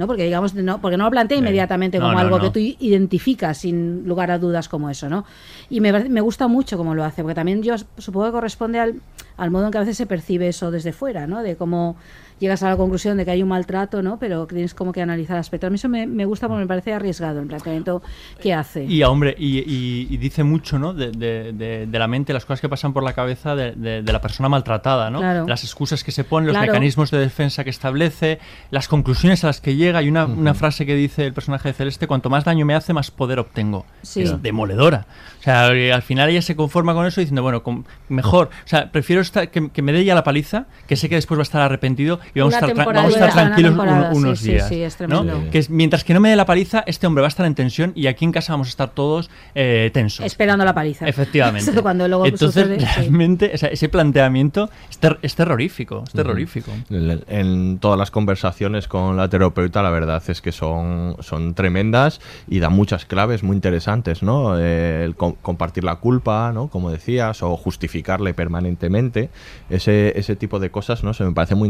¿no? 0.00 0.06
Porque 0.06 0.24
digamos, 0.24 0.54
no, 0.54 0.80
porque 0.80 0.96
no 0.96 1.04
lo 1.04 1.10
plantea 1.10 1.36
inmediatamente 1.36 2.00
como 2.00 2.12
no, 2.12 2.18
algo 2.18 2.38
no. 2.38 2.44
que 2.44 2.50
tú 2.50 2.58
identificas 2.58 3.58
sin 3.58 4.08
lugar 4.08 4.30
a 4.30 4.38
dudas 4.38 4.68
como 4.68 4.88
eso, 4.88 5.10
¿no? 5.10 5.26
Y 5.68 5.80
me, 5.80 5.92
me 6.08 6.20
gusta 6.22 6.48
mucho 6.48 6.78
cómo 6.78 6.94
lo 6.94 7.04
hace, 7.04 7.22
porque 7.22 7.34
también 7.34 7.62
yo 7.62 7.74
supongo 7.98 8.26
que 8.26 8.32
corresponde 8.32 8.80
al, 8.80 8.94
al 9.36 9.50
modo 9.50 9.66
en 9.66 9.70
que 9.70 9.78
a 9.78 9.82
veces 9.82 9.98
se 9.98 10.06
percibe 10.06 10.48
eso 10.48 10.70
desde 10.70 10.92
fuera, 10.92 11.26
¿no? 11.26 11.42
De 11.42 11.56
cómo 11.56 11.96
llegas 12.40 12.62
a 12.64 12.68
la 12.70 12.76
conclusión 12.76 13.16
de 13.16 13.24
que 13.24 13.30
hay 13.30 13.42
un 13.42 13.48
maltrato, 13.50 14.02
¿no? 14.02 14.18
Pero 14.18 14.46
que 14.48 14.54
tienes 14.56 14.74
como 14.74 14.90
que 14.92 15.00
analizar 15.02 15.36
aspectos. 15.36 15.68
A 15.68 15.70
mí 15.70 15.76
eso 15.76 15.88
me, 15.88 16.06
me 16.08 16.24
gusta 16.24 16.48
porque 16.48 16.62
me 16.62 16.66
parece 16.66 16.92
arriesgado 16.92 17.40
el 17.40 17.46
planteamiento 17.46 18.02
que 18.42 18.52
hace. 18.52 18.84
Y, 18.84 19.02
hombre, 19.04 19.36
y, 19.38 19.58
y- 19.60 20.08
y 20.10 20.16
dice 20.16 20.42
mucho, 20.42 20.78
¿no? 20.78 20.92
De, 20.94 21.12
de- 21.12 21.52
de- 21.52 21.86
de 21.86 21.98
la 21.98 22.08
mente, 22.08 22.32
las 22.32 22.44
cosas 22.44 22.60
que 22.60 22.68
pasan 22.68 22.92
por 22.92 23.02
la 23.04 23.12
cabeza 23.12 23.54
de, 23.54 23.72
de- 23.72 24.02
de 24.02 24.12
la 24.12 24.20
persona 24.20 24.48
maltratada, 24.48 25.10
¿no? 25.10 25.18
Claro. 25.20 25.46
Las 25.46 25.62
excusas 25.64 26.02
que 26.02 26.10
se 26.12 26.24
ponen, 26.24 26.46
los 26.48 26.54
Claro. 26.56 26.72
mecanismos 26.72 27.10
de 27.10 27.18
defensa 27.18 27.62
que 27.62 27.70
establece, 27.70 28.38
las 28.70 28.88
conclusiones 28.88 29.44
a 29.44 29.48
las 29.48 29.60
que 29.60 29.76
llega. 29.76 30.02
Y 30.02 30.08
una, 30.08 30.24
una 30.24 30.54
frase 30.54 30.86
que 30.86 30.94
dice 30.94 31.26
el 31.26 31.32
personaje 31.34 31.68
de 31.68 31.74
Celeste, 31.74 32.06
cuanto 32.06 32.30
más 32.30 32.44
daño 32.44 32.64
me 32.64 32.74
hace, 32.74 32.92
más 32.94 33.10
poder 33.10 33.38
obtengo. 33.38 33.84
Sí. 34.02 34.22
Es 34.22 34.42
demoledora. 34.42 35.06
O 35.40 35.42
sea, 35.42 35.72
eh, 35.74 35.92
al 35.92 36.02
final 36.02 36.30
ella 36.30 36.42
se 36.42 36.56
conforma 36.56 36.94
con 36.94 37.06
eso 37.06 37.20
diciendo, 37.20 37.42
bueno, 37.42 37.62
con- 37.62 37.84
mejor, 38.08 38.48
o 38.64 38.68
sea, 38.68 38.90
prefiero 38.90 39.20
estar, 39.22 39.50
que, 39.50 39.70
que 39.70 39.82
me 39.82 39.92
dé 39.92 40.04
ya 40.04 40.14
la 40.14 40.24
paliza, 40.24 40.66
que 40.86 40.96
sé 40.96 41.08
que 41.08 41.16
después 41.16 41.38
va 41.38 41.42
a 41.42 41.44
estar 41.44 41.60
arrepentido 41.60 42.20
y 42.34 42.40
vamos, 42.40 42.54
a 42.54 42.58
estar, 42.66 42.74
vamos 42.86 43.04
a 43.04 43.08
estar 43.26 43.32
tranquilos 43.32 43.72
un- 43.76 44.16
unos 44.24 44.38
sí, 44.38 44.52
días. 44.52 44.68
sí, 44.68 44.82
es 44.82 45.00
¿no? 45.00 45.06
tremendo. 45.22 45.50
Que 45.50 45.64
mientras 45.68 46.04
que 46.04 46.14
no 46.14 46.20
me 46.20 46.30
dé 46.30 46.36
la 46.36 46.46
paliza, 46.46 46.82
este 46.86 47.06
hombre 47.06 47.22
va 47.22 47.26
a 47.26 47.30
estar 47.30 47.46
en 47.46 47.54
tensión 47.54 47.92
y 47.94 48.06
aquí 48.06 48.24
en 48.24 48.32
casa 48.32 48.52
vamos 48.52 48.68
a 48.68 48.70
estar 48.70 48.90
todos 48.90 49.30
eh, 49.54 49.90
tensos. 49.92 50.24
Esperando 50.24 50.64
la 50.64 50.74
paliza. 50.74 51.06
Efectivamente. 51.08 51.72
Cuando 51.82 52.06
luego 52.08 52.26
Entonces, 52.26 52.62
sucede, 52.64 52.80
sí. 52.80 52.86
realmente, 52.96 53.50
o 53.54 53.58
sea, 53.58 53.68
ese 53.70 53.88
planteamiento 53.88 54.70
es, 54.90 54.98
ter- 54.98 55.18
es 55.22 55.34
terrorífico, 55.34 56.04
es 56.06 56.12
terrorífico. 56.12 56.70
En, 56.90 57.22
en 57.28 57.78
todas 57.78 57.98
las 57.98 58.10
conversaciones 58.10 58.86
con 58.88 59.16
la 59.16 59.28
terapeuta, 59.28 59.82
la 59.82 59.90
verdad 59.90 60.22
es 60.28 60.40
que 60.40 60.52
son, 60.52 61.16
son 61.20 61.54
tremendas 61.54 62.20
y 62.48 62.58
da 62.60 62.68
muchas 62.70 63.04
claves 63.06 63.42
muy 63.42 63.56
interesantes, 63.56 64.22
¿no? 64.22 64.58
Eh, 64.58 65.04
el 65.04 65.14
com- 65.16 65.34
compartir 65.42 65.84
la 65.84 65.96
culpa, 65.96 66.52
¿no? 66.52 66.68
Como 66.68 66.90
decías, 66.90 67.42
o 67.42 67.56
justificarle 67.56 68.34
permanentemente. 68.34 69.30
Ese, 69.68 70.18
ese 70.18 70.36
tipo 70.36 70.58
de 70.58 70.70
cosas, 70.70 71.02
¿no? 71.04 71.14
Se 71.14 71.24
me 71.24 71.32
parece 71.32 71.54
muy 71.54 71.68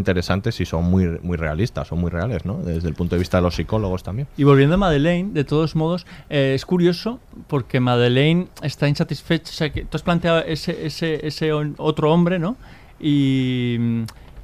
interesantes 0.50 0.60
y 0.60 0.66
son 0.66 0.84
muy, 0.90 1.18
muy 1.22 1.36
realistas, 1.36 1.88
son 1.88 2.00
muy 2.00 2.10
reales, 2.10 2.44
¿no? 2.44 2.54
Desde 2.58 2.88
el 2.88 2.94
punto 2.94 3.14
de 3.14 3.20
vista 3.20 3.38
de 3.38 3.42
los 3.42 3.54
psicólogos 3.54 4.02
también. 4.02 4.28
Y 4.36 4.44
volviendo 4.44 4.74
a 4.74 4.78
Madeleine, 4.78 5.30
de 5.32 5.44
todos 5.44 5.74
modos, 5.76 6.06
eh, 6.28 6.52
es 6.54 6.64
curioso 6.66 7.18
porque 7.48 7.80
Madeleine 7.80 8.48
está 8.62 8.88
insatisfecha. 8.88 9.50
O 9.50 9.54
sea, 9.54 9.70
que 9.72 9.84
tú 9.84 9.96
has 9.96 10.02
planteado 10.02 10.40
ese, 10.40 10.86
ese, 10.86 11.26
ese 11.26 11.52
otro 11.52 12.12
hombre, 12.12 12.38
¿no? 12.38 12.56
Y, 12.98 13.76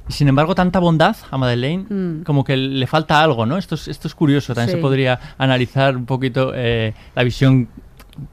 y 0.09 0.13
sin 0.13 0.27
embargo, 0.27 0.55
tanta 0.55 0.79
bondad 0.79 1.15
a 1.29 1.37
Madeleine, 1.37 1.85
Mm. 1.89 2.23
como 2.23 2.43
que 2.43 2.55
le 2.57 2.87
falta 2.87 3.21
algo, 3.21 3.45
¿no? 3.45 3.57
Esto 3.57 3.75
es, 3.75 3.87
esto 3.87 4.07
es 4.07 4.15
curioso. 4.15 4.53
También 4.53 4.69
Sí. 4.71 4.75
se 4.77 4.81
podría 4.81 5.19
analizar 5.37 5.95
un 5.97 6.05
poquito 6.05 6.51
eh, 6.55 6.93
la 7.15 7.23
visión 7.23 7.67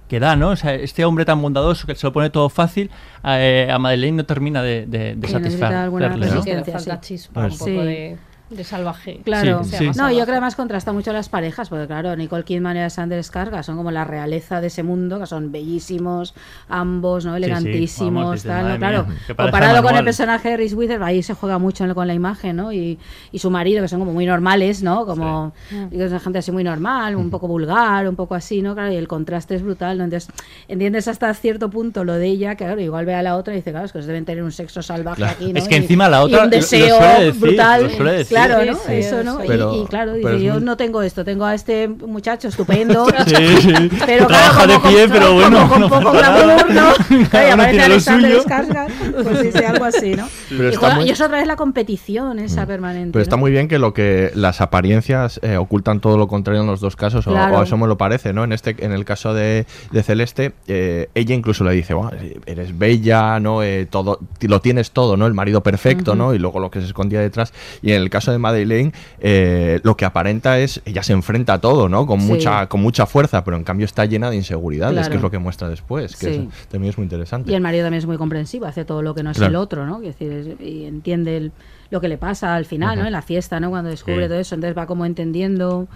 que 0.09 0.21
da, 0.21 0.37
¿no? 0.37 0.51
O 0.51 0.57
sea, 0.57 0.75
este 0.75 1.05
hombre 1.05 1.25
tan 1.25 1.41
bondadoso 1.43 1.87
que 1.87 1.95
se 1.95 2.07
lo 2.07 2.13
pone 2.13 2.31
todo 2.31 2.49
fácil, 2.49 2.91
eh, 3.25 3.69
a 3.71 3.79
Madeleine 3.79 4.17
no 4.19 4.25
termina 4.27 4.63
de, 4.63 4.87
de, 4.87 5.15
de 5.17 5.29
Sí, 5.29 5.35
necesita 5.35 5.85
alguna 5.85 6.09
satisfacerle, 6.13 6.35
¿no? 6.55 6.65
Sí, 6.65 6.73
falta 6.73 7.01
chispa, 7.01 7.41
un 7.41 7.47
Pues- 7.49 7.59
poco 7.59 7.71
Sí. 7.71 7.77
de, 7.77 8.17
de 8.51 8.63
salvaje. 8.63 9.21
Claro, 9.25 9.65
Sí, 9.65 9.71
sí. 9.79 9.85
no, 9.85 9.89
yo 9.89 9.93
salvaje. 9.95 10.15
creo 10.17 10.27
que 10.27 10.33
además 10.33 10.55
contrasta 10.55 10.93
mucho 10.93 11.13
las 11.13 11.29
parejas, 11.29 11.69
porque 11.71 11.87
claro, 11.87 12.15
Nicole 12.15 12.45
Kidman 12.45 12.77
y 12.77 12.81
Alexander 12.81 13.19
Skarsgård 13.21 13.63
son 13.63 13.77
como 13.77 13.91
la 13.91 14.05
realeza 14.05 14.61
de 14.61 14.67
ese 14.69 14.83
mundo, 14.83 15.19
que 15.19 15.27
son 15.27 15.51
bellísimos, 15.51 16.35
ambos, 16.69 17.25
¿no? 17.25 17.33
sí, 17.33 17.37
elegantísimos, 17.39 18.13
vamos, 18.23 18.35
dices, 18.43 18.51
tal, 18.51 18.69
¿no? 18.69 18.77
claro. 18.79 19.07
Comparado 19.37 19.83
con 19.83 19.97
el 19.97 20.05
personaje 20.05 20.51
de 20.51 20.57
Reese 20.59 20.75
Witherspoon, 20.75 21.09
ahí 21.09 21.23
se 21.23 21.35
juega 21.35 21.59
mucho 21.59 21.93
con 21.95 22.07
la 22.07 22.15
imagen, 22.15 22.57
¿no? 22.57 22.73
Y, 22.73 22.99
y 23.33 23.39
su 23.39 23.51
marido, 23.51 23.83
que 23.83 23.89
son 23.89 23.99
como 24.01 24.13
muy 24.13 24.27
normales, 24.27 24.83
¿no? 24.83 25.07
Como 25.07 25.53
y 25.91 26.01
es 26.01 26.11
una 26.11 26.21
gente 26.21 26.39
así 26.39 26.53
muy 26.53 26.65
normal, 26.65 27.17
un 27.17 27.31
poco 27.31 27.49
vulgar, 27.49 28.07
un 28.09 28.17
poco 28.17 28.35
así, 28.35 28.63
¿no? 28.63 28.75
Claro, 28.75 28.93
y 28.93 28.97
el 28.97 29.09
contraste 29.09 29.55
es 29.57 29.63
brutal, 29.63 29.99
¿no? 29.99 30.05
Entonces, 30.05 30.31
entiendes 30.69 31.09
hasta 31.09 31.33
cierto 31.35 31.71
punto 31.71 32.05
lo 32.05 32.15
de 32.15 32.27
ella, 32.27 32.55
que 32.57 32.65
claro, 32.65 32.81
igual 32.81 33.07
ve 33.07 33.15
a 33.15 33.23
la 33.23 33.37
otra 33.37 33.55
y 33.55 33.57
dice, 33.57 33.71
claro, 33.71 33.87
es 33.87 33.93
que 33.93 33.99
deben 34.01 34.25
tener 34.25 34.45
un 34.45 34.53
sexo 34.53 34.83
salvaje 34.83 35.17
Claro. 35.17 35.33
aquí, 35.35 35.53
¿no? 35.53 35.59
Es 35.59 35.67
que 35.69 35.77
Y- 35.77 35.79
encima 35.79 36.09
la 36.09 36.19
y 36.21 36.25
otra 36.25 36.39
un 36.39 36.45
lo- 36.45 36.51
lo 36.51 36.57
deseo 36.57 36.97
suele 36.99 37.25
decir, 37.25 37.41
brutal. 37.41 37.83
lo 37.85 37.91
suele 37.91 38.13
decir. 38.13 38.34
Claro, 38.35 38.61
Sí, 38.63 38.71
¿no? 38.71 38.77
sí, 38.77 38.93
eso, 38.95 39.25
¿no? 39.25 39.45
Y- 39.45 39.47
Pero- 39.49 39.75
y, 39.75 39.87
claro, 39.87 40.13
pero 40.15 40.35
dice, 40.35 40.37
es 40.37 40.43
yo 40.43 40.55
muy- 40.55 40.65
no 40.65 40.77
tengo 40.77 41.03
esto, 41.03 41.25
tengo 41.25 41.45
a 41.45 41.55
este 41.55 41.89
muchacho 41.89 42.49
estupendo. 42.49 43.07
Sí, 43.27 43.35
sí. 43.61 43.91
Pero 44.07 44.27
Trabaja 44.27 44.65
claro, 44.65 44.73
de 44.83 44.89
pie, 44.89 45.03
con- 45.05 45.13
pero 45.13 45.27
como 45.29 45.41
bueno, 45.41 45.69
con 45.69 45.83
poco 45.89 46.13
glamour, 46.13 46.53
aparece 47.33 47.71
tiene 47.71 47.77
lo 47.79 47.85
Alexander 47.85 48.31
suyo. 48.33 48.45
Skarsgård, 48.45 49.23
pues 49.25 49.39
sí, 49.41 49.53
sí, 49.59 49.65
algo 49.65 49.85
así, 49.85 50.15
¿no? 50.15 50.29
Pero 50.49 50.65
y, 50.65 50.67
está 50.69 50.79
juega- 50.81 50.95
muy- 50.97 51.05
y 51.07 51.11
es 51.11 51.21
otra 51.21 51.39
vez 51.39 51.47
la 51.47 51.57
competición 51.57 52.39
esa 52.39 52.67
permanente. 52.67 53.11
Pero 53.13 53.23
está 53.23 53.37
muy 53.37 53.51
bien 53.51 53.69
que 53.69 53.79
lo 53.79 53.93
que 53.95 54.31
las 54.35 54.61
apariencias 54.61 55.41
eh, 55.43 55.57
ocultan 55.57 56.01
todo 56.01 56.17
lo 56.19 56.29
contrario 56.29 56.61
en 56.63 56.67
los 56.67 56.81
dos 56.81 56.97
casos, 56.97 57.27
o- 57.27 57.31
Claro. 57.31 57.59
o, 57.59 57.63
eso 57.63 57.77
me 57.77 57.87
lo 57.87 57.97
parece, 57.99 58.33
¿no? 58.33 58.45
En 58.45 58.53
este, 58.53 58.77
en 58.85 58.93
el 58.93 59.05
caso 59.05 59.35
de, 59.35 59.67
de 59.91 60.03
Celeste, 60.03 60.53
eh, 60.69 61.09
ella 61.15 61.35
incluso 61.35 61.65
le 61.65 61.73
dice, 61.73 61.95
"Buah, 61.95 62.11
eres 62.47 62.77
bella, 62.79 63.41
¿no? 63.41 63.63
Eh, 63.63 63.87
todo, 63.91 64.19
lo 64.41 64.61
tienes 64.61 64.91
todo, 64.91 65.17
¿no? 65.17 65.27
El 65.27 65.35
marido 65.35 65.63
perfecto. 65.63 66.15
¿no? 66.15 66.35
Y 66.35 66.39
luego 66.39 66.61
lo 66.61 66.71
que 66.71 66.81
se 66.81 66.87
escondía 66.87 67.21
detrás. 67.21 67.53
Y 67.83 67.93
en 67.93 68.03
el 68.03 68.11
caso 68.11 68.24
de 68.33 68.39
Madeleine, 68.39 68.93
eh, 69.21 69.81
lo 69.83 69.97
que 69.97 70.05
aparenta 70.05 70.59
es, 70.59 70.81
ella 70.85 71.03
se 71.03 71.13
enfrenta 71.13 71.55
a 71.55 71.61
todo, 71.61 71.89
¿no? 71.89 72.07
Con 72.07 72.21
Sí. 72.21 72.27
mucha, 72.27 72.67
con 72.69 72.81
mucha 72.81 73.07
fuerza, 73.07 73.45
pero 73.45 73.57
en 73.57 73.65
cambio 73.65 73.85
está 73.85 74.05
llena 74.05 74.31
de 74.31 74.37
inseguridades, 74.37 74.95
Claro. 74.95 75.11
que 75.11 75.17
es 75.17 75.23
lo 75.23 75.31
que 75.31 75.39
muestra 75.39 75.69
después, 75.69 76.17
que 76.17 76.27
Sí. 76.35 76.49
es- 76.51 76.69
también 76.69 76.91
es 76.91 76.99
muy 76.99 77.05
interesante. 77.05 77.51
Y 77.51 77.55
el 77.55 77.61
marido 77.61 77.85
también 77.85 77.99
es 77.99 78.07
muy 78.07 78.17
comprensivo, 78.17 78.67
hace 78.67 78.85
todo 78.85 79.03
lo 79.03 79.15
que 79.15 79.23
no 79.23 79.31
es 79.31 79.37
Claro. 79.37 79.51
el 79.51 79.57
otro, 79.57 79.87
¿no? 79.87 79.97
Es 80.03 80.19
decir, 80.19 80.33
es- 80.33 80.61
y 80.67 80.85
entiende 80.87 81.37
el- 81.37 81.53
lo 81.91 82.01
que 82.01 82.09
le 82.09 82.19
pasa 82.19 82.55
al 82.55 82.65
final, 82.65 82.99
¿no? 82.99 83.07
En 83.07 83.13
la 83.13 83.23
fiesta, 83.23 83.61
¿no? 83.61 83.71
Cuando 83.71 83.91
descubre 83.91 84.23
Sí. 84.25 84.29
todo 84.29 84.39
eso, 84.39 84.55
entonces 84.55 84.77
va 84.77 84.87
como 84.87 85.05
entendiendo. 85.07 85.87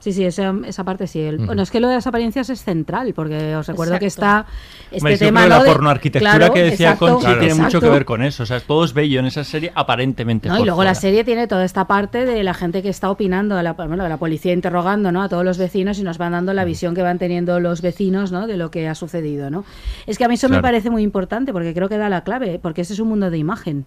Sí, 0.00 0.14
sí, 0.14 0.24
esa, 0.24 0.54
esa 0.66 0.82
parte 0.82 1.06
sí. 1.06 1.20
El-. 1.20 1.38
Bueno, 1.38 1.62
es 1.62 1.70
que 1.70 1.78
lo 1.78 1.88
de 1.88 1.94
las 1.94 2.06
apariencias 2.06 2.48
es 2.48 2.64
central, 2.64 3.12
porque 3.14 3.54
os 3.54 3.66
recuerdo 3.66 3.98
que 3.98 4.06
está 4.06 4.46
este 4.90 4.96
Hombre, 4.96 5.18
creo 5.18 5.28
tema 5.28 5.42
que 5.42 5.48
¿no? 5.50 5.58
la 5.58 5.64
pornoarquitectura 5.64 6.36
Claro, 6.36 6.54
que 6.54 6.62
decía 6.62 6.92
exacto, 6.92 7.18
Conchi 7.18 7.38
tiene 7.38 7.54
mucho 7.54 7.80
que 7.80 7.88
ver 7.90 8.06
con 8.06 8.22
eso. 8.22 8.42
O 8.42 8.46
sea, 8.46 8.60
todo 8.60 8.84
es 8.84 8.94
bello 8.94 9.20
en 9.20 9.26
esa 9.26 9.44
serie, 9.44 9.70
aparentemente. 9.74 10.48
¿no? 10.48 10.54
por 10.54 10.62
Y 10.62 10.66
luego 10.66 10.84
la 10.84 10.94
serie 10.94 11.22
tiene 11.22 11.46
toda 11.46 11.66
esta 11.66 11.86
parte 11.86 12.24
de 12.24 12.42
la 12.42 12.54
gente 12.54 12.82
que 12.82 12.88
está 12.88 13.10
opinando, 13.10 13.56
de 13.56 13.62
la, 13.62 13.74
bueno, 13.74 14.02
de 14.02 14.08
la 14.08 14.16
policía 14.16 14.54
interrogando 14.54 15.12
¿no? 15.12 15.22
a 15.22 15.28
todos 15.28 15.44
los 15.44 15.58
vecinos 15.58 15.98
y 15.98 16.02
nos 16.02 16.16
van 16.16 16.32
dando 16.32 16.54
la 16.54 16.64
visión 16.64 16.94
que 16.94 17.02
van 17.02 17.18
teniendo 17.18 17.60
los 17.60 17.82
vecinos 17.82 18.32
¿no? 18.32 18.46
de 18.46 18.56
lo 18.56 18.70
que 18.70 18.88
ha 18.88 18.94
sucedido. 18.94 19.50
¿no? 19.50 19.66
Es 20.06 20.16
que 20.16 20.24
a 20.24 20.28
mí 20.28 20.34
eso 20.34 20.48
me 20.48 20.62
parece 20.62 20.88
muy 20.88 21.02
importante 21.02 21.52
porque 21.52 21.74
creo 21.74 21.90
que 21.90 21.98
da 21.98 22.08
la 22.08 22.24
clave, 22.24 22.58
porque 22.60 22.80
ese 22.80 22.94
es 22.94 23.00
un 23.00 23.08
mundo 23.08 23.30
de 23.30 23.36
imagen. 23.36 23.84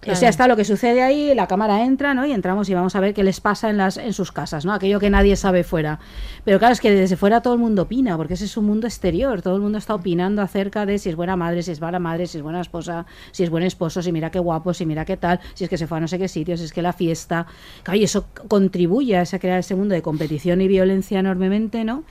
Claro. 0.00 0.16
O 0.16 0.16
sea, 0.16 0.30
está 0.30 0.48
lo 0.48 0.56
que 0.56 0.64
sucede 0.64 1.02
ahí, 1.02 1.34
la 1.34 1.46
cámara 1.46 1.84
entra 1.84 2.14
¿no? 2.14 2.24
y 2.24 2.32
entramos 2.32 2.70
y 2.70 2.74
vamos 2.74 2.96
a 2.96 3.00
ver 3.00 3.12
qué 3.12 3.22
les 3.22 3.40
pasa 3.40 3.68
en, 3.68 3.76
las, 3.76 3.98
en 3.98 4.14
sus 4.14 4.32
casas, 4.32 4.64
¿no? 4.64 4.72
aquello 4.72 4.98
que 4.98 5.10
nadie 5.10 5.36
sabe 5.42 5.62
fuera. 5.64 5.98
Pero 6.44 6.58
claro, 6.58 6.72
es 6.72 6.80
que 6.80 6.90
desde 6.90 7.16
fuera 7.16 7.40
todo 7.42 7.54
el 7.54 7.60
mundo 7.60 7.82
opina, 7.82 8.16
porque 8.16 8.34
ese 8.34 8.46
es 8.46 8.56
un 8.56 8.64
mundo 8.64 8.86
exterior, 8.86 9.42
todo 9.42 9.54
el 9.56 9.62
mundo 9.62 9.78
está 9.78 9.94
opinando 9.94 10.42
acerca 10.42 10.86
de 10.86 10.98
si 10.98 11.08
es 11.10 11.16
buena 11.16 11.36
madre, 11.36 11.62
si 11.62 11.70
es 11.70 11.80
mala 11.80 11.98
madre, 11.98 12.26
si 12.26 12.38
es 12.38 12.42
buena 12.42 12.60
esposa, 12.60 13.06
si 13.30 13.44
es 13.44 13.50
buen 13.50 13.62
esposo, 13.62 14.02
si 14.02 14.10
mira 14.12 14.30
qué 14.30 14.38
guapo, 14.38 14.72
si 14.74 14.86
mira 14.86 15.04
qué 15.04 15.16
tal, 15.16 15.38
si 15.54 15.64
es 15.64 15.70
que 15.70 15.76
se 15.78 15.86
fue 15.86 15.98
a 15.98 16.00
no 16.00 16.08
sé 16.08 16.18
qué 16.18 16.26
sitio, 16.28 16.56
si 16.56 16.64
es 16.64 16.72
que 16.72 16.82
la 16.82 16.92
fiesta. 16.92 17.46
Claro, 17.82 17.98
y 18.00 18.04
eso 18.04 18.26
contribuye 18.48 19.16
a 19.16 19.22
ese- 19.22 19.36
a 19.36 19.38
crear 19.38 19.58
ese 19.58 19.74
mundo 19.74 19.94
de 19.94 20.02
competición 20.02 20.60
y 20.60 20.68
violencia 20.68 21.18
enormemente, 21.20 21.84
¿no? 21.84 22.04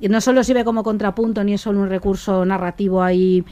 Y 0.00 0.08
no 0.08 0.20
solo 0.20 0.44
sirve 0.44 0.64
como 0.64 0.82
contrapunto 0.82 1.42
ni 1.44 1.54
es 1.54 1.60
solo 1.60 1.80
un 1.80 1.88
recurso 1.88 2.44
narrativo 2.44 3.02
ahí 3.02 3.44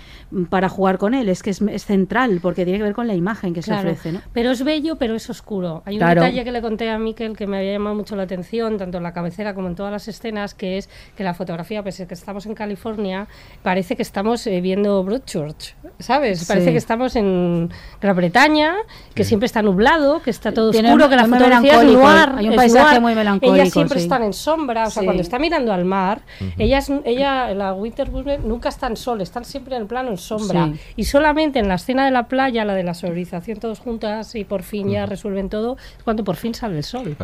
para 0.49 0.69
jugar 0.69 0.99
con 0.99 1.15
él, 1.15 1.29
es 1.29 1.43
que 1.43 1.51
es, 1.51 1.61
es 1.63 1.85
central, 1.85 2.41
porque 2.43 2.65
tiene 2.65 2.79
que 2.79 2.85
ver 2.85 2.95
con 2.95 3.07
la 3.07 3.15
imagen 3.15 3.53
que 3.55 3.61
Claro, 3.63 3.83
se 3.83 3.89
ofrece, 3.89 4.13
¿no? 4.13 4.21
Pero 4.33 4.51
es 4.51 4.63
bello, 4.65 4.97
pero 4.97 5.15
es 5.15 5.29
oscuro. 5.31 5.83
Hay 5.85 5.95
un 5.95 5.99
Claro. 6.01 6.23
detalle 6.23 6.45
que 6.45 6.53
le 6.53 6.61
conté 6.63 6.89
a 6.91 6.99
Miquel 6.99 7.37
que 7.37 7.47
me 7.47 7.59
había 7.59 7.73
llamado 7.73 7.95
mucho 7.97 8.17
la 8.17 8.23
atención, 8.25 8.79
tanto 8.79 8.97
en 8.99 9.03
la 9.05 9.13
cabecera 9.21 9.55
como 9.55 9.69
en 9.69 9.75
todas 9.75 9.93
las 9.93 10.09
escenas, 10.09 10.55
que 10.55 10.79
es 10.79 10.89
que 11.17 11.23
la 11.25 11.35
fotografía, 11.35 11.83
pese 11.83 12.03
a 12.05 12.09
que 12.09 12.15
estamos 12.15 12.47
en 12.47 12.55
California, 12.55 13.27
parece 13.63 13.95
que 13.97 14.03
estamos 14.03 14.47
eh, 14.47 14.61
viendo 14.61 15.03
Broadchurch, 15.05 15.75
¿sabes? 15.99 16.45
Parece 16.47 16.67
Sí. 16.67 16.73
que 16.73 16.79
estamos 16.79 17.17
en 17.17 17.71
Gran 18.01 18.17
Bretaña, 18.17 18.75
que 19.15 19.25
siempre 19.25 19.47
está 19.47 19.63
nublado, 19.63 20.23
que 20.23 20.31
está 20.31 20.53
todo 20.53 20.71
Tiene 20.71 20.89
oscuro, 20.89 21.05
un- 21.05 21.11
que 21.11 21.17
la 21.17 21.25
fotografía 21.27 21.77
es 21.81 21.85
noir. 21.85 22.29
hay 22.37 22.49
un 22.49 22.57
paisaje 22.57 22.91
noir. 22.93 23.01
muy 23.01 23.15
melancólico, 23.15 23.55
Ellas 23.57 23.73
siempre 23.73 23.99
sí. 23.99 24.05
están 24.05 24.23
en 24.23 24.33
sombra, 24.33 24.87
o 24.87 24.91
sea, 24.91 25.01
Sí. 25.01 25.07
cuando 25.07 25.23
está 25.23 25.39
mirando 25.39 25.73
al 25.73 25.85
mar, 25.85 26.21
ellas, 26.59 26.91
ella, 27.05 27.53
la 27.55 27.73
Winterbush, 27.75 28.39
nunca 28.45 28.69
está 28.71 28.87
en 28.87 28.97
sol, 28.97 29.21
están 29.21 29.45
siempre 29.45 29.77
en 29.77 29.83
el 29.83 29.87
plano 29.89 30.11
en 30.11 30.19
sombra. 30.19 30.67
Sí. 30.73 30.81
Y 30.97 31.05
solamente 31.05 31.59
en 31.59 31.69
la 31.69 31.75
escena 31.75 32.05
de 32.05 32.11
la 32.11 32.25
playa, 32.29 32.65
la 32.65 32.75
de 32.75 32.83
la 32.85 32.95
solarización 32.95 33.59
todos 33.59 33.79
juntas 33.81 34.35
y 34.35 34.45
por 34.45 34.63
fin 34.63 34.89
ya 34.91 35.07
resuelven 35.07 35.49
todo, 35.49 35.77
es 35.99 36.03
cuando 36.05 36.25
por 36.25 36.37
fin 36.37 36.55
sale 36.55 36.77
el 36.79 36.85
sol. 36.85 37.17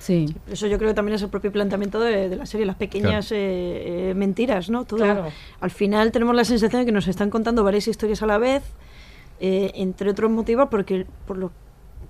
Sí. 0.00 0.34
Eso 0.50 0.66
yo 0.66 0.76
creo 0.78 0.90
que 0.90 0.94
también 0.94 1.14
es 1.14 1.22
el 1.22 1.28
propio 1.28 1.52
planteamiento 1.52 2.00
de, 2.00 2.28
de 2.28 2.36
la 2.36 2.46
serie, 2.46 2.66
las 2.66 2.76
pequeñas 2.76 3.30
eh, 3.32 3.36
eh, 4.10 4.14
mentiras, 4.14 4.68
¿no? 4.70 4.84
Todo, 4.86 5.00
Claro. 5.04 5.26
Al 5.60 5.70
final 5.70 6.10
tenemos 6.10 6.34
la 6.34 6.44
sensación 6.44 6.82
de 6.82 6.86
que 6.86 6.92
nos 6.92 7.06
están 7.06 7.30
contando 7.30 7.62
varias 7.62 7.86
historias 7.86 8.22
a 8.22 8.26
la 8.26 8.38
vez, 8.38 8.62
eh, 9.40 9.70
entre 9.74 10.10
otros 10.10 10.30
motivos 10.30 10.68
porque 10.70 11.06
por 11.26 11.36
lo 11.38 11.52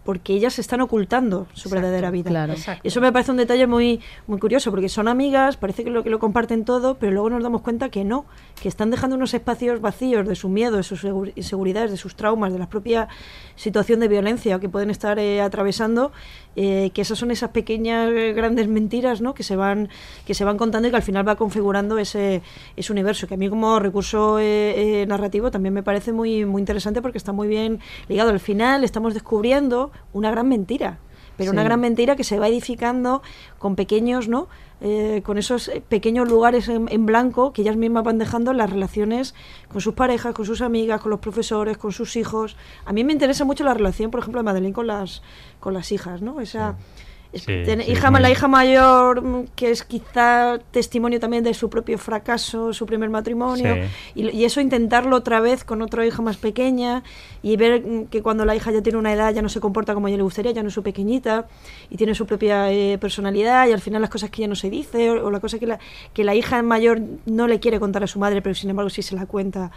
porque 0.03 0.33
ellas 0.33 0.55
se 0.55 0.63
están 0.63 0.81
ocultando 0.81 1.47
su 1.53 1.69
verdadera 1.69 2.11
vida. 2.11 2.31
claro. 2.31 2.55
Eso 2.83 3.01
me 3.03 3.13
parece 3.13 3.33
un 3.33 3.37
detalle 3.37 3.67
muy 3.67 4.01
muy 4.27 4.39
curioso 4.41 4.71
porque 4.71 4.89
son 4.89 5.09
amigas, 5.09 5.59
parece 5.59 5.85
que 5.85 5.91
lo 5.91 6.03
que 6.03 6.09
lo 6.09 6.19
comparten 6.19 6.65
todo, 6.65 6.95
pero 6.97 7.13
luego 7.13 7.29
nos 7.29 7.43
damos 7.43 7.61
cuenta 7.61 7.91
que 7.91 8.03
no, 8.03 8.25
que 8.63 8.67
están 8.69 8.91
dejando 8.91 9.15
unos 9.17 9.35
espacios 9.35 9.81
vacíos 9.83 10.27
de 10.27 10.35
su 10.37 10.49
miedo, 10.49 10.79
de 10.79 10.85
sus 10.85 11.05
segu- 11.05 11.33
inseguridades, 11.37 11.91
de 11.91 11.99
sus 11.99 12.17
traumas, 12.17 12.51
de 12.53 12.59
la 12.59 12.69
propia 12.69 13.09
situación 13.57 14.01
de 14.01 14.09
violencia 14.09 14.59
que 14.59 14.71
pueden 14.71 14.89
estar 14.91 15.19
eh, 15.19 15.43
atravesando, 15.43 16.13
eh, 16.57 16.91
que 16.93 17.03
esas 17.03 17.19
son 17.19 17.31
esas 17.31 17.51
pequeñas 17.51 18.11
eh, 18.11 18.33
grandes 18.33 18.69
mentiras, 18.69 19.21
¿no? 19.21 19.35
que 19.35 19.43
se 19.43 19.57
van 19.57 19.89
que 20.27 20.35
se 20.35 20.45
van 20.45 20.59
contando 20.59 20.89
y 20.89 20.91
que 20.91 20.97
al 20.97 21.03
final 21.03 21.27
va 21.27 21.37
configurando 21.37 21.99
ese, 21.99 22.43
ese 22.77 22.93
universo, 22.93 23.27
que 23.27 23.35
a 23.35 23.37
mí 23.37 23.49
como 23.49 23.79
recurso 23.79 24.39
eh, 24.39 25.03
eh, 25.03 25.07
narrativo 25.07 25.51
también 25.51 25.75
me 25.75 25.83
parece 25.83 26.13
muy 26.13 26.45
muy 26.45 26.61
interesante 26.61 27.03
porque 27.03 27.19
está 27.19 27.33
muy 27.33 27.49
bien 27.49 27.81
ligado 28.09 28.31
al 28.31 28.41
final, 28.41 28.85
estamos 28.85 29.15
descubriendo 29.15 29.93
una 30.13 30.31
gran 30.31 30.49
mentira 30.49 30.99
pero 31.37 31.53
una 31.53 31.63
gran 31.63 31.81
mentira 31.81 32.17
que 32.17 32.25
se 32.25 32.39
va 32.39 32.49
edificando 32.49 33.23
con 33.59 33.75
pequeños, 33.75 34.29
¿no? 34.29 34.49
Eh, 34.83 35.21
con 35.27 35.37
esos 35.37 35.69
eh, 35.69 35.83
pequeños 35.87 36.27
lugares 36.29 36.69
en, 36.69 36.89
en 36.91 37.05
blanco 37.05 37.53
que 37.53 37.61
ellas 37.61 37.77
mismas 37.77 38.03
van 38.03 38.17
dejando 38.17 38.55
las 38.55 38.71
relaciones 38.71 39.35
con 39.71 39.83
sus 39.83 39.93
parejas, 39.93 40.35
con 40.35 40.47
sus 40.47 40.63
amigas, 40.63 41.03
con 41.03 41.11
los 41.11 41.21
profesores, 41.21 41.77
con 41.77 41.93
sus 41.93 42.17
hijos. 42.17 42.57
A 42.87 42.93
mí 42.95 43.05
me 43.05 43.13
interesa 43.13 43.45
mucho 43.45 43.63
la 43.65 43.75
relación, 43.75 44.11
por 44.11 44.21
ejemplo, 44.21 44.41
de 44.41 44.45
Madeleine 44.45 44.73
con 44.75 44.87
las, 44.87 45.21
con 45.61 45.75
las 45.75 45.93
hijas, 45.93 46.23
¿no? 46.23 46.41
Esa, 46.41 46.71
es- 46.71 47.10
Sí, 47.33 47.45
ten- 47.65 47.83
sí, 47.83 47.93
hija, 47.93 48.11
La 48.11 48.29
hija 48.31 48.49
mayor, 48.49 49.23
mm, 49.23 49.45
que 49.55 49.71
es 49.71 49.85
quizá 49.85 50.59
testimonio 50.73 51.21
también 51.21 51.45
de 51.45 51.55
su 51.55 51.71
propio 51.71 51.97
fracaso, 51.97 52.73
su 52.73 52.87
primer 52.87 53.09
matrimonio, 53.09 53.75
Sí. 53.75 53.81
y, 54.17 54.31
y 54.31 54.45
eso 54.45 54.61
intentarlo 54.61 55.15
otra 55.17 55.39
vez 55.41 55.63
con 55.63 55.81
otra 55.81 56.05
hija 56.05 56.23
más 56.23 56.37
pequeña 56.39 57.03
y 57.43 57.57
ver 57.57 57.83
mm, 57.87 58.07
que 58.07 58.21
cuando 58.23 58.45
la 58.45 58.57
hija 58.57 58.73
ya 58.73 58.83
tiene 58.83 58.99
una 58.99 59.13
edad 59.13 59.33
ya 59.33 59.43
no 59.43 59.49
se 59.49 59.61
comporta 59.61 59.95
como 59.95 60.07
a 60.07 60.11
ella 60.11 60.17
le 60.17 60.23
gustaría, 60.25 60.51
ya 60.53 60.63
no 60.63 60.69
es 60.69 60.75
su 60.75 60.83
pequeñita 60.83 61.47
y 61.89 61.97
tiene 61.97 62.15
su 62.17 62.27
propia 62.27 62.73
eh, 62.73 62.99
personalidad 62.99 63.69
y 63.69 63.73
al 63.73 63.81
final 63.81 64.01
las 64.03 64.11
cosas 64.11 64.31
que 64.31 64.43
ya 64.43 64.49
no 64.49 64.57
se 64.57 64.69
dice 64.69 65.11
o, 65.11 65.27
o 65.27 65.31
la 65.31 65.39
cosa 65.41 65.59
que 65.61 65.67
la, 65.67 65.79
que 66.13 66.25
la 66.25 66.35
hija 66.35 66.61
mayor 66.63 67.01
no 67.27 67.47
le 67.47 67.61
quiere 67.61 67.79
contar 67.79 68.03
a 68.03 68.07
su 68.09 68.19
madre 68.19 68.43
pero 68.43 68.55
sin 68.57 68.71
embargo 68.71 68.91
sí 68.91 69.03
se 69.03 69.15
la 69.15 69.27
cuenta 69.27 69.71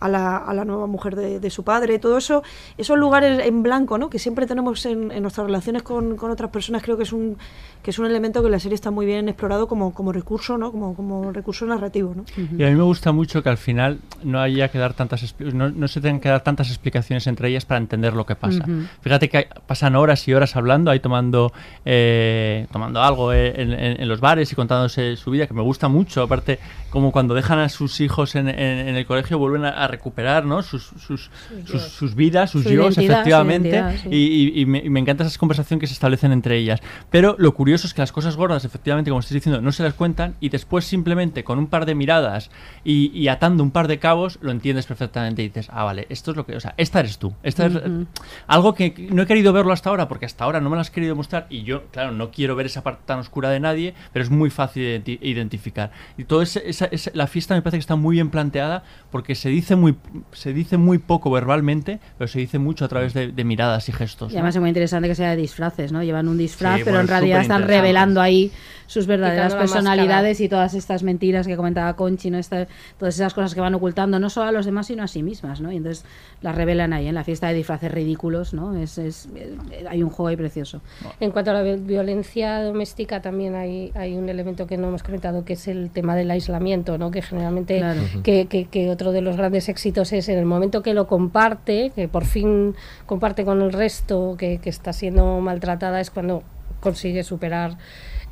a 0.00 0.08
la, 0.08 0.36
a 0.36 0.54
la 0.54 0.64
nueva 0.64 0.86
mujer 0.86 1.14
de, 1.14 1.38
de 1.38 1.50
su 1.50 1.62
padre, 1.62 1.98
todo 1.98 2.18
eso, 2.18 2.42
esos 2.76 2.98
lugares 2.98 3.46
en 3.46 3.62
blanco 3.62 3.98
¿no? 3.98 4.10
que 4.10 4.18
siempre 4.18 4.46
tenemos 4.46 4.84
en, 4.86 5.10
en 5.12 5.22
nuestras 5.22 5.46
relaciones 5.46 5.82
con, 5.82 6.16
con 6.16 6.30
otras 6.30 6.50
personas, 6.50 6.82
creo 6.82 6.96
que 6.96 7.04
es 7.04 7.12
un 7.12 7.36
que 7.82 7.90
es 7.90 7.98
un 7.98 8.06
elemento 8.06 8.42
que 8.42 8.50
la 8.50 8.58
serie 8.58 8.74
está 8.74 8.90
muy 8.90 9.06
bien 9.06 9.28
explorado 9.28 9.66
como, 9.68 9.94
como 9.94 10.12
recurso, 10.12 10.58
¿no? 10.58 10.70
como, 10.70 10.94
como 10.94 11.32
recurso 11.32 11.64
narrativo. 11.66 12.14
¿no? 12.14 12.24
Y 12.36 12.62
a 12.64 12.68
mí 12.68 12.74
me 12.74 12.82
gusta 12.82 13.12
mucho 13.12 13.42
que 13.42 13.48
al 13.48 13.56
final 13.56 13.98
no 14.22 14.40
haya 14.40 14.68
que 14.68 14.78
dar 14.78 14.92
tantas 14.94 15.34
no, 15.38 15.70
no 15.70 15.88
se 15.88 16.00
tengan 16.00 16.20
que 16.20 16.28
dar 16.28 16.42
tantas 16.42 16.68
explicaciones 16.68 17.26
entre 17.26 17.48
ellas 17.48 17.64
para 17.64 17.78
entender 17.78 18.12
lo 18.14 18.26
que 18.26 18.34
pasa. 18.36 18.64
Fíjate 19.00 19.28
que 19.28 19.36
hay- 19.38 19.46
pasan 19.66 19.96
horas 19.96 20.26
y 20.28 20.34
horas 20.34 20.56
hablando, 20.56 20.90
ahí 20.90 21.00
tomando 21.00 21.52
eh, 21.84 22.66
tomando 22.72 23.02
algo 23.02 23.32
eh, 23.32 23.54
en, 23.60 23.72
en- 23.72 24.00
en 24.02 24.08
los 24.08 24.20
bares 24.20 24.52
y 24.52 24.54
contándose 24.54 25.16
su 25.16 25.30
vida, 25.30 25.46
que 25.46 25.54
me 25.54 25.62
gusta 25.62 25.88
mucho. 25.88 26.22
Aparte, 26.22 26.58
como 26.90 27.12
cuando 27.12 27.34
dejan 27.34 27.58
a 27.60 27.68
sus 27.68 28.00
hijos 28.00 28.34
en, 28.34 28.48
en- 28.48 28.88
en 28.88 28.96
el 28.96 29.06
colegio 29.06 29.38
vuelven 29.38 29.64
a, 29.64 29.70
a 29.70 29.88
recuperar 29.88 30.44
¿no? 30.44 30.62
sus, 30.62 30.84
sus, 30.84 31.30
sus, 31.66 31.82
sus 31.82 32.14
vidas, 32.14 32.50
sus 32.50 32.64
Su 32.64 32.70
yo, 32.70 32.92
su 32.92 33.00
efectivamente. 33.00 33.82
sí. 34.02 34.08
y, 34.10 34.16
y- 34.16 34.60
y 34.62 34.66
me, 34.66 34.78
y 34.78 34.90
me 34.90 35.00
encanta 35.00 35.24
esa 35.24 35.38
conversación 35.38 35.80
que 35.80 35.86
se 35.86 35.94
establecen 35.94 36.32
entre 36.32 36.56
ellas. 36.58 36.80
Pero 37.10 37.36
lo 37.38 37.54
curioso 37.54 37.69
es 37.74 37.94
que 37.94 38.02
las 38.02 38.12
cosas 38.12 38.36
gordas, 38.36 38.64
efectivamente, 38.64 39.10
como 39.10 39.20
estoy 39.20 39.36
diciendo, 39.36 39.60
no 39.60 39.72
se 39.72 39.82
las 39.82 39.94
cuentan 39.94 40.34
y 40.40 40.48
después 40.48 40.84
simplemente 40.84 41.44
con 41.44 41.58
un 41.58 41.66
par 41.66 41.86
de 41.86 41.94
miradas 41.94 42.50
y, 42.84 43.10
y 43.18 43.28
atando 43.28 43.62
un 43.62 43.70
par 43.70 43.88
de 43.88 43.98
cabos 43.98 44.38
lo 44.42 44.50
entiendes 44.50 44.86
perfectamente 44.86 45.42
y 45.42 45.48
dices, 45.48 45.68
ah, 45.72 45.84
vale, 45.84 46.06
esto 46.10 46.30
es 46.32 46.36
lo 46.36 46.46
que, 46.46 46.56
o 46.56 46.60
sea, 46.60 46.74
esta 46.76 47.00
eres 47.00 47.18
tú. 47.18 47.32
Esta 47.42 47.66
es 47.66 47.74
Ujú. 47.74 48.06
algo 48.46 48.74
que 48.74 49.08
no 49.12 49.22
he 49.22 49.26
querido 49.26 49.52
verlo 49.52 49.72
hasta 49.72 49.90
ahora 49.90 50.08
porque 50.08 50.26
hasta 50.26 50.44
ahora 50.44 50.60
no 50.60 50.70
me 50.70 50.76
lo 50.76 50.80
has 50.80 50.90
querido 50.90 51.14
mostrar 51.16 51.46
y 51.50 51.62
yo, 51.62 51.84
claro, 51.90 52.12
no 52.12 52.30
quiero 52.30 52.56
ver 52.56 52.66
esa 52.66 52.82
parte 52.82 53.02
tan 53.06 53.18
oscura 53.18 53.50
de 53.50 53.60
nadie, 53.60 53.94
pero 54.12 54.22
es 54.22 54.30
muy 54.30 54.50
fácil 54.50 54.82
de 54.82 55.02
identi- 55.04 55.18
identificar. 55.22 55.90
Y 56.18 56.24
ese- 56.42 56.62
esa, 56.68 56.88
la 57.14 57.26
fiesta 57.26 57.54
me 57.54 57.62
parece 57.62 57.76
que 57.78 57.80
está 57.80 57.96
muy 57.96 58.16
bien 58.16 58.30
planteada 58.30 58.82
porque 59.10 59.34
se 59.34 59.48
dice 59.48 59.76
muy, 59.76 59.96
se 60.32 60.52
dice 60.52 60.76
muy 60.76 60.98
poco 60.98 61.30
verbalmente, 61.30 62.00
pero 62.18 62.28
se 62.28 62.38
dice 62.38 62.58
mucho 62.58 62.84
a 62.84 62.88
través 62.88 63.14
de, 63.14 63.28
de 63.32 63.44
miradas 63.44 63.88
y 63.88 63.92
gestos. 63.92 64.32
Y 64.32 64.34
¿no? 64.34 64.40
además 64.40 64.54
es 64.56 64.60
muy 64.60 64.68
interesante 64.70 65.08
que 65.08 65.14
sea 65.14 65.30
de 65.30 65.36
disfraces, 65.36 65.92
¿no? 65.92 66.02
Llevan 66.02 66.28
un 66.28 66.38
disfraz 66.38 66.76
Sí, 66.78 66.84
pero 66.84 66.96
bueno, 66.96 67.00
en 67.02 67.08
realidad 67.08 67.40
están 67.42 67.59
revelando 67.66 68.20
ahí 68.20 68.50
sus 68.86 69.06
verdaderas 69.06 69.54
personalidades 69.54 70.40
y 70.40 70.48
todas 70.48 70.74
estas 70.74 71.04
mentiras 71.04 71.46
que 71.46 71.54
comentaba 71.56 71.94
Conchi, 71.94 72.28
¿no? 72.28 72.38
Esta- 72.38 72.66
todas 72.98 73.14
esas 73.14 73.34
cosas 73.34 73.54
que 73.54 73.60
van 73.60 73.72
ocultando 73.76 74.18
no 74.18 74.28
solo 74.30 74.48
a 74.48 74.52
los 74.52 74.66
demás 74.66 74.88
sino 74.88 75.04
a 75.04 75.06
sí 75.06 75.22
mismas, 75.22 75.60
¿no? 75.60 75.70
Y 75.70 75.76
entonces 75.76 76.04
las 76.42 76.56
revelan 76.56 76.92
ahí 76.92 77.06
en 77.06 77.14
la 77.14 77.22
fiesta 77.22 77.46
de 77.46 77.54
disfraces 77.54 77.92
ridículos, 77.92 78.52
¿no? 78.52 78.74
Es, 78.76 78.98
es- 78.98 79.28
eh, 79.36 79.54
hay 79.88 80.02
un 80.02 80.10
juego 80.10 80.26
ahí 80.26 80.36
precioso. 80.36 80.80
En 81.20 81.30
cuanto 81.30 81.52
a 81.52 81.54
la 81.54 81.62
vi- 81.62 81.76
violencia 81.76 82.60
doméstica, 82.64 83.22
también 83.22 83.54
hay, 83.54 83.92
hay 83.94 84.16
un 84.16 84.28
elemento 84.28 84.66
que 84.66 84.76
no 84.76 84.88
hemos 84.88 85.04
comentado, 85.04 85.44
que 85.44 85.52
es 85.52 85.68
el 85.68 85.90
tema 85.90 86.16
del 86.16 86.28
aislamiento, 86.32 86.98
¿no? 86.98 87.12
que 87.12 87.22
generalmente 87.22 87.78
Claro. 87.78 88.00
que, 88.24 88.46
que- 88.46 88.64
que 88.64 88.90
otro 88.90 89.12
de 89.12 89.20
los 89.20 89.36
grandes 89.36 89.68
éxitos 89.68 90.12
es 90.12 90.28
en 90.28 90.36
el 90.36 90.46
momento 90.46 90.82
que 90.82 90.94
lo 90.94 91.06
comparte, 91.06 91.92
que 91.94 92.08
por 92.08 92.24
fin 92.24 92.74
comparte 93.06 93.44
con 93.44 93.62
el 93.62 93.72
resto, 93.72 94.34
que, 94.36 94.58
que 94.58 94.68
está 94.70 94.92
siendo 94.92 95.38
maltratada, 95.38 96.00
es 96.00 96.10
cuando 96.10 96.42
consigue 96.80 97.22
superar 97.22 97.76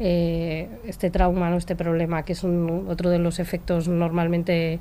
eh, 0.01 0.68
este 0.86 1.11
trauma, 1.11 1.51
¿no? 1.51 1.57
este 1.57 1.76
problema, 1.76 2.22
que 2.24 2.32
es 2.32 2.44
un, 2.44 2.86
otro 2.88 3.11
de 3.11 3.18
los 3.18 3.38
efectos 3.38 3.88
normalmente 3.88 4.80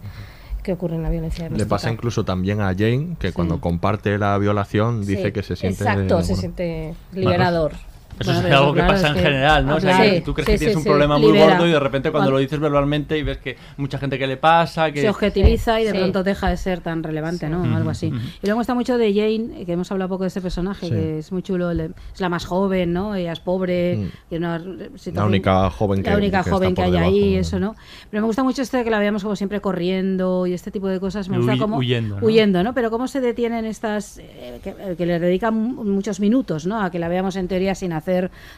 que 0.64 0.74
ocurre 0.74 0.96
en 0.96 1.04
la 1.04 1.10
violencia 1.10 1.44
Le 1.44 1.50
doméstica. 1.50 1.70
pasa 1.70 1.92
incluso 1.92 2.26
también 2.26 2.62
a 2.62 2.74
Jane, 2.74 3.16
que 3.20 3.32
cuando 3.32 3.62
comparte 3.62 4.18
la 4.18 4.38
violación 4.38 5.06
dice 5.06 5.24
Sí, 5.24 5.32
que 5.32 5.44
se 5.44 5.56
siente... 5.56 5.84
Exacto, 5.84 6.22
se 6.24 6.36
siente 6.36 6.94
liberador. 7.14 7.74
Eso 8.20 8.32
Bueno, 8.34 8.48
es 8.48 8.54
algo 8.56 8.74
que 8.74 8.80
claro, 8.80 8.94
pasa 8.94 9.04
es 9.08 9.10
en 9.12 9.16
que 9.18 9.22
general, 9.24 9.66
¿no? 9.66 9.76
O 9.76 9.80
sea, 9.80 10.02
que 10.02 10.22
tú 10.22 10.34
crees 10.34 10.46
Sí, 10.48 10.52
que 10.54 10.58
sí, 10.58 10.66
tienes 10.66 10.78
un 10.78 10.84
sí, 10.84 10.90
problema 10.90 11.18
muy 11.18 11.32
libera. 11.34 11.52
gordo 11.54 11.68
y 11.68 11.72
de 11.72 11.80
repente 11.80 12.12
cuando 12.12 12.32
lo 12.32 12.38
dices 12.40 12.60
verbalmente 12.60 13.18
y 13.18 13.24
ves 13.24 13.38
que 13.38 13.58
mucha 13.78 13.98
gente 14.00 14.18
que 14.18 14.26
le 14.28 14.38
pasa, 14.38 14.92
que... 14.92 15.02
se 15.02 15.10
objetiviza 15.10 15.80
y 15.82 15.86
de 15.86 15.92
Sí. 15.92 15.98
pronto 15.98 16.24
deja 16.24 16.50
de 16.50 16.58
ser 16.58 16.82
tan 16.82 17.04
relevante, 17.04 17.48
¿no? 17.50 17.62
Ujú, 17.62 17.76
Algo 17.76 17.90
así. 17.92 18.08
Y 18.08 18.12
luego 18.12 18.24
me 18.42 18.54
gusta 18.56 18.74
mucho 18.74 18.98
de 18.98 19.14
Jane, 19.14 19.66
que 19.66 19.72
hemos 19.74 19.92
hablado 19.92 20.10
poco 20.10 20.24
de 20.24 20.30
ese 20.30 20.42
personaje, 20.42 20.88
Sí. 20.88 20.92
que 20.92 21.20
es 21.20 21.32
muy 21.32 21.44
chulo, 21.44 21.70
es 21.72 21.90
la 22.20 22.30
más 22.30 22.46
joven, 22.46 22.94
¿no? 22.94 23.14
Ella 23.16 23.34
es 23.34 23.40
pobre, 23.40 23.98
Mm. 23.98 24.10
tiene 24.30 24.48
una 24.48 24.60
situación- 24.98 25.16
La 25.16 25.26
única 25.26 25.70
joven 25.70 26.02
que- 26.04 26.10
la 26.10 26.18
única 26.18 26.44
que 26.44 26.50
joven 26.50 26.70
está 26.70 26.84
que 26.84 26.90
hay 26.90 26.96
ahí, 26.98 27.14
debajo, 27.20 27.32
¿no? 27.36 27.40
eso, 27.42 27.60
¿no? 27.60 27.76
Pero 28.10 28.22
me 28.22 28.28
gusta 28.28 28.44
mucho 28.44 28.62
este 28.62 28.78
de 28.78 28.84
que 28.84 28.90
la 28.90 29.00
veamos 29.00 29.22
como 29.24 29.36
siempre 29.36 29.62
corriendo 29.62 30.48
y 30.48 30.54
este 30.54 30.72
tipo 30.72 30.88
de 30.88 31.00
cosas. 31.00 31.30
Me 31.30 31.36
Y 31.36 31.40
gusta 31.40 31.54
huy- 31.54 31.60
como 31.60 31.78
huyendo, 31.78 32.20
¿no? 32.20 32.26
huyendo, 32.26 32.64
¿no? 32.64 32.74
Pero 32.74 32.90
cómo 32.90 33.08
se 33.08 33.22
detienen 33.22 33.66
estas 33.66 34.18
eh, 34.18 34.60
que, 34.64 34.96
que 34.98 35.06
le 35.06 35.20
dedican 35.20 35.54
mu- 35.54 35.84
muchos 35.84 36.20
minutos, 36.20 36.66
¿no? 36.66 36.82
A 36.82 36.90
que 36.90 37.00
la 37.00 37.08
veamos 37.08 37.36
en 37.36 37.48
teoría 37.48 37.76
sin 37.76 37.94
hacer 37.94 38.07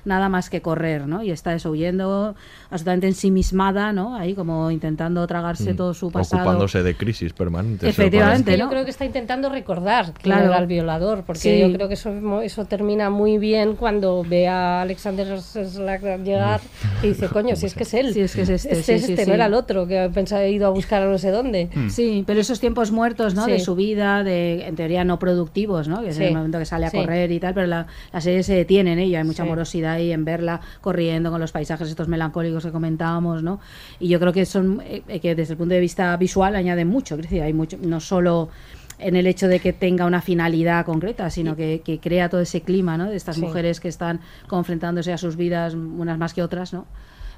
nada 0.05 0.29
más 0.29 0.49
que 0.49 0.61
correr, 0.61 1.07
¿no? 1.07 1.23
Y 1.23 1.31
está 1.31 1.53
eso 1.53 1.71
huyendo 1.71 2.35
absolutamente 2.69 3.07
ensimismada, 3.07 3.93
¿no? 3.93 4.15
Ahí 4.15 4.33
como 4.33 4.71
intentando 4.71 5.25
tragarse 5.27 5.73
mm, 5.73 5.77
todo 5.77 5.93
su 5.93 6.11
pasado. 6.11 6.43
Ocupándose 6.43 6.83
de 6.83 6.95
crisis 6.95 7.33
permanentes. 7.33 7.89
Efectivamente, 7.89 8.51
¿no? 8.57 8.65
Yo 8.65 8.69
creo 8.69 8.85
que 8.85 8.91
está 8.91 9.05
intentando 9.05 9.49
recordar 9.49 10.13
Claro. 10.21 10.45
era 10.47 10.57
el 10.59 10.67
violador, 10.67 11.23
porque 11.23 11.39
Sí. 11.39 11.59
yo 11.59 11.71
creo 11.73 11.87
que 11.87 11.93
eso, 11.95 12.41
eso 12.41 12.65
termina 12.65 13.09
muy 13.09 13.37
bien 13.37 13.75
cuando 13.75 14.23
ve 14.27 14.47
a 14.47 14.81
Alexander 14.81 15.39
Slack 15.41 16.23
llegar 16.23 16.61
y 17.03 17.07
dice, 17.09 17.27
coño, 17.29 17.55
si 17.55 17.65
es 17.65 17.73
que 17.73 17.83
es 17.83 17.93
él. 17.93 18.13
Sí, 18.13 18.21
es 18.21 18.35
que 18.35 18.41
es 18.43 18.49
este, 18.49 18.71
Este 18.71 18.83
sí, 18.83 18.91
es 18.93 19.05
sí, 19.05 19.11
este, 19.13 19.23
sí. 19.25 19.29
no 19.29 19.35
era 19.35 19.45
el 19.47 19.53
otro, 19.53 19.87
que 19.87 20.09
pensaba 20.13 20.45
ido 20.47 20.67
a 20.67 20.69
buscar 20.69 21.01
a 21.03 21.05
no 21.07 21.17
sé 21.17 21.31
dónde. 21.31 21.69
Sí, 21.89 22.23
pero 22.27 22.39
esos 22.41 22.59
tiempos 22.59 22.91
muertos, 22.91 23.35
¿no? 23.35 23.45
Sí. 23.45 23.51
De 23.51 23.59
su 23.59 23.75
vida, 23.75 24.23
de 24.23 24.67
en 24.67 24.75
teoría 24.75 25.03
no 25.03 25.19
productivos, 25.19 25.87
¿no? 25.87 26.01
Que 26.01 26.09
es 26.09 26.15
Sí. 26.17 26.23
el 26.25 26.33
momento 26.35 26.59
que 26.59 26.65
sale 26.65 26.85
a 26.85 26.89
Sí. 26.89 26.97
correr 26.97 27.31
y 27.31 27.39
tal, 27.39 27.53
pero 27.53 27.67
la, 27.67 27.87
la 28.11 28.21
serie 28.21 28.43
se 28.43 28.53
detiene 28.55 28.93
en 28.93 28.99
ella. 28.99 29.19
Hay 29.19 29.23
mucha 29.39 29.43
Sí. 29.43 29.49
morosidad 29.49 29.93
ahí 29.93 30.11
en 30.11 30.25
verla 30.25 30.61
corriendo 30.81 31.31
con 31.31 31.39
los 31.39 31.51
paisajes 31.51 31.87
estos 31.89 32.07
melancólicos 32.07 32.65
que 32.65 32.71
comentábamos, 32.71 33.43
¿no? 33.43 33.59
Y 33.99 34.07
yo 34.09 34.19
creo 34.19 34.33
que 34.33 34.45
son 34.45 34.81
eh, 34.85 35.19
que 35.19 35.35
desde 35.35 35.53
el 35.53 35.57
punto 35.57 35.73
de 35.73 35.79
vista 35.81 36.15
visual 36.17 36.55
añaden 36.55 36.87
mucho, 36.87 37.15
es 37.15 37.21
decir, 37.23 37.41
hay 37.41 37.53
mucho, 37.53 37.77
no 37.81 37.99
solo 37.99 38.49
en 38.97 39.15
el 39.15 39.27
hecho 39.27 39.47
de 39.47 39.59
que 39.61 39.71
tenga 39.71 40.05
una 40.05 40.21
finalidad 40.21 40.85
concreta, 40.85 41.29
sino 41.29 41.55
que, 41.55 41.81
que 41.85 41.99
crea 41.99 42.27
todo 42.27 42.41
ese 42.41 42.61
clima, 42.61 42.97
¿no? 42.97 43.09
De 43.09 43.15
estas 43.15 43.35
Sí. 43.35 43.41
mujeres 43.41 43.79
que 43.79 43.87
están 43.87 44.19
confrontándose 44.47 45.13
a 45.13 45.17
sus 45.17 45.37
vidas, 45.37 45.73
unas 45.73 46.17
más 46.17 46.33
que 46.33 46.43
otras, 46.43 46.73
¿no? 46.73 46.85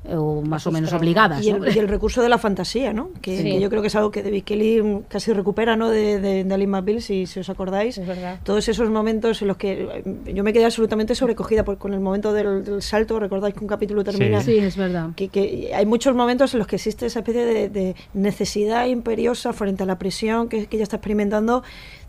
Eh, 0.03 0.15
O 0.15 0.41
más 0.41 0.65
o 0.65 0.71
menos 0.71 0.91
obligadas. 0.93 1.45
Y 1.45 1.53
¿no? 1.53 1.63
el, 1.63 1.75
y 1.75 1.79
el 1.79 1.87
recurso 1.87 2.23
de 2.23 2.29
la 2.29 2.39
fantasía, 2.39 2.91
¿no? 2.91 3.11
Que, 3.21 3.37
Sí. 3.37 3.43
que 3.43 3.59
yo 3.61 3.69
creo 3.69 3.81
que 3.83 3.87
es 3.89 3.95
algo 3.95 4.09
que 4.09 4.23
David 4.23 4.43
Kelly 4.43 5.01
casi 5.07 5.31
recupera, 5.31 5.75
¿no? 5.75 5.89
De, 5.89 6.19
de, 6.19 6.43
de 6.43 6.53
Alin 6.53 6.69
McBeal, 6.71 7.01
si, 7.03 7.27
si 7.27 7.39
os 7.39 7.49
acordáis. 7.49 7.99
Es 7.99 8.07
verdad. 8.07 8.39
Todos 8.43 8.67
esos 8.67 8.89
momentos 8.89 9.41
en 9.43 9.47
los 9.47 9.57
que 9.57 10.03
eh, 10.03 10.33
yo 10.33 10.43
me 10.43 10.53
quedé 10.53 10.65
absolutamente 10.65 11.13
sobrecogida 11.13 11.63
por, 11.63 11.77
con 11.77 11.93
el 11.93 11.99
momento 11.99 12.33
del, 12.33 12.63
del 12.65 12.81
salto. 12.81 13.19
Recordáis 13.19 13.53
que 13.53 13.59
un 13.61 13.67
capítulo 13.67 14.03
termina. 14.03 14.41
Sí, 14.41 14.57
es 14.57 14.75
verdad. 14.75 15.09
Que, 15.15 15.27
que 15.29 15.71
hay 15.75 15.85
muchos 15.85 16.15
momentos 16.15 16.51
en 16.55 16.57
los 16.59 16.67
que 16.67 16.77
existe 16.77 17.05
esa 17.05 17.19
especie 17.19 17.45
de, 17.45 17.69
de 17.69 17.95
necesidad 18.15 18.87
imperiosa 18.87 19.53
frente 19.53 19.83
a 19.83 19.85
la 19.85 19.99
presión 19.99 20.49
que, 20.49 20.65
que 20.65 20.77
ella 20.77 20.83
está 20.83 20.95
experimentando 20.95 21.61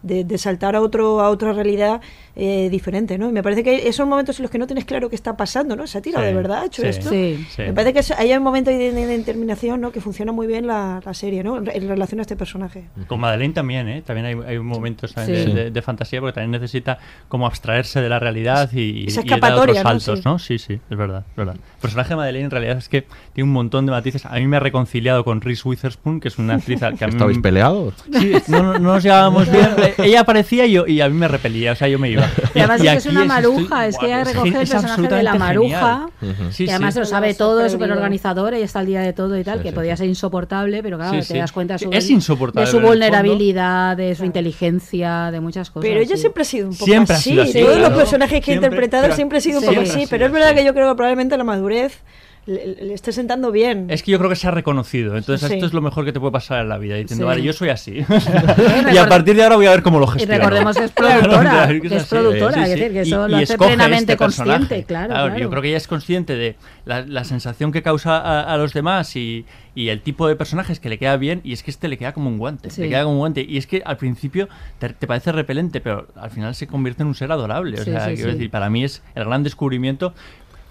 de, 0.02 0.24
de 0.24 0.38
saltar 0.38 0.74
a 0.76 0.80
otro 0.80 1.20
a 1.20 1.28
otra 1.30 1.52
realidad 1.52 2.00
eh, 2.36 2.68
diferente, 2.70 3.18
¿no? 3.18 3.28
Y 3.28 3.32
me 3.32 3.42
parece 3.42 3.62
que 3.62 3.70
hay 3.70 3.76
esos 3.86 4.06
momentos 4.06 4.38
en 4.38 4.42
los 4.44 4.50
que 4.50 4.58
no 4.58 4.66
tienes 4.66 4.84
claro 4.84 5.08
qué 5.10 5.16
está 5.16 5.36
pasando, 5.36 5.76
¿no? 5.76 5.86
¿Se 5.86 5.98
ha 5.98 6.02
tirado 6.02 6.24
Sí, 6.24 6.28
de 6.28 6.34
verdad? 6.34 6.62
¿Ha 6.62 6.66
hecho 6.66 6.82
sí, 6.82 6.88
esto? 6.88 7.10
Sí. 7.10 7.46
sí. 7.50 7.62
Me 7.62 7.72
parece 7.72 7.92
que 7.92 7.98
es- 8.00 8.10
hay 8.12 8.32
un 8.32 8.42
momento 8.42 8.70
de, 8.70 8.78
de- 8.78 8.92
de 9.06 9.18
determinación, 9.18 9.80
¿no? 9.80 9.92
Que 9.92 10.00
funciona 10.00 10.32
muy 10.32 10.46
bien 10.46 10.66
la, 10.66 11.00
la 11.04 11.14
serie, 11.14 11.42
¿no? 11.44 11.58
En, 11.58 11.66
re- 11.66 11.76
en 11.76 11.88
relación 11.88 12.20
a 12.20 12.22
este 12.22 12.36
personaje. 12.36 12.84
Con 13.06 13.20
Madeleine 13.20 13.54
también, 13.54 13.88
¿eh? 13.88 14.02
También 14.02 14.26
hay, 14.26 14.36
hay 14.46 14.58
momentos 14.58 15.12
también 15.14 15.44
Sí. 15.44 15.52
de, 15.52 15.64
de- 15.64 15.70
de 15.70 15.82
fantasía 15.82 16.20
porque 16.20 16.34
también 16.34 16.52
necesita 16.52 16.98
como 17.28 17.46
abstraerse 17.46 18.00
de 18.00 18.08
la 18.08 18.18
realidad 18.18 18.70
y, 18.72 19.06
Esa 19.08 19.20
y 19.20 19.24
escapatoria, 19.24 19.80
otros 19.82 19.84
¿no? 19.84 20.00
saltos, 20.00 20.18
Sí. 20.18 20.22
¿no? 20.24 20.38
Sí, 20.38 20.58
sí, 20.58 20.78
es 20.90 20.96
verdad, 20.96 21.24
es 21.30 21.36
verdad. 21.36 21.54
El 21.56 21.80
personaje 21.80 22.10
de 22.10 22.16
Madeleine 22.16 22.44
en 22.46 22.50
realidad 22.50 22.78
es 22.78 22.88
que 22.88 23.06
tiene 23.34 23.48
un 23.48 23.52
montón 23.52 23.84
de 23.86 23.92
matices. 23.92 24.24
A 24.26 24.34
mí 24.36 24.46
me 24.46 24.56
ha 24.56 24.60
reconciliado 24.60 25.24
con 25.24 25.40
Reese 25.40 25.68
Witherspoon, 25.68 26.20
que 26.20 26.28
es 26.28 26.38
una 26.38 26.54
actriz 26.54 26.80
que 26.80 27.04
a 27.04 27.08
mí 27.08 27.12
¿Estabais 27.14 27.38
peleados? 27.38 27.94
Sí, 28.12 28.32
no, 28.48 28.62
no- 28.62 28.72
no 28.78 28.94
nos 28.94 29.02
llevábamos 29.02 29.50
bien. 29.50 29.68
Eh, 29.78 29.94
Ella 30.04 30.20
aparecía 30.20 30.64
y, 30.66 30.72
yo, 30.72 30.86
y 30.86 31.00
a 31.00 31.08
mí 31.08 31.16
me 31.16 31.28
repelía, 31.28 31.72
o 31.72 31.74
sea, 31.74 31.88
yo 31.88 31.98
me 31.98 32.10
iba. 32.10 32.21
Y 32.54 32.58
además 32.58 32.80
es 32.80 32.90
que 32.90 32.96
es 32.98 33.06
una 33.06 33.22
estoy- 33.22 33.28
maruja, 33.28 33.86
es 33.86 33.98
que 33.98 34.06
ella 34.06 34.24
recoge 34.24 34.48
el 34.48 34.56
es 34.62 34.70
personaje 34.70 35.08
de 35.08 35.22
la 35.22 35.34
maruja. 35.34 36.08
Sí, 36.50 36.64
que 36.66 36.70
además 36.72 36.94
sí. 36.94 37.00
lo 37.00 37.06
sabe 37.06 37.34
todo, 37.34 37.64
es 37.64 37.72
súper 37.72 37.90
organizadora 37.92 38.58
y 38.58 38.62
está 38.62 38.80
al 38.80 38.86
día 38.86 39.00
de 39.00 39.12
todo 39.12 39.38
y 39.38 39.44
tal, 39.44 39.58
Sí, 39.58 39.62
que 39.64 39.68
sí, 39.70 39.74
podía 39.74 39.96
sí. 39.96 40.00
ser 40.00 40.08
insoportable, 40.08 40.82
pero 40.82 40.96
claro, 40.98 41.12
Sí, 41.14 41.18
te 41.28 41.34
sí. 41.34 41.38
das 41.38 41.52
cuenta 41.52 41.74
de 41.74 41.78
su, 41.78 41.90
Es 41.92 42.10
insoportable 42.10 42.66
de 42.66 42.70
su 42.70 42.78
el 42.78 42.84
vulnerabilidad, 42.84 43.96
de 43.96 44.14
su 44.14 44.24
inteligencia, 44.24 45.30
de 45.30 45.40
muchas 45.40 45.70
cosas. 45.70 45.88
Pero 45.88 46.00
ella 46.00 46.16
siempre 46.16 46.42
ha 46.42 46.44
sido 46.46 46.68
un 46.68 46.74
poco 46.74 46.84
Siempre 46.84 47.14
ha 47.14 47.18
así. 47.18 47.30
sido 47.30 47.42
así, 47.42 47.60
Todos 47.60 47.78
los 47.78 47.90
personajes 47.90 48.30
que 48.44 48.50
ha 48.52 48.54
Siempre, 48.54 48.66
interpretado 48.68 49.02
pero 49.04 49.14
siempre 49.14 49.38
ha 49.38 49.40
sido 49.40 49.60
un 49.60 49.66
poco 49.66 49.80
ha 49.80 49.82
así. 49.82 50.06
Pero 50.08 50.26
es 50.26 50.32
verdad 50.32 50.54
que 50.54 50.64
yo 50.64 50.72
creo 50.74 50.88
que 50.90 50.94
probablemente 50.96 51.36
la 51.36 51.44
madurez 51.44 51.98
le, 52.46 52.66
le 52.74 52.94
esté 52.94 53.12
sentando 53.12 53.52
bien. 53.52 53.86
Es 53.88 54.02
que 54.02 54.10
yo 54.10 54.18
creo 54.18 54.28
que 54.28 54.36
se 54.36 54.48
ha 54.48 54.50
reconocido. 54.50 55.16
Entonces, 55.16 55.46
Sí. 55.48 55.54
esto 55.54 55.66
es 55.66 55.72
lo 55.72 55.80
mejor 55.80 56.04
que 56.04 56.12
te 56.12 56.18
puede 56.20 56.32
pasar 56.32 56.60
en 56.62 56.68
la 56.68 56.78
vida. 56.78 56.96
Diciendo, 56.96 57.24
Sí. 57.24 57.28
vale, 57.28 57.42
yo 57.42 57.52
soy 57.52 57.68
así. 57.68 58.04
y 58.92 58.96
a 58.96 59.08
partir 59.08 59.36
de 59.36 59.42
ahora 59.44 59.56
voy 59.56 59.66
a 59.66 59.70
ver 59.70 59.82
cómo 59.82 59.98
lo 60.00 60.06
Y 60.06 60.10
gestiono. 60.10 60.34
recordemos 60.38 60.76
que 60.76 60.84
es 60.84 60.90
Claro, 60.94 61.20
productora, 61.22 61.50
claro, 61.50 61.80
que 61.80 61.96
es 61.96 62.04
productora, 62.06 62.66
Sí, 62.66 62.74
que 62.74 62.92
Y- 62.92 62.98
eso 62.98 63.28
y 63.28 63.30
lo 63.30 63.36
hace 63.36 63.52
escoge 63.52 63.68
plenamente 63.70 64.12
este 64.12 64.16
consciente, 64.24 64.84
claro, 64.84 65.08
claro. 65.10 65.38
Yo 65.38 65.50
creo 65.50 65.62
que 65.62 65.68
ella 65.68 65.76
es 65.76 65.86
consciente 65.88 66.34
de 66.36 66.56
la, 66.84 67.02
la 67.02 67.24
sensación 67.24 67.70
que 67.72 67.82
causa 67.82 68.18
a, 68.18 68.52
a 68.52 68.56
los 68.56 68.72
demás 68.72 69.14
y, 69.16 69.44
y 69.74 69.88
el 69.88 70.00
tipo 70.02 70.26
de 70.28 70.34
personajes 70.36 70.80
que 70.80 70.88
le 70.88 70.98
queda 70.98 71.16
bien. 71.16 71.40
Y 71.44 71.52
es 71.52 71.62
que 71.62 71.70
este 71.70 71.86
le 71.88 71.96
queda 71.96 72.12
como 72.12 72.28
un 72.28 72.38
guante. 72.38 72.70
Sí. 72.70 72.82
Le 72.82 72.88
queda 72.88 73.02
como 73.04 73.14
un 73.14 73.18
guante. 73.20 73.46
Y 73.48 73.56
es 73.56 73.66
que 73.66 73.82
al 73.84 73.96
principio 73.96 74.48
te, 74.78 74.88
te 74.90 75.06
parece 75.06 75.32
repelente, 75.32 75.80
pero 75.80 76.08
al 76.16 76.30
final 76.30 76.54
se 76.54 76.66
convierte 76.66 77.02
en 77.02 77.08
un 77.08 77.14
ser 77.14 77.30
adorable. 77.32 77.80
O 77.80 77.84
Sí, 77.84 77.90
sea, 77.90 78.08
sí, 78.08 78.14
quiero 78.16 78.32
decir, 78.32 78.50
para 78.50 78.68
mí 78.68 78.84
es 78.84 79.02
el 79.14 79.24
gran 79.24 79.42
descubrimiento. 79.44 80.12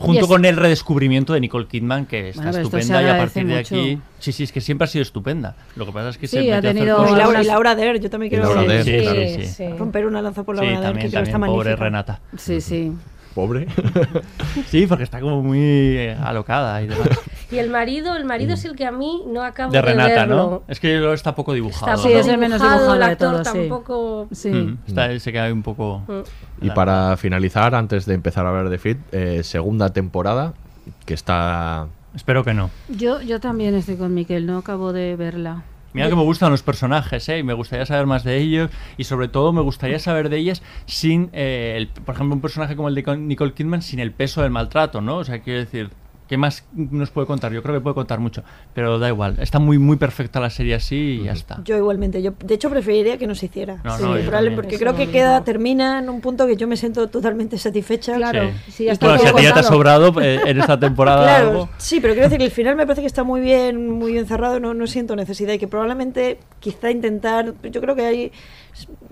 Junto 0.02 0.28
con 0.28 0.46
el 0.46 0.56
redescubrimiento 0.58 1.34
de 1.34 1.40
Nicole 1.42 1.68
Kidman, 1.68 2.06
que 2.06 2.30
está 2.30 2.44
Bueno, 2.44 2.58
estupenda, 2.60 3.02
y 3.02 3.06
a 3.08 3.18
partir 3.18 3.46
de 3.48 3.56
mucho. 3.58 3.76
aquí. 3.76 4.00
Sí, 4.20 4.32
sí, 4.32 4.44
es 4.44 4.52
que 4.52 4.62
siempre 4.62 4.86
ha 4.86 4.88
sido 4.88 5.04
estupenda. 5.04 5.56
Lo 5.76 5.86
que 5.86 5.92
pasa 5.92 6.10
es 6.10 6.18
que 6.18 6.28
Sí, 6.28 6.38
se 6.44 6.52
ha 6.52 6.56
a 6.56 6.60
hacer 6.60 6.74
tenido- 6.74 6.98
y 6.98 7.02
cosas- 7.04 7.18
Laura, 7.18 7.42
y 7.42 7.46
Laura 7.46 7.76
Der, 7.76 8.00
yo 8.00 8.10
también 8.10 8.28
Y 8.28 8.36
quiero 8.36 8.46
Laura 8.54 8.64
Dern, 8.74 8.84
Sí, 8.86 8.98
claro. 9.02 9.22
sí, 9.22 9.46
sí. 9.46 9.68
romper 9.78 10.06
una 10.06 10.22
lanza 10.22 10.44
por 10.44 10.56
Sí, 10.56 10.62
Laura 10.66 10.72
Der, 10.72 10.80
que 10.82 10.88
también, 10.88 11.10
creo 11.12 11.24
está 11.24 11.32
también, 11.34 11.52
pobre 11.54 11.70
magnífica. 11.72 11.84
Renata. 11.86 12.20
Sí, 12.38 12.62
sí. 12.62 12.92
Pobre. 13.34 13.68
Sí, 14.68 14.86
porque 14.86 15.04
está 15.04 15.22
como 15.22 15.42
muy 15.42 15.60
eh, 15.60 16.18
alocada 16.22 16.82
y 16.82 16.88
demás. 16.88 17.08
Y 17.52 17.58
el 17.58 17.70
marido, 17.70 18.16
el 18.16 18.26
marido 18.26 18.54
es 18.54 18.66
el 18.66 18.76
que 18.76 18.86
a 18.86 18.92
mí 18.92 19.24
no 19.28 19.44
acabo 19.44 19.72
De 19.72 19.78
de, 19.78 19.82
Renata, 19.82 20.26
verlo. 20.26 20.36
¿no? 20.36 20.64
Es 20.68 20.80
que 20.80 20.98
luego 20.98 21.14
está 21.14 21.36
poco 21.36 21.54
dibujado. 21.54 21.94
Está 21.94 22.08
Sí, 22.08 22.14
¿no? 22.14 22.20
es 22.20 22.28
el 22.28 22.38
menos 22.38 22.60
dibujado, 22.60 22.80
dibujado 22.80 22.94
el 22.94 23.00
de 23.00 23.06
actor 23.06 23.32
todos, 23.32 23.48
sí. 23.48 23.54
tampoco... 23.54 24.28
Sí. 24.32 24.50
Mm, 24.50 24.78
está, 24.88 25.20
se 25.20 25.32
queda 25.32 25.46
ahí 25.46 25.52
un 25.52 25.64
poco... 25.64 26.04
Mm. 26.08 26.66
Y 26.66 26.70
para 26.72 27.16
finalizar, 27.18 27.76
antes 27.76 28.06
de 28.06 28.14
empezar 28.14 28.46
a 28.46 28.50
hablar 28.50 28.70
de 28.70 28.78
Fit, 28.78 28.98
eh, 29.12 29.42
segunda 29.44 29.92
temporada 29.92 30.54
que 31.06 31.14
está... 31.14 31.88
Espero 32.14 32.44
que 32.44 32.54
no. 32.54 32.70
Yo, 32.90 33.22
yo 33.22 33.40
también 33.40 33.74
estoy 33.76 33.96
con 33.96 34.14
Miquel, 34.14 34.46
no 34.46 34.58
acabo 34.58 34.92
de 34.92 35.16
verla. 35.16 35.64
Mira 35.94 36.10
que 36.10 36.16
me 36.16 36.24
gustan 36.24 36.52
los 36.52 36.64
personajes, 36.64 37.28
¿eh? 37.30 37.40
Y 37.40 37.44
me 37.44 37.54
gustaría 37.54 37.86
saber 37.86 38.06
más 38.06 38.24
de 38.24 38.38
ellos. 38.38 38.70
Y 38.98 39.04
sobre 39.04 39.28
todo 39.28 39.52
me 39.52 39.62
gustaría 39.62 40.00
saber 40.00 40.30
de 40.30 40.38
ellas 40.38 40.62
sin, 40.86 41.30
eh, 41.34 41.74
el- 41.78 41.88
por 41.88 42.16
ejemplo, 42.16 42.34
un 42.36 42.42
personaje 42.42 42.76
como 42.76 42.88
el 42.88 42.96
de 42.96 43.18
Nicole 43.18 43.54
Kidman 43.54 43.82
sin 43.82 44.00
el 44.00 44.12
peso 44.12 44.42
del 44.42 44.52
maltrato, 44.52 45.02
¿no? 45.02 45.18
O 45.18 45.24
sea, 45.26 45.42
quiero 45.42 45.60
decir, 45.60 45.90
¿qué 46.32 46.38
más 46.38 46.64
nos 46.74 47.12
puede 47.12 47.28
contar? 47.28 47.52
Yo 47.52 47.62
creo 47.62 47.76
que 47.76 47.82
puede 47.82 47.94
contar 47.94 48.20
mucho. 48.22 48.42
Pero 48.74 49.00
da 49.00 49.10
igual, 49.10 49.36
está 49.42 49.60
muy, 49.60 49.78
muy 49.78 49.98
perfecta 49.98 50.40
la 50.40 50.50
serie 50.50 50.76
así 50.76 51.20
y 51.22 51.24
ya 51.26 51.34
está. 51.34 51.60
Yo 51.66 51.76
igualmente, 51.76 52.22
yo 52.22 52.32
de 52.46 52.54
hecho 52.54 52.70
preferiría 52.70 53.18
que 53.18 53.28
no 53.28 53.36
se 53.36 53.48
hiciera. 53.48 53.82
No, 53.84 53.98
Sí, 53.98 54.04
no, 54.04 54.16
yo 54.18 54.22
probable- 54.24 54.32
también. 54.32 54.56
porque 54.56 54.76
Eso 54.76 54.80
creo 54.86 54.96
que 54.96 55.10
queda, 55.12 55.44
termina 55.44 56.00
en 56.00 56.10
un 56.10 56.22
punto 56.22 56.48
que 56.48 56.56
yo 56.56 56.70
me 56.70 56.78
siento 56.78 57.10
totalmente 57.10 57.58
satisfecha. 57.58 58.16
Claro. 58.16 58.50
Sí. 58.68 58.72
Sí, 58.72 58.84
ya 58.86 58.94
está 58.94 59.08
bueno, 59.08 59.22
si 59.22 59.28
a 59.28 59.34
ti 59.34 59.44
ya 59.44 59.54
te 59.54 59.60
ha 59.60 59.64
sobrado 59.64 60.14
eh, 60.22 60.40
en 60.46 60.58
esta 60.58 60.80
temporada 60.80 61.24
Claro, 61.26 61.50
algo. 61.50 61.70
sí, 61.78 62.00
pero 62.00 62.14
quiero 62.14 62.30
decir 62.30 62.38
que 62.40 62.46
el 62.46 62.52
final 62.52 62.78
me 62.78 62.86
parece 62.88 63.02
que 63.02 63.08
está 63.08 63.26
muy 63.26 63.42
bien, 63.42 63.90
muy 63.92 64.14
bien 64.14 64.26
cerrado, 64.26 64.62
no, 64.62 64.74
no 64.74 64.88
siento 64.88 65.18
necesidad 65.18 65.52
y 65.52 65.60
que 65.60 65.68
probablemente 65.68 66.40
quizá 66.62 66.92
intentar, 66.92 67.54
yo 67.70 67.82
creo 67.82 67.94
que 67.94 68.06
hay, 68.06 68.32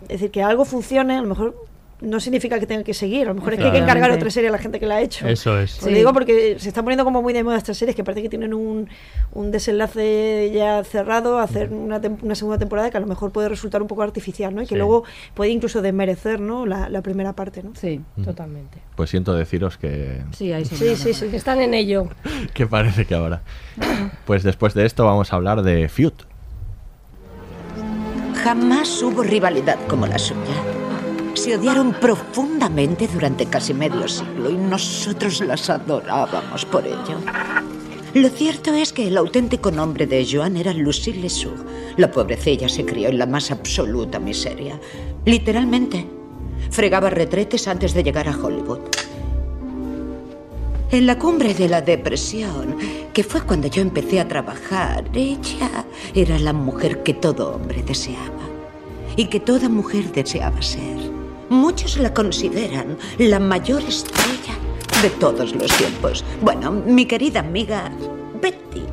es 0.03 0.07
decir, 0.07 0.31
que 0.31 0.41
algo 0.41 0.63
funcione, 0.63 1.17
a 1.17 1.21
lo 1.21 1.27
mejor 1.27 1.67
no 2.01 2.19
significa 2.19 2.59
que 2.59 2.65
tenga 2.65 2.83
que 2.83 2.93
seguir. 2.93 3.25
A 3.25 3.29
lo 3.29 3.35
mejor 3.35 3.53
es 3.53 3.59
que 3.59 3.65
hay 3.65 3.71
que 3.71 3.77
encargar 3.79 4.09
otra 4.11 4.29
serie 4.29 4.49
a 4.49 4.51
la 4.51 4.57
gente 4.57 4.79
que 4.79 4.85
la 4.85 4.95
ha 4.95 5.01
hecho. 5.01 5.27
Eso 5.27 5.59
es. 5.59 5.81
Lo 5.81 5.89
digo 5.91 6.13
porque 6.13 6.55
se 6.59 6.69
está 6.69 6.81
poniendo 6.81 7.03
como 7.03 7.21
muy 7.21 7.33
de 7.33 7.43
moda 7.43 7.57
estas 7.57 7.77
series 7.77 7.95
que 7.95 8.03
parece 8.03 8.21
que 8.21 8.29
tienen 8.29 8.53
un, 8.53 8.87
un 9.33 9.51
desenlace 9.51 10.51
ya 10.53 10.83
cerrado, 10.83 11.39
hacer 11.39 11.71
una, 11.73 12.01
tem- 12.01 12.17
una 12.21 12.35
segunda 12.35 12.57
temporada 12.57 12.89
que 12.89 12.97
a 12.97 12.99
lo 13.01 13.07
mejor 13.07 13.31
puede 13.31 13.49
resultar 13.49 13.81
un 13.81 13.87
poco 13.87 14.01
artificial, 14.03 14.55
¿no? 14.55 14.61
Y 14.61 14.65
que 14.65 14.75
Sí. 14.75 14.77
luego 14.77 15.03
puede 15.33 15.51
incluso 15.51 15.81
desmerecer, 15.81 16.39
¿no? 16.39 16.65
La, 16.65 16.87
la 16.89 17.01
primera 17.01 17.33
parte, 17.33 17.63
¿no? 17.63 17.71
Sí, 17.75 17.99
totalmente. 18.23 18.77
Pues 18.95 19.09
siento 19.09 19.33
deciros 19.33 19.77
que, 19.77 20.21
Sí, 20.31 20.53
ahí 20.53 20.63
sí. 20.65 20.75
Sí, 20.75 20.95
sí, 20.95 21.13
sí, 21.13 21.27
que 21.27 21.37
están 21.37 21.59
en 21.59 21.73
ello. 21.73 22.07
que 22.53 22.65
parece 22.67 23.05
que 23.05 23.15
ahora. 23.15 23.41
Pues 24.25 24.43
después 24.43 24.73
de 24.73 24.85
esto 24.85 25.05
vamos 25.05 25.33
a 25.33 25.35
hablar 25.35 25.63
de 25.63 25.89
Feud. 25.89 26.13
Jamás 28.43 29.01
hubo 29.03 29.21
rivalidad 29.21 29.77
como 29.87 30.07
la 30.07 30.17
suya. 30.17 30.39
Se 31.39 31.55
odiaron 31.55 31.93
profundamente 31.93 33.07
durante 33.07 33.45
casi 33.45 33.73
medio 33.73 34.09
siglo 34.09 34.49
y 34.49 34.57
nosotros 34.57 35.39
las 35.39 35.69
adorábamos 35.69 36.65
por 36.65 36.85
ello. 36.85 37.17
Lo 38.13 38.27
cierto 38.27 38.73
es 38.73 38.91
que 38.91 39.07
el 39.07 39.15
auténtico 39.15 39.71
nombre 39.71 40.05
de 40.05 40.27
Joan 40.29 40.57
era 40.57 40.73
Lucille 40.73 41.21
Lesoux. 41.21 41.55
La 41.95 42.11
pobrecilla 42.11 42.67
se 42.67 42.83
crió 42.83 43.07
en 43.07 43.17
la 43.17 43.25
más 43.25 43.51
absoluta 43.51 44.19
miseria. 44.19 44.77
Literalmente. 45.23 46.05
Fregaba 46.71 47.09
retretes 47.09 47.69
antes 47.69 47.93
de 47.93 48.03
llegar 48.03 48.27
a 48.27 48.37
Hollywood. 48.37 48.79
En 50.91 51.05
la 51.05 51.17
cumbre 51.17 51.53
de 51.53 51.69
la 51.69 51.81
depresión, 51.81 52.75
que 53.13 53.23
fue 53.23 53.43
cuando 53.43 53.69
yo 53.69 53.81
empecé 53.81 54.19
a 54.19 54.27
trabajar, 54.27 55.05
ella 55.13 55.85
era 56.13 56.37
la 56.37 56.51
mujer 56.51 57.01
que 57.01 57.13
todo 57.13 57.55
hombre 57.55 57.81
deseaba 57.81 58.43
y 59.15 59.27
que 59.27 59.39
toda 59.39 59.69
mujer 59.69 60.11
deseaba 60.11 60.61
ser. 60.61 61.18
Muchos 61.49 61.97
la 61.97 62.13
consideran 62.13 62.95
la 63.17 63.39
mayor 63.39 63.81
estrella 63.81 64.53
de 65.01 65.09
todos 65.09 65.55
los 65.55 65.75
tiempos. 65.77 66.23
Bueno, 66.41 66.71
mi 66.71 67.05
querida 67.05 67.39
amiga 67.39 67.91
Betty. 68.39 68.83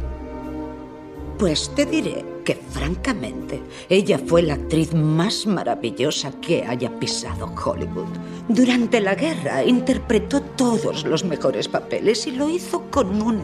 Pues 1.39 1.71
te 1.75 1.85
diré 1.85 2.25
que 2.47 2.55
francamente 2.55 3.63
ella 3.91 4.19
fue 4.25 4.41
la 4.41 4.55
actriz 4.55 4.95
más 4.95 5.47
maravillosa 5.47 6.33
que 6.41 6.65
haya 6.65 6.99
pisado 6.99 7.53
Hollywood. 7.55 8.09
Durante 8.49 9.01
la 9.03 9.15
guerra 9.15 9.63
interpretó 9.63 10.41
todos 10.41 11.05
los 11.05 11.25
mejores 11.25 11.69
papeles 11.69 12.27
y 12.27 12.31
lo 12.31 12.49
hizo 12.49 12.85
con 12.91 13.21
un, 13.21 13.43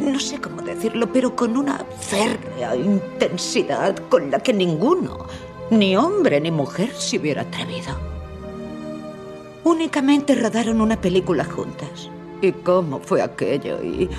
no 0.00 0.20
sé 0.20 0.38
cómo 0.38 0.60
decirlo, 0.60 1.10
pero 1.10 1.34
con 1.34 1.56
una 1.56 1.86
férrea 1.98 2.76
intensidad 2.76 3.96
con 4.10 4.30
la 4.30 4.40
que 4.40 4.52
ninguno, 4.52 5.26
ni 5.70 5.96
hombre 5.96 6.42
ni 6.42 6.50
mujer, 6.50 6.92
se 6.94 7.18
hubiera 7.18 7.42
atrevido. 7.42 8.09
Únicamente 9.70 10.34
rodaron 10.34 10.80
una 10.80 11.00
película 11.00 11.44
juntas. 11.44 12.10
¿Y 12.42 12.50
cómo 12.50 12.98
fue 12.98 13.22
aquello? 13.22 13.80
Y 13.84 14.10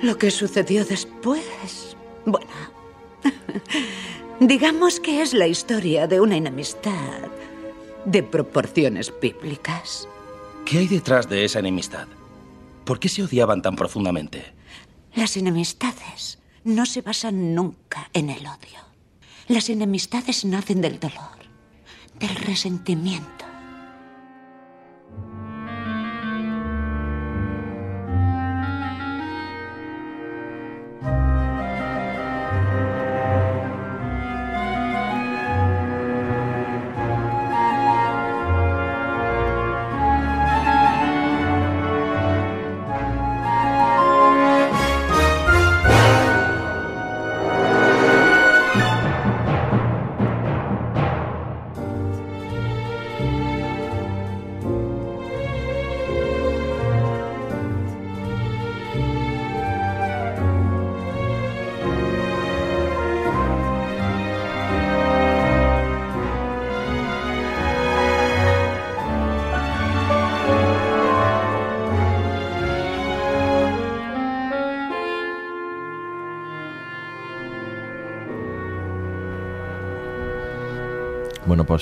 lo 0.00 0.16
que 0.16 0.30
sucedió 0.30 0.82
después. 0.86 1.94
Bueno, 2.24 2.48
digamos 4.40 4.98
que 4.98 5.20
es 5.20 5.34
la 5.34 5.46
historia 5.46 6.06
de 6.06 6.22
una 6.22 6.38
enemistad 6.38 7.28
de 8.06 8.22
proporciones 8.22 9.12
bíblicas. 9.20 10.08
¿Qué 10.64 10.78
hay 10.78 10.88
detrás 10.88 11.28
de 11.28 11.44
esa 11.44 11.58
enemistad? 11.58 12.08
¿Por 12.86 12.98
qué 12.98 13.10
se 13.10 13.22
odiaban 13.22 13.60
tan 13.60 13.76
profundamente? 13.76 14.54
Las 15.14 15.36
enemistades 15.36 16.38
no 16.64 16.86
se 16.86 17.02
basan 17.02 17.54
nunca 17.54 18.08
en 18.14 18.30
el 18.30 18.46
odio. 18.46 18.80
Las 19.48 19.68
enemistades 19.68 20.46
nacen 20.46 20.80
del 20.80 20.98
dolor, 20.98 21.36
del 22.18 22.34
resentimiento. 22.36 23.49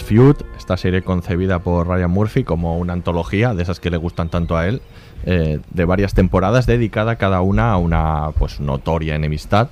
Feud, 0.03 0.37
esta 0.57 0.77
serie 0.77 1.03
concebida 1.03 1.59
por 1.59 1.89
Ryan 1.89 2.11
Murphy 2.11 2.45
como 2.45 2.79
una 2.79 2.93
antología 2.93 3.55
de 3.55 3.63
esas 3.63 3.81
que 3.81 3.91
le 3.91 3.97
gustan 3.97 4.29
tanto 4.29 4.57
a 4.57 4.67
él, 4.67 4.83
eh, 5.25 5.61
de 5.71 5.85
varias 5.85 6.15
temporadas 6.15 6.67
dedicada 6.67 7.17
cada 7.17 7.41
una 7.41 7.73
a 7.73 7.77
una 7.77 8.31
pues 8.39 8.61
notoria 8.61 9.15
enemistad. 9.15 9.69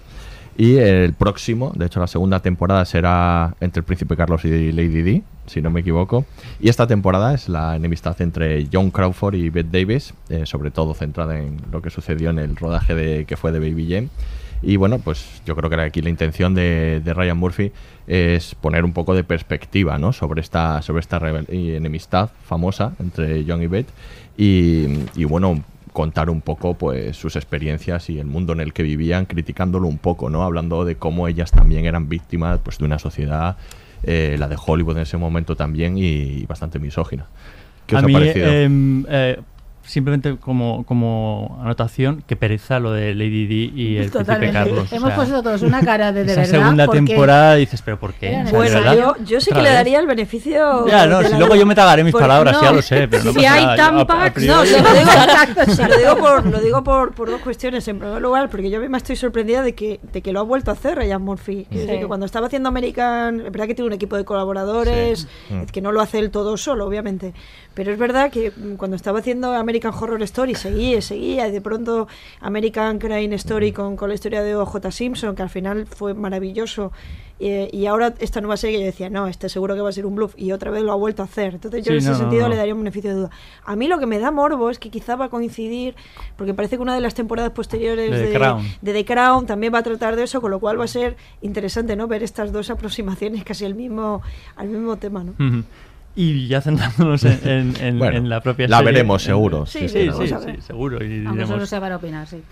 Y 0.59 0.77
el 0.77 1.13
próximo, 1.13 1.73
de 1.75 1.87
hecho 1.87 2.01
la 2.01 2.07
segunda 2.07 2.41
temporada 2.41 2.85
será 2.87 3.55
entre 3.61 3.81
el 3.81 3.85
príncipe 3.85 4.17
Carlos 4.17 4.45
y 4.47 4.73
Lady 4.73 5.03
Di, 5.03 5.23
si 5.47 5.61
no 5.61 5.71
me 5.71 5.81
equivoco. 5.81 6.25
Y 6.61 6.71
esta 6.71 6.87
temporada 6.87 7.35
es 7.35 7.49
la 7.49 7.77
enemistad 7.77 8.21
entre 8.23 8.67
John 8.73 8.91
Crawford 8.91 9.35
y 9.35 9.51
Bette 9.51 9.81
Davis, 9.81 10.15
eh, 10.31 10.47
sobre 10.47 10.71
todo 10.71 10.95
centrada 10.95 11.39
en 11.39 11.61
lo 11.71 11.83
que 11.83 11.91
sucedió 11.91 12.31
en 12.31 12.39
el 12.39 12.57
rodaje 12.57 12.95
de, 12.95 13.27
que 13.27 13.37
fue 13.37 13.53
de 13.53 13.59
Baby 13.59 13.87
Jane. 13.89 14.09
Y 14.63 14.77
bueno, 14.77 14.99
pues 14.99 15.43
yo 15.45 15.55
creo 15.55 15.71
que 15.71 15.81
aquí 15.81 16.03
la 16.03 16.09
intención 16.11 16.55
de, 16.55 17.01
de 17.05 17.15
Ryan 17.15 17.37
Murphy 17.37 17.73
es 18.07 18.55
poner 18.55 18.85
un 18.85 18.93
poco 18.93 19.15
de 19.15 19.25
perspectiva 19.25 19.99
¿no? 19.99 20.13
sobre 20.13 20.41
esta, 20.41 20.83
sobre 20.83 21.01
esta 21.01 21.21
enemistad 21.49 22.31
famosa 22.45 22.93
entre 22.99 23.45
John 23.47 23.63
y 23.63 23.67
Beth. 23.67 23.89
Y, 24.37 24.87
y 25.15 25.25
bueno, 25.25 25.63
contar 25.93 26.29
un 26.29 26.43
poco 26.43 26.75
pues 26.75 27.17
sus 27.17 27.37
experiencias 27.37 28.11
y 28.11 28.19
el 28.19 28.27
mundo 28.27 28.53
en 28.53 28.61
el 28.61 28.75
que 28.75 28.83
vivían, 28.83 29.25
criticándolo 29.25 29.89
un 29.89 29.97
poco, 29.97 30.29
¿no? 30.29 30.43
Hablando 30.43 30.85
de 30.85 30.97
cómo 30.97 31.27
ellas 31.27 31.51
también 31.53 31.87
eran 31.87 32.11
víctimas 32.11 32.61
pues, 32.63 32.77
de 32.77 32.85
una 32.85 32.99
sociedad, 32.99 33.57
eh, 34.03 34.37
la 34.39 34.47
de 34.47 34.57
Hollywood 34.63 34.99
en 34.99 35.05
ese 35.05 35.17
momento 35.17 35.57
también, 35.57 35.97
y, 35.97 36.45
bastante 36.45 36.79
misógina. 36.79 37.25
¿Qué 37.87 37.97
os 37.97 38.03
a 38.03 38.05
ha 38.05 38.09
mí, 38.09 38.13
parecido? 38.13 38.47
em, 38.47 39.05
eh, 39.09 39.41
simplemente 39.87 40.37
como, 40.37 40.85
como 40.85 41.59
anotación, 41.63 42.23
que 42.27 42.37
pereza 42.37 42.79
lo 42.81 42.93
de 42.93 43.15
Lady 43.15 43.47
Di 43.47 43.73
y 43.75 43.97
el 43.97 44.11
príncipe 44.11 44.19
Totalmente. 44.25 44.53
Carlos. 44.53 44.93
o 44.93 44.95
Hemos 44.95 45.09
sea, 45.09 45.17
puesto 45.17 45.43
todos 45.43 45.63
una 45.63 45.81
cara 45.83 46.13
de, 46.13 46.25
de 46.25 46.33
esa 46.33 46.41
verdad. 46.43 46.59
segunda 46.61 46.87
porque- 46.87 47.03
temporada 47.03 47.55
dices, 47.55 47.83
pero 47.83 47.99
¿por 47.99 48.15
qué? 48.15 48.29
Era 48.35 48.45
O 48.45 48.47
sea, 48.49 48.61
¿de 48.61 48.71
Bueno, 48.81 48.95
yo, 49.19 49.25
yo 49.25 49.41
sí 49.41 49.47
que 49.47 49.59
¿Otra 49.59 49.63
le 49.63 49.71
daría 49.73 49.99
el 50.01 50.07
beneficio. 50.07 50.87
Ya, 50.89 51.07
no, 51.07 51.23
si 51.23 51.31
la 51.31 51.39
luego 51.39 51.55
yo 51.55 51.65
me 51.67 51.75
tragaré 51.75 52.03
mis 52.05 52.13
Por- 52.13 52.21
palabras, 52.23 52.57
ya 52.61 52.73
lo 52.73 52.83
sé, 52.83 53.09
pero 53.09 53.25
no 53.25 53.33
si 53.33 53.45
hay 53.45 53.65
nada. 53.65 53.77
Yo, 53.77 53.83
tan 53.83 53.97
a- 53.97 54.01
a 54.01 54.07
packs- 54.07 54.35
priori- 54.35 54.47
No, 54.47 54.65
se 54.67 54.83
lo 54.83 54.93
digo, 54.93 55.11
se 55.75 55.89
lo 55.89 55.97
digo 55.99 56.17
por, 56.19 56.47
lo 56.47 56.61
digo 56.61 56.85
por, 56.85 57.13
por 57.15 57.31
dos 57.31 57.41
cuestiones. 57.41 57.87
En 57.89 57.99
primer 57.99 58.21
lugar, 58.21 58.51
porque 58.51 58.71
yo 58.71 58.81
misma 58.81 58.97
estoy 58.99 59.17
sorprendida 59.17 59.63
de 59.63 59.75
que, 59.75 60.01
de 60.13 60.21
que 60.23 60.33
lo 60.33 60.41
ha 60.41 60.43
vuelto 60.43 60.71
a 60.71 60.75
hacer 60.75 60.97
Ryan 60.99 61.23
Murphy. 61.23 61.67
Es 61.71 61.79
decir, 61.87 62.01
que 62.01 62.07
cuando 62.07 62.27
estaba 62.27 62.47
haciendo 62.49 62.69
American, 62.69 63.39
es 63.41 63.53
verdad 63.53 63.67
que 63.67 63.75
tiene 63.75 63.87
un 63.87 63.93
equipo 63.95 64.17
de 64.17 64.25
colaboradores, 64.25 65.27
Sí. 65.49 65.55
Es 65.65 65.71
que 65.73 65.81
no 65.81 65.93
lo 65.93 66.01
hace 66.01 66.19
él 66.19 66.31
todo 66.31 66.57
solo, 66.57 66.87
obviamente. 66.87 67.33
Pero 67.77 67.93
es 67.93 67.99
verdad 67.99 68.31
que 68.33 68.51
mm, 68.57 68.75
cuando 68.77 68.97
estaba 68.97 69.19
haciendo 69.19 69.53
American 69.53 69.93
Horror 69.95 70.23
Story, 70.23 70.55
seguía, 70.55 71.01
seguía, 71.03 71.47
y 71.47 71.53
de 71.53 71.61
pronto 71.61 72.09
American 72.41 72.99
Crime 72.99 73.35
Story 73.37 73.71
con, 73.73 73.97
con 73.97 74.09
la 74.09 74.15
historia 74.15 74.43
de 74.43 74.57
O.J. 74.57 74.91
Simpson, 74.91 75.37
que 75.37 75.43
al 75.43 75.51
final 75.51 75.87
fue 75.87 76.15
maravilloso. 76.15 76.91
Y, 77.39 77.69
y 77.77 77.85
ahora 77.85 78.15
esta 78.19 78.41
nueva 78.41 78.57
serie 78.57 78.81
yo 78.81 78.87
decía, 78.87 79.11
no, 79.11 79.27
este 79.27 79.51
seguro 79.51 79.75
que 79.75 79.83
va 79.83 79.91
a 79.91 79.93
ser 79.93 80.07
un 80.07 80.15
bluff, 80.15 80.33
y 80.39 80.53
otra 80.53 80.71
vez 80.71 80.83
lo 80.83 80.91
ha 80.91 80.95
vuelto 80.95 81.21
a 81.21 81.27
hacer. 81.27 81.53
Entonces 81.57 81.85
yo 81.85 81.91
Sí, 81.93 81.99
en 81.99 81.99
ese 81.99 82.11
no, 82.13 82.17
sentido 82.17 82.45
no. 82.45 82.49
le 82.49 82.57
daría 82.57 82.73
un 82.73 82.81
beneficio 82.81 83.11
de 83.11 83.17
duda. 83.17 83.31
A 83.67 83.77
mí 83.77 83.89
lo 83.89 83.99
que 83.99 84.07
me 84.07 84.19
da 84.19 84.31
morbo 84.31 84.71
es 84.71 84.79
que 84.79 84.89
quizá 84.89 85.17
va 85.17 85.27
a 85.27 85.29
coincidir, 85.29 85.95
porque 86.37 86.55
parece 86.55 86.77
que 86.77 86.83
una 86.83 86.95
de 86.95 87.03
las 87.03 87.13
temporadas 87.13 87.53
posteriores 87.53 88.11
De 88.11 88.29
The 88.29 88.33
Crown. 88.39 88.65
de 88.81 88.93
The 88.95 89.05
Crown 89.05 89.45
también 89.45 89.75
va 89.75 89.81
a 89.81 89.83
tratar 89.83 90.17
de 90.17 90.23
eso, 90.23 90.41
con 90.41 90.51
lo 90.51 90.59
cual 90.61 90.81
va 90.81 90.85
a 90.85 90.89
ser 90.89 91.19
interesante 91.43 91.95
no 91.95 92.09
ver 92.09 92.23
estas 92.23 92.53
dos 92.53 92.71
aproximaciones 92.71 93.45
casi 93.45 93.67
al 93.67 93.75
mismo, 93.75 94.23
al 94.57 94.69
mismo 94.69 94.97
tema. 94.97 95.23
¿no? 95.23 95.35
Y 96.19 96.49
ya 96.49 96.61
centrándonos 96.63 97.23
en, 97.25 97.41
en- 97.49 97.77
en- 97.81 97.99
Bueno, 97.99 98.17
en 98.17 98.29
la 98.31 98.41
propia 98.41 98.67
la 98.69 98.79
serie, 98.79 98.93
veremos 98.93 99.23
seguro, 99.23 99.67
Sí, 99.67 99.81
sí, 99.81 99.89
sí, 99.89 99.95
sí, 99.95 99.99
sí, 100.01 100.07
la 100.07 100.13
vamos 100.13 100.33
a 100.33 100.41
sí, 100.41 100.47
ver. 100.47 100.63
seguro. 100.63 100.97
Y 101.05 101.27
Aunque 101.27 101.43
diremos- 101.43 101.49
solo 101.49 101.67
sea 101.67 101.81
para 101.81 101.97
opinar, 101.97 102.27
sí. 102.27 102.43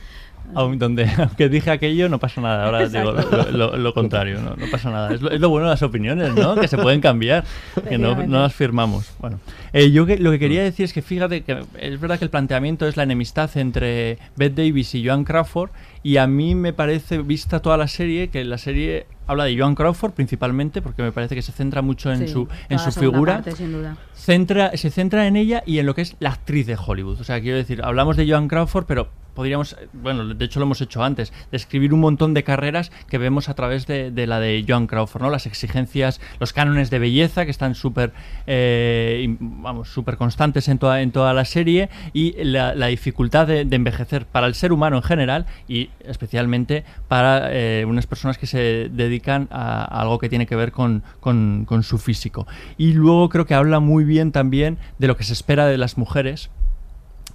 Aun- 0.54 0.76
donde 0.78 1.08
aunque 1.18 1.48
dije 1.48 1.70
aquello 1.70 2.10
no 2.10 2.18
pasa 2.18 2.42
nada. 2.42 2.66
Ahora 2.66 2.86
digo 2.86 3.12
lo, 3.12 3.18
Exacto. 3.20 3.50
lo- 3.52 3.76
lo 3.78 3.94
contrario, 3.94 4.42
no, 4.42 4.54
no 4.54 4.66
pasa 4.70 4.90
nada. 4.90 5.14
Es 5.14 5.22
lo, 5.22 5.30
es 5.30 5.40
lo 5.40 5.48
bueno 5.48 5.66
de 5.68 5.70
las 5.72 5.82
opiniones, 5.82 6.34
¿no? 6.34 6.54
Que 6.56 6.68
se 6.68 6.76
pueden 6.76 7.00
cambiar, 7.00 7.44
que 7.88 7.96
no, 7.96 8.14
no 8.26 8.42
las 8.42 8.52
firmamos. 8.54 9.10
Bueno, 9.20 9.40
eh, 9.72 9.90
yo 9.90 10.04
que- 10.04 10.18
lo 10.18 10.30
que 10.30 10.38
quería 10.38 10.62
decir 10.62 10.84
es 10.84 10.92
que 10.92 11.00
fíjate 11.00 11.44
que 11.44 11.64
es 11.80 11.98
verdad 11.98 12.18
que 12.18 12.26
el 12.26 12.30
planteamiento 12.30 12.86
es 12.86 12.98
la 12.98 13.04
enemistad 13.04 13.48
entre 13.56 14.18
Bette 14.36 14.56
Davis 14.66 14.94
y 14.94 15.06
Joan 15.06 15.24
Crawford 15.24 15.70
y 16.02 16.18
a 16.18 16.26
mí 16.26 16.54
me 16.54 16.74
parece, 16.74 17.22
vista 17.22 17.60
toda 17.62 17.78
la 17.78 17.88
serie, 17.88 18.28
que 18.28 18.44
la 18.44 18.58
serie 18.58 19.06
habla 19.26 19.44
de 19.44 19.56
Joan 19.58 19.74
Crawford 19.74 20.12
principalmente 20.12 20.82
porque 20.82 21.02
me 21.02 21.12
parece 21.12 21.34
que 21.34 21.42
se 21.42 21.52
centra 21.52 21.82
mucho 21.82 22.12
en 22.12 22.20
Sí, 22.26 22.28
su, 22.28 22.48
en 22.68 22.78
su 22.78 22.92
figura 22.92 23.34
parte, 23.34 23.52
sin 23.52 23.72
duda. 23.72 23.96
centra, 24.14 24.76
se 24.76 24.90
centra 24.90 25.26
en 25.26 25.36
ella 25.36 25.62
y 25.66 25.78
en 25.78 25.86
lo 25.86 25.94
que 25.94 26.02
es 26.02 26.16
la 26.20 26.30
actriz 26.30 26.66
de 26.66 26.76
Hollywood. 26.76 27.20
O 27.20 27.24
sea, 27.24 27.40
quiero 27.40 27.56
decir, 27.56 27.80
hablamos 27.82 28.16
de 28.16 28.28
Joan 28.28 28.48
Crawford, 28.48 28.84
pero 28.86 29.08
podríamos, 29.34 29.72
eh, 29.74 29.88
bueno, 29.92 30.34
de 30.34 30.44
hecho 30.44 30.60
lo 30.60 30.66
hemos 30.66 30.80
hecho 30.80 31.02
antes, 31.02 31.32
describir 31.52 31.92
un 31.92 32.00
montón 32.00 32.34
de 32.34 32.44
carreras 32.44 32.90
que 33.08 33.18
vemos 33.18 33.48
a 33.48 33.54
través 33.54 33.86
de, 33.86 34.12
la 34.26 34.40
de 34.40 34.64
Joan 34.66 34.86
Crawford, 34.86 35.22
¿no? 35.22 35.30
Las 35.30 35.46
exigencias, 35.46 36.20
los 36.40 36.52
cánones 36.52 36.90
de 36.90 36.98
belleza 36.98 37.44
que 37.44 37.50
están 37.50 37.74
súper, 37.74 38.12
eh, 38.46 39.36
vamos, 39.40 39.88
súper 39.88 40.16
constantes 40.16 40.68
en 40.68 40.78
toda, 40.78 41.02
en 41.02 41.10
toda 41.10 41.32
la 41.34 41.44
serie 41.44 41.88
y 42.12 42.32
la, 42.44 42.74
la 42.74 42.86
dificultad 42.86 43.46
de, 43.46 43.64
de 43.64 43.76
envejecer 43.76 44.26
para 44.26 44.46
el 44.46 44.54
ser 44.54 44.72
humano 44.72 44.96
en 44.96 45.02
general 45.02 45.46
y 45.68 45.90
especialmente 46.00 46.84
para 47.08 47.48
eh, 47.52 47.84
unas 47.86 48.06
personas 48.06 48.38
que 48.38 48.46
se 48.46 48.88
dedican 48.90 49.48
a, 49.50 49.82
a 49.84 50.02
algo 50.02 50.18
que 50.18 50.28
tiene 50.28 50.46
que 50.46 50.56
ver 50.56 50.72
con, 50.72 51.02
con- 51.20 51.64
con 51.66 51.82
su 51.82 51.98
físico. 51.98 52.46
Y 52.78 52.92
luego 52.92 53.28
creo 53.28 53.46
que 53.46 53.54
habla 53.54 53.80
muy 53.80 54.04
bien 54.04 54.32
también 54.32 54.78
de 54.98 55.08
lo 55.08 55.16
que 55.16 55.24
se 55.24 55.32
espera 55.32 55.66
de 55.66 55.78
las 55.78 55.98
mujeres 55.98 56.50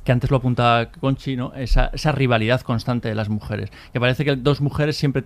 que 0.03 0.11
antes 0.11 0.31
lo 0.31 0.37
apuntaba 0.37 0.87
Conchi, 0.91 1.35
¿no? 1.35 1.53
esa, 1.55 1.91
esa 1.93 2.11
rivalidad 2.11 2.61
constante 2.61 3.09
de 3.09 3.15
las 3.15 3.29
mujeres. 3.29 3.69
Que 3.93 3.99
parece 3.99 4.25
que 4.25 4.35
dos 4.35 4.61
mujeres 4.61 4.97
siempre, 4.97 5.23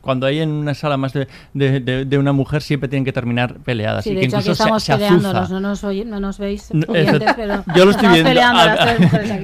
cuando 0.00 0.26
hay 0.26 0.40
en 0.40 0.50
una 0.50 0.74
sala 0.74 0.96
más 0.96 1.12
de, 1.12 1.28
de- 1.52 1.80
de- 1.80 2.04
de 2.04 2.18
una 2.18 2.32
mujer, 2.32 2.60
siempre 2.62 2.88
tienen 2.88 3.04
que 3.04 3.12
terminar 3.12 3.54
peleadas. 3.60 4.04
Sí, 4.04 4.10
y 4.10 4.14
de 4.14 4.20
que 4.20 4.26
hecho 4.26 4.36
aquí 4.38 4.44
incluso 4.46 4.62
estamos 4.62 4.82
se, 4.82 4.92
peleándonos, 4.92 5.50
no 5.50 5.60
nos, 5.60 5.84
oye- 5.84 6.04
no 6.04 6.20
nos 6.20 6.38
veis, 6.38 6.68
No, 6.74 6.84
oyentes, 6.92 7.22
eso- 7.22 7.34
pero 7.36 7.64
yo 7.76 7.84
lo 7.84 7.90
estoy 7.92 8.08
viendo. 8.08 8.30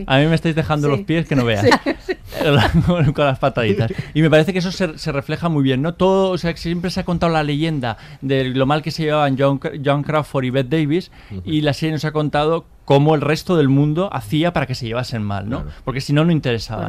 A, 0.07 0.19
mí 0.19 0.27
me 0.27 0.35
estáis 0.35 0.55
dejando 0.55 0.89
Sí. 0.89 0.97
los 0.97 1.01
pies 1.07 1.27
que 1.27 1.37
no 1.37 1.45
veas. 1.45 1.65
Sí, 1.67 2.15
con, 2.87 3.13
con 3.13 3.25
las 3.27 3.39
pataditas. 3.39 3.93
Y 4.15 4.23
me 4.23 4.31
parece 4.31 4.53
que 4.53 4.59
eso 4.61 4.73
se, 4.73 4.99
se 4.99 5.13
refleja 5.13 5.49
muy 5.49 5.63
bien, 5.63 5.83
¿no? 5.83 5.95
Todo, 5.95 6.31
o 6.31 6.39
sea, 6.39 6.53
que 6.53 6.59
siempre 6.61 6.91
se 6.91 7.01
ha 7.01 7.05
contado 7.05 7.33
la 7.33 7.43
leyenda 7.43 7.97
de 8.21 8.45
lo 8.45 8.67
mal 8.67 8.83
que 8.83 8.91
se 8.91 9.05
llevaban 9.05 9.37
John, 9.39 9.61
John 9.85 10.03
Crawford 10.03 10.45
y 10.45 10.51
Bette 10.51 10.71
Davis, 10.81 11.11
y 11.45 11.61
la 11.61 11.73
serie 11.75 11.93
nos 11.93 12.05
ha 12.05 12.13
contado 12.13 12.65
cómo 12.91 13.15
el 13.15 13.21
resto 13.21 13.57
del 13.57 13.69
mundo 13.69 14.11
hacía 14.13 14.53
para 14.53 14.67
que 14.67 14.75
se 14.75 14.85
llevasen 14.85 15.23
mal, 15.23 15.49
¿no? 15.49 15.65
Porque 15.85 16.01
si 16.01 16.13
no, 16.13 16.25
no 16.25 16.33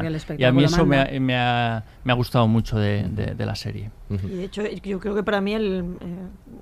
el 0.08 0.20
Y 0.36 0.42
a 0.44 0.50
mí 0.50 0.64
eso 0.64 0.84
me 0.84 0.98
ha, 1.00 1.20
me 1.20 1.36
ha- 1.36 1.84
me 2.02 2.12
ha 2.12 2.16
gustado 2.16 2.48
mucho 2.48 2.76
de, 2.76 3.04
de- 3.08 3.34
de 3.36 3.46
la 3.46 3.54
serie. 3.54 3.92
Y 4.10 4.16
de 4.16 4.44
hecho, 4.44 4.62
yo 4.66 4.98
creo 4.98 5.14
que 5.14 5.22
para 5.22 5.40
mí 5.40 5.54
el, 5.54 5.84
eh, 6.00 6.06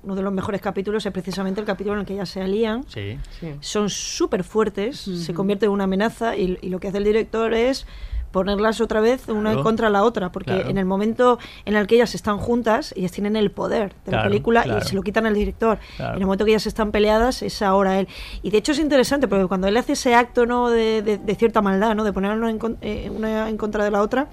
uno 0.03 0.15
de 0.15 0.21
los 0.21 0.31
mejores 0.31 0.61
capítulos 0.61 1.03
es 1.07 1.11
precisamente 1.11 1.59
el 1.59 1.65
capítulo 1.65 1.95
en 1.95 2.01
el 2.01 2.05
que 2.05 2.13
ellas 2.13 2.29
se 2.29 2.39
alían. 2.41 2.83
Sí. 2.87 3.17
Son 3.61 3.89
súper 3.89 4.43
fuertes, 4.43 4.99
se 4.99 5.33
convierte 5.33 5.65
en 5.65 5.71
una 5.71 5.85
amenaza 5.85 6.37
y, 6.37 6.59
y 6.61 6.69
lo 6.69 6.79
que 6.79 6.89
hace 6.89 6.99
el 6.99 7.03
director 7.03 7.53
es 7.55 7.87
ponerlas 8.31 8.81
otra 8.81 9.01
vez 9.01 9.27
una 9.27 9.51
Claro. 9.51 9.63
contra 9.63 9.89
la 9.89 10.03
otra, 10.03 10.31
porque 10.31 10.51
Claro. 10.53 10.69
en 10.69 10.77
el 10.77 10.85
momento 10.85 11.37
en 11.65 11.75
el 11.75 11.87
que 11.87 11.95
ellas 11.95 12.15
están 12.15 12.37
juntas, 12.37 12.93
ellas 12.97 13.11
tienen 13.11 13.35
el 13.35 13.51
poder 13.51 13.93
de 14.05 14.11
la 14.13 14.23
película 14.23 14.65
y 14.65 14.81
se 14.87 14.95
lo 14.95 15.01
quitan 15.01 15.25
al 15.25 15.33
director. 15.33 15.79
En 15.99 16.05
el 16.15 16.25
momento 16.25 16.45
que 16.45 16.51
ellas 16.51 16.65
están 16.67 16.91
peleadas, 16.91 17.41
es 17.41 17.61
ahora 17.61 17.99
él. 17.99 18.07
Y 18.41 18.51
de 18.51 18.57
hecho 18.57 18.71
es 18.71 18.79
interesante, 18.79 19.27
porque 19.27 19.47
cuando 19.47 19.67
él 19.67 19.77
hace 19.77 19.93
ese 19.93 20.15
acto 20.15 20.45
¿no? 20.45 20.69
de, 20.69 21.01
de- 21.01 21.17
de 21.17 21.35
cierta 21.35 21.61
maldad, 21.61 21.95
¿no? 21.95 22.03
de 22.03 22.13
ponerlo 22.13 22.47
en, 22.47 22.57
con- 22.57 22.77
eh, 22.81 23.11
una 23.15 23.49
en 23.49 23.57
contra 23.57 23.83
de 23.83 23.91
la 23.91 24.01
otra, 24.01 24.27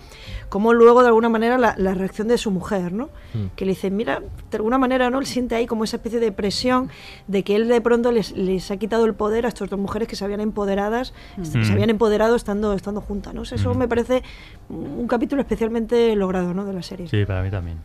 como 0.48 0.72
luego 0.72 1.02
de 1.02 1.08
alguna 1.08 1.28
manera 1.28 1.58
la, 1.58 1.74
la 1.76 1.94
reacción 1.94 2.28
de 2.28 2.38
su 2.38 2.50
mujer, 2.50 2.92
¿no? 2.92 3.08
que 3.56 3.64
le 3.66 3.72
dice, 3.72 3.90
mira, 3.90 4.20
de 4.50 4.56
alguna 4.56 4.78
manera 4.78 5.10
no 5.10 5.18
él 5.18 5.26
siente 5.26 5.54
ahí 5.54 5.66
como 5.66 5.84
esa 5.84 5.96
especie 5.96 6.18
de 6.20 6.32
presión 6.32 6.88
de 7.26 7.44
que 7.44 7.54
él 7.56 7.68
de 7.68 7.80
pronto 7.80 8.10
les, 8.12 8.32
les 8.32 8.70
ha 8.70 8.76
quitado 8.78 9.04
el 9.04 9.14
poder 9.14 9.44
a 9.44 9.48
estas 9.48 9.68
dos 9.68 9.78
mujeres 9.78 10.08
que 10.08 10.16
se 10.16 10.24
habían 10.24 10.40
empoderadas, 10.40 11.12
Mm. 11.36 11.44
se 11.44 11.72
habían 11.72 11.90
empoderado 11.90 12.34
estando 12.36 12.72
estando 12.72 13.00
juntas, 13.00 13.34
¿no? 13.34 13.42
O 13.42 13.44
sea, 13.44 13.56
Eso 13.56 13.74
Mm. 13.74 13.78
me 13.78 13.88
parece 13.88 14.22
un 14.70 15.06
capítulo 15.06 15.42
especialmente 15.42 16.14
logrado, 16.16 16.54
¿no? 16.54 16.64
de 16.64 16.72
la 16.72 16.82
serie. 16.82 17.08
Sí, 17.08 17.24
para 17.26 17.42
mí 17.42 17.50
también. 17.50 17.78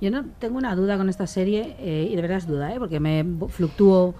Yo 0.00 0.10
no 0.10 0.24
tengo 0.40 0.58
una 0.58 0.74
duda 0.74 0.96
con 0.98 1.08
esta 1.08 1.26
serie, 1.26 1.76
eh, 1.78 2.08
y 2.10 2.16
de 2.16 2.20
verdad 2.22 2.38
es 2.38 2.46
duda, 2.46 2.74
¿eh? 2.74 2.78
porque 2.78 2.98
me 3.00 3.24
fluctúo 3.48 4.14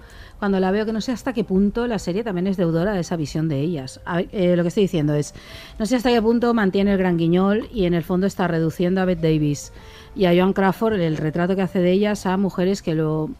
cuando 0.44 0.60
la 0.60 0.70
veo, 0.70 0.84
que 0.84 0.92
no 0.92 1.00
sé 1.00 1.10
hasta 1.10 1.32
qué 1.32 1.42
punto 1.42 1.86
la 1.86 1.98
serie 1.98 2.22
también 2.22 2.46
es 2.46 2.58
deudora 2.58 2.92
de 2.92 3.00
esa 3.00 3.16
visión 3.16 3.48
de 3.48 3.60
ellas. 3.60 4.02
A 4.04 4.20
eh, 4.20 4.56
lo 4.56 4.62
que 4.62 4.68
estoy 4.68 4.82
diciendo 4.82 5.14
es, 5.14 5.34
no 5.78 5.86
sé 5.86 5.96
hasta 5.96 6.10
qué 6.10 6.20
punto 6.20 6.52
mantiene 6.52 6.92
el 6.92 6.98
gran 6.98 7.16
guiñol 7.16 7.66
y 7.72 7.86
en 7.86 7.94
el 7.94 8.02
fondo 8.02 8.26
está 8.26 8.46
reduciendo 8.46 9.00
a 9.00 9.06
Bette 9.06 9.22
Davis 9.22 9.72
y 10.14 10.26
a 10.26 10.34
Joan 10.36 10.52
Crawford 10.52 11.00
el 11.00 11.16
retrato 11.16 11.56
que 11.56 11.62
hace 11.62 11.78
de 11.78 11.92
ellas 11.92 12.26
a 12.26 12.36
mujeres 12.36 12.82
que 12.82 12.94
lo 12.94 13.30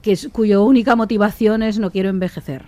que 0.00 0.12
es, 0.12 0.28
cuyo 0.28 0.62
única 0.64 0.94
motivación 0.94 1.64
es 1.64 1.80
no 1.80 1.90
quiero 1.90 2.08
envejecer. 2.08 2.66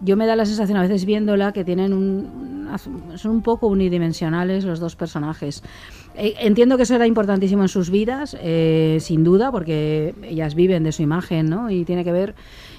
Yo 0.00 0.16
me 0.16 0.26
da 0.26 0.34
la 0.34 0.46
sensación 0.46 0.78
a 0.78 0.82
veces 0.82 1.04
viéndola 1.04 1.52
que 1.52 1.62
tienen 1.62 1.92
un, 1.92 2.68
son 3.16 3.30
un 3.30 3.42
poco 3.42 3.68
unidimensionales 3.68 4.64
los 4.64 4.80
dos 4.80 4.96
personajes. 4.96 5.62
Eh, 6.16 6.34
entiendo 6.40 6.76
que 6.76 6.84
eso 6.84 6.94
era 6.94 7.06
importantísimo 7.06 7.62
en 7.62 7.68
sus 7.68 7.90
vidas, 7.90 8.36
eh, 8.40 8.98
sin 9.00 9.24
duda, 9.24 9.50
porque 9.50 10.14
ellas 10.22 10.54
viven 10.54 10.84
de 10.84 10.92
su 10.92 11.02
imagen, 11.02 11.46
¿no? 11.46 11.70
Y 11.70 11.84
tiene 11.84 12.04
que 12.04 12.12
ver, 12.12 12.34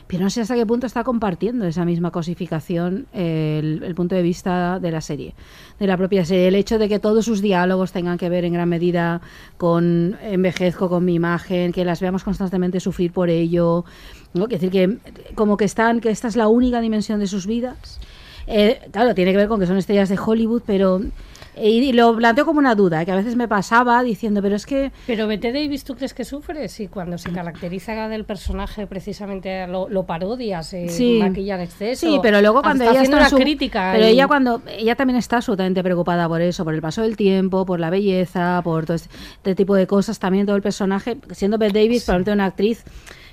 pero 0.08 0.24
no 0.24 0.30
sé 0.30 0.42
hasta 0.42 0.56
qué 0.56 0.66
punto 0.66 0.86
está 0.86 1.04
compartiendo 1.04 1.66
esa 1.66 1.84
misma 1.84 2.12
cosificación 2.12 3.08
eh, 3.14 3.80
el, 3.84 3.96
punto 3.96 4.14
de 4.14 4.22
vista 4.22 4.80
de 4.80 4.92
la 4.92 5.02
serie, 5.02 5.34
de 5.80 5.88
la 5.88 5.98
propia 5.98 6.24
serie. 6.26 6.48
El 6.48 6.56
hecho 6.56 6.78
de 6.78 6.88
que 6.88 7.00
todos 7.00 7.26
sus 7.26 7.42
diálogos 7.42 7.92
tengan 7.92 8.18
que 8.18 8.30
ver 8.30 8.46
en 8.46 8.54
gran 8.54 8.70
medida 8.70 9.22
con 9.58 10.18
envejezco 10.22 10.90
con 10.90 11.06
mi 11.06 11.16
imagen, 11.16 11.72
que 11.72 11.84
las 11.86 12.02
veamos 12.02 12.24
constantemente 12.24 12.80
sufrir 12.80 13.12
por 13.12 13.30
ello, 13.30 13.84
¿no? 14.34 14.48
Que 14.48 14.56
decir 14.56 14.72
que 14.72 14.98
como 15.34 15.58
que 15.58 15.66
están, 15.66 16.02
que 16.02 16.12
esta 16.12 16.28
es 16.28 16.36
la 16.36 16.48
única 16.48 16.82
dimensión 16.82 17.20
de 17.20 17.28
sus 17.28 17.48
vidas. 17.48 18.00
Eh, 18.48 18.80
claro, 18.92 19.16
tiene 19.16 19.32
que 19.32 19.38
ver 19.38 19.48
con 19.48 19.60
que 19.60 19.66
son 19.66 19.78
estrellas 19.78 20.10
de 20.10 20.20
Hollywood, 20.24 20.62
pero 20.68 21.02
y, 21.58 21.68
y 21.90 21.94
lo 21.94 22.16
planteo 22.16 22.46
como 22.46 22.60
una 22.60 22.76
duda, 22.76 23.06
que 23.06 23.12
a 23.12 23.16
veces 23.16 23.36
me 23.36 23.48
pasaba 23.48 24.02
diciendo, 24.04 24.42
pero 24.42 24.56
es 24.56 24.66
que... 24.66 24.92
Pero 25.08 25.28
Bette 25.28 25.52
Davis, 25.54 25.84
¿tú 25.84 25.96
crees 25.96 26.14
que 26.14 26.26
sufre? 26.26 26.68
Sí, 26.70 26.88
cuando 26.88 27.18
se 27.18 27.32
caracteriza 27.32 28.08
del 28.08 28.26
personaje 28.26 28.88
precisamente 28.88 29.66
lo, 29.68 29.88
lo 29.90 30.04
parodias, 30.06 30.68
se 30.68 30.90
Sí. 30.90 31.20
maquilla 31.22 31.56
en 31.56 31.62
exceso. 31.62 32.06
Sí, 32.08 32.20
pero 32.22 32.42
luego 32.42 32.62
cuando 32.62 32.84
está 32.84 32.94
ella 32.96 33.04
está 33.04 33.30
su- 33.30 33.38
crítica. 33.38 33.92
Pero 33.94 34.06
y- 34.08 34.12
ella 34.12 34.28
cuando 34.28 34.62
ella 34.68 34.96
también 34.96 35.18
está 35.18 35.38
absolutamente 35.38 35.82
preocupada 35.84 36.28
por 36.28 36.42
eso, 36.42 36.64
por 36.64 36.74
el 36.74 36.82
paso 36.82 37.02
del 37.02 37.16
tiempo, 37.18 37.66
por 37.66 37.80
la 37.80 37.90
belleza, 37.90 38.62
por 38.64 38.86
todo 38.86 38.96
este, 38.96 39.56
tipo 39.56 39.76
de 39.76 39.88
cosas, 39.88 40.20
también 40.20 40.46
todo 40.46 40.56
el 40.56 40.62
personaje, 40.62 41.18
siendo 41.32 41.58
Bette 41.58 41.74
Davis, 41.80 42.04
probablemente 42.06 42.32
una 42.34 42.46
actriz 42.46 42.84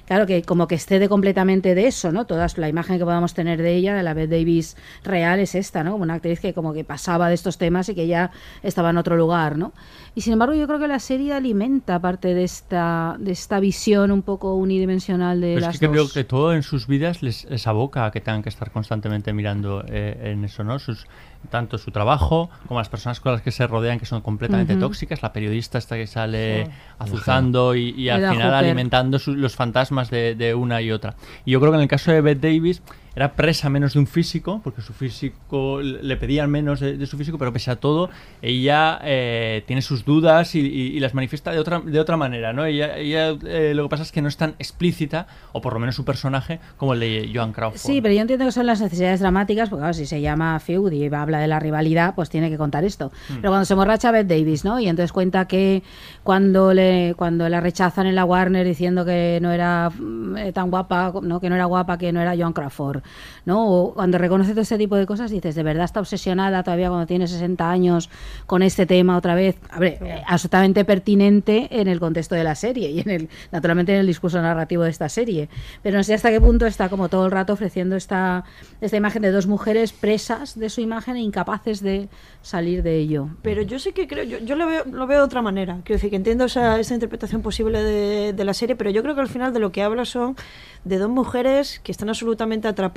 Claro 0.06 0.26
que 0.26 0.42
como 0.42 0.66
que 0.68 0.74
excede 0.74 1.08
completamente 1.08 1.74
de 1.74 1.86
eso, 1.86 2.12
¿no? 2.12 2.26
Toda 2.26 2.46
la 2.56 2.68
imagen 2.68 2.98
que 2.98 3.04
podamos 3.04 3.34
tener 3.34 3.62
de 3.62 3.74
ella, 3.74 3.94
de 3.94 4.02
la 4.02 4.14
Bette 4.14 4.30
Davis 4.30 4.76
real, 5.04 5.40
es 5.40 5.54
esta, 5.54 5.84
¿no? 5.84 5.92
Como 5.92 6.02
una 6.02 6.14
actriz 6.14 6.40
que 6.40 6.52
como 6.52 6.72
que 6.72 6.84
pasaba 6.84 7.28
de 7.28 7.34
estos 7.34 7.56
temas 7.56 7.88
y 7.88 7.94
que 7.94 8.06
ya 8.06 8.30
estaba 8.62 8.90
en 8.90 8.98
otro 8.98 9.16
lugar, 9.16 9.56
¿no? 9.56 9.72
Y 10.14 10.22
sin 10.22 10.34
embargo 10.34 10.54
yo 10.54 10.66
creo 10.66 10.78
que 10.78 10.88
la 10.88 10.98
serie 10.98 11.32
alimenta 11.32 11.98
parte 12.00 12.34
de 12.34 12.44
esta, 12.44 13.16
de 13.18 13.32
esta 13.32 13.60
visión 13.60 14.10
un 14.10 14.22
poco 14.22 14.54
unidimensional 14.54 15.40
de 15.40 15.54
Pero 15.54 15.66
las 15.66 15.74
es 15.76 15.80
que 15.80 15.88
creo 15.88 16.08
que 16.12 16.24
todo 16.24 16.52
en 16.52 16.62
sus 16.62 16.86
vidas 16.86 17.22
les, 17.22 17.44
les 17.44 17.66
aboca 17.66 18.06
a 18.06 18.10
que 18.10 18.20
tengan 18.20 18.42
que 18.42 18.48
estar 18.48 18.70
constantemente 18.70 19.32
mirando 19.32 19.84
eh, 19.88 20.32
en 20.32 20.44
eso, 20.44 20.64
¿no? 20.64 20.78
Sus, 20.78 21.06
tanto 21.51 21.78
su 21.78 21.90
trabajo 21.90 22.51
como 22.69 22.81
las 22.81 22.89
personas 22.89 23.20
con 23.20 23.32
las 23.32 23.43
que 23.43 23.51
se 23.51 23.66
rodean 23.66 23.98
que 23.98 24.06
son 24.06 24.20
completamente 24.23 24.77
tóxicas, 24.77 25.23
la 25.23 25.32
periodista 25.32 25.78
esta 25.78 25.97
que 25.97 26.06
sale 26.06 26.66
Sí. 26.66 26.70
azuzando 26.98 27.74
y, 27.74 27.90
y 27.90 28.09
al 28.09 28.20
final 28.20 28.36
Hooper. 28.36 28.55
alimentando 28.55 29.19
su- 29.19 29.35
los 29.35 29.55
fantasmas 29.56 30.10
de, 30.10 30.35
de 30.35 30.55
una 30.55 30.81
y 30.82 30.90
otra. 30.93 31.14
Y 31.44 31.51
yo 31.52 31.60
creo 31.60 31.73
que 31.73 31.77
en 31.77 31.82
el 31.82 31.89
caso 31.89 32.12
de 32.12 32.20
Bette 32.20 32.40
Davis 32.40 32.82
era 33.14 33.32
presa 33.34 33.68
menos 33.68 33.93
de 33.94 33.98
un 34.01 34.06
físico, 34.06 34.60
porque 34.64 34.80
su 34.82 34.93
físico 34.93 35.80
le 35.82 36.16
pedían 36.16 36.51
menos 36.51 36.80
de, 36.80 36.97
de 36.97 37.06
su 37.06 37.18
físico, 37.18 37.36
pero 37.39 37.52
pese 37.52 37.70
a 37.70 37.76
todo, 37.76 38.09
ella 38.40 38.98
eh, 39.05 39.62
tiene 39.66 39.82
sus 39.82 40.05
dudas 40.05 40.55
y, 40.55 40.60
y- 40.60 40.97
y 40.97 41.01
las 41.01 41.12
manifiesta 41.14 41.51
de 41.52 41.59
otra, 41.59 41.80
de 41.80 42.01
otra 42.01 42.16
manera, 42.16 42.52
¿no? 42.52 42.64
Ella, 42.64 42.97
ella, 42.97 43.36
eh, 43.47 43.72
lo 43.74 43.82
que 43.84 43.89
pasa 43.90 44.02
es 44.02 44.12
que 44.12 44.22
no 44.22 44.28
es 44.28 44.36
tan 44.36 44.55
explícita, 44.59 45.26
o 45.52 45.60
por 45.60 45.74
lo 45.74 45.78
menos 45.80 45.94
su 45.94 46.05
personaje, 46.05 46.59
como 46.76 46.94
el 46.94 47.01
de 47.01 47.30
Joan 47.34 47.52
Crawford. 47.52 47.78
Sí, 47.78 48.01
pero 48.01 48.14
yo 48.14 48.20
entiendo 48.22 48.44
que 48.47 48.52
son 48.52 48.66
las 48.66 48.80
necesidades 48.80 49.20
dramáticas, 49.20 49.68
porque 49.68 49.80
claro, 49.82 49.94
si 49.94 50.06
se 50.06 50.20
llama 50.20 50.59
Feud 50.60 50.93
y 50.93 51.12
habla 51.14 51.39
de 51.39 51.47
la 51.48 51.60
rivalidad, 51.60 52.14
pues 52.14 52.30
tiene 52.30 52.48
que 52.51 52.56
contar 52.56 52.84
esto. 52.84 53.12
Mm. 53.28 53.34
Pero 53.36 53.51
cuando 53.51 53.64
se 53.64 53.74
emborracha 53.74 54.10
Beth 54.10 54.26
Davis, 54.26 54.64
¿no? 54.64 54.80
Y 54.80 54.89
entonces 54.89 55.12
cuenta 55.12 55.47
que 55.47 55.82
cuando 56.22 56.72
le 56.72 57.14
cuando 57.16 57.48
la 57.48 57.60
rechazan 57.60 58.06
en 58.06 58.14
la 58.14 58.24
Warner 58.24 58.66
diciendo 58.66 59.05
que 59.05 59.39
no 59.43 59.51
era 59.52 59.90
mm, 59.90 60.36
eh, 60.39 60.52
tan 60.52 60.70
guapa, 60.70 61.12
no 61.22 61.40
que 61.40 61.48
no 61.48 61.55
era 61.56 61.64
guapa, 61.66 61.98
que 61.98 62.12
no 62.12 62.20
era 62.20 62.34
Joan 62.36 62.52
Crawford, 62.52 63.01
mejor, 63.02 63.42
¿no? 63.44 63.68
O 63.68 63.94
cuando 63.94 64.18
reconoce 64.18 64.52
todo 64.52 64.62
este 64.62 64.78
tipo 64.78 64.96
de 64.96 65.06
cosas 65.06 65.30
dices, 65.30 65.54
de 65.54 65.62
verdad 65.62 65.84
está 65.84 66.00
obsesionada 66.00 66.62
todavía 66.62 66.88
cuando 66.88 67.06
tiene 67.06 67.26
60 67.26 67.70
años 67.70 68.10
con 68.46 68.62
este 68.62 68.86
tema 68.86 69.16
otra 69.16 69.34
vez, 69.34 69.56
a 69.70 69.78
ver, 69.78 69.98
eh, 70.02 70.22
absolutamente 70.26 70.84
pertinente 70.84 71.68
en 71.70 71.88
el 71.88 72.00
contexto 72.00 72.34
de 72.34 72.44
la 72.44 72.54
serie 72.54 72.90
y 72.90 73.00
en 73.00 73.10
el, 73.10 73.28
naturalmente 73.50 73.92
en 73.92 74.00
el 74.00 74.06
discurso 74.06 74.40
narrativo 74.40 74.84
de 74.84 74.90
esta 74.90 75.08
serie, 75.08 75.48
pero 75.82 75.96
no 75.96 76.04
sé 76.04 76.14
hasta 76.14 76.30
qué 76.30 76.40
punto 76.40 76.66
está 76.66 76.88
como 76.88 77.08
todo 77.08 77.26
el 77.26 77.32
rato 77.32 77.52
ofreciendo 77.52 77.96
esta, 77.96 78.44
esta 78.80 78.96
imagen 78.96 79.22
de 79.22 79.30
dos 79.30 79.46
mujeres 79.46 79.92
presas 79.92 80.58
de 80.58 80.70
su 80.70 80.80
imagen 80.80 81.16
e 81.16 81.20
incapaces 81.20 81.82
de 81.82 82.08
salir 82.42 82.82
de 82.82 82.96
ello. 82.96 83.28
Pero 83.42 83.62
yo 83.62 83.78
sí 83.78 83.92
que 83.92 84.06
creo, 84.06 84.24
yo, 84.24 84.38
yo 84.38 84.56
lo, 84.56 84.66
veo, 84.66 84.84
lo 84.90 85.06
veo 85.06 85.18
de 85.18 85.24
otra 85.24 85.42
manera. 85.42 85.80
Quiero 85.84 85.96
decir 85.98 86.10
que 86.10 86.16
entiendo 86.16 86.44
esa, 86.44 86.78
esa 86.78 86.94
interpretación 86.94 87.42
posible 87.42 87.82
de, 87.82 88.32
de, 88.32 88.44
la 88.44 88.54
serie, 88.54 88.76
pero 88.76 88.90
yo 88.90 89.02
creo 89.02 89.14
que 89.14 89.20
al 89.20 89.28
final 89.28 89.52
de 89.52 89.60
lo 89.60 89.72
que 89.72 89.82
habla 89.82 90.04
son 90.04 90.36
de 90.84 90.98
dos 90.98 91.08
mujeres 91.08 91.80
que 91.80 91.92
están 91.92 92.08
absolutamente 92.08 92.68
atrapadas, 92.68 92.91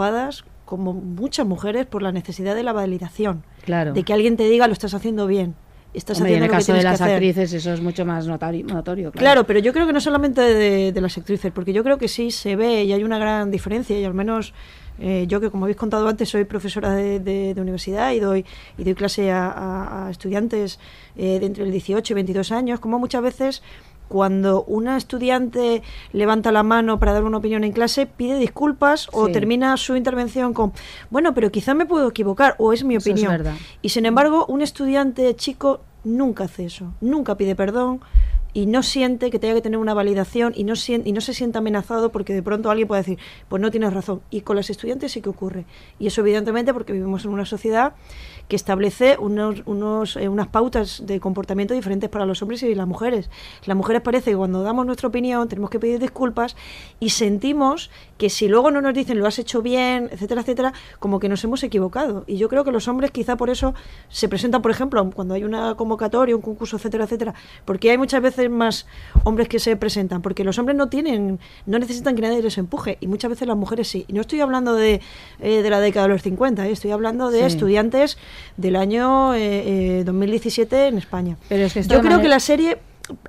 como 0.65 0.93
muchas 0.93 1.45
mujeres, 1.45 1.85
por 1.85 2.01
la 2.01 2.11
necesidad 2.11 2.55
de 2.55 2.63
la 2.63 2.73
validación. 2.73 3.43
Claro. 3.65 3.93
De 3.93 4.03
que 4.03 4.13
alguien 4.13 4.35
te 4.37 4.47
diga 4.49 4.67
lo 4.67 4.73
estás 4.73 4.93
haciendo 4.93 5.27
bien. 5.27 5.55
Estás 5.93 6.17
Hombre, 6.17 6.33
haciendo 6.33 6.37
en 6.37 6.43
el 6.43 6.47
lo 6.47 6.51
que 6.51 6.57
caso 6.65 6.73
de 6.73 6.83
las 6.83 6.99
actrices 7.01 7.53
eso 7.53 7.71
es 7.73 7.79
mucho 7.81 8.03
más 8.05 8.27
notorio. 8.27 9.11
Claro, 9.13 9.45
pero 9.45 9.59
yo 9.59 9.71
creo 9.71 9.87
que 9.87 9.93
no 9.93 10.01
solamente 10.01 10.41
de, 10.41 10.91
de 10.91 11.01
las 11.01 11.17
actrices, 11.17 11.53
porque 11.53 11.71
yo 11.71 11.83
creo 11.85 11.97
que 11.97 12.09
sí 12.09 12.31
se 12.31 12.57
ve 12.57 12.83
y 12.83 12.91
hay 12.91 13.03
una 13.05 13.17
gran 13.17 13.49
diferencia, 13.49 13.97
y 13.97 14.03
al 14.03 14.13
menos 14.13 14.53
eh, 14.99 15.23
yo 15.29 15.39
que 15.39 15.49
como 15.49 15.63
habéis 15.65 15.77
contado 15.77 16.05
antes 16.09 16.27
soy 16.27 16.43
profesora 16.43 16.91
de, 16.93 17.21
de- 17.21 17.53
de 17.53 17.61
universidad 17.61 18.11
y 18.11 18.19
doy, 18.19 18.43
y 18.77 18.83
doy 18.83 18.93
clase 18.93 19.31
a, 19.31 19.49
a- 19.49 20.07
a 20.07 20.11
estudiantes 20.11 20.79
eh, 21.15 21.39
de 21.39 21.45
entre 21.45 21.63
el 21.63 21.71
18 21.71 22.11
y 22.11 22.15
22 22.15 22.51
años, 22.51 22.79
como 22.81 22.99
muchas 22.99 23.21
veces 23.21 23.63
cuando 24.07 24.63
una 24.63 24.97
estudiante 24.97 25.81
levanta 26.13 26.51
la 26.51 26.63
mano 26.63 26.99
para 26.99 27.13
dar 27.13 27.23
una 27.23 27.37
opinión 27.37 27.63
en 27.63 27.71
clase, 27.71 28.05
pide 28.05 28.37
disculpas 28.37 29.07
o 29.11 29.25
termina 29.33 29.75
su 29.77 29.95
intervención 29.95 30.53
con, 30.53 30.73
bueno, 31.09 31.33
pero 31.33 31.51
quizá 31.51 31.73
me 31.73 31.85
puedo 31.85 32.07
equivocar 32.09 32.55
o 32.57 32.73
es 32.73 32.83
mi 32.83 32.95
es 32.95 33.03
opinión. 33.05 33.31
Y 33.81 33.89
sin 33.89 34.05
embargo, 34.05 34.45
un 34.47 34.61
estudiante 34.61 35.35
chico 35.35 35.81
nunca 36.03 36.43
hace 36.45 36.65
eso, 36.65 36.93
nunca 37.01 37.35
pide 37.35 37.55
perdón 37.55 37.99
y 38.53 38.67
no 38.67 38.83
siente 38.83 39.31
que 39.31 39.37
tenga 39.39 39.53
que 39.55 39.61
tener 39.61 39.77
una 39.79 39.93
validación 39.93 40.53
y 40.55 40.63
no, 40.63 40.75
sien- 40.77 41.01
y 41.03 41.11
no 41.11 41.19
se 41.19 41.33
siente 41.33 41.57
amenazado 41.57 42.09
porque 42.13 42.33
de 42.33 42.41
pronto 42.41 42.71
alguien 42.71 42.87
puede 42.87 43.01
decir, 43.01 43.19
pues 43.49 43.61
no 43.61 43.69
tienes 43.69 43.91
razón. 43.93 44.21
Y 44.29 44.41
con 44.41 44.55
las 44.55 44.69
estudiantes 44.69 45.11
sí 45.11 45.19
que 45.21 45.27
ocurre. 45.27 45.65
Y 45.99 46.07
eso 46.07 46.21
evidentemente 46.21 46.73
porque 46.73 46.93
vivimos 46.93 47.25
en 47.25 47.31
una 47.31 47.45
sociedad 47.45 47.95
que 48.47 48.55
establece 48.55 49.17
unos, 49.19 49.63
unos, 49.65 50.15
eh, 50.17 50.29
unas 50.29 50.47
pautas 50.47 51.03
de 51.05 51.19
comportamiento 51.19 51.73
diferentes 51.73 52.09
para 52.09 52.25
los 52.25 52.41
hombres 52.41 52.63
y 52.63 52.75
las 52.75 52.87
mujeres. 52.87 53.29
Las 53.65 53.75
mujeres 53.75 54.01
parece 54.01 54.31
que 54.31 54.37
cuando 54.37 54.63
damos 54.63 54.85
nuestra 54.85 55.07
opinión 55.07 55.47
tenemos 55.47 55.69
que 55.69 55.79
pedir 55.79 55.99
disculpas 55.99 56.55
y 56.99 57.09
sentimos 57.09 57.89
que 58.17 58.29
si 58.29 58.47
luego 58.47 58.71
no 58.71 58.81
nos 58.81 58.93
dicen 58.93 59.19
lo 59.19 59.27
has 59.27 59.39
hecho 59.39 59.61
bien, 59.61 60.09
etcétera, 60.11 60.41
etcétera, 60.41 60.73
como 60.99 61.19
que 61.19 61.27
nos 61.27 61.43
hemos 61.43 61.63
equivocado. 61.63 62.23
Y 62.27 62.37
yo 62.37 62.47
creo 62.47 62.63
que 62.63 62.71
los 62.71 62.87
hombres 62.87 63.11
quizá 63.11 63.35
por 63.35 63.49
eso 63.49 63.73
se 64.09 64.29
presentan, 64.29 64.61
por 64.61 64.71
ejemplo, 64.71 65.09
cuando 65.13 65.33
hay 65.33 65.43
una 65.43 65.75
convocatoria, 65.75 66.35
un 66.35 66.41
concurso, 66.41 66.77
etcétera, 66.77 67.03
etcétera, 67.03 67.33
porque 67.65 67.91
hay 67.91 67.97
muchas 67.97 68.21
veces 68.21 68.49
más 68.49 68.85
hombres 69.25 69.49
que 69.49 69.59
se 69.59 69.75
presentan, 69.75 70.21
porque 70.21 70.43
los 70.45 70.57
hombres 70.59 70.77
no 70.77 70.87
tienen, 70.87 71.39
no 71.65 71.77
necesitan 71.79 72.15
que 72.15 72.21
nadie 72.21 72.41
les 72.41 72.57
empuje, 72.57 72.97
y 73.01 73.07
muchas 73.07 73.29
veces 73.29 73.47
las 73.47 73.57
mujeres 73.57 73.87
sí. 73.89 74.05
Y 74.07 74.13
no 74.13 74.21
estoy 74.21 74.39
hablando 74.39 74.73
de, 74.75 75.01
eh, 75.39 75.61
de 75.61 75.69
la 75.69 75.79
década 75.81 76.07
de 76.07 76.13
los 76.13 76.21
50, 76.21 76.67
eh, 76.67 76.71
estoy 76.71 76.91
hablando 76.91 77.31
de 77.31 77.39
Sí. 77.39 77.45
estudiantes 77.45 78.17
del 78.55 78.77
año 78.77 79.33
eh, 79.33 79.99
eh, 79.99 80.03
2017 80.05 80.87
en 80.87 80.97
España. 80.97 81.37
Pero 81.49 81.65
es 81.65 81.73
que 81.73 81.83
Yo 81.83 82.01
creo 82.01 82.21
que 82.21 82.27
la 82.29 82.39
serie, 82.39 82.77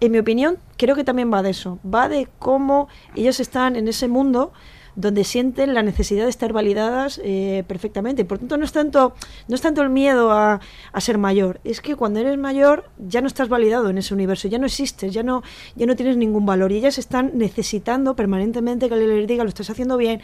en 0.00 0.12
mi 0.12 0.18
opinión, 0.18 0.58
creo 0.76 0.94
que 0.94 1.02
también 1.04 1.32
va 1.32 1.42
de 1.42 1.50
eso. 1.50 1.78
Va 1.84 2.08
de 2.08 2.28
cómo 2.38 2.88
ellas 3.14 3.40
están 3.40 3.74
en 3.76 3.88
ese 3.88 4.06
mundo 4.08 4.52
donde 4.96 5.24
sienten 5.24 5.74
la 5.74 5.82
necesidad 5.82 6.24
de 6.24 6.30
estar 6.30 6.52
validadas 6.52 7.20
eh, 7.22 7.64
perfectamente. 7.68 8.24
Por 8.24 8.38
tanto, 8.38 8.56
no 8.56 8.64
es 8.64 8.72
tanto, 8.72 9.14
no 9.46 9.54
es 9.54 9.60
tanto 9.60 9.82
el 9.82 9.90
miedo 9.90 10.32
a, 10.32 10.60
a 10.92 11.00
ser 11.00 11.18
mayor, 11.18 11.60
es 11.64 11.80
que 11.80 11.94
cuando 11.94 12.18
eres 12.18 12.38
mayor 12.38 12.90
ya 12.98 13.20
no 13.20 13.26
estás 13.26 13.48
validado 13.48 13.90
en 13.90 13.98
ese 13.98 14.14
universo, 14.14 14.48
ya 14.48 14.58
no 14.58 14.66
existes, 14.66 15.12
ya 15.12 15.22
no, 15.22 15.42
ya 15.76 15.86
no 15.86 15.94
tienes 15.96 16.16
ningún 16.16 16.46
valor. 16.46 16.72
Y 16.72 16.78
ellas 16.78 16.98
están 16.98 17.32
necesitando 17.34 18.16
permanentemente 18.16 18.88
que 18.88 18.96
les 18.96 19.28
diga 19.28 19.44
lo 19.44 19.48
estás 19.50 19.70
haciendo 19.70 19.96
bien, 19.96 20.22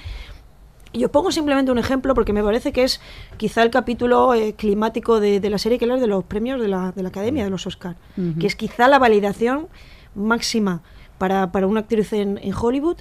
y 0.94 1.04
os 1.04 1.10
pongo 1.10 1.32
simplemente 1.32 1.72
un 1.72 1.78
ejemplo 1.78 2.14
porque 2.14 2.34
me 2.34 2.42
parece 2.42 2.72
que 2.72 2.84
es 2.84 3.00
quizá 3.38 3.62
el 3.62 3.70
capítulo 3.70 4.34
eh, 4.34 4.54
climático 4.54 5.20
de, 5.20 5.40
de 5.40 5.48
la 5.48 5.56
serie 5.56 5.78
que 5.78 5.86
habla 5.86 5.96
de 5.96 6.06
los 6.06 6.22
premios 6.24 6.60
de 6.60 6.68
la, 6.68 6.92
de 6.92 7.02
la 7.02 7.08
Academia, 7.08 7.44
de 7.44 7.50
los 7.50 7.66
Oscar, 7.66 7.96
Ujú. 8.18 8.38
que 8.38 8.46
es 8.46 8.56
quizá 8.56 8.88
la 8.88 8.98
validación 8.98 9.68
máxima 10.14 10.82
para, 11.16 11.50
para 11.50 11.66
una 11.66 11.80
actriz 11.80 12.12
en, 12.12 12.38
en 12.42 12.52
Hollywood, 12.54 12.98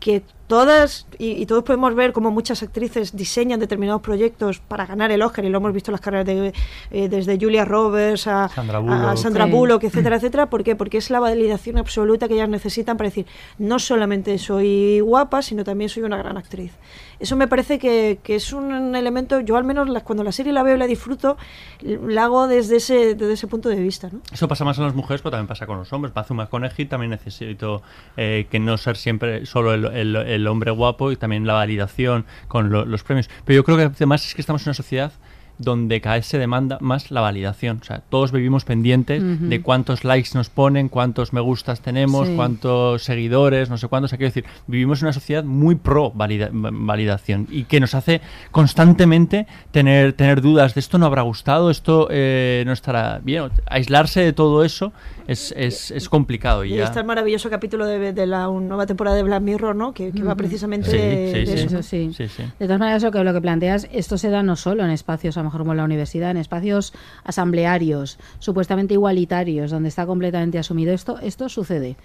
que 0.00 0.22
todas 0.50 1.06
y, 1.18 1.40
y 1.40 1.46
todos 1.46 1.62
podemos 1.64 1.94
ver 1.94 2.12
cómo 2.12 2.30
muchas 2.30 2.62
actrices 2.62 3.16
diseñan 3.16 3.60
determinados 3.60 4.02
proyectos 4.02 4.58
para 4.58 4.84
ganar 4.84 5.10
el 5.12 5.22
Oscar 5.22 5.44
y 5.44 5.48
lo 5.48 5.58
hemos 5.58 5.72
visto 5.72 5.90
en 5.90 5.92
las 5.92 6.00
carreras 6.00 6.26
de, 6.26 6.52
eh, 6.90 7.08
desde 7.08 7.38
Julia 7.40 7.64
Roberts 7.64 8.26
a 8.26 8.48
Sandra 8.48 8.78
a 8.78 8.80
Bullock. 8.80 9.16
Sandra 9.16 9.44
Sí. 9.46 9.50
Bullock, 9.52 9.84
etcétera, 9.84 10.16
etcétera. 10.16 10.50
¿Por 10.50 10.64
qué? 10.64 10.74
Porque 10.76 10.98
es 10.98 11.08
la 11.08 11.20
validación 11.20 11.78
absoluta 11.78 12.26
que 12.28 12.34
ellas 12.34 12.48
necesitan 12.48 12.96
para 12.96 13.08
decir, 13.08 13.26
no 13.58 13.78
solamente 13.78 14.36
soy 14.38 15.00
guapa, 15.00 15.40
sino 15.40 15.62
también 15.64 15.88
soy 15.88 16.02
una 16.02 16.16
gran 16.16 16.36
actriz. 16.36 16.72
Eso 17.20 17.36
me 17.36 17.46
parece 17.46 17.78
que, 17.78 18.18
que 18.22 18.34
es 18.34 18.52
un 18.52 18.96
elemento, 18.96 19.40
yo 19.40 19.56
al 19.56 19.64
menos 19.64 19.88
la- 19.88 20.00
cuando 20.02 20.24
la 20.24 20.32
serie 20.32 20.52
la 20.52 20.62
veo 20.64 20.74
y 20.74 20.78
la 20.78 20.86
disfruto, 20.86 21.36
la 21.82 22.24
hago 22.24 22.48
desde 22.48 22.76
ese, 22.76 23.14
desde 23.14 23.34
ese 23.34 23.46
punto 23.46 23.68
de 23.68 23.76
vista. 23.76 24.08
¿no? 24.10 24.20
Eso 24.32 24.48
pasa 24.48 24.64
más 24.64 24.78
en 24.78 24.84
las 24.84 24.94
mujeres, 24.94 25.20
pero 25.22 25.30
también 25.32 25.46
pasa 25.46 25.66
con 25.66 25.78
los 25.78 25.92
hombres. 25.92 26.12
Matthew 26.14 26.34
McConaughey 26.36 26.86
también 26.86 27.10
necesito 27.10 27.82
eh, 28.16 28.46
que 28.50 28.58
no 28.58 28.76
ser 28.78 28.96
siempre 28.96 29.46
solo 29.46 29.74
el, 29.74 29.84
el- 29.86 30.16
el 30.16 30.39
hombre 30.46 30.70
guapo 30.70 31.12
y 31.12 31.16
también 31.16 31.46
la 31.46 31.54
validación 31.54 32.24
con 32.48 32.70
lo- 32.70 32.84
los 32.84 33.02
premios. 33.02 33.28
Pero 33.44 33.56
yo 33.56 33.64
creo 33.64 33.76
que 33.76 33.82
además 33.84 34.26
es 34.26 34.34
que 34.34 34.40
estamos 34.40 34.62
en 34.62 34.68
una 34.70 34.74
sociedad 34.74 35.12
donde 35.60 36.00
cada 36.00 36.16
vez 36.16 36.26
se 36.26 36.38
demanda 36.38 36.78
más 36.80 37.10
la 37.10 37.20
validación. 37.20 37.78
O 37.82 37.84
sea, 37.84 38.00
todos 38.08 38.32
vivimos 38.32 38.64
pendientes 38.64 39.22
de 39.22 39.60
cuántos 39.62 40.04
likes 40.04 40.30
nos 40.34 40.48
ponen, 40.50 40.88
cuántos 40.88 41.32
me 41.32 41.40
gustas 41.40 41.80
tenemos, 41.80 42.28
Sí. 42.28 42.34
cuántos 42.36 43.02
seguidores, 43.04 43.70
no 43.70 43.76
sé 43.78 43.86
cuántos. 43.88 44.08
O 44.08 44.10
sea, 44.10 44.18
quiero 44.18 44.30
decir, 44.30 44.44
vivimos 44.66 45.00
en 45.02 45.06
una 45.06 45.12
sociedad 45.12 45.44
muy 45.44 45.74
pro 45.74 46.10
valida- 46.12 46.50
validación 46.52 47.46
y 47.50 47.64
que 47.64 47.78
nos 47.80 47.94
hace 47.94 48.20
constantemente 48.50 49.46
tener, 49.72 50.12
tener 50.12 50.40
dudas 50.40 50.74
de 50.74 50.80
esto 50.80 50.98
no 50.98 51.06
habrá 51.06 51.22
gustado, 51.22 51.70
esto 51.70 52.08
eh, 52.10 52.62
no 52.66 52.72
estará 52.72 53.20
bien. 53.22 53.50
Aislarse 53.66 54.20
de 54.20 54.32
todo 54.32 54.64
eso 54.64 54.92
es, 55.26 55.52
es, 55.56 55.90
es 55.90 56.08
complicado. 56.08 56.64
Y 56.64 56.74
Y 56.74 56.76
ya. 56.76 56.84
está 56.84 57.00
el 57.00 57.06
maravilloso 57.06 57.50
capítulo 57.50 57.86
de, 57.86 58.12
de 58.12 58.26
la 58.26 58.46
nueva 58.46 58.86
temporada 58.86 59.16
de 59.16 59.22
Black 59.22 59.42
Mirror, 59.42 59.74
¿no? 59.76 59.92
que, 59.92 60.12
que 60.12 60.22
va 60.22 60.34
precisamente 60.36 60.90
Sí, 60.90 60.96
de, 60.96 61.32
sí, 61.32 61.38
de 61.40 61.46
sí. 61.46 61.52
eso. 61.52 61.78
Eso 61.78 61.82
sí. 61.82 62.10
Sí, 62.16 62.28
sí. 62.28 62.42
De 62.58 62.66
todas 62.66 62.78
maneras, 62.78 63.02
lo 63.02 63.10
que, 63.10 63.24
lo 63.24 63.32
que 63.32 63.40
planteas, 63.40 63.88
esto 63.92 64.16
se 64.18 64.30
da 64.30 64.42
no 64.42 64.56
solo 64.56 64.84
en 64.84 64.90
espacios, 64.90 65.36
a 65.36 65.40
lo 65.40 65.46
mejor 65.50 65.62
como 65.62 65.72
en 65.72 65.78
la 65.78 65.84
universidad, 65.84 66.30
en 66.30 66.36
espacios 66.36 66.92
asamblearios, 67.24 68.18
supuestamente 68.38 68.94
igualitarios, 68.94 69.70
donde 69.70 69.88
está 69.88 70.06
completamente 70.06 70.58
asumido 70.58 70.92
esto, 70.92 71.18
esto 71.18 71.48
sucede 71.48 71.96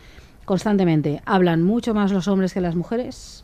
constantemente. 0.45 1.21
Hablan 1.25 1.63
mucho 1.63 1.93
más 1.93 2.11
los 2.11 2.27
hombres 2.27 2.53
que 2.53 2.61
las 2.61 2.75
mujeres. 2.75 3.43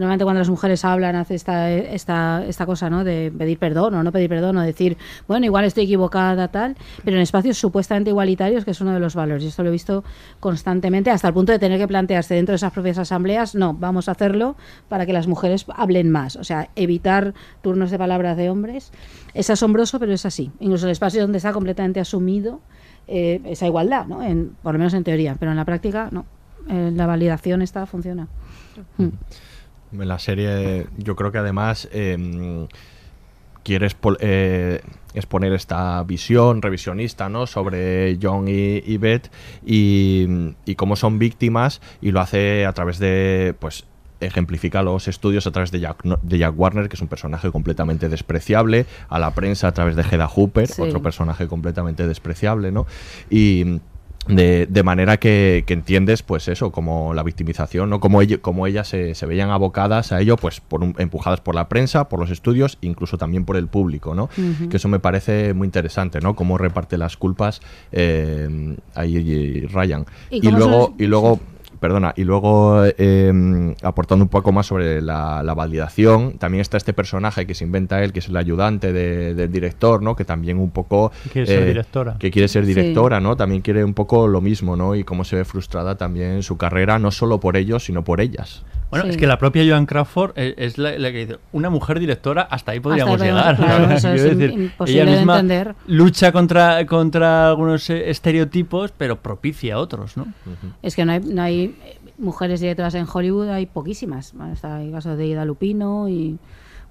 Normalmente 0.00 0.24
cuando 0.24 0.38
las 0.38 0.48
mujeres 0.48 0.82
hablan 0.82 1.14
hace 1.14 1.34
esta, 1.34 1.70
esta, 1.70 2.42
esta 2.48 2.64
cosa, 2.64 2.88
¿no? 2.88 3.04
De 3.04 3.30
pedir 3.36 3.58
perdón 3.58 3.92
o 3.94 4.02
no 4.02 4.10
pedir 4.12 4.30
perdón 4.30 4.56
o 4.56 4.62
decir, 4.62 4.96
bueno, 5.28 5.44
igual 5.44 5.66
estoy 5.66 5.84
equivocada, 5.84 6.48
tal, 6.48 6.74
pero 7.04 7.18
en 7.18 7.22
espacios 7.22 7.58
supuestamente 7.58 8.08
igualitarios, 8.08 8.64
que 8.64 8.70
es 8.70 8.80
uno 8.80 8.94
de 8.94 8.98
los 8.98 9.14
valores. 9.14 9.44
Y 9.44 9.48
esto 9.48 9.62
lo 9.62 9.68
he 9.68 9.72
visto 9.72 10.02
constantemente 10.40 11.10
hasta 11.10 11.28
el 11.28 11.34
punto 11.34 11.52
de 11.52 11.58
tener 11.58 11.78
que 11.78 11.86
plantearse 11.86 12.34
dentro 12.34 12.54
de 12.54 12.56
esas 12.56 12.72
propias 12.72 12.96
asambleas, 12.96 13.54
no, 13.54 13.74
vamos 13.74 14.08
a 14.08 14.12
hacerlo 14.12 14.56
para 14.88 15.04
que 15.04 15.12
las 15.12 15.26
mujeres 15.26 15.66
hablen 15.68 16.10
más. 16.10 16.36
O 16.36 16.44
sea, 16.44 16.70
evitar 16.76 17.34
turnos 17.60 17.90
de 17.90 17.98
palabras 17.98 18.38
de 18.38 18.48
hombres. 18.48 18.92
Es 19.34 19.50
asombroso, 19.50 19.98
pero 20.00 20.14
es 20.14 20.24
así. 20.24 20.50
Incluso 20.60 20.86
en 20.86 20.92
espacios 20.92 21.24
donde 21.24 21.36
está 21.36 21.52
completamente 21.52 22.00
asumido 22.00 22.60
eh, 23.06 23.42
esa 23.44 23.66
igualdad, 23.66 24.06
¿no? 24.06 24.22
En, 24.22 24.56
por 24.62 24.72
lo 24.72 24.78
menos 24.78 24.94
en 24.94 25.04
teoría, 25.04 25.36
pero 25.38 25.50
en 25.50 25.58
la 25.58 25.66
práctica 25.66 26.08
no. 26.10 26.24
Eh, 26.70 26.90
la 26.94 27.06
validación 27.06 27.60
esta 27.60 27.84
funciona. 27.84 28.28
Mm. 28.96 29.08
En 29.92 30.08
la 30.08 30.18
serie, 30.18 30.86
yo 30.98 31.16
creo 31.16 31.32
que 31.32 31.38
además 31.38 31.88
eh, 31.92 32.66
quiere 33.64 33.88
expo- 33.88 34.16
eh, 34.20 34.80
exponer 35.14 35.52
esta 35.52 36.02
visión 36.04 36.62
revisionista 36.62 37.28
¿no? 37.28 37.46
sobre 37.46 38.16
John 38.22 38.46
y, 38.48 38.78
y 38.86 38.96
Beth 38.98 39.30
y, 39.66 40.26
y 40.64 40.74
cómo 40.76 40.96
son 40.96 41.18
víctimas 41.18 41.80
y 42.00 42.12
lo 42.12 42.20
hace 42.20 42.64
a 42.66 42.72
través 42.72 42.98
de 42.98 43.54
pues 43.58 43.84
ejemplifica 44.20 44.82
los 44.82 45.08
estudios 45.08 45.46
a 45.46 45.50
través 45.50 45.70
de 45.70 45.80
Jack, 45.80 46.04
de 46.04 46.38
Jack 46.38 46.52
Warner, 46.56 46.88
que 46.90 46.96
es 46.96 47.00
un 47.02 47.08
personaje 47.08 47.50
completamente 47.50 48.08
despreciable, 48.10 48.84
a 49.08 49.18
la 49.18 49.30
prensa 49.34 49.68
a 49.68 49.72
través 49.72 49.96
de 49.96 50.02
Hedda 50.02 50.28
Hooper, 50.28 50.68
Sí. 50.68 50.82
otro 50.82 51.00
personaje 51.02 51.48
completamente 51.48 52.06
despreciable, 52.06 52.70
¿no? 52.70 52.86
Y 53.30 53.80
de, 54.28 54.66
de 54.66 54.82
manera 54.82 55.16
que, 55.18 55.64
que 55.66 55.72
entiendes, 55.72 56.22
pues 56.22 56.46
eso, 56.48 56.70
como 56.70 57.14
la 57.14 57.22
victimización, 57.22 57.88
¿no? 57.90 58.00
Como, 58.00 58.20
ella- 58.22 58.38
como 58.38 58.66
ellas 58.66 58.86
se, 58.86 59.14
se 59.14 59.26
veían 59.26 59.50
abocadas 59.50 60.12
a 60.12 60.20
ello, 60.20 60.36
pues 60.36 60.60
por 60.60 60.82
un- 60.84 60.94
empujadas 60.98 61.40
por 61.40 61.54
la 61.54 61.68
prensa, 61.68 62.08
por 62.08 62.20
los 62.20 62.30
estudios, 62.30 62.78
incluso 62.82 63.16
también 63.18 63.44
por 63.44 63.56
el 63.56 63.66
público, 63.66 64.14
¿no? 64.14 64.28
Que 64.68 64.76
eso 64.76 64.88
me 64.88 65.00
parece 65.00 65.54
muy 65.54 65.66
interesante, 65.66 66.20
¿no? 66.20 66.36
Cómo 66.36 66.58
reparte 66.58 66.98
las 66.98 67.16
culpas 67.16 67.60
eh, 67.92 68.76
ahí 68.94 69.66
Ryan. 69.66 70.04
¿Y 70.30 70.40
luego, 70.58 70.94
y 70.98 71.06
luego 71.06 71.40
perdona, 71.80 72.12
y 72.16 72.24
luego 72.24 72.82
eh, 72.84 73.74
aportando 73.82 74.24
un 74.24 74.28
poco 74.28 74.52
más 74.52 74.66
sobre 74.66 75.00
la, 75.02 75.42
la 75.42 75.54
validación, 75.54 76.38
también 76.38 76.60
está 76.60 76.76
este 76.76 76.92
personaje 76.92 77.46
que 77.46 77.54
se 77.54 77.64
inventa 77.64 78.02
él, 78.04 78.12
que 78.12 78.18
es 78.20 78.28
el 78.28 78.36
ayudante 78.36 78.92
de- 78.92 79.34
del 79.34 79.50
director, 79.50 80.02
¿no? 80.02 80.14
Que 80.14 80.24
también 80.24 80.58
un 80.58 80.70
poco... 80.70 81.10
Que 81.24 81.30
quiere 81.30 81.46
ser 81.46 81.66
directora. 81.66 82.16
Que 82.18 82.30
quiere 82.30 82.48
ser 82.48 82.64
Sí. 82.66 82.74
directora, 82.74 83.18
¿no? 83.20 83.36
También 83.36 83.62
quiere 83.62 83.82
un 83.82 83.94
poco 83.94 84.28
lo 84.28 84.40
mismo, 84.40 84.76
¿no? 84.76 84.94
Y 84.94 85.04
cómo 85.04 85.24
se 85.24 85.36
ve 85.36 85.44
frustrada 85.44 85.96
también 85.96 86.42
su 86.42 86.56
carrera, 86.56 86.98
no 86.98 87.10
solo 87.10 87.40
por 87.40 87.56
ellos, 87.56 87.84
sino 87.84 88.04
por 88.04 88.20
ellas. 88.20 88.62
Bueno, 88.90 89.06
es 89.06 89.16
que 89.16 89.26
la 89.26 89.38
propia 89.38 89.62
Joan 89.66 89.86
Crawford 89.86 90.32
es, 90.36 90.54
es 90.56 90.78
la, 90.78 90.98
la 90.98 91.12
que 91.12 91.18
dice, 91.26 91.38
una 91.52 91.70
mujer 91.70 92.00
directora, 92.00 92.42
hasta 92.42 92.72
ahí 92.72 92.80
podríamos 92.80 93.20
ahí 93.20 93.28
llegar. 93.28 93.56
claro, 93.56 93.84
eso 93.92 94.08
Quiero 94.12 94.30
es 94.30 94.38
decir, 94.38 94.50
im- 94.56 94.62
imposible 94.64 95.02
ella 95.02 95.10
de 95.12 95.16
misma 95.18 95.34
entender. 95.40 95.74
lucha 95.86 96.32
contra, 96.32 96.84
contra 96.86 97.48
algunos 97.48 97.88
eh, 97.90 98.10
estereotipos, 98.10 98.92
pero 98.96 99.16
propicia 99.22 99.78
otros, 99.78 100.16
¿no? 100.16 100.26
Es 100.82 100.96
que 100.96 101.04
no 101.04 101.12
hay, 101.12 101.20
no 101.20 101.40
hay 101.42 101.76
eh, 101.84 101.98
mujeres 102.18 102.60
directoras 102.60 102.94
en 102.96 103.06
Hollywood, 103.12 103.48
hay 103.50 103.66
poquísimas. 103.66 104.32
Bueno, 104.34 104.52
Está 104.52 104.82
el 104.82 104.90
caso 104.90 105.16
de 105.16 105.26
Ida 105.26 105.44
Lupino 105.44 106.08
y 106.08 106.38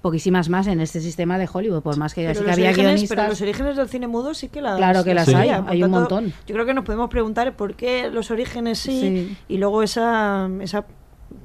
poquísimas 0.00 0.48
más 0.48 0.66
en 0.66 0.80
este 0.80 1.00
sistema 1.00 1.36
de 1.36 1.46
Hollywood, 1.52 1.82
por 1.82 1.98
más 1.98 2.14
que 2.14 2.22
ya 2.22 2.28
Pero 2.28 2.38
sí 2.40 2.44
que 2.44 2.46
los, 2.50 2.56
había 2.56 2.68
orígenes, 2.70 2.92
guionistas. 2.92 3.16
pero 3.16 3.28
los 3.28 3.40
orígenes 3.42 3.76
del 3.76 3.88
cine 3.90 4.06
mudo 4.08 4.32
sí 4.32 4.48
que 4.48 4.62
las 4.62 4.78
Claro 4.78 5.04
que 5.04 5.12
las 5.12 5.28
hay, 5.28 5.50
hay 5.50 5.82
un 5.82 5.90
montón. 5.90 6.32
Yo 6.46 6.54
creo 6.54 6.64
que 6.64 6.72
nos 6.72 6.86
podemos 6.86 7.10
preguntar 7.10 7.54
por 7.54 7.74
qué 7.74 8.08
los 8.10 8.30
orígenes 8.30 8.78
sí, 8.78 9.00
Sí. 9.00 9.36
y 9.48 9.58
luego 9.58 9.82
esa, 9.82 10.48
esa 10.62 10.86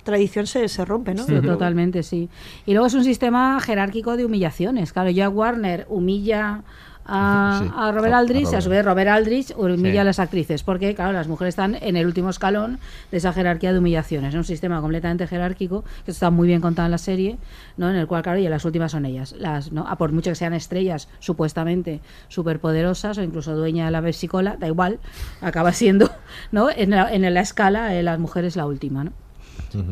tradición 0.03 0.47
se, 0.47 0.67
se 0.67 0.85
rompe, 0.85 1.13
¿no? 1.13 1.23
Sí, 1.23 1.33
totalmente, 1.41 2.03
sí. 2.03 2.29
Y 2.65 2.71
luego 2.73 2.87
es 2.87 2.93
un 2.93 3.03
sistema 3.03 3.59
jerárquico 3.59 4.17
de 4.17 4.25
humillaciones. 4.25 4.93
Claro, 4.93 5.09
ya 5.09 5.29
Warner 5.29 5.85
humilla 5.89 6.61
a, 7.07 7.59
Sí, 7.63 7.71
a 7.75 7.91
Robert 7.91 8.13
a 8.13 8.17
Aldrich, 8.17 8.45
a, 8.45 8.49
Robert. 8.49 8.63
su 8.63 8.69
vez 8.69 8.85
Robert 8.85 9.09
Aldrich 9.09 9.53
humilla 9.55 9.91
Sí. 9.91 9.97
a 9.99 10.03
las 10.03 10.19
actrices, 10.19 10.63
porque 10.63 10.95
claro, 10.95 11.13
las 11.13 11.27
mujeres 11.27 11.51
están 11.51 11.75
en 11.81 11.97
el 11.97 12.07
último 12.07 12.29
escalón 12.31 12.79
de 13.11 13.17
esa 13.17 13.31
jerarquía 13.31 13.73
de 13.73 13.79
humillaciones. 13.79 14.29
Es 14.33 14.37
un 14.37 14.43
sistema 14.43 14.81
completamente 14.81 15.27
jerárquico, 15.27 15.83
que 16.03 16.11
está 16.11 16.31
muy 16.31 16.47
bien 16.47 16.61
contado 16.61 16.87
en 16.87 16.91
la 16.91 16.97
serie, 16.97 17.37
¿no? 17.77 17.89
en 17.89 17.95
el 17.95 18.07
cual, 18.07 18.23
claro, 18.23 18.39
y 18.39 18.47
las 18.47 18.65
últimas 18.65 18.91
son 18.91 19.05
ellas. 19.05 19.35
Las, 19.37 19.71
¿no? 19.71 19.87
A 19.87 19.97
por 19.97 20.11
mucho 20.11 20.31
que 20.31 20.35
sean 20.35 20.53
estrellas 20.55 21.07
supuestamente 21.19 21.99
superpoderosas 22.27 23.17
o 23.19 23.23
incluso 23.23 23.55
dueña 23.55 23.85
de 23.85 23.91
la 23.91 24.01
versicola, 24.01 24.57
da 24.59 24.65
igual, 24.67 24.99
acaba 25.41 25.73
siendo, 25.73 26.09
¿no? 26.51 26.69
En 26.71 26.89
la, 26.89 27.13
en 27.13 27.31
la 27.33 27.41
escala, 27.41 27.93
eh, 27.95 28.01
las 28.03 28.17
mujeres 28.19 28.55
la 28.55 28.65
última, 28.65 29.03
¿no? 29.03 29.11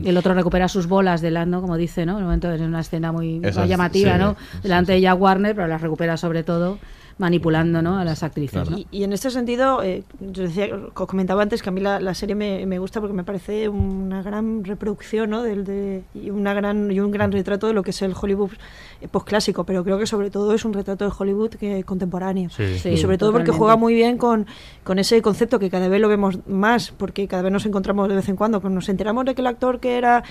Y 0.03 0.09
el 0.09 0.17
otro 0.17 0.33
recupera 0.33 0.67
sus 0.67 0.87
bolas 0.87 1.21
delante, 1.21 1.57
como 1.57 1.77
dice, 1.77 2.05
¿no? 2.05 2.13
En 2.13 2.17
un 2.17 2.23
momento 2.23 2.51
es 2.51 2.61
una 2.61 2.81
escena 2.81 3.11
muy, 3.11 3.39
llamativa, 3.39 4.13
sí, 4.13 4.19
¿no? 4.19 4.35
sí, 4.53 4.59
Delante 4.63 4.93
de 4.93 5.01
Jack 5.01 5.19
Warner, 5.19 5.55
pero 5.55 5.67
las 5.67 5.81
recupera 5.81 6.17
sobre 6.17 6.43
todo 6.43 6.79
manipulando, 7.17 7.81
¿no? 7.81 7.97
A 7.97 8.03
las 8.03 8.23
actrices, 8.23 8.69
¿no? 8.69 8.77
Y, 8.77 8.87
y 8.91 9.03
en 9.03 9.13
este 9.13 9.29
sentido, 9.29 9.83
eh, 9.83 10.03
yo 10.19 10.43
decía, 10.43 10.69
os 10.73 11.07
comentaba 11.07 11.41
antes 11.41 11.61
que 11.61 11.69
a 11.69 11.71
mí 11.71 11.81
la, 11.81 11.99
la 11.99 12.13
serie 12.13 12.35
me, 12.35 12.65
me 12.65 12.79
gusta 12.79 12.99
porque 12.99 13.13
me 13.13 13.23
parece 13.23 13.69
una 13.69 14.23
gran 14.23 14.63
reproducción 14.63 15.29
¿no? 15.29 15.43
del, 15.43 15.63
de, 15.63 16.03
y, 16.13 16.29
una 16.29 16.53
gran, 16.53 16.91
y 16.91 16.99
un 16.99 17.11
gran 17.11 17.31
retrato 17.31 17.67
de 17.67 17.73
lo 17.73 17.83
que 17.83 17.91
es 17.91 18.01
el 18.01 18.13
Hollywood 18.19 18.51
eh, 19.01 19.07
postclásico, 19.07 19.63
pero 19.63 19.83
creo 19.83 19.99
que 19.99 20.07
sobre 20.07 20.29
todo 20.29 20.53
es 20.53 20.65
un 20.65 20.73
retrato 20.73 21.05
de 21.05 21.11
Hollywood 21.17 21.51
que, 21.51 21.83
contemporáneo. 21.83 22.49
Sí. 22.49 22.79
Sí, 22.79 22.89
y 22.89 22.97
sobre 22.97 23.17
todo 23.17 23.31
porque 23.31 23.51
juega 23.51 23.75
muy 23.75 23.93
bien 23.93 24.17
con, 24.17 24.47
con 24.83 24.99
ese 24.99 25.21
concepto 25.21 25.59
que 25.59 25.69
cada 25.69 25.87
vez 25.87 26.01
lo 26.01 26.09
vemos 26.09 26.39
más, 26.47 26.91
porque 26.91 27.27
cada 27.27 27.43
vez 27.43 27.51
nos 27.51 27.65
encontramos 27.65 28.09
de 28.09 28.15
vez 28.15 28.29
en 28.29 28.35
cuando, 28.35 28.61
cuando 28.61 28.75
nos 28.75 28.89
enteramos 28.89 29.25
de 29.25 29.35
que 29.35 29.41
el 29.41 29.47
actor 29.47 29.79
que 29.79 29.97
era 29.97 30.23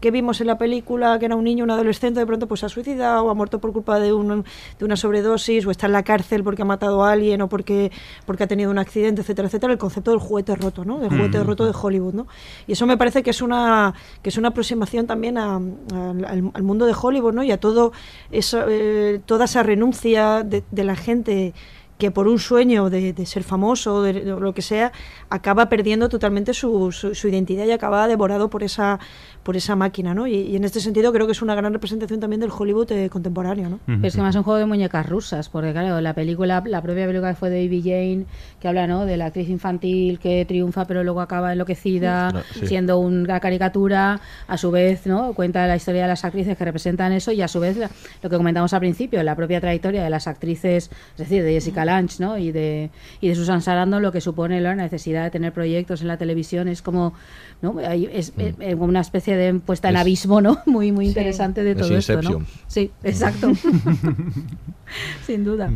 que 0.00 0.10
vimos 0.10 0.40
en 0.40 0.46
la 0.48 0.58
película, 0.58 1.18
que 1.18 1.26
era 1.26 1.34
un 1.36 1.44
niño, 1.44 1.64
un 1.64 1.70
adolescente, 1.70 2.20
de 2.20 2.26
pronto 2.26 2.46
pues 2.46 2.60
se 2.60 2.66
ha 2.66 2.68
suicidado 2.68 3.24
o 3.24 3.30
ha 3.30 3.34
muerto 3.34 3.58
por 3.60 3.72
culpa 3.72 3.98
de, 3.98 4.12
un, 4.12 4.44
de 4.78 4.84
una 4.84 4.96
sobredosis 4.96 5.66
o 5.66 5.70
está 5.70 5.86
en 5.86 5.92
la 5.92 6.02
cárcel 6.02 6.44
porque 6.44 6.62
ha 6.62 6.64
matado 6.64 7.02
a 7.04 7.12
alguien 7.12 7.40
o 7.42 7.48
porque, 7.48 7.90
porque 8.26 8.44
ha 8.44 8.46
tenido 8.46 8.70
un 8.70 8.78
accidente, 8.78 9.22
etcétera, 9.22 9.48
etcétera, 9.48 9.72
el 9.72 9.78
concepto 9.78 10.10
del 10.10 10.20
juguete 10.20 10.54
roto, 10.56 10.84
¿no? 10.84 10.98
Del 10.98 11.10
juguete 11.10 11.38
Mm. 11.40 11.44
roto 11.46 11.64
de 11.66 11.72
Hollywood, 11.80 12.14
¿no? 12.14 12.26
Y 12.66 12.72
eso 12.72 12.86
me 12.86 12.96
parece 12.96 13.22
que 13.22 13.30
es 13.30 13.40
una, 13.42 13.94
que 14.22 14.28
es 14.28 14.36
una 14.36 14.48
aproximación 14.48 15.06
también 15.06 15.38
a- 15.38 15.56
al, 15.56 16.24
al- 16.24 16.50
al 16.54 16.62
mundo 16.62 16.86
de 16.86 16.94
Hollywood, 17.00 17.32
¿no? 17.34 17.42
Y 17.42 17.50
a 17.50 17.58
todo 17.58 17.92
eso, 18.30 18.64
eh, 18.68 19.20
toda 19.26 19.46
esa 19.46 19.62
renuncia 19.62 20.42
de, 20.44 20.62
de 20.70 20.84
la 20.84 20.96
gente 20.96 21.54
que 21.98 22.12
por 22.12 22.28
un 22.28 22.38
sueño 22.38 22.90
de, 22.90 23.12
de 23.12 23.26
ser 23.26 23.42
famoso 23.42 24.02
de, 24.04 24.12
de 24.12 24.24
lo 24.38 24.54
que 24.54 24.62
sea 24.62 24.92
acaba 25.30 25.68
perdiendo 25.68 26.08
totalmente 26.08 26.54
su, 26.54 26.92
su, 26.92 27.12
su 27.16 27.26
identidad 27.26 27.64
y 27.66 27.72
acaba 27.72 28.06
devorado 28.06 28.48
por 28.50 28.62
esa 28.62 29.00
por 29.48 29.56
esa 29.56 29.76
máquina 29.76 30.12
¿no? 30.12 30.26
y, 30.26 30.34
y 30.34 30.56
en 30.56 30.64
este 30.64 30.78
sentido 30.78 31.10
creo 31.10 31.24
que 31.24 31.32
es 31.32 31.40
una 31.40 31.54
gran 31.54 31.72
representación 31.72 32.20
también 32.20 32.38
del 32.40 32.50
Hollywood 32.50 32.92
eh, 32.92 33.08
contemporáneo 33.08 33.70
¿no? 33.70 33.80
Pero 33.86 34.06
es 34.06 34.14
que 34.14 34.20
más 34.20 34.36
un 34.36 34.42
juego 34.42 34.58
de 34.58 34.66
muñecas 34.66 35.08
rusas, 35.08 35.48
porque 35.48 35.72
claro, 35.72 36.02
la 36.02 36.12
película, 36.12 36.62
la 36.66 36.82
propia 36.82 37.06
película 37.06 37.30
que 37.30 37.36
fue 37.36 37.48
de 37.48 37.64
Baby 37.64 37.80
Jane, 37.82 38.24
que 38.60 38.68
habla 38.68 38.86
¿no? 38.86 39.06
de 39.06 39.16
la 39.16 39.24
actriz 39.24 39.48
infantil 39.48 40.18
que 40.18 40.44
triunfa 40.44 40.84
pero 40.84 41.02
luego 41.02 41.22
acaba 41.22 41.50
enloquecida, 41.54 42.30
No, 42.30 42.40
sí. 42.52 42.66
siendo 42.66 42.98
una 42.98 43.40
caricatura, 43.40 44.20
a 44.46 44.58
su 44.58 44.70
vez 44.70 45.06
¿no? 45.06 45.32
cuenta 45.32 45.66
la 45.66 45.76
historia 45.76 46.02
de 46.02 46.08
las 46.08 46.26
actrices 46.26 46.54
que 46.58 46.64
representan 46.66 47.12
eso 47.12 47.32
y 47.32 47.40
a 47.40 47.48
su 47.48 47.58
vez 47.58 47.78
la- 47.78 47.90
lo 48.22 48.28
que 48.28 48.36
comentamos 48.36 48.74
al 48.74 48.80
principio, 48.80 49.22
la 49.22 49.34
propia 49.34 49.62
trayectoria 49.62 50.04
de 50.04 50.10
las 50.10 50.26
actrices, 50.26 50.90
es 51.12 51.16
decir, 51.16 51.42
de 51.42 51.52
Jessica 51.54 51.86
Lange 51.86 52.16
¿no? 52.22 52.36
y, 52.36 52.52
de, 52.52 52.90
y 53.22 53.28
de 53.30 53.34
Susan 53.34 53.62
Sarandon, 53.62 54.02
lo 54.02 54.12
que 54.12 54.20
supone 54.20 54.60
la 54.60 54.74
necesidad 54.74 55.24
de 55.24 55.30
tener 55.30 55.54
proyectos 55.54 56.02
en 56.02 56.08
la 56.08 56.18
televisión, 56.18 56.68
es 56.68 56.82
como 56.82 57.14
¿no? 57.62 57.76
Hay- 57.78 58.08
es, 58.12 58.32
eh, 58.38 58.54
eh, 58.60 58.72
como 58.72 58.84
una 58.86 59.00
especie 59.00 59.36
de 59.36 59.54
puesta 59.54 59.88
en 59.88 59.96
Es- 59.96 60.00
abismo 60.02 60.40
¿no? 60.40 60.58
muy, 60.66 60.92
muy 60.92 61.06
Sí. 61.06 61.08
interesante 61.10 61.64
de 61.64 61.72
Es 61.72 61.78
todo 61.78 61.96
esto. 61.96 62.12
¿no? 62.14 62.18
Inception. 62.20 62.46
Sí, 62.66 62.90
exacto. 63.02 63.50
Sin 65.26 65.44
duda. 65.44 65.70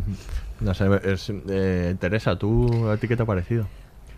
No 0.59 0.73
sé, 0.73 0.85
es- 1.03 1.31
eh, 1.49 1.95
Teresa, 1.99 2.37
¿tú, 2.37 2.89
¿a 2.89 2.97
ti 2.97 3.07
qué 3.07 3.15
te 3.17 3.23
ha 3.23 3.25
parecido? 3.25 3.67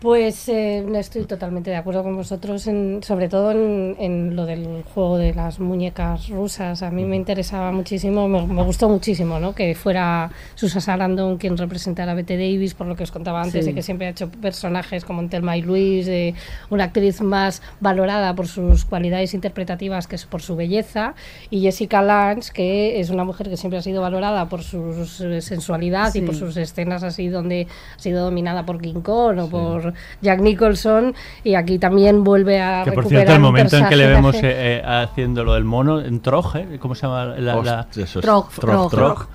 Pues 0.00 0.46
eh, 0.50 0.84
estoy 0.98 1.24
totalmente 1.24 1.70
de 1.70 1.76
acuerdo 1.76 2.02
con 2.02 2.16
vosotros, 2.16 2.66
en, 2.66 3.02
sobre 3.02 3.30
todo 3.30 3.50
en, 3.50 3.96
en 3.98 4.36
lo 4.36 4.44
del 4.44 4.84
juego 4.94 5.16
de 5.16 5.32
las 5.32 5.58
muñecas 5.58 6.28
rusas. 6.28 6.82
A 6.82 6.90
mí 6.90 7.04
me 7.04 7.16
interesaba 7.16 7.72
muchísimo, 7.72 8.28
me, 8.28 8.46
me 8.46 8.62
gustó 8.62 8.90
muchísimo 8.90 9.40
¿no? 9.40 9.54
que 9.54 9.74
fuera 9.74 10.30
Susan 10.54 10.82
Sarandon 10.82 11.38
quien 11.38 11.56
representara 11.56 12.12
a 12.12 12.14
Bette 12.14 12.36
Davis, 12.36 12.74
por 12.74 12.86
lo 12.86 12.94
que 12.94 13.04
os 13.04 13.10
contaba 13.10 13.42
antes, 13.42 13.64
Sí. 13.64 13.70
de 13.70 13.74
que 13.74 13.82
siempre 13.82 14.06
ha 14.06 14.10
hecho 14.10 14.30
personajes 14.30 15.02
como 15.06 15.22
en 15.22 15.30
Thelma 15.30 15.56
y 15.56 15.62
Luis, 15.62 16.04
de 16.04 16.34
una 16.68 16.84
actriz 16.84 17.22
más 17.22 17.62
valorada 17.80 18.34
por 18.34 18.48
sus 18.48 18.84
cualidades 18.84 19.32
interpretativas 19.32 20.06
que 20.06 20.16
es 20.16 20.26
por 20.26 20.42
su 20.42 20.56
belleza, 20.56 21.14
y 21.48 21.62
Jessica 21.62 22.02
Lange, 22.02 22.52
que 22.52 23.00
es 23.00 23.08
una 23.08 23.24
mujer 23.24 23.48
que 23.48 23.56
siempre 23.56 23.78
ha 23.78 23.82
sido 23.82 24.02
valorada 24.02 24.46
por 24.50 24.62
su 24.62 25.08
eh, 25.22 25.40
sensualidad 25.40 26.14
y 26.14 26.20
por 26.20 26.34
sus 26.34 26.54
escenas 26.58 27.02
así 27.02 27.28
donde 27.28 27.66
ha 27.96 27.98
sido 27.98 28.22
dominada 28.22 28.66
por 28.66 28.78
King 28.80 29.00
Kong 29.00 29.38
o 29.38 29.48
por 29.48 29.86
Jack 30.20 30.40
Nicholson 30.40 31.14
y 31.44 31.54
aquí 31.54 31.78
también 31.78 32.24
vuelve 32.24 32.60
a 32.60 32.82
Que 32.84 32.92
por 32.92 33.04
recuperar 33.04 33.26
cierto, 33.26 33.34
el 33.34 33.40
momento 33.40 33.76
en 33.76 33.86
que 33.88 33.96
le 33.96 34.06
vemos 34.06 34.34
eh, 34.36 34.40
eh, 34.44 34.82
haciendo 34.84 35.44
lo 35.44 35.54
del 35.54 35.64
mono 35.64 36.00
en 36.00 36.20
Troj, 36.20 36.56
¿eh? 36.56 36.78
¿cómo 36.80 36.94
se 36.94 37.02
llama? 37.06 37.24
La, 37.38 37.56
la- 37.56 37.86
es- 37.96 38.12
Trog, 38.12 38.50
Trog, 38.50 38.50
Trog. 38.50 38.90
Trog. 38.90 39.26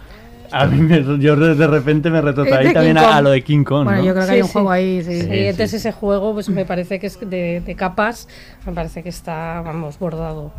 A 0.54 0.66
mí 0.66 0.82
me- 0.82 1.18
yo 1.20 1.36
de 1.38 1.66
repente 1.68 2.10
me 2.10 2.20
retrotraí 2.20 2.74
también 2.74 2.98
a, 2.98 3.16
a 3.16 3.22
lo 3.22 3.30
de 3.30 3.42
King 3.42 3.64
Kong. 3.64 3.86
Bueno, 3.86 4.00
¿no? 4.00 4.06
yo 4.06 4.14
creo 4.14 4.26
que 4.26 4.32
hay 4.34 4.42
un 4.42 4.48
juego 4.50 4.70
ahí, 4.70 5.02
sí. 5.02 5.22
Sí, 5.22 5.28
Sí, 5.28 5.30
entonces 5.32 5.72
sí. 5.72 5.78
ese 5.78 5.92
juego 5.94 6.34
pues 6.34 6.50
me 6.50 6.66
parece 6.66 7.00
que 7.00 7.08
es 7.08 7.18
de, 7.22 7.62
de 7.62 7.76
capas, 7.76 8.28
me 8.66 8.74
parece 8.74 9.02
que 9.02 9.08
está, 9.10 9.62
vamos, 9.64 9.98
bordado. 9.98 10.52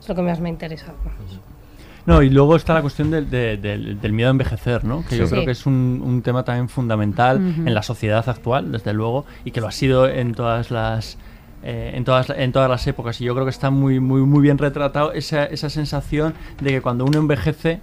Es 0.00 0.08
lo 0.08 0.14
que 0.14 0.22
más 0.22 0.38
me 0.38 0.50
interesa. 0.50 0.92
No, 2.06 2.20
y 2.22 2.28
luego 2.30 2.54
está 2.56 2.74
la 2.74 2.82
cuestión 2.82 3.10
del, 3.10 3.30
de- 3.30 3.56
del- 3.56 4.00
del 4.00 4.12
miedo 4.12 4.28
a 4.28 4.32
envejecer, 4.32 4.84
¿no? 4.84 5.04
Que 5.08 5.16
yo 5.16 5.24
Sí. 5.26 5.32
creo 5.32 5.44
que 5.46 5.52
es 5.52 5.64
un, 5.64 6.02
un 6.04 6.20
tema 6.22 6.42
también 6.44 6.68
fundamental 6.68 7.38
en 7.38 7.72
la 7.74 7.82
sociedad 7.82 8.28
actual, 8.28 8.72
desde 8.72 8.92
luego, 8.92 9.24
y 9.44 9.52
que 9.52 9.60
lo 9.62 9.68
ha 9.68 9.72
sido 9.72 10.06
en 10.08 10.34
todas 10.34 10.70
las 10.70 11.16
eh, 11.66 11.92
en 11.94 12.04
todas 12.04 12.28
en 12.28 12.52
todas 12.52 12.68
las 12.68 12.86
épocas. 12.86 13.18
Y 13.22 13.24
yo 13.24 13.32
creo 13.32 13.46
que 13.46 13.50
está 13.50 13.70
muy 13.70 13.98
muy 14.00 14.20
muy 14.20 14.42
bien 14.42 14.58
retratado 14.58 15.12
esa, 15.14 15.44
esa 15.46 15.70
sensación 15.70 16.34
de 16.60 16.70
que 16.72 16.80
cuando 16.82 17.06
uno 17.06 17.18
envejece 17.18 17.80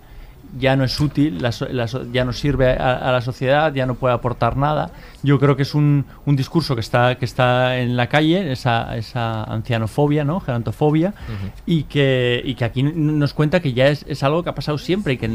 ya 0.60 0.76
no 0.76 0.84
es 0.84 1.00
útil, 1.00 1.42
la 1.42 1.52
la 1.72 1.88
ya 2.12 2.24
no 2.24 2.32
sirve 2.34 2.74
a, 2.78 2.98
a 2.98 3.12
la 3.12 3.22
sociedad, 3.22 3.74
ya 3.74 3.86
no 3.88 3.96
puede 3.96 4.14
aportar 4.14 4.56
nada. 4.56 4.92
Yo 5.24 5.40
creo 5.40 5.56
que 5.56 5.62
es 5.64 5.76
un, 5.76 6.06
un 6.26 6.36
discurso 6.36 6.74
que 6.76 6.82
está, 6.82 7.16
que 7.16 7.26
está 7.26 7.78
en 7.78 7.96
la 7.96 8.08
calle, 8.08 8.52
esa, 8.52 8.98
esa 8.98 9.44
ancianofobia, 9.44 10.24
¿no? 10.24 10.40
gerontofobia, 10.40 11.14
y, 11.66 11.84
que, 11.84 12.42
y 12.44 12.56
que 12.56 12.66
aquí 12.66 12.82
nos 12.84 13.34
cuenta 13.34 13.60
que 13.60 13.74
ya 13.74 13.88
es, 13.88 14.04
es 14.08 14.24
algo 14.24 14.44
que 14.44 14.50
ha 14.50 14.56
pasado 14.56 14.78
siempre 14.78 15.14
y 15.14 15.18
que, 15.18 15.30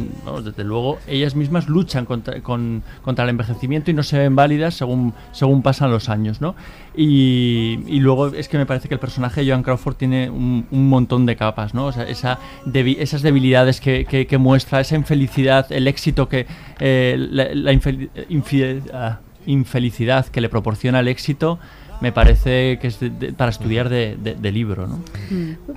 desde 0.44 0.64
luego, 0.64 0.98
ellas 1.06 1.36
mismas 1.36 1.68
luchan 1.68 2.04
contra, 2.04 2.40
con- 2.40 2.82
contra 3.02 3.24
el 3.24 3.30
envejecimiento 3.30 3.90
y 3.90 3.94
no 3.94 4.02
se 4.02 4.18
ven 4.18 4.34
válidas 4.34 4.74
según, 4.74 5.14
según 5.32 5.62
pasan 5.62 5.90
los 5.90 6.08
años. 6.08 6.40
¿no? 6.40 6.56
Y, 6.96 7.80
y 7.86 8.00
luego 8.00 8.28
es 8.28 8.48
que 8.48 8.58
me 8.58 8.66
parece 8.66 8.88
que 8.88 8.94
el 8.94 9.00
personaje 9.00 9.42
de 9.44 9.50
Joan 9.50 9.62
Crawford 9.62 9.94
tiene 9.96 10.30
un, 10.30 10.66
un 10.70 10.88
montón 10.88 11.26
de 11.26 11.36
capas, 11.36 11.74
¿no? 11.74 11.86
O 11.86 11.92
sea, 11.92 12.04
esa 12.04 12.38
debi- 12.64 12.96
esas 12.98 13.22
debilidades 13.22 13.80
que, 13.80 14.04
que- 14.06 14.26
que 14.26 14.38
muestra, 14.38 14.80
esa 14.80 14.96
infelicidad, 14.96 15.70
el 15.70 15.86
éxito 15.88 16.28
que. 16.28 16.46
eh, 16.80 17.16
la 17.18 17.54
la 17.54 17.72
infeli- 17.72 18.08
infide- 18.28 18.82
ah, 18.92 19.18
infelicidad 19.47 20.27
que 20.27 20.40
le 20.40 20.48
proporciona 20.48 21.01
el 21.01 21.09
éxito. 21.09 21.59
me 22.02 22.12
parece 22.12 22.78
que 22.78 22.89
es 22.89 23.01
de- 23.01 23.09
de- 23.09 23.32
para 23.32 23.51
estudiar 23.51 23.89
de, 23.89 24.18
de- 24.23 24.35
de 24.35 24.52
libro, 24.52 24.86
¿no? 24.86 25.01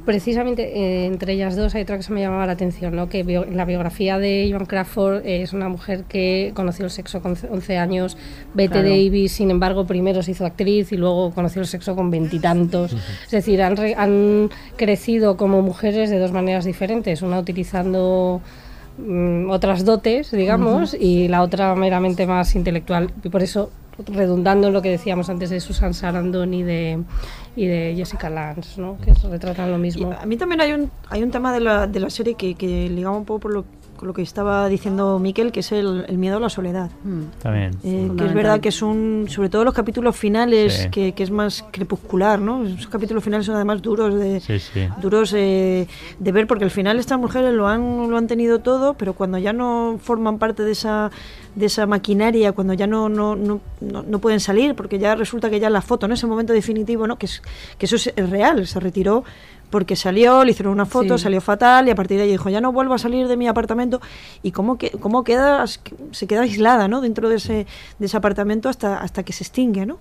Precisamente 0.06 0.64
eh, 0.78 1.06
entre 1.06 1.32
ellas 1.32 1.56
dos 1.56 1.76
hay 1.76 1.84
otra 1.84 1.96
que 1.96 2.04
se 2.04 2.12
me 2.12 2.20
llamaba 2.20 2.46
la 2.46 2.52
atención, 2.52 2.94
¿no? 2.94 3.08
que 3.08 3.24
bio- 3.24 3.46
en 3.46 3.56
la 3.56 3.64
biografía 3.64 4.20
de 4.20 4.50
Joan 4.52 4.66
Crawford 4.66 5.26
eh, 5.26 5.44
es 5.44 5.54
una 5.54 5.70
mujer 5.70 6.04
que 6.10 6.52
conoció 6.56 6.84
el 6.84 6.92
sexo 6.92 7.22
con 7.22 7.38
11 7.50 7.78
años, 7.78 8.18
Bette 8.54 8.72
Claro. 8.74 8.90
Davis, 8.90 9.32
sin 9.32 9.50
embargo, 9.50 9.86
primero 9.88 10.22
se 10.22 10.32
hizo 10.32 10.46
actriz 10.46 10.92
y 10.92 10.98
luego 10.98 11.32
conoció 11.32 11.62
el 11.62 11.68
sexo 11.70 11.96
con 11.96 12.12
veintitantos. 12.12 12.92
Es 13.26 13.32
decir, 13.32 13.62
han, 13.62 13.78
re- 13.78 13.96
han 13.96 14.50
crecido 14.76 15.38
como 15.38 15.62
mujeres 15.62 16.10
de 16.10 16.20
dos 16.20 16.34
maneras 16.34 16.66
diferentes, 16.66 17.22
una 17.22 17.40
utilizando 17.40 18.42
mm, 19.00 19.50
otras 19.50 19.86
dotes, 19.86 20.32
digamos, 20.32 20.94
y 20.94 21.28
la 21.28 21.42
otra 21.42 21.74
meramente 21.76 22.28
más 22.28 22.56
intelectual. 22.56 23.12
Y 23.24 23.30
por 23.30 23.42
eso, 23.42 23.72
redundando 24.08 24.68
en 24.68 24.74
lo 24.74 24.82
que 24.82 24.90
decíamos 24.90 25.30
antes 25.30 25.50
de 25.50 25.60
Susan 25.60 25.94
Sarandon 25.94 26.54
y 26.54 26.64
de, 26.64 27.04
y 27.56 27.66
de 27.66 27.94
Jessica 27.96 28.30
Lange, 28.30 28.80
¿no? 28.80 28.98
que 29.04 29.14
retratan 29.28 29.72
lo 29.72 29.78
mismo. 29.78 30.14
A 30.20 30.26
mí 30.26 30.38
también 30.38 30.62
hay 30.62 30.74
un, 30.74 30.92
hay 31.10 31.24
un 31.24 31.32
tema 31.32 31.54
de 31.54 31.60
la, 31.60 31.88
de 31.88 32.00
la 32.00 32.10
serie 32.10 32.36
que, 32.36 32.56
que 32.56 32.90
ligaba 32.90 33.18
un 33.18 33.26
poco 33.26 33.40
por 33.40 33.54
lo, 33.54 33.66
con 34.00 34.08
lo 34.08 34.14
que 34.14 34.22
estaba 34.22 34.70
diciendo 34.70 35.20
Miquel, 35.20 35.52
que 35.52 35.60
es 35.60 35.74
el, 35.74 36.06
el 36.08 36.18
miedo 36.18 36.38
a 36.38 36.40
la 36.40 36.48
soledad. 36.48 36.90
También. 37.44 37.72
Eh, 37.84 38.10
que 38.18 38.26
es 38.26 38.34
verdad 38.34 38.62
que 38.62 38.72
son, 38.72 39.26
sobre 39.28 39.50
todo 39.50 39.66
los 39.66 39.74
capítulos 39.74 40.16
finales, 40.16 40.74
Sí. 40.84 40.90
que, 40.90 41.12
que 41.12 41.24
es 41.24 41.32
más 41.32 41.66
crepuscular, 41.70 42.40
¿no? 42.40 42.64
Esos 42.66 42.88
capítulos 42.88 43.22
finales 43.22 43.46
son 43.46 43.56
además 43.56 43.82
duros 43.82 44.16
de, 44.16 44.40
Sí, 44.40 44.58
sí. 44.60 44.88
duros 45.02 45.34
eh, 45.36 45.86
de 46.18 46.32
ver, 46.32 46.48
porque 46.48 46.64
al 46.64 46.72
final 46.72 46.98
estas 46.98 47.20
mujeres 47.20 47.54
lo 47.54 47.68
han, 47.68 48.10
lo 48.10 48.16
han 48.18 48.28
tenido 48.28 48.60
todo, 48.60 48.94
pero 48.94 49.12
cuando 49.14 49.38
ya 49.38 49.52
no 49.52 49.98
forman 50.02 50.38
parte 50.40 50.64
de 50.64 50.72
esa, 50.72 51.12
de 51.56 51.66
esa 51.66 51.86
maquinaria, 51.86 52.54
cuando 52.54 52.74
ya 52.76 52.88
no, 52.88 53.10
no, 53.10 53.36
no, 53.36 53.60
no, 53.82 54.04
no 54.04 54.20
pueden 54.20 54.40
salir, 54.40 54.76
porque 54.76 54.98
ya 54.98 55.16
resulta 55.16 55.50
que 55.50 55.60
ya 55.60 55.70
la 55.70 55.82
foto, 55.82 56.06
en 56.06 56.14
ese 56.14 56.26
momento 56.26 56.54
definitivo, 56.54 57.06
¿no? 57.06 57.18
que, 57.18 57.26
es, 57.26 57.42
que 57.78 57.86
eso 57.86 57.98
es, 57.98 58.14
es 58.16 58.30
real, 58.30 58.66
se 58.66 58.80
retiró 58.80 59.26
porque 59.70 59.96
salió, 59.96 60.44
le 60.44 60.52
hicieron 60.52 60.74
una 60.74 60.86
foto, 60.86 61.18
Sí. 61.18 61.24
salió 61.24 61.42
fatal 61.42 61.88
y 61.88 61.92
a 61.92 61.96
partir 61.96 62.18
de 62.18 62.24
ahí 62.24 62.32
dijo, 62.32 62.50
ya 62.50 62.62
no 62.62 62.72
vuelvo 62.72 62.94
a 62.94 62.98
salir 62.98 63.28
de 63.28 63.38
mi 63.38 63.48
apartamento 63.48 64.02
y 64.44 64.52
cómo, 64.52 64.78
que, 64.78 64.92
cómo 64.92 65.24
queda, 65.24 65.66
se 65.68 66.28
queda 66.28 66.42
aislada 66.42 66.88
¿no? 66.88 67.02
dentro 67.02 67.30
de 67.30 67.36
ese, 67.36 67.68
de 68.00 68.06
ese 68.06 68.18
apartamento 68.18 68.70
hasta, 68.70 68.98
hasta 69.00 69.24
que 69.24 69.34
se 69.34 69.44
extingue. 69.44 69.86
¿no? 69.86 70.00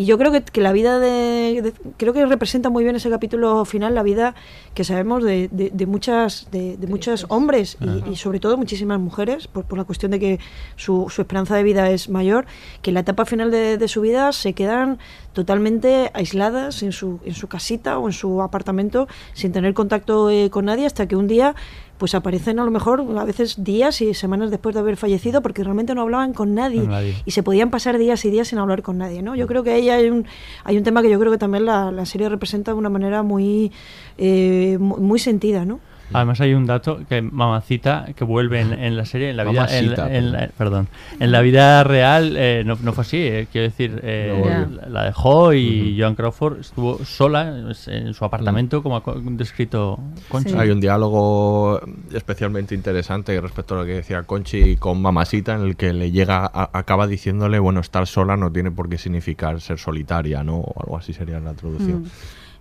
Y 0.00 0.06
yo 0.06 0.16
creo 0.16 0.32
que, 0.32 0.40
que 0.42 0.62
la 0.62 0.72
vida 0.72 0.98
de, 0.98 1.60
de- 1.62 1.74
Creo 1.98 2.14
que 2.14 2.24
representa 2.24 2.70
muy 2.70 2.84
bien 2.84 2.96
ese 2.96 3.10
capítulo 3.10 3.66
final, 3.66 3.94
la 3.94 4.02
vida 4.02 4.34
que 4.72 4.82
sabemos 4.82 5.22
de, 5.22 5.48
de, 5.52 5.68
de 5.68 5.86
muchas 5.86 6.48
de, 6.50 6.78
de 6.78 6.86
muchos 6.86 7.26
hombres 7.28 7.76
y, 8.06 8.12
y 8.12 8.16
sobre 8.16 8.40
todo 8.40 8.56
muchísimas 8.56 8.98
mujeres, 8.98 9.46
por, 9.46 9.64
por 9.66 9.76
la 9.76 9.84
cuestión 9.84 10.10
de 10.12 10.18
que 10.18 10.38
su, 10.76 10.94
su 11.10 11.20
esperanza 11.20 11.54
de 11.54 11.64
vida 11.64 11.90
es 11.90 12.08
mayor, 12.08 12.46
que 12.80 12.90
en 12.90 12.94
la 12.94 13.00
etapa 13.00 13.26
final 13.26 13.50
de, 13.50 13.76
de 13.76 13.88
su 13.88 14.00
vida 14.00 14.32
se 14.32 14.54
quedan 14.54 14.98
totalmente 15.34 16.10
aisladas 16.14 16.82
en 16.82 16.92
su, 16.92 17.20
en 17.26 17.34
su 17.34 17.48
casita 17.48 17.98
o 17.98 18.06
en 18.08 18.12
su 18.14 18.40
apartamento 18.40 19.06
sin 19.34 19.52
tener 19.52 19.74
contacto 19.74 20.30
eh, 20.30 20.48
con 20.50 20.64
nadie 20.64 20.86
hasta 20.86 21.06
que 21.08 21.16
un 21.16 21.28
día 21.28 21.54
pues 22.00 22.16
aparecen 22.16 22.58
a 22.58 22.64
lo 22.64 22.70
mejor 22.72 23.04
a 23.16 23.24
veces 23.24 23.62
días 23.62 24.00
y 24.00 24.12
semanas 24.14 24.50
después 24.50 24.74
de 24.74 24.80
haber 24.80 24.96
fallecido 24.96 25.42
porque 25.42 25.62
realmente 25.62 25.94
no 25.94 26.00
hablaban 26.02 26.32
con 26.32 26.54
nadie, 26.54 26.80
Con 26.80 26.88
nadie. 26.90 27.14
y 27.24 27.30
se 27.30 27.42
podían 27.44 27.70
pasar 27.70 27.96
días 27.98 28.24
y 28.24 28.30
días 28.30 28.48
sin 28.48 28.58
hablar 28.58 28.82
con 28.82 28.98
nadie, 28.98 29.22
¿no? 29.22 29.36
Yo 29.36 29.46
creo 29.46 29.62
que 29.62 29.70
ahí 29.70 29.88
hay 29.90 30.08
un, 30.08 30.26
hay 30.64 30.76
un 30.78 30.82
tema 30.82 31.02
que 31.02 31.10
yo 31.10 31.20
creo 31.20 31.30
que 31.30 31.38
también 31.38 31.66
la, 31.66 31.92
la 31.92 32.06
serie 32.06 32.28
representa 32.28 32.72
de 32.72 32.78
una 32.78 32.88
manera 32.88 33.22
muy, 33.22 33.70
eh, 34.18 34.78
mu- 34.80 34.96
muy 34.96 35.18
sentida, 35.20 35.64
¿no? 35.64 35.78
Además 36.12 36.40
hay 36.40 36.54
un 36.54 36.66
dato 36.66 37.00
que 37.08 37.22
Mamacita 37.22 38.06
que 38.16 38.24
vuelve 38.24 38.60
en, 38.60 38.72
en 38.72 38.96
la 38.96 39.04
serie, 39.04 39.30
en 39.30 39.36
la 39.36 39.44
vida, 39.44 39.66
en, 39.70 39.86
Mamacita, 39.86 40.16
en 40.16 40.32
la- 40.32 40.48
perdón, 40.56 40.88
en 41.18 41.32
la 41.32 41.40
vida 41.40 41.84
real 41.84 42.34
eh, 42.36 42.62
no, 42.66 42.76
no 42.82 42.92
fue 42.92 43.02
así. 43.02 43.18
eh, 43.18 43.46
quiero 43.50 43.68
decir, 43.68 44.00
eh, 44.02 44.66
No 44.74 44.88
la- 44.88 45.04
dejó 45.04 45.52
y 45.54 45.96
Joan 45.98 46.14
Crawford 46.14 46.60
estuvo 46.60 47.04
sola 47.04 47.48
en 47.86 48.14
su 48.14 48.24
apartamento, 48.24 48.82
como 48.82 48.96
ha 48.96 49.02
descrito 49.32 49.98
Concha. 50.28 50.60
Hay 50.60 50.70
un 50.70 50.80
diálogo 50.80 51.80
especialmente 52.12 52.74
interesante 52.74 53.40
respecto 53.40 53.74
a 53.74 53.78
lo 53.78 53.84
que 53.84 53.92
decía 53.94 54.22
Conchi 54.24 54.76
con 54.76 55.00
Mamasita, 55.00 55.54
en 55.54 55.62
el 55.62 55.76
que 55.76 55.92
le 55.92 56.10
llega, 56.10 56.44
a- 56.44 56.70
acaba 56.72 57.06
diciéndole, 57.06 57.58
bueno, 57.58 57.80
estar 57.80 58.06
sola 58.06 58.36
no 58.36 58.50
tiene 58.52 58.70
por 58.70 58.88
qué 58.88 58.98
significar 58.98 59.60
ser 59.60 59.78
solitaria, 59.78 60.42
¿no? 60.42 60.56
O 60.58 60.82
algo 60.82 60.96
así 60.98 61.12
sería 61.12 61.40
la 61.40 61.54
traducción. 61.54 62.02
Mm. 62.02 62.06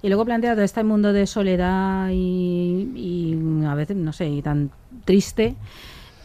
Y 0.02 0.08
luego 0.08 0.26
plantea 0.26 0.54
todo 0.54 0.64
este 0.64 0.84
mundo 0.84 1.12
de 1.12 1.28
soledad 1.28 2.10
y, 2.10 2.92
y 2.96 3.66
a 3.66 3.76
veces, 3.76 3.98
no 3.98 4.14
sé, 4.14 4.30
y 4.30 4.42
tan 4.42 4.72
triste 5.06 5.56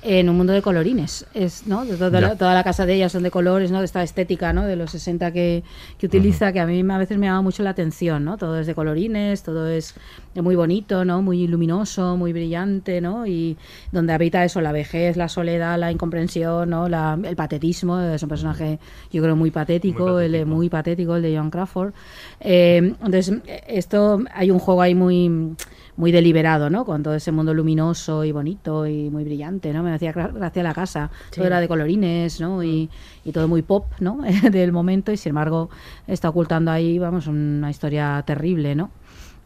en 0.06 0.28
un 0.28 0.36
mundo 0.36 0.52
de 0.52 0.60
colorines. 0.62 1.26
Es, 1.34 1.66
¿no? 1.66 1.84
Toda, 1.84 2.20
la, 2.20 2.28
Ya. 2.28 2.36
toda 2.36 2.54
la 2.54 2.62
casa 2.62 2.84
de 2.84 2.94
ella 2.94 3.08
son 3.08 3.22
de 3.22 3.30
colores, 3.30 3.70
¿no? 3.70 3.78
De 3.78 3.86
esta 3.86 4.02
estética, 4.02 4.52
¿no? 4.52 4.64
De 4.66 4.76
los 4.76 4.90
60 4.90 5.32
que, 5.32 5.62
que 5.98 6.06
utiliza, 6.06 6.52
que 6.52 6.60
a 6.60 6.66
mí 6.66 6.84
a 6.88 6.98
veces 6.98 7.16
me 7.18 7.26
llama 7.26 7.40
mucho 7.42 7.62
la 7.62 7.70
atención, 7.70 8.24
¿no? 8.24 8.36
Todo 8.36 8.58
es 8.60 8.66
de 8.66 8.74
colorines, 8.74 9.42
todo 9.42 9.66
es 9.66 9.94
muy 10.34 10.56
bonito, 10.56 11.04
¿no? 11.04 11.22
Muy 11.22 11.46
luminoso, 11.46 12.16
muy 12.18 12.32
brillante, 12.34 13.00
¿no? 13.00 13.26
Y 13.26 13.56
donde 13.92 14.12
habita 14.12 14.44
eso, 14.44 14.60
la 14.60 14.72
vejez, 14.72 15.16
la 15.16 15.28
soledad, 15.28 15.78
la 15.78 15.90
incomprensión, 15.90 16.68
¿no? 16.70 16.88
La- 16.88 17.18
el 17.24 17.34
patetismo, 17.36 17.98
es 18.00 18.22
un 18.22 18.28
personaje, 18.28 18.78
yo 19.10 19.22
creo, 19.22 19.36
muy 19.36 19.50
patético, 19.50 20.20
el 20.20 20.44
muy 20.44 20.68
patético, 20.68 21.16
el 21.16 21.22
de 21.22 21.36
John 21.36 21.50
Crawford. 21.50 21.92
Eh, 22.40 22.94
entonces, 23.02 23.32
esto, 23.68 24.22
hay 24.34 24.50
un 24.50 24.58
juego 24.58 24.82
ahí 24.82 24.94
muy 24.94 25.54
muy 25.96 26.10
deliberado, 26.12 26.70
¿no? 26.70 26.84
Con 26.84 27.02
todo 27.02 27.14
ese 27.14 27.30
mundo 27.32 27.54
luminoso 27.54 28.24
y 28.24 28.32
bonito 28.32 28.86
y 28.86 29.10
muy 29.10 29.24
brillante, 29.24 29.72
¿no? 29.72 29.82
Me 29.82 29.92
hacía 29.92 30.12
gra- 30.12 30.32
gracia 30.32 30.62
la 30.62 30.74
casa. 30.74 31.10
Sí. 31.30 31.36
Todo 31.36 31.46
era 31.46 31.60
de 31.60 31.68
colorines, 31.68 32.40
¿no? 32.40 32.62
Y, 32.64 32.90
y 33.24 33.32
todo 33.32 33.46
muy 33.48 33.62
pop, 33.62 33.86
¿no? 34.00 34.18
Del 34.50 34.72
momento 34.72 35.12
y 35.12 35.16
sin 35.16 35.30
embargo 35.30 35.70
está 36.06 36.28
ocultando 36.28 36.70
ahí, 36.70 36.98
vamos, 36.98 37.26
una 37.26 37.70
historia 37.70 38.22
terrible, 38.26 38.74
¿no? 38.74 38.90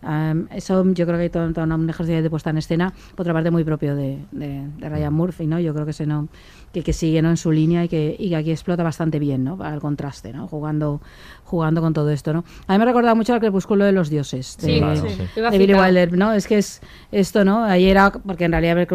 Am, 0.02 0.46
eso 0.54 0.84
yo 0.92 1.06
creo 1.06 1.16
que 1.18 1.24
hay 1.24 1.30
todo, 1.30 1.52
todo 1.52 1.64
un 1.64 1.90
ejercicio 1.90 2.22
de 2.22 2.30
puesta 2.30 2.50
en 2.50 2.58
escena, 2.58 2.92
por 3.16 3.22
otra 3.24 3.32
parte 3.34 3.50
muy 3.50 3.64
propio 3.64 3.96
de, 3.96 4.18
de- 4.30 4.66
de 4.78 4.88
Ryan 4.88 5.12
Murphy, 5.12 5.46
¿no? 5.46 5.58
Yo 5.58 5.74
creo 5.74 5.84
que 5.86 5.92
se 5.92 6.06
no 6.06 6.28
que, 6.72 6.82
que 6.82 6.92
sigue 6.92 7.20
¿no? 7.22 7.30
en 7.30 7.36
su 7.38 7.50
línea 7.50 7.82
y 7.84 7.88
que, 7.88 8.14
y 8.18 8.28
que 8.28 8.36
aquí 8.36 8.50
explota 8.50 8.82
bastante 8.82 9.18
bien, 9.18 9.42
¿no? 9.42 9.56
Para 9.56 9.74
el 9.74 9.80
contraste, 9.80 10.32
¿no? 10.32 10.46
Jugando, 10.48 11.00
jugando 11.44 11.80
con 11.80 11.94
todo 11.94 12.10
esto, 12.10 12.32
¿no? 12.32 12.44
A 12.66 12.72
mí 12.74 12.78
me 12.78 12.82
ha 12.84 12.86
recordado 12.86 13.16
mucho 13.16 13.32
al 13.34 13.40
crepúsculo 13.40 13.84
de 13.84 13.92
los 13.92 14.08
dioses 14.10 14.56
de, 14.60 14.66
Sí, 14.74 14.78
Claro, 14.78 15.00
sí. 15.00 15.40
de 15.50 15.58
Billy. 15.58 15.74
Wilder, 15.74 16.12
¿no? 16.16 16.32
Es 16.32 16.46
que 16.46 16.58
es 16.58 16.80
esto, 17.10 17.44
¿no? 17.44 17.64
Ahí 17.64 17.86
era, 17.88 18.10
porque 18.12 18.44
en 18.44 18.52
realidad 18.52 18.78
el 18.78 18.86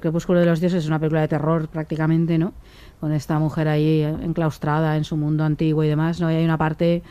crepúsculo 0.00 0.40
de 0.40 0.46
los 0.46 0.60
dioses 0.60 0.84
es 0.84 0.88
una 0.88 0.98
película 0.98 1.22
de 1.22 1.28
terror 1.28 1.68
prácticamente, 1.68 2.38
¿no? 2.38 2.52
Con 3.00 3.12
esta 3.12 3.38
mujer 3.38 3.66
ahí 3.66 4.02
enclaustrada 4.02 4.96
en 4.96 5.04
su 5.04 5.16
mundo 5.16 5.42
antiguo 5.42 5.82
y 5.82 5.88
demás, 5.88 6.20
¿no? 6.20 6.30
Y 6.30 6.34
hay 6.36 6.44
una 6.44 6.58
parte 6.58 7.02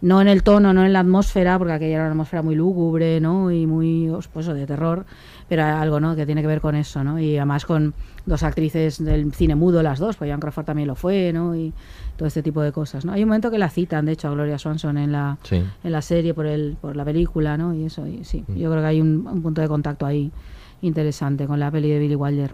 no 0.00 0.20
en 0.20 0.28
el 0.28 0.42
tono, 0.42 0.72
no 0.72 0.84
en 0.84 0.92
la 0.92 1.00
atmósfera, 1.00 1.58
porque 1.58 1.72
aquella 1.72 1.94
era 1.96 2.02
una 2.04 2.12
atmósfera 2.12 2.42
muy 2.42 2.54
lúgubre, 2.54 3.20
¿no? 3.20 3.50
Y 3.50 3.66
muy, 3.66 4.10
pues, 4.32 4.46
de 4.46 4.66
terror, 4.66 5.04
pero 5.48 5.64
algo, 5.64 5.98
¿no? 6.00 6.14
Que 6.14 6.24
tiene 6.26 6.40
que 6.40 6.46
ver 6.46 6.60
con 6.60 6.74
eso, 6.76 7.02
¿no? 7.02 7.18
Y 7.18 7.36
además 7.36 7.64
con 7.66 7.94
dos 8.26 8.42
actrices 8.42 9.02
del 9.04 9.32
cine 9.32 9.54
mudo, 9.54 9.82
las 9.82 9.98
dos, 9.98 10.16
pues 10.16 10.28
Joan 10.30 10.40
Crawford 10.40 10.66
también 10.66 10.86
lo 10.88 10.94
fue, 10.94 11.32
¿no? 11.32 11.56
Y 11.56 11.72
todo 12.16 12.28
este 12.28 12.42
tipo 12.42 12.60
de 12.62 12.70
cosas, 12.72 13.04
¿no? 13.04 13.12
Hay 13.12 13.22
un 13.22 13.28
momento 13.28 13.50
que 13.50 13.58
la 13.58 13.70
citan, 13.70 14.04
de 14.06 14.12
hecho, 14.12 14.28
a 14.28 14.32
Gloria 14.32 14.58
Swanson 14.58 14.98
en 14.98 15.12
la, 15.12 15.38
Sí. 15.42 15.62
en 15.82 15.92
la 15.92 16.02
serie 16.02 16.34
por, 16.34 16.46
el, 16.46 16.76
por 16.80 16.94
la 16.94 17.04
película, 17.04 17.56
¿no? 17.56 17.74
Y 17.74 17.84
eso, 17.84 18.06
y 18.06 18.24
sí, 18.24 18.44
yo 18.48 18.70
creo 18.70 18.82
que 18.82 18.86
hay 18.88 19.00
un, 19.00 19.26
un 19.26 19.42
punto 19.42 19.60
de 19.60 19.68
contacto 19.68 20.04
ahí 20.06 20.30
interesante 20.82 21.46
con 21.46 21.58
la 21.58 21.70
peli 21.70 21.90
de 21.90 21.98
Billy 21.98 22.14
Wilder. 22.14 22.52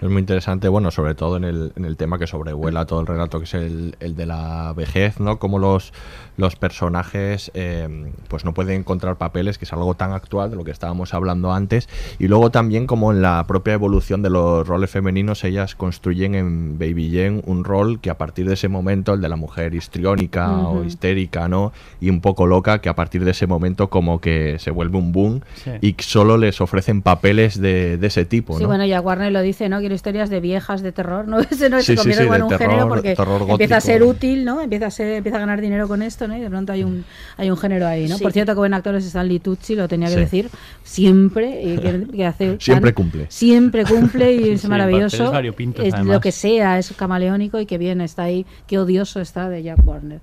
Es 0.00 0.08
muy 0.08 0.20
interesante, 0.20 0.68
bueno, 0.68 0.90
sobre 0.90 1.14
todo 1.14 1.36
en 1.36 1.44
el, 1.44 1.72
en 1.76 1.84
el 1.84 1.96
tema 1.96 2.18
que 2.18 2.26
sobrevuela 2.26 2.86
todo 2.86 3.00
el 3.00 3.06
relato, 3.06 3.38
que 3.38 3.44
es 3.44 3.54
el, 3.54 3.96
el 4.00 4.16
de 4.16 4.26
la 4.26 4.72
vejez, 4.74 5.20
¿no? 5.20 5.38
Como 5.38 5.58
los, 5.58 5.92
los 6.36 6.56
personajes 6.56 7.50
eh, 7.54 8.12
pues 8.28 8.44
no 8.44 8.54
pueden 8.54 8.80
encontrar 8.80 9.16
papeles, 9.16 9.58
que 9.58 9.64
es 9.64 9.72
algo 9.72 9.94
tan 9.94 10.12
actual 10.12 10.50
de 10.50 10.56
lo 10.56 10.64
que 10.64 10.70
estábamos 10.70 11.14
hablando 11.14 11.52
antes, 11.52 11.88
y 12.18 12.26
luego 12.28 12.50
también 12.50 12.86
como 12.86 13.12
en 13.12 13.22
la 13.22 13.44
propia 13.46 13.74
evolución 13.74 14.22
de 14.22 14.30
los 14.30 14.66
roles 14.66 14.90
femeninos, 14.90 15.44
ellas 15.44 15.74
construyen 15.74 16.34
en 16.34 16.78
Baby 16.78 17.10
Jane 17.12 17.42
un 17.46 17.64
rol 17.64 18.00
que 18.00 18.10
a 18.10 18.18
partir 18.18 18.46
de 18.48 18.54
ese 18.54 18.68
momento, 18.68 19.14
el 19.14 19.20
de 19.20 19.28
la 19.28 19.36
mujer 19.36 19.74
histriónica 19.74 20.50
o 20.58 20.84
histérica, 20.84 21.48
¿no? 21.48 21.72
Y 22.00 22.10
un 22.10 22.20
poco 22.20 22.46
loca, 22.46 22.80
que 22.80 22.88
a 22.88 22.94
partir 22.94 23.24
de 23.24 23.30
ese 23.32 23.46
momento 23.46 23.88
como 23.90 24.20
que 24.20 24.58
se 24.58 24.70
vuelve 24.70 24.98
un 24.98 25.12
boom 25.12 25.40
Sí. 25.54 25.70
y 25.80 25.94
solo 25.98 26.36
les 26.36 26.60
ofrecen 26.60 27.02
papeles 27.02 27.60
de, 27.60 27.96
de 27.98 28.06
ese 28.06 28.24
tipo, 28.24 28.56
Sí, 28.56 28.62
¿no? 28.62 28.68
bueno, 28.68 28.84
ya 28.84 29.00
Warner 29.00 29.33
lo 29.34 29.42
dice, 29.42 29.68
¿no? 29.68 29.80
Quiero 29.80 29.94
historias 29.94 30.30
de 30.30 30.40
viejas 30.40 30.80
de 30.82 30.92
terror, 30.92 31.28
¿no? 31.28 31.38
Ese 31.50 31.68
no 31.68 31.78
Sí, 31.80 31.84
se 31.84 31.92
sí, 31.92 31.96
convierte 31.98 32.22
en 32.24 32.42
un 32.42 32.48
terror- 32.48 32.58
género 32.70 32.88
porque 32.88 33.14
terror 33.14 33.46
empieza 33.50 33.76
a 33.76 33.80
ser 33.82 34.02
útil, 34.02 34.46
¿no? 34.46 34.62
Empieza 34.62 34.86
a 34.86 34.90
ser, 34.90 35.08
empieza 35.16 35.36
a 35.36 35.40
ganar 35.40 35.60
dinero 35.60 35.86
con 35.88 36.00
esto, 36.00 36.26
¿no? 36.26 36.36
Y 36.36 36.40
de 36.40 36.48
pronto 36.48 36.72
hay 36.72 36.84
un 36.84 37.04
hay 37.36 37.50
un 37.50 37.56
género 37.58 37.86
ahí, 37.86 38.08
¿no? 38.08 38.16
Sí. 38.16 38.22
Por 38.22 38.32
cierto, 38.32 38.52
que 38.54 38.58
buen 38.60 38.72
actor 38.72 38.94
es 38.94 39.04
Stanley 39.04 39.40
Tucci, 39.40 39.74
lo 39.74 39.88
tenía 39.88 40.08
que 40.08 40.14
Sí. 40.14 40.20
decir 40.20 40.48
siempre 40.82 41.62
y 41.62 41.76
que, 41.78 42.06
que 42.14 42.26
hace 42.26 42.46
tan- 42.52 42.60
Siempre 42.60 42.94
cumple. 42.94 43.26
Siempre 43.28 43.84
cumple 43.84 44.34
y 44.34 44.48
es 44.52 44.60
Sí, 44.62 44.68
maravilloso. 44.68 45.24
es 45.24 45.30
además. 45.34 46.06
lo 46.06 46.20
que 46.20 46.32
sea, 46.32 46.78
es 46.78 46.92
camaleónico 46.92 47.58
y 47.60 47.66
que 47.66 47.78
bien 47.78 48.00
está 48.00 48.24
ahí. 48.24 48.46
Qué 48.66 48.78
odioso 48.78 49.20
está 49.20 49.48
de 49.48 49.62
Jack 49.62 49.78
Warner. 49.84 50.20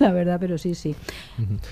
La 0.00 0.12
verdad, 0.12 0.38
pero 0.40 0.58
sí, 0.58 0.74
sí. 0.74 0.94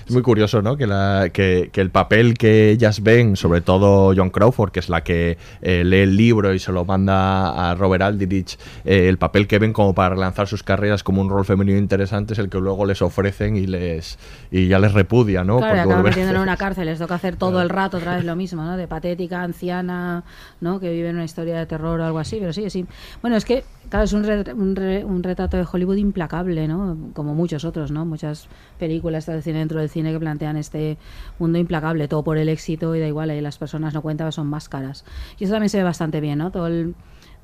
Es 0.05 0.11
muy 0.11 0.21
curioso, 0.21 0.61
¿no? 0.61 0.77
Que, 0.77 0.87
la, 0.87 1.29
que, 1.33 1.69
que 1.71 1.81
el 1.81 1.89
papel 1.89 2.37
que 2.37 2.69
ellas 2.71 3.01
ven, 3.01 3.35
sobre 3.35 3.61
todo 3.61 4.13
John 4.15 4.29
Crawford, 4.29 4.71
que 4.71 4.79
es 4.79 4.89
la 4.89 5.03
que 5.03 5.37
eh, 5.61 5.83
lee 5.85 5.97
el 5.99 6.15
libro 6.17 6.53
y 6.53 6.59
se 6.59 6.71
lo 6.71 6.74
lo 6.75 6.85
manda 6.85 7.71
a 7.71 7.73
Robert 7.73 8.03
Aldrich, 8.03 8.59
eh, 8.83 9.09
el 9.09 9.17
papel 9.17 9.47
que 9.47 9.57
ven 9.57 9.73
como 9.73 9.95
para 9.95 10.09
relanzar 10.13 10.47
sus 10.47 10.61
carreras 10.61 11.01
como 11.01 11.21
un 11.21 11.29
rol 11.29 11.43
femenino 11.45 11.79
interesante 11.79 12.33
es 12.33 12.39
el 12.39 12.49
que 12.49 12.59
luego 12.59 12.85
les 12.85 13.01
ofrecen 13.01 13.55
y 13.55 13.65
les 13.65 14.19
y 14.51 14.67
ya 14.67 14.77
les 14.77 14.93
repudia, 14.93 15.43
¿no? 15.43 15.57
Claro, 15.57 15.81
acaban 15.81 16.03
metiéndolo 16.03 16.37
en 16.39 16.43
una 16.43 16.57
cárcel, 16.57 16.85
les 16.85 16.99
toca 16.99 17.15
hacer 17.15 17.35
todo 17.35 17.61
el 17.63 17.69
rato 17.69 17.97
otra 17.97 18.15
vez 18.17 18.23
lo 18.25 18.35
mismo, 18.35 18.63
¿no? 18.63 18.77
De 18.77 18.87
patética, 18.87 19.41
anciana, 19.41 20.23
¿no? 20.61 20.79
Que 20.79 20.91
vive 20.91 21.09
en 21.09 21.15
una 21.15 21.25
historia 21.25 21.57
de 21.57 21.65
terror 21.65 21.99
o 21.99 22.05
algo 22.05 22.19
así, 22.19 22.37
pero 22.39 22.53
sí, 22.53 22.69
sí. 22.69 22.85
Bueno, 23.21 23.37
es 23.37 23.45
que, 23.45 23.63
claro, 23.89 24.05
es 24.05 24.13
un, 24.13 24.23
re- 24.23 24.53
un, 24.53 24.75
re- 24.75 25.03
un 25.05 25.23
retrato 25.23 25.57
de 25.57 25.65
Hollywood 25.71 25.95
implacable, 25.95 26.67
¿no? 26.67 26.97
Como 27.13 27.33
muchos 27.33 27.63
otros, 27.65 27.91
¿no? 27.91 28.05
Muchas 28.05 28.47
películas 28.77 29.25
de 29.25 29.41
cine 29.41 29.59
dentro 29.59 29.79
del 29.79 29.89
cine 29.89 30.11
que 30.11 30.19
plantean 30.19 30.57
este 30.57 30.97
mundo 31.39 31.57
implacable, 31.57 32.07
todo 32.07 32.23
por 32.23 32.37
el 32.37 32.49
éxito 32.49 32.95
y 32.95 32.99
da 32.99 33.07
igual, 33.07 33.31
y 33.31 33.39
las 33.41 33.57
personas 33.57 33.93
no 33.93 34.01
cuentan, 34.01 34.31
son 34.31 34.47
máscaras. 34.47 35.05
Y 35.39 35.45
eso 35.45 35.53
también 35.53 35.69
se 35.69 35.77
ve 35.77 35.83
bastante 35.83 36.19
bien, 36.19 36.39
¿no? 36.39 36.51
Todo 36.51 36.64
el- 36.67 36.95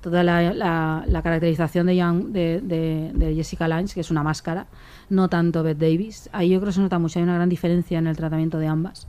toda 0.02 0.23
la, 0.23 0.53
la- 0.53 1.03
la 1.07 1.22
caracterización 1.22 1.85
de, 1.88 1.95
Young- 1.95 2.31
de, 2.31 2.60
de- 2.61 3.11
de 3.14 3.35
Jessica 3.35 3.68
Lange, 3.68 3.93
que 3.93 4.02
es 4.02 4.10
una 4.10 4.23
máscara, 4.23 4.65
no 5.10 5.27
tanto 5.30 5.61
Bette 5.61 5.80
Davis. 5.91 6.27
Ahí 6.34 6.49
yo 6.49 6.60
creo 6.60 6.69
que 6.69 6.73
se 6.76 6.81
nota 6.81 6.98
mucho, 6.98 7.19
hay 7.19 7.23
una 7.23 7.35
gran 7.35 7.49
diferencia 7.49 7.99
en 7.99 8.07
el 8.07 8.18
tratamiento 8.18 8.57
de 8.57 8.68
ambas. 8.68 9.07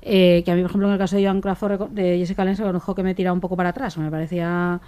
Eh, 0.00 0.42
que 0.44 0.52
a 0.52 0.54
mí, 0.54 0.60
por 0.62 0.70
ejemplo, 0.70 0.86
en 0.86 0.92
el 0.92 0.98
caso 0.98 1.16
de 1.16 1.24
Joan 1.24 1.40
Crawford, 1.40 1.88
de 1.90 2.18
Jessica 2.18 2.44
Lange, 2.44 2.62
reconozco 2.62 2.94
que 2.94 3.02
me 3.02 3.16
tira 3.16 3.32
un 3.32 3.40
poco 3.40 3.56
para 3.56 3.70
atrás. 3.70 3.98
Me 3.98 4.08
parecía 4.12 4.80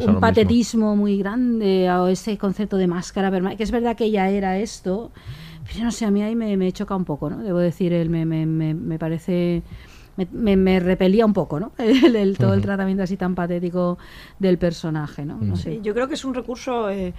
me 0.00 0.06
un 0.06 0.14
lo 0.14 0.20
mismo. 0.20 0.20
patetismo 0.20 0.94
muy 0.94 1.18
grande, 1.18 1.90
o 1.90 2.06
ese 2.06 2.38
concepto 2.38 2.76
de 2.76 2.86
máscara 2.86 3.28
permanente, 3.28 3.56
que 3.58 3.64
es 3.64 3.72
verdad 3.72 3.96
que 3.96 4.04
ella 4.04 4.28
era 4.30 4.56
esto, 4.56 5.10
pero 5.66 5.84
no 5.86 5.90
sé, 5.90 6.04
a 6.04 6.12
mí 6.12 6.22
ahí 6.22 6.36
me, 6.36 6.56
me 6.56 6.70
choca 6.70 6.94
un 6.94 7.04
poco, 7.04 7.28
¿no? 7.28 7.38
Debo 7.42 7.58
decir, 7.58 7.92
él 7.92 8.08
me, 8.08 8.24
me, 8.24 8.46
me, 8.46 8.72
me 8.72 9.00
parece... 9.00 9.64
Me, 10.16 10.26
me- 10.32 10.56
me 10.56 10.80
repelía 10.80 11.26
un 11.26 11.32
poco, 11.32 11.60
¿no? 11.60 11.72
El, 11.78 12.16
el- 12.16 12.38
todo 12.38 12.54
el 12.54 12.62
tratamiento 12.62 13.02
así 13.02 13.16
tan 13.16 13.34
patético 13.34 13.98
del 14.38 14.58
personaje, 14.58 15.24
¿no? 15.24 15.36
No 15.40 15.56
sé. 15.56 15.74
Sí, 15.74 15.80
yo 15.82 15.92
creo 15.94 16.08
que 16.08 16.14
es 16.14 16.24
un 16.24 16.34
recurso. 16.34 16.88
eh, 16.90 17.12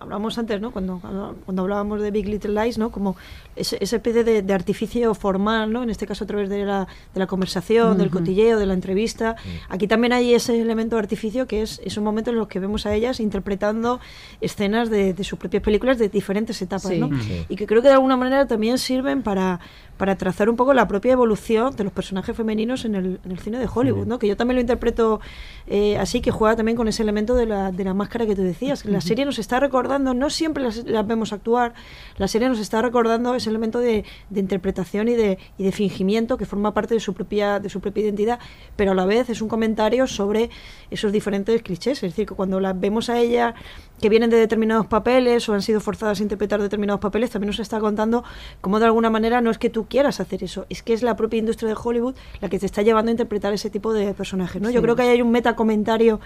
hablamos 0.00 0.36
antes, 0.36 0.60
¿no? 0.60 0.72
Cuando, 0.72 0.98
cuando, 0.98 1.36
cuando 1.44 1.62
hablábamos 1.62 2.02
de 2.02 2.10
Big 2.10 2.26
Little 2.26 2.60
Lies, 2.60 2.76
¿no? 2.76 2.90
Como 2.90 3.14
ese, 3.54 3.76
ese 3.80 3.96
especie 3.96 4.24
de, 4.24 4.42
de 4.42 4.52
artificio 4.52 5.14
formal, 5.14 5.72
¿no? 5.72 5.84
En 5.84 5.90
este 5.90 6.08
caso 6.08 6.24
a 6.24 6.26
través 6.26 6.48
de 6.48 6.64
la, 6.64 6.88
de 7.14 7.20
la 7.20 7.28
conversación, 7.28 7.96
del 7.96 8.10
cotilleo, 8.10 8.58
de 8.58 8.66
la 8.66 8.74
entrevista. 8.74 9.36
Aquí 9.68 9.86
también 9.86 10.12
hay 10.12 10.34
ese 10.34 10.60
elemento 10.60 10.96
de 10.96 11.00
artificio 11.02 11.46
que 11.46 11.62
es 11.62 11.80
esos 11.84 12.02
momentos 12.02 12.32
en 12.32 12.38
los 12.38 12.48
que 12.48 12.58
vemos 12.58 12.84
a 12.84 12.94
ellas 12.94 13.20
interpretando 13.20 14.00
escenas 14.40 14.90
de, 14.90 15.14
de 15.14 15.22
sus 15.24 15.38
propias 15.38 15.62
películas 15.62 15.98
de 15.98 16.08
diferentes 16.08 16.60
etapas, 16.62 16.90
Sí. 16.90 16.98
¿no? 16.98 17.08
Y 17.48 17.54
que 17.54 17.66
creo 17.68 17.80
que 17.80 17.88
de 17.88 17.94
alguna 17.94 18.16
manera 18.16 18.46
también 18.48 18.76
sirven 18.76 19.22
para, 19.22 19.60
para 20.00 20.16
trazar 20.16 20.48
un 20.48 20.56
poco 20.56 20.72
la 20.72 20.88
propia 20.88 21.12
evolución 21.12 21.76
de 21.76 21.84
los 21.84 21.92
personajes 21.92 22.34
femeninos 22.34 22.86
en 22.86 22.94
el, 22.94 23.20
en 23.22 23.32
el 23.32 23.38
cine 23.38 23.58
de 23.58 23.68
Hollywood, 23.70 24.06
¿no? 24.06 24.18
Que 24.18 24.28
yo 24.28 24.34
también 24.34 24.54
lo 24.54 24.62
interpreto 24.62 25.20
eh, 25.66 25.98
así, 25.98 26.22
que 26.22 26.30
juega 26.30 26.56
también 26.56 26.74
con 26.74 26.88
ese 26.88 27.02
elemento 27.02 27.34
de 27.34 27.44
la, 27.44 27.70
de 27.70 27.84
la 27.84 27.92
máscara 27.92 28.24
que 28.24 28.34
tú 28.34 28.40
decías. 28.40 28.86
La 28.86 29.02
serie 29.02 29.26
nos 29.26 29.38
está 29.38 29.60
recordando, 29.60 30.14
no 30.14 30.30
siempre 30.30 30.62
las, 30.62 30.86
las 30.86 31.06
vemos 31.06 31.34
actuar, 31.34 31.74
la 32.16 32.28
serie 32.28 32.48
nos 32.48 32.60
está 32.60 32.80
recordando 32.80 33.34
ese 33.34 33.50
elemento 33.50 33.78
de, 33.78 34.06
de 34.30 34.40
interpretación 34.40 35.06
y 35.08 35.16
de, 35.16 35.38
y 35.58 35.64
de 35.64 35.70
fingimiento 35.72 36.38
que 36.38 36.46
forma 36.46 36.72
parte 36.72 36.94
de 36.94 37.00
su 37.00 37.12
propia 37.12 37.60
de 37.60 37.68
su 37.68 37.82
propia 37.82 38.04
identidad, 38.04 38.38
pero 38.76 38.92
a 38.92 38.94
la 38.94 39.04
vez 39.04 39.28
es 39.28 39.42
un 39.42 39.50
comentario 39.50 40.06
sobre 40.06 40.48
esos 40.90 41.12
diferentes 41.12 41.62
clichés. 41.62 42.02
Es 42.02 42.12
decir, 42.12 42.26
que 42.26 42.34
cuando 42.34 42.58
las 42.58 42.80
vemos 42.80 43.10
a 43.10 43.18
ella 43.18 43.54
que 44.00 44.08
vienen 44.08 44.30
de 44.30 44.38
determinados 44.38 44.86
papeles 44.86 45.46
o 45.50 45.52
han 45.52 45.60
sido 45.60 45.78
forzadas 45.78 46.20
a 46.20 46.22
interpretar 46.22 46.62
determinados 46.62 47.02
papeles, 47.02 47.28
también 47.28 47.48
nos 47.48 47.58
está 47.58 47.80
contando 47.80 48.24
cómo 48.62 48.78
de 48.78 48.86
alguna 48.86 49.10
manera 49.10 49.42
no 49.42 49.50
es 49.50 49.58
que 49.58 49.68
tú 49.68 49.89
quieras 49.90 50.20
hacer 50.20 50.42
eso, 50.42 50.64
es 50.70 50.82
que 50.82 50.94
es 50.94 51.02
la 51.02 51.16
propia 51.16 51.38
industria 51.38 51.68
de 51.68 51.76
Hollywood 51.82 52.14
la 52.40 52.48
que 52.48 52.58
te 52.58 52.64
está 52.64 52.80
llevando 52.80 53.10
a 53.10 53.12
interpretar 53.12 53.52
ese 53.52 53.68
tipo 53.68 53.92
de 53.92 54.14
personajes. 54.14 54.62
¿no? 54.62 54.70
Yo 54.70 54.80
creo 54.80 54.96
que 54.96 55.02
ahí 55.02 55.08
hay 55.10 55.20
un 55.20 55.30
metacomentario 55.30 56.18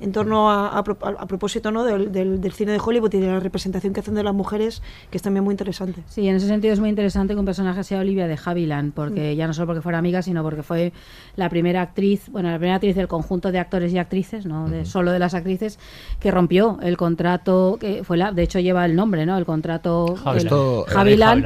en 0.00 0.10
torno 0.12 0.50
a, 0.50 0.68
a, 0.78 0.82
pro- 0.82 0.96
a- 1.02 1.26
propósito 1.26 1.70
¿no? 1.70 1.84
del, 1.84 2.10
del- 2.10 2.40
del 2.40 2.52
cine 2.52 2.72
de 2.72 2.80
Hollywood 2.84 3.12
y 3.14 3.20
de 3.20 3.26
la 3.28 3.38
representación 3.38 3.92
que 3.92 4.00
hacen 4.00 4.14
de 4.14 4.22
las 4.24 4.34
mujeres, 4.34 4.82
que 5.10 5.18
es 5.18 5.22
también 5.22 5.44
muy 5.44 5.52
interesante. 5.52 6.02
Sí, 6.08 6.26
en 6.26 6.36
ese 6.36 6.46
sentido 6.48 6.72
es 6.72 6.80
muy 6.80 6.88
interesante 6.88 7.34
que 7.34 7.38
un 7.38 7.44
personaje 7.46 7.84
sea 7.84 8.00
Olivia 8.00 8.26
de 8.26 8.38
Havilland, 8.42 8.92
porque 8.94 9.36
ya 9.36 9.46
no 9.46 9.52
solo 9.52 9.66
porque 9.66 9.82
fuera 9.82 9.98
amiga, 9.98 10.22
sino 10.22 10.42
porque 10.42 10.62
fue 10.62 10.92
la 11.36 11.48
primera 11.50 11.82
actriz, 11.82 12.30
bueno, 12.30 12.50
la 12.50 12.56
primera 12.56 12.76
actriz 12.76 12.96
del 12.96 13.08
conjunto 13.08 13.52
de 13.52 13.58
actores 13.58 13.92
y 13.92 13.98
actrices, 13.98 14.46
no 14.46 14.68
de 14.70 14.86
solo 14.86 15.12
de 15.12 15.18
las 15.18 15.34
actrices, 15.34 15.78
que 16.18 16.30
rompió 16.30 16.78
el 16.82 16.96
contrato, 16.96 17.76
que 17.78 18.02
fue 18.02 18.16
la, 18.16 18.32
de 18.32 18.42
hecho 18.42 18.58
lleva 18.58 18.86
el 18.86 18.96
nombre, 18.96 19.26
¿no? 19.26 19.36
El 19.36 19.44
contrato 19.44 20.16
Esto, 20.44 20.86
eh, 20.88 20.92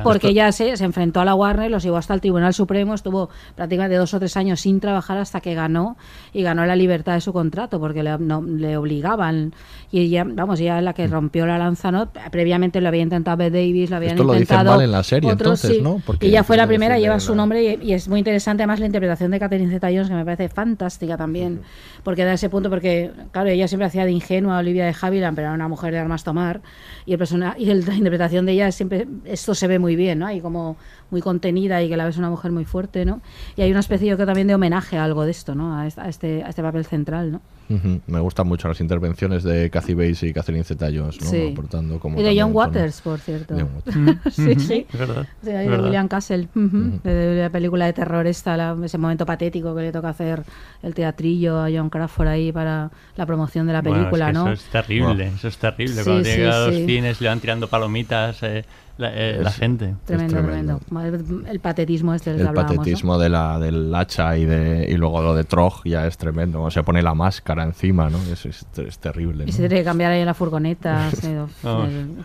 porque 0.04 0.28
Esto- 0.28 0.28
ella 0.28 0.52
se, 0.52 0.76
se 0.76 0.84
enfrentó 0.84 1.20
a 1.20 1.24
la 1.24 1.34
Warner, 1.34 1.63
los 1.68 1.82
llevó 1.82 1.96
hasta 1.96 2.14
el 2.14 2.20
Tribunal 2.20 2.54
Supremo, 2.54 2.94
estuvo 2.94 3.30
prácticamente 3.54 3.96
dos 3.96 4.12
o 4.14 4.18
tres 4.18 4.36
años 4.36 4.60
sin 4.60 4.80
trabajar 4.80 5.18
hasta 5.18 5.40
que 5.40 5.54
ganó 5.54 5.96
y 6.32 6.42
ganó 6.42 6.64
la 6.66 6.76
libertad 6.76 7.14
de 7.14 7.20
su 7.20 7.32
contrato, 7.32 7.80
porque 7.80 8.02
le, 8.02 8.18
no- 8.18 8.42
le 8.42 8.76
obligaban. 8.76 9.52
Y 9.90 10.00
ella, 10.00 10.24
vamos, 10.26 10.58
ella 10.60 10.78
es 10.78 10.84
la 10.84 10.92
que 10.92 11.06
rompió 11.06 11.46
la 11.46 11.58
lanza, 11.58 11.92
¿no? 11.92 12.10
Previamente 12.30 12.80
lo 12.80 12.88
había 12.88 13.02
intentado 13.02 13.36
Bette 13.36 13.52
Davis, 13.54 13.90
lo 13.90 13.96
habían 13.96 14.12
Esto 14.12 14.24
lo 14.24 14.32
dicen 14.32 14.42
intentado. 14.42 14.76
mal 14.76 14.84
en 14.84 14.90
la 14.92 15.02
serie, 15.02 15.30
otros, 15.32 15.64
entonces, 15.64 15.76
sí. 15.78 15.82
¿no? 15.82 16.00
Porque 16.04 16.26
ella 16.26 16.42
fue 16.44 16.56
la 16.56 16.66
primera, 16.66 16.98
lleva 16.98 17.14
la- 17.14 17.20
su 17.20 17.34
nombre 17.34 17.62
y, 17.80 17.90
y 17.90 17.92
es 17.92 18.08
muy 18.08 18.18
interesante 18.18 18.62
además 18.62 18.80
la 18.80 18.86
interpretación 18.86 19.30
de 19.30 19.38
Catherine 19.38 19.70
Zeta-Jones, 19.70 20.08
que 20.08 20.14
me 20.14 20.24
parece 20.24 20.48
fantástica 20.48 21.16
también, 21.16 21.60
porque 22.02 22.24
da 22.24 22.32
ese 22.32 22.48
punto, 22.48 22.70
porque, 22.70 23.10
claro, 23.30 23.48
ella 23.50 23.68
siempre 23.68 23.86
hacía 23.86 24.04
de 24.04 24.12
ingenua 24.12 24.56
a 24.56 24.60
Olivia 24.60 24.84
de 24.86 24.94
Havilland, 25.00 25.34
pero 25.36 25.46
era 25.48 25.54
una 25.54 25.68
mujer 25.68 25.92
de 25.92 25.98
armas 26.00 26.24
tomar, 26.24 26.60
y 27.06 27.12
el 27.12 27.18
persona, 27.18 27.54
y 27.58 27.70
el- 27.70 27.84
la 27.84 27.94
interpretación 27.94 28.46
de 28.46 28.52
ella 28.52 28.72
siempre, 28.72 29.06
esto 29.24 29.54
se 29.54 29.66
ve 29.68 29.78
muy 29.78 29.94
bien, 29.96 30.18
¿no? 30.18 30.26
Ahí 30.26 30.40
como 30.40 30.76
muy 31.10 31.20
contenida 31.54 31.82
y 31.82 31.88
que 31.88 31.96
la 31.96 32.04
ves 32.04 32.16
una 32.18 32.30
mujer 32.30 32.50
muy 32.52 32.64
fuerte, 32.64 33.04
¿no? 33.04 33.20
Y 33.56 33.62
hay 33.62 33.70
una 33.70 33.80
especie, 33.80 34.08
yo 34.08 34.16
creo, 34.16 34.26
también 34.26 34.46
de 34.48 34.54
homenaje 34.54 34.96
a 34.98 35.04
algo 35.04 35.24
de 35.24 35.30
esto, 35.30 35.54
¿no? 35.54 35.76
A 35.78 35.86
este, 35.86 36.00
a 36.00 36.08
este, 36.08 36.42
a 36.42 36.48
este 36.48 36.62
papel 36.62 36.84
central, 36.84 37.30
¿no? 37.32 37.40
Ujú, 37.70 38.00
Me 38.08 38.20
gustan 38.20 38.46
mucho 38.46 38.68
las 38.68 38.78
intervenciones 38.80 39.42
de 39.42 39.70
Kathy 39.70 39.94
Bates 39.94 40.22
y 40.24 40.32
Catherine 40.34 40.64
Zeta-Jones, 40.64 41.20
¿no? 41.22 41.30
Sí. 41.30 41.48
Aportando 41.52 41.98
como 41.98 42.20
Y 42.20 42.22
de 42.22 42.38
John. 42.38 42.50
Waters, 42.54 43.00
por 43.00 43.20
cierto. 43.20 43.54
John 43.56 43.70
Waters. 43.76 44.34
sí, 44.34 44.50
Ujú, 44.50 44.60
sí. 44.60 44.86
es 44.92 44.98
verdad, 44.98 45.26
Sí, 45.42 45.50
es 45.50 45.58
de 45.58 45.68
verdad. 45.68 45.84
William 45.84 46.08
Castle, 46.08 46.48
ujú, 46.54 47.00
de, 47.02 47.14
de 47.14 47.42
la 47.42 47.50
película 47.50 47.86
de 47.86 47.92
terror 47.94 48.26
esta, 48.26 48.56
la- 48.56 48.76
ese 48.84 48.98
momento 48.98 49.24
patético 49.24 49.74
que 49.74 49.82
le 49.82 49.92
toca 49.92 50.08
hacer 50.10 50.42
el 50.82 50.92
teatrillo 50.94 51.58
a 51.62 51.68
John 51.72 51.88
Crawford 51.88 52.28
ahí 52.28 52.52
para 52.52 52.90
la 53.16 53.26
promoción 53.26 53.66
de 53.66 53.72
la 53.72 53.80
Bueno, 53.80 53.96
es 53.96 54.02
película, 54.04 54.26
que 54.26 54.32
¿no? 54.34 54.42
Eso 54.52 54.52
es 54.52 54.70
terrible, 54.70 55.26
eso 55.34 55.48
es 55.48 55.56
terrible. 55.56 55.94
Sí, 56.02 56.04
Cuando 56.04 56.24
sí, 56.24 56.30
llega 56.36 56.56
a 56.56 56.66
los 56.66 56.74
cines 56.76 57.20
le 57.22 57.28
van 57.28 57.40
tirando 57.40 57.68
palomitas 57.68 58.42
eh, 58.42 58.64
la, 58.96 59.10
eh, 59.12 59.40
la 59.42 59.50
gente. 59.50 59.94
Tremendo, 60.04 60.36
tremendo. 60.40 60.80
El, 61.02 61.46
el 61.48 61.60
patetismo 61.60 62.14
este 62.14 62.30
del 62.30 62.36
que 62.38 62.42
El 62.42 62.48
hablábamos, 62.48 62.76
¿no? 62.76 62.80
patetismo 62.82 63.18
de 63.18 63.28
la, 63.28 63.58
del 63.58 63.92
hacha 63.94 64.36
y, 64.38 64.44
de, 64.44 64.86
y 64.88 64.94
luego 64.96 65.20
lo 65.20 65.34
de 65.34 65.42
Trog 65.44 65.82
ya 65.84 66.06
es 66.06 66.16
tremendo. 66.16 66.58
Cuando 66.58 66.70
se 66.70 66.82
pone 66.84 67.02
la 67.02 67.14
máscara 67.14 67.64
encima, 67.64 68.08
¿no? 68.08 68.18
Es, 68.32 68.46
es, 68.46 68.64
es 68.78 68.98
terrible. 68.98 69.44
Y 69.44 69.46
¿no? 69.48 69.52
se 69.52 69.58
tiene 69.60 69.76
que 69.76 69.84
cambiar 69.84 70.12
ahí 70.12 70.20
en 70.20 70.26
la 70.26 70.34
furgoneta, 70.34 71.10
sí, 71.20 71.26
el, 71.26 71.36
el 71.36 71.38
Sí, 71.38 71.46
pero 71.62 71.80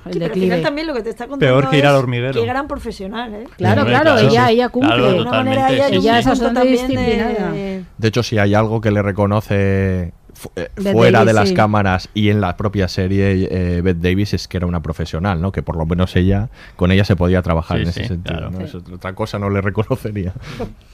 al 0.06 0.20
declive. 0.20 0.46
final 0.46 0.62
también 0.62 0.88
lo 0.88 0.94
que 0.94 1.02
te 1.02 1.10
está 1.10 1.28
contando 1.28 1.60
Peor 1.60 1.70
que 1.72 1.78
ir 1.80 1.86
al 1.86 1.96
es 1.96 2.00
hormiguero. 2.02 2.34
Qué 2.42 2.46
gran 2.48 2.68
profesional, 2.68 3.34
¿eh? 3.34 3.48
Claro, 3.58 3.86
claro, 3.86 4.18
ella, 4.20 4.52
ella 4.52 4.70
cumple. 4.70 4.94
Claro, 4.96 5.12
de 5.14 5.22
una 5.22 5.32
manera 5.32 5.72
ella, 5.72 6.20
es 6.20 6.26
también 6.40 6.68
disciplinada. 6.68 7.52
de, 7.52 7.84
De 7.98 8.08
hecho, 8.08 8.22
si 8.24 8.38
hay 8.38 8.54
algo 8.54 8.80
que 8.80 8.92
le 8.92 9.02
reconoce 9.02 10.14
fu- 10.40 10.52
eh, 10.56 10.70
fuera 10.94 11.20
Davis, 11.20 11.28
de 11.28 11.34
las 11.34 11.50
sí. 11.50 11.56
cámaras 11.56 12.10
y 12.14 12.30
en 12.30 12.40
la 12.42 12.56
propia 12.58 12.88
serie, 12.88 13.48
eh, 13.52 13.82
Bette 13.82 14.00
Davis 14.02 14.34
es 14.34 14.48
que 14.48 14.58
era 14.58 14.66
una 14.66 14.82
profesional, 14.82 15.42
¿no? 15.42 15.52
Que 15.52 15.62
por 15.62 15.76
lo 15.76 15.86
menos 15.86 16.16
ella, 16.16 16.50
con 16.76 16.92
ella 16.92 17.04
se 17.06 17.16
podía 17.16 17.42
trabajar 17.42 17.78
Sí, 17.80 17.84
en 17.86 17.92
sí, 17.94 18.00
ese 18.00 18.08
sentido. 18.10 18.38
claro. 18.38 18.52
¿no? 18.52 18.58
Sí. 18.60 18.64
Eso- 18.64 18.84
otra 18.96 19.14
cosa 19.14 19.38
no 19.38 19.50
le 19.50 19.62
reconocería. 19.62 20.34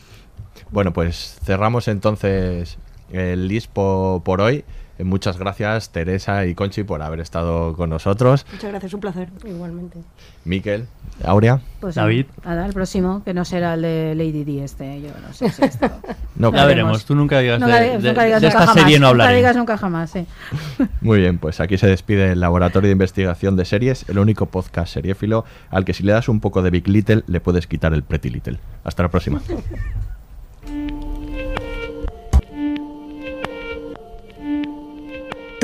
bueno, 0.71 0.93
pues 0.93 1.37
cerramos 1.43 1.87
entonces 1.87 2.77
el 3.11 3.47
list 3.47 3.69
po- 3.71 4.21
por 4.25 4.41
hoy. 4.41 4.65
Eh, 4.97 5.03
Muchas 5.03 5.37
gracias, 5.37 5.89
Teresa 5.91 6.45
y 6.45 6.55
Conchi, 6.55 6.83
por 6.83 7.01
haber 7.01 7.19
estado 7.19 7.73
con 7.75 7.89
nosotros. 7.89 8.45
Muchas 8.51 8.69
gracias, 8.71 8.93
un 8.93 8.99
placer. 9.01 9.29
Igualmente. 9.45 9.99
Miquel, 10.45 10.87
Aurea. 11.23 11.59
Pues 11.81 11.95
David. 11.95 12.27
Nada, 12.45 12.65
el 12.65 12.73
próximo, 12.73 13.21
que 13.25 13.33
no 13.33 13.43
será 13.45 13.73
el 13.73 13.81
de 13.81 14.13
Lady 14.15 14.43
D 14.43 14.63
este, 14.63 15.01
yo 15.01 15.09
no 15.25 15.33
sé 15.33 15.49
si 15.49 15.63
esto... 15.63 15.89
No, 16.37 16.51
ya 16.53 16.65
veremos, 16.65 17.05
tú 17.05 17.15
nunca 17.15 17.39
digas 17.39 17.61
Nunca, 17.61 17.77
de, 17.79 17.85
digas- 17.91 18.01
de- 18.01 18.09
nunca 18.09 18.23
digas 18.25 18.41
de 18.41 18.47
nunca 18.47 18.59
esta 18.59 18.67
jamás, 18.67 18.83
serie 18.83 18.99
no 18.99 19.05
Nunca 19.07 19.09
hablaré. 19.23 19.35
digas 19.37 19.55
nunca 19.55 19.77
jamás, 19.77 20.09
sí. 20.11 20.25
Muy 21.01 21.19
bien, 21.19 21.37
pues 21.37 21.61
aquí 21.61 21.77
se 21.77 21.87
despide 21.87 22.33
el 22.33 22.41
Laboratorio 22.41 22.87
de 22.89 22.91
Investigación 22.91 23.55
de 23.55 23.63
Series, 23.63 24.03
el 24.09 24.19
único 24.19 24.45
podcast 24.47 24.93
seriéfilo 24.93 25.45
al 25.69 25.85
que 25.85 25.93
si 25.93 26.03
le 26.03 26.11
das 26.11 26.27
un 26.27 26.41
poco 26.41 26.61
de 26.61 26.71
Big 26.71 26.87
Little 26.89 27.23
le 27.27 27.39
puedes 27.39 27.67
quitar 27.67 27.93
el 27.93 28.03
Pretty 28.03 28.29
Little. 28.29 28.59
Hasta 28.83 29.03
la 29.03 29.09
próxima. 29.09 29.41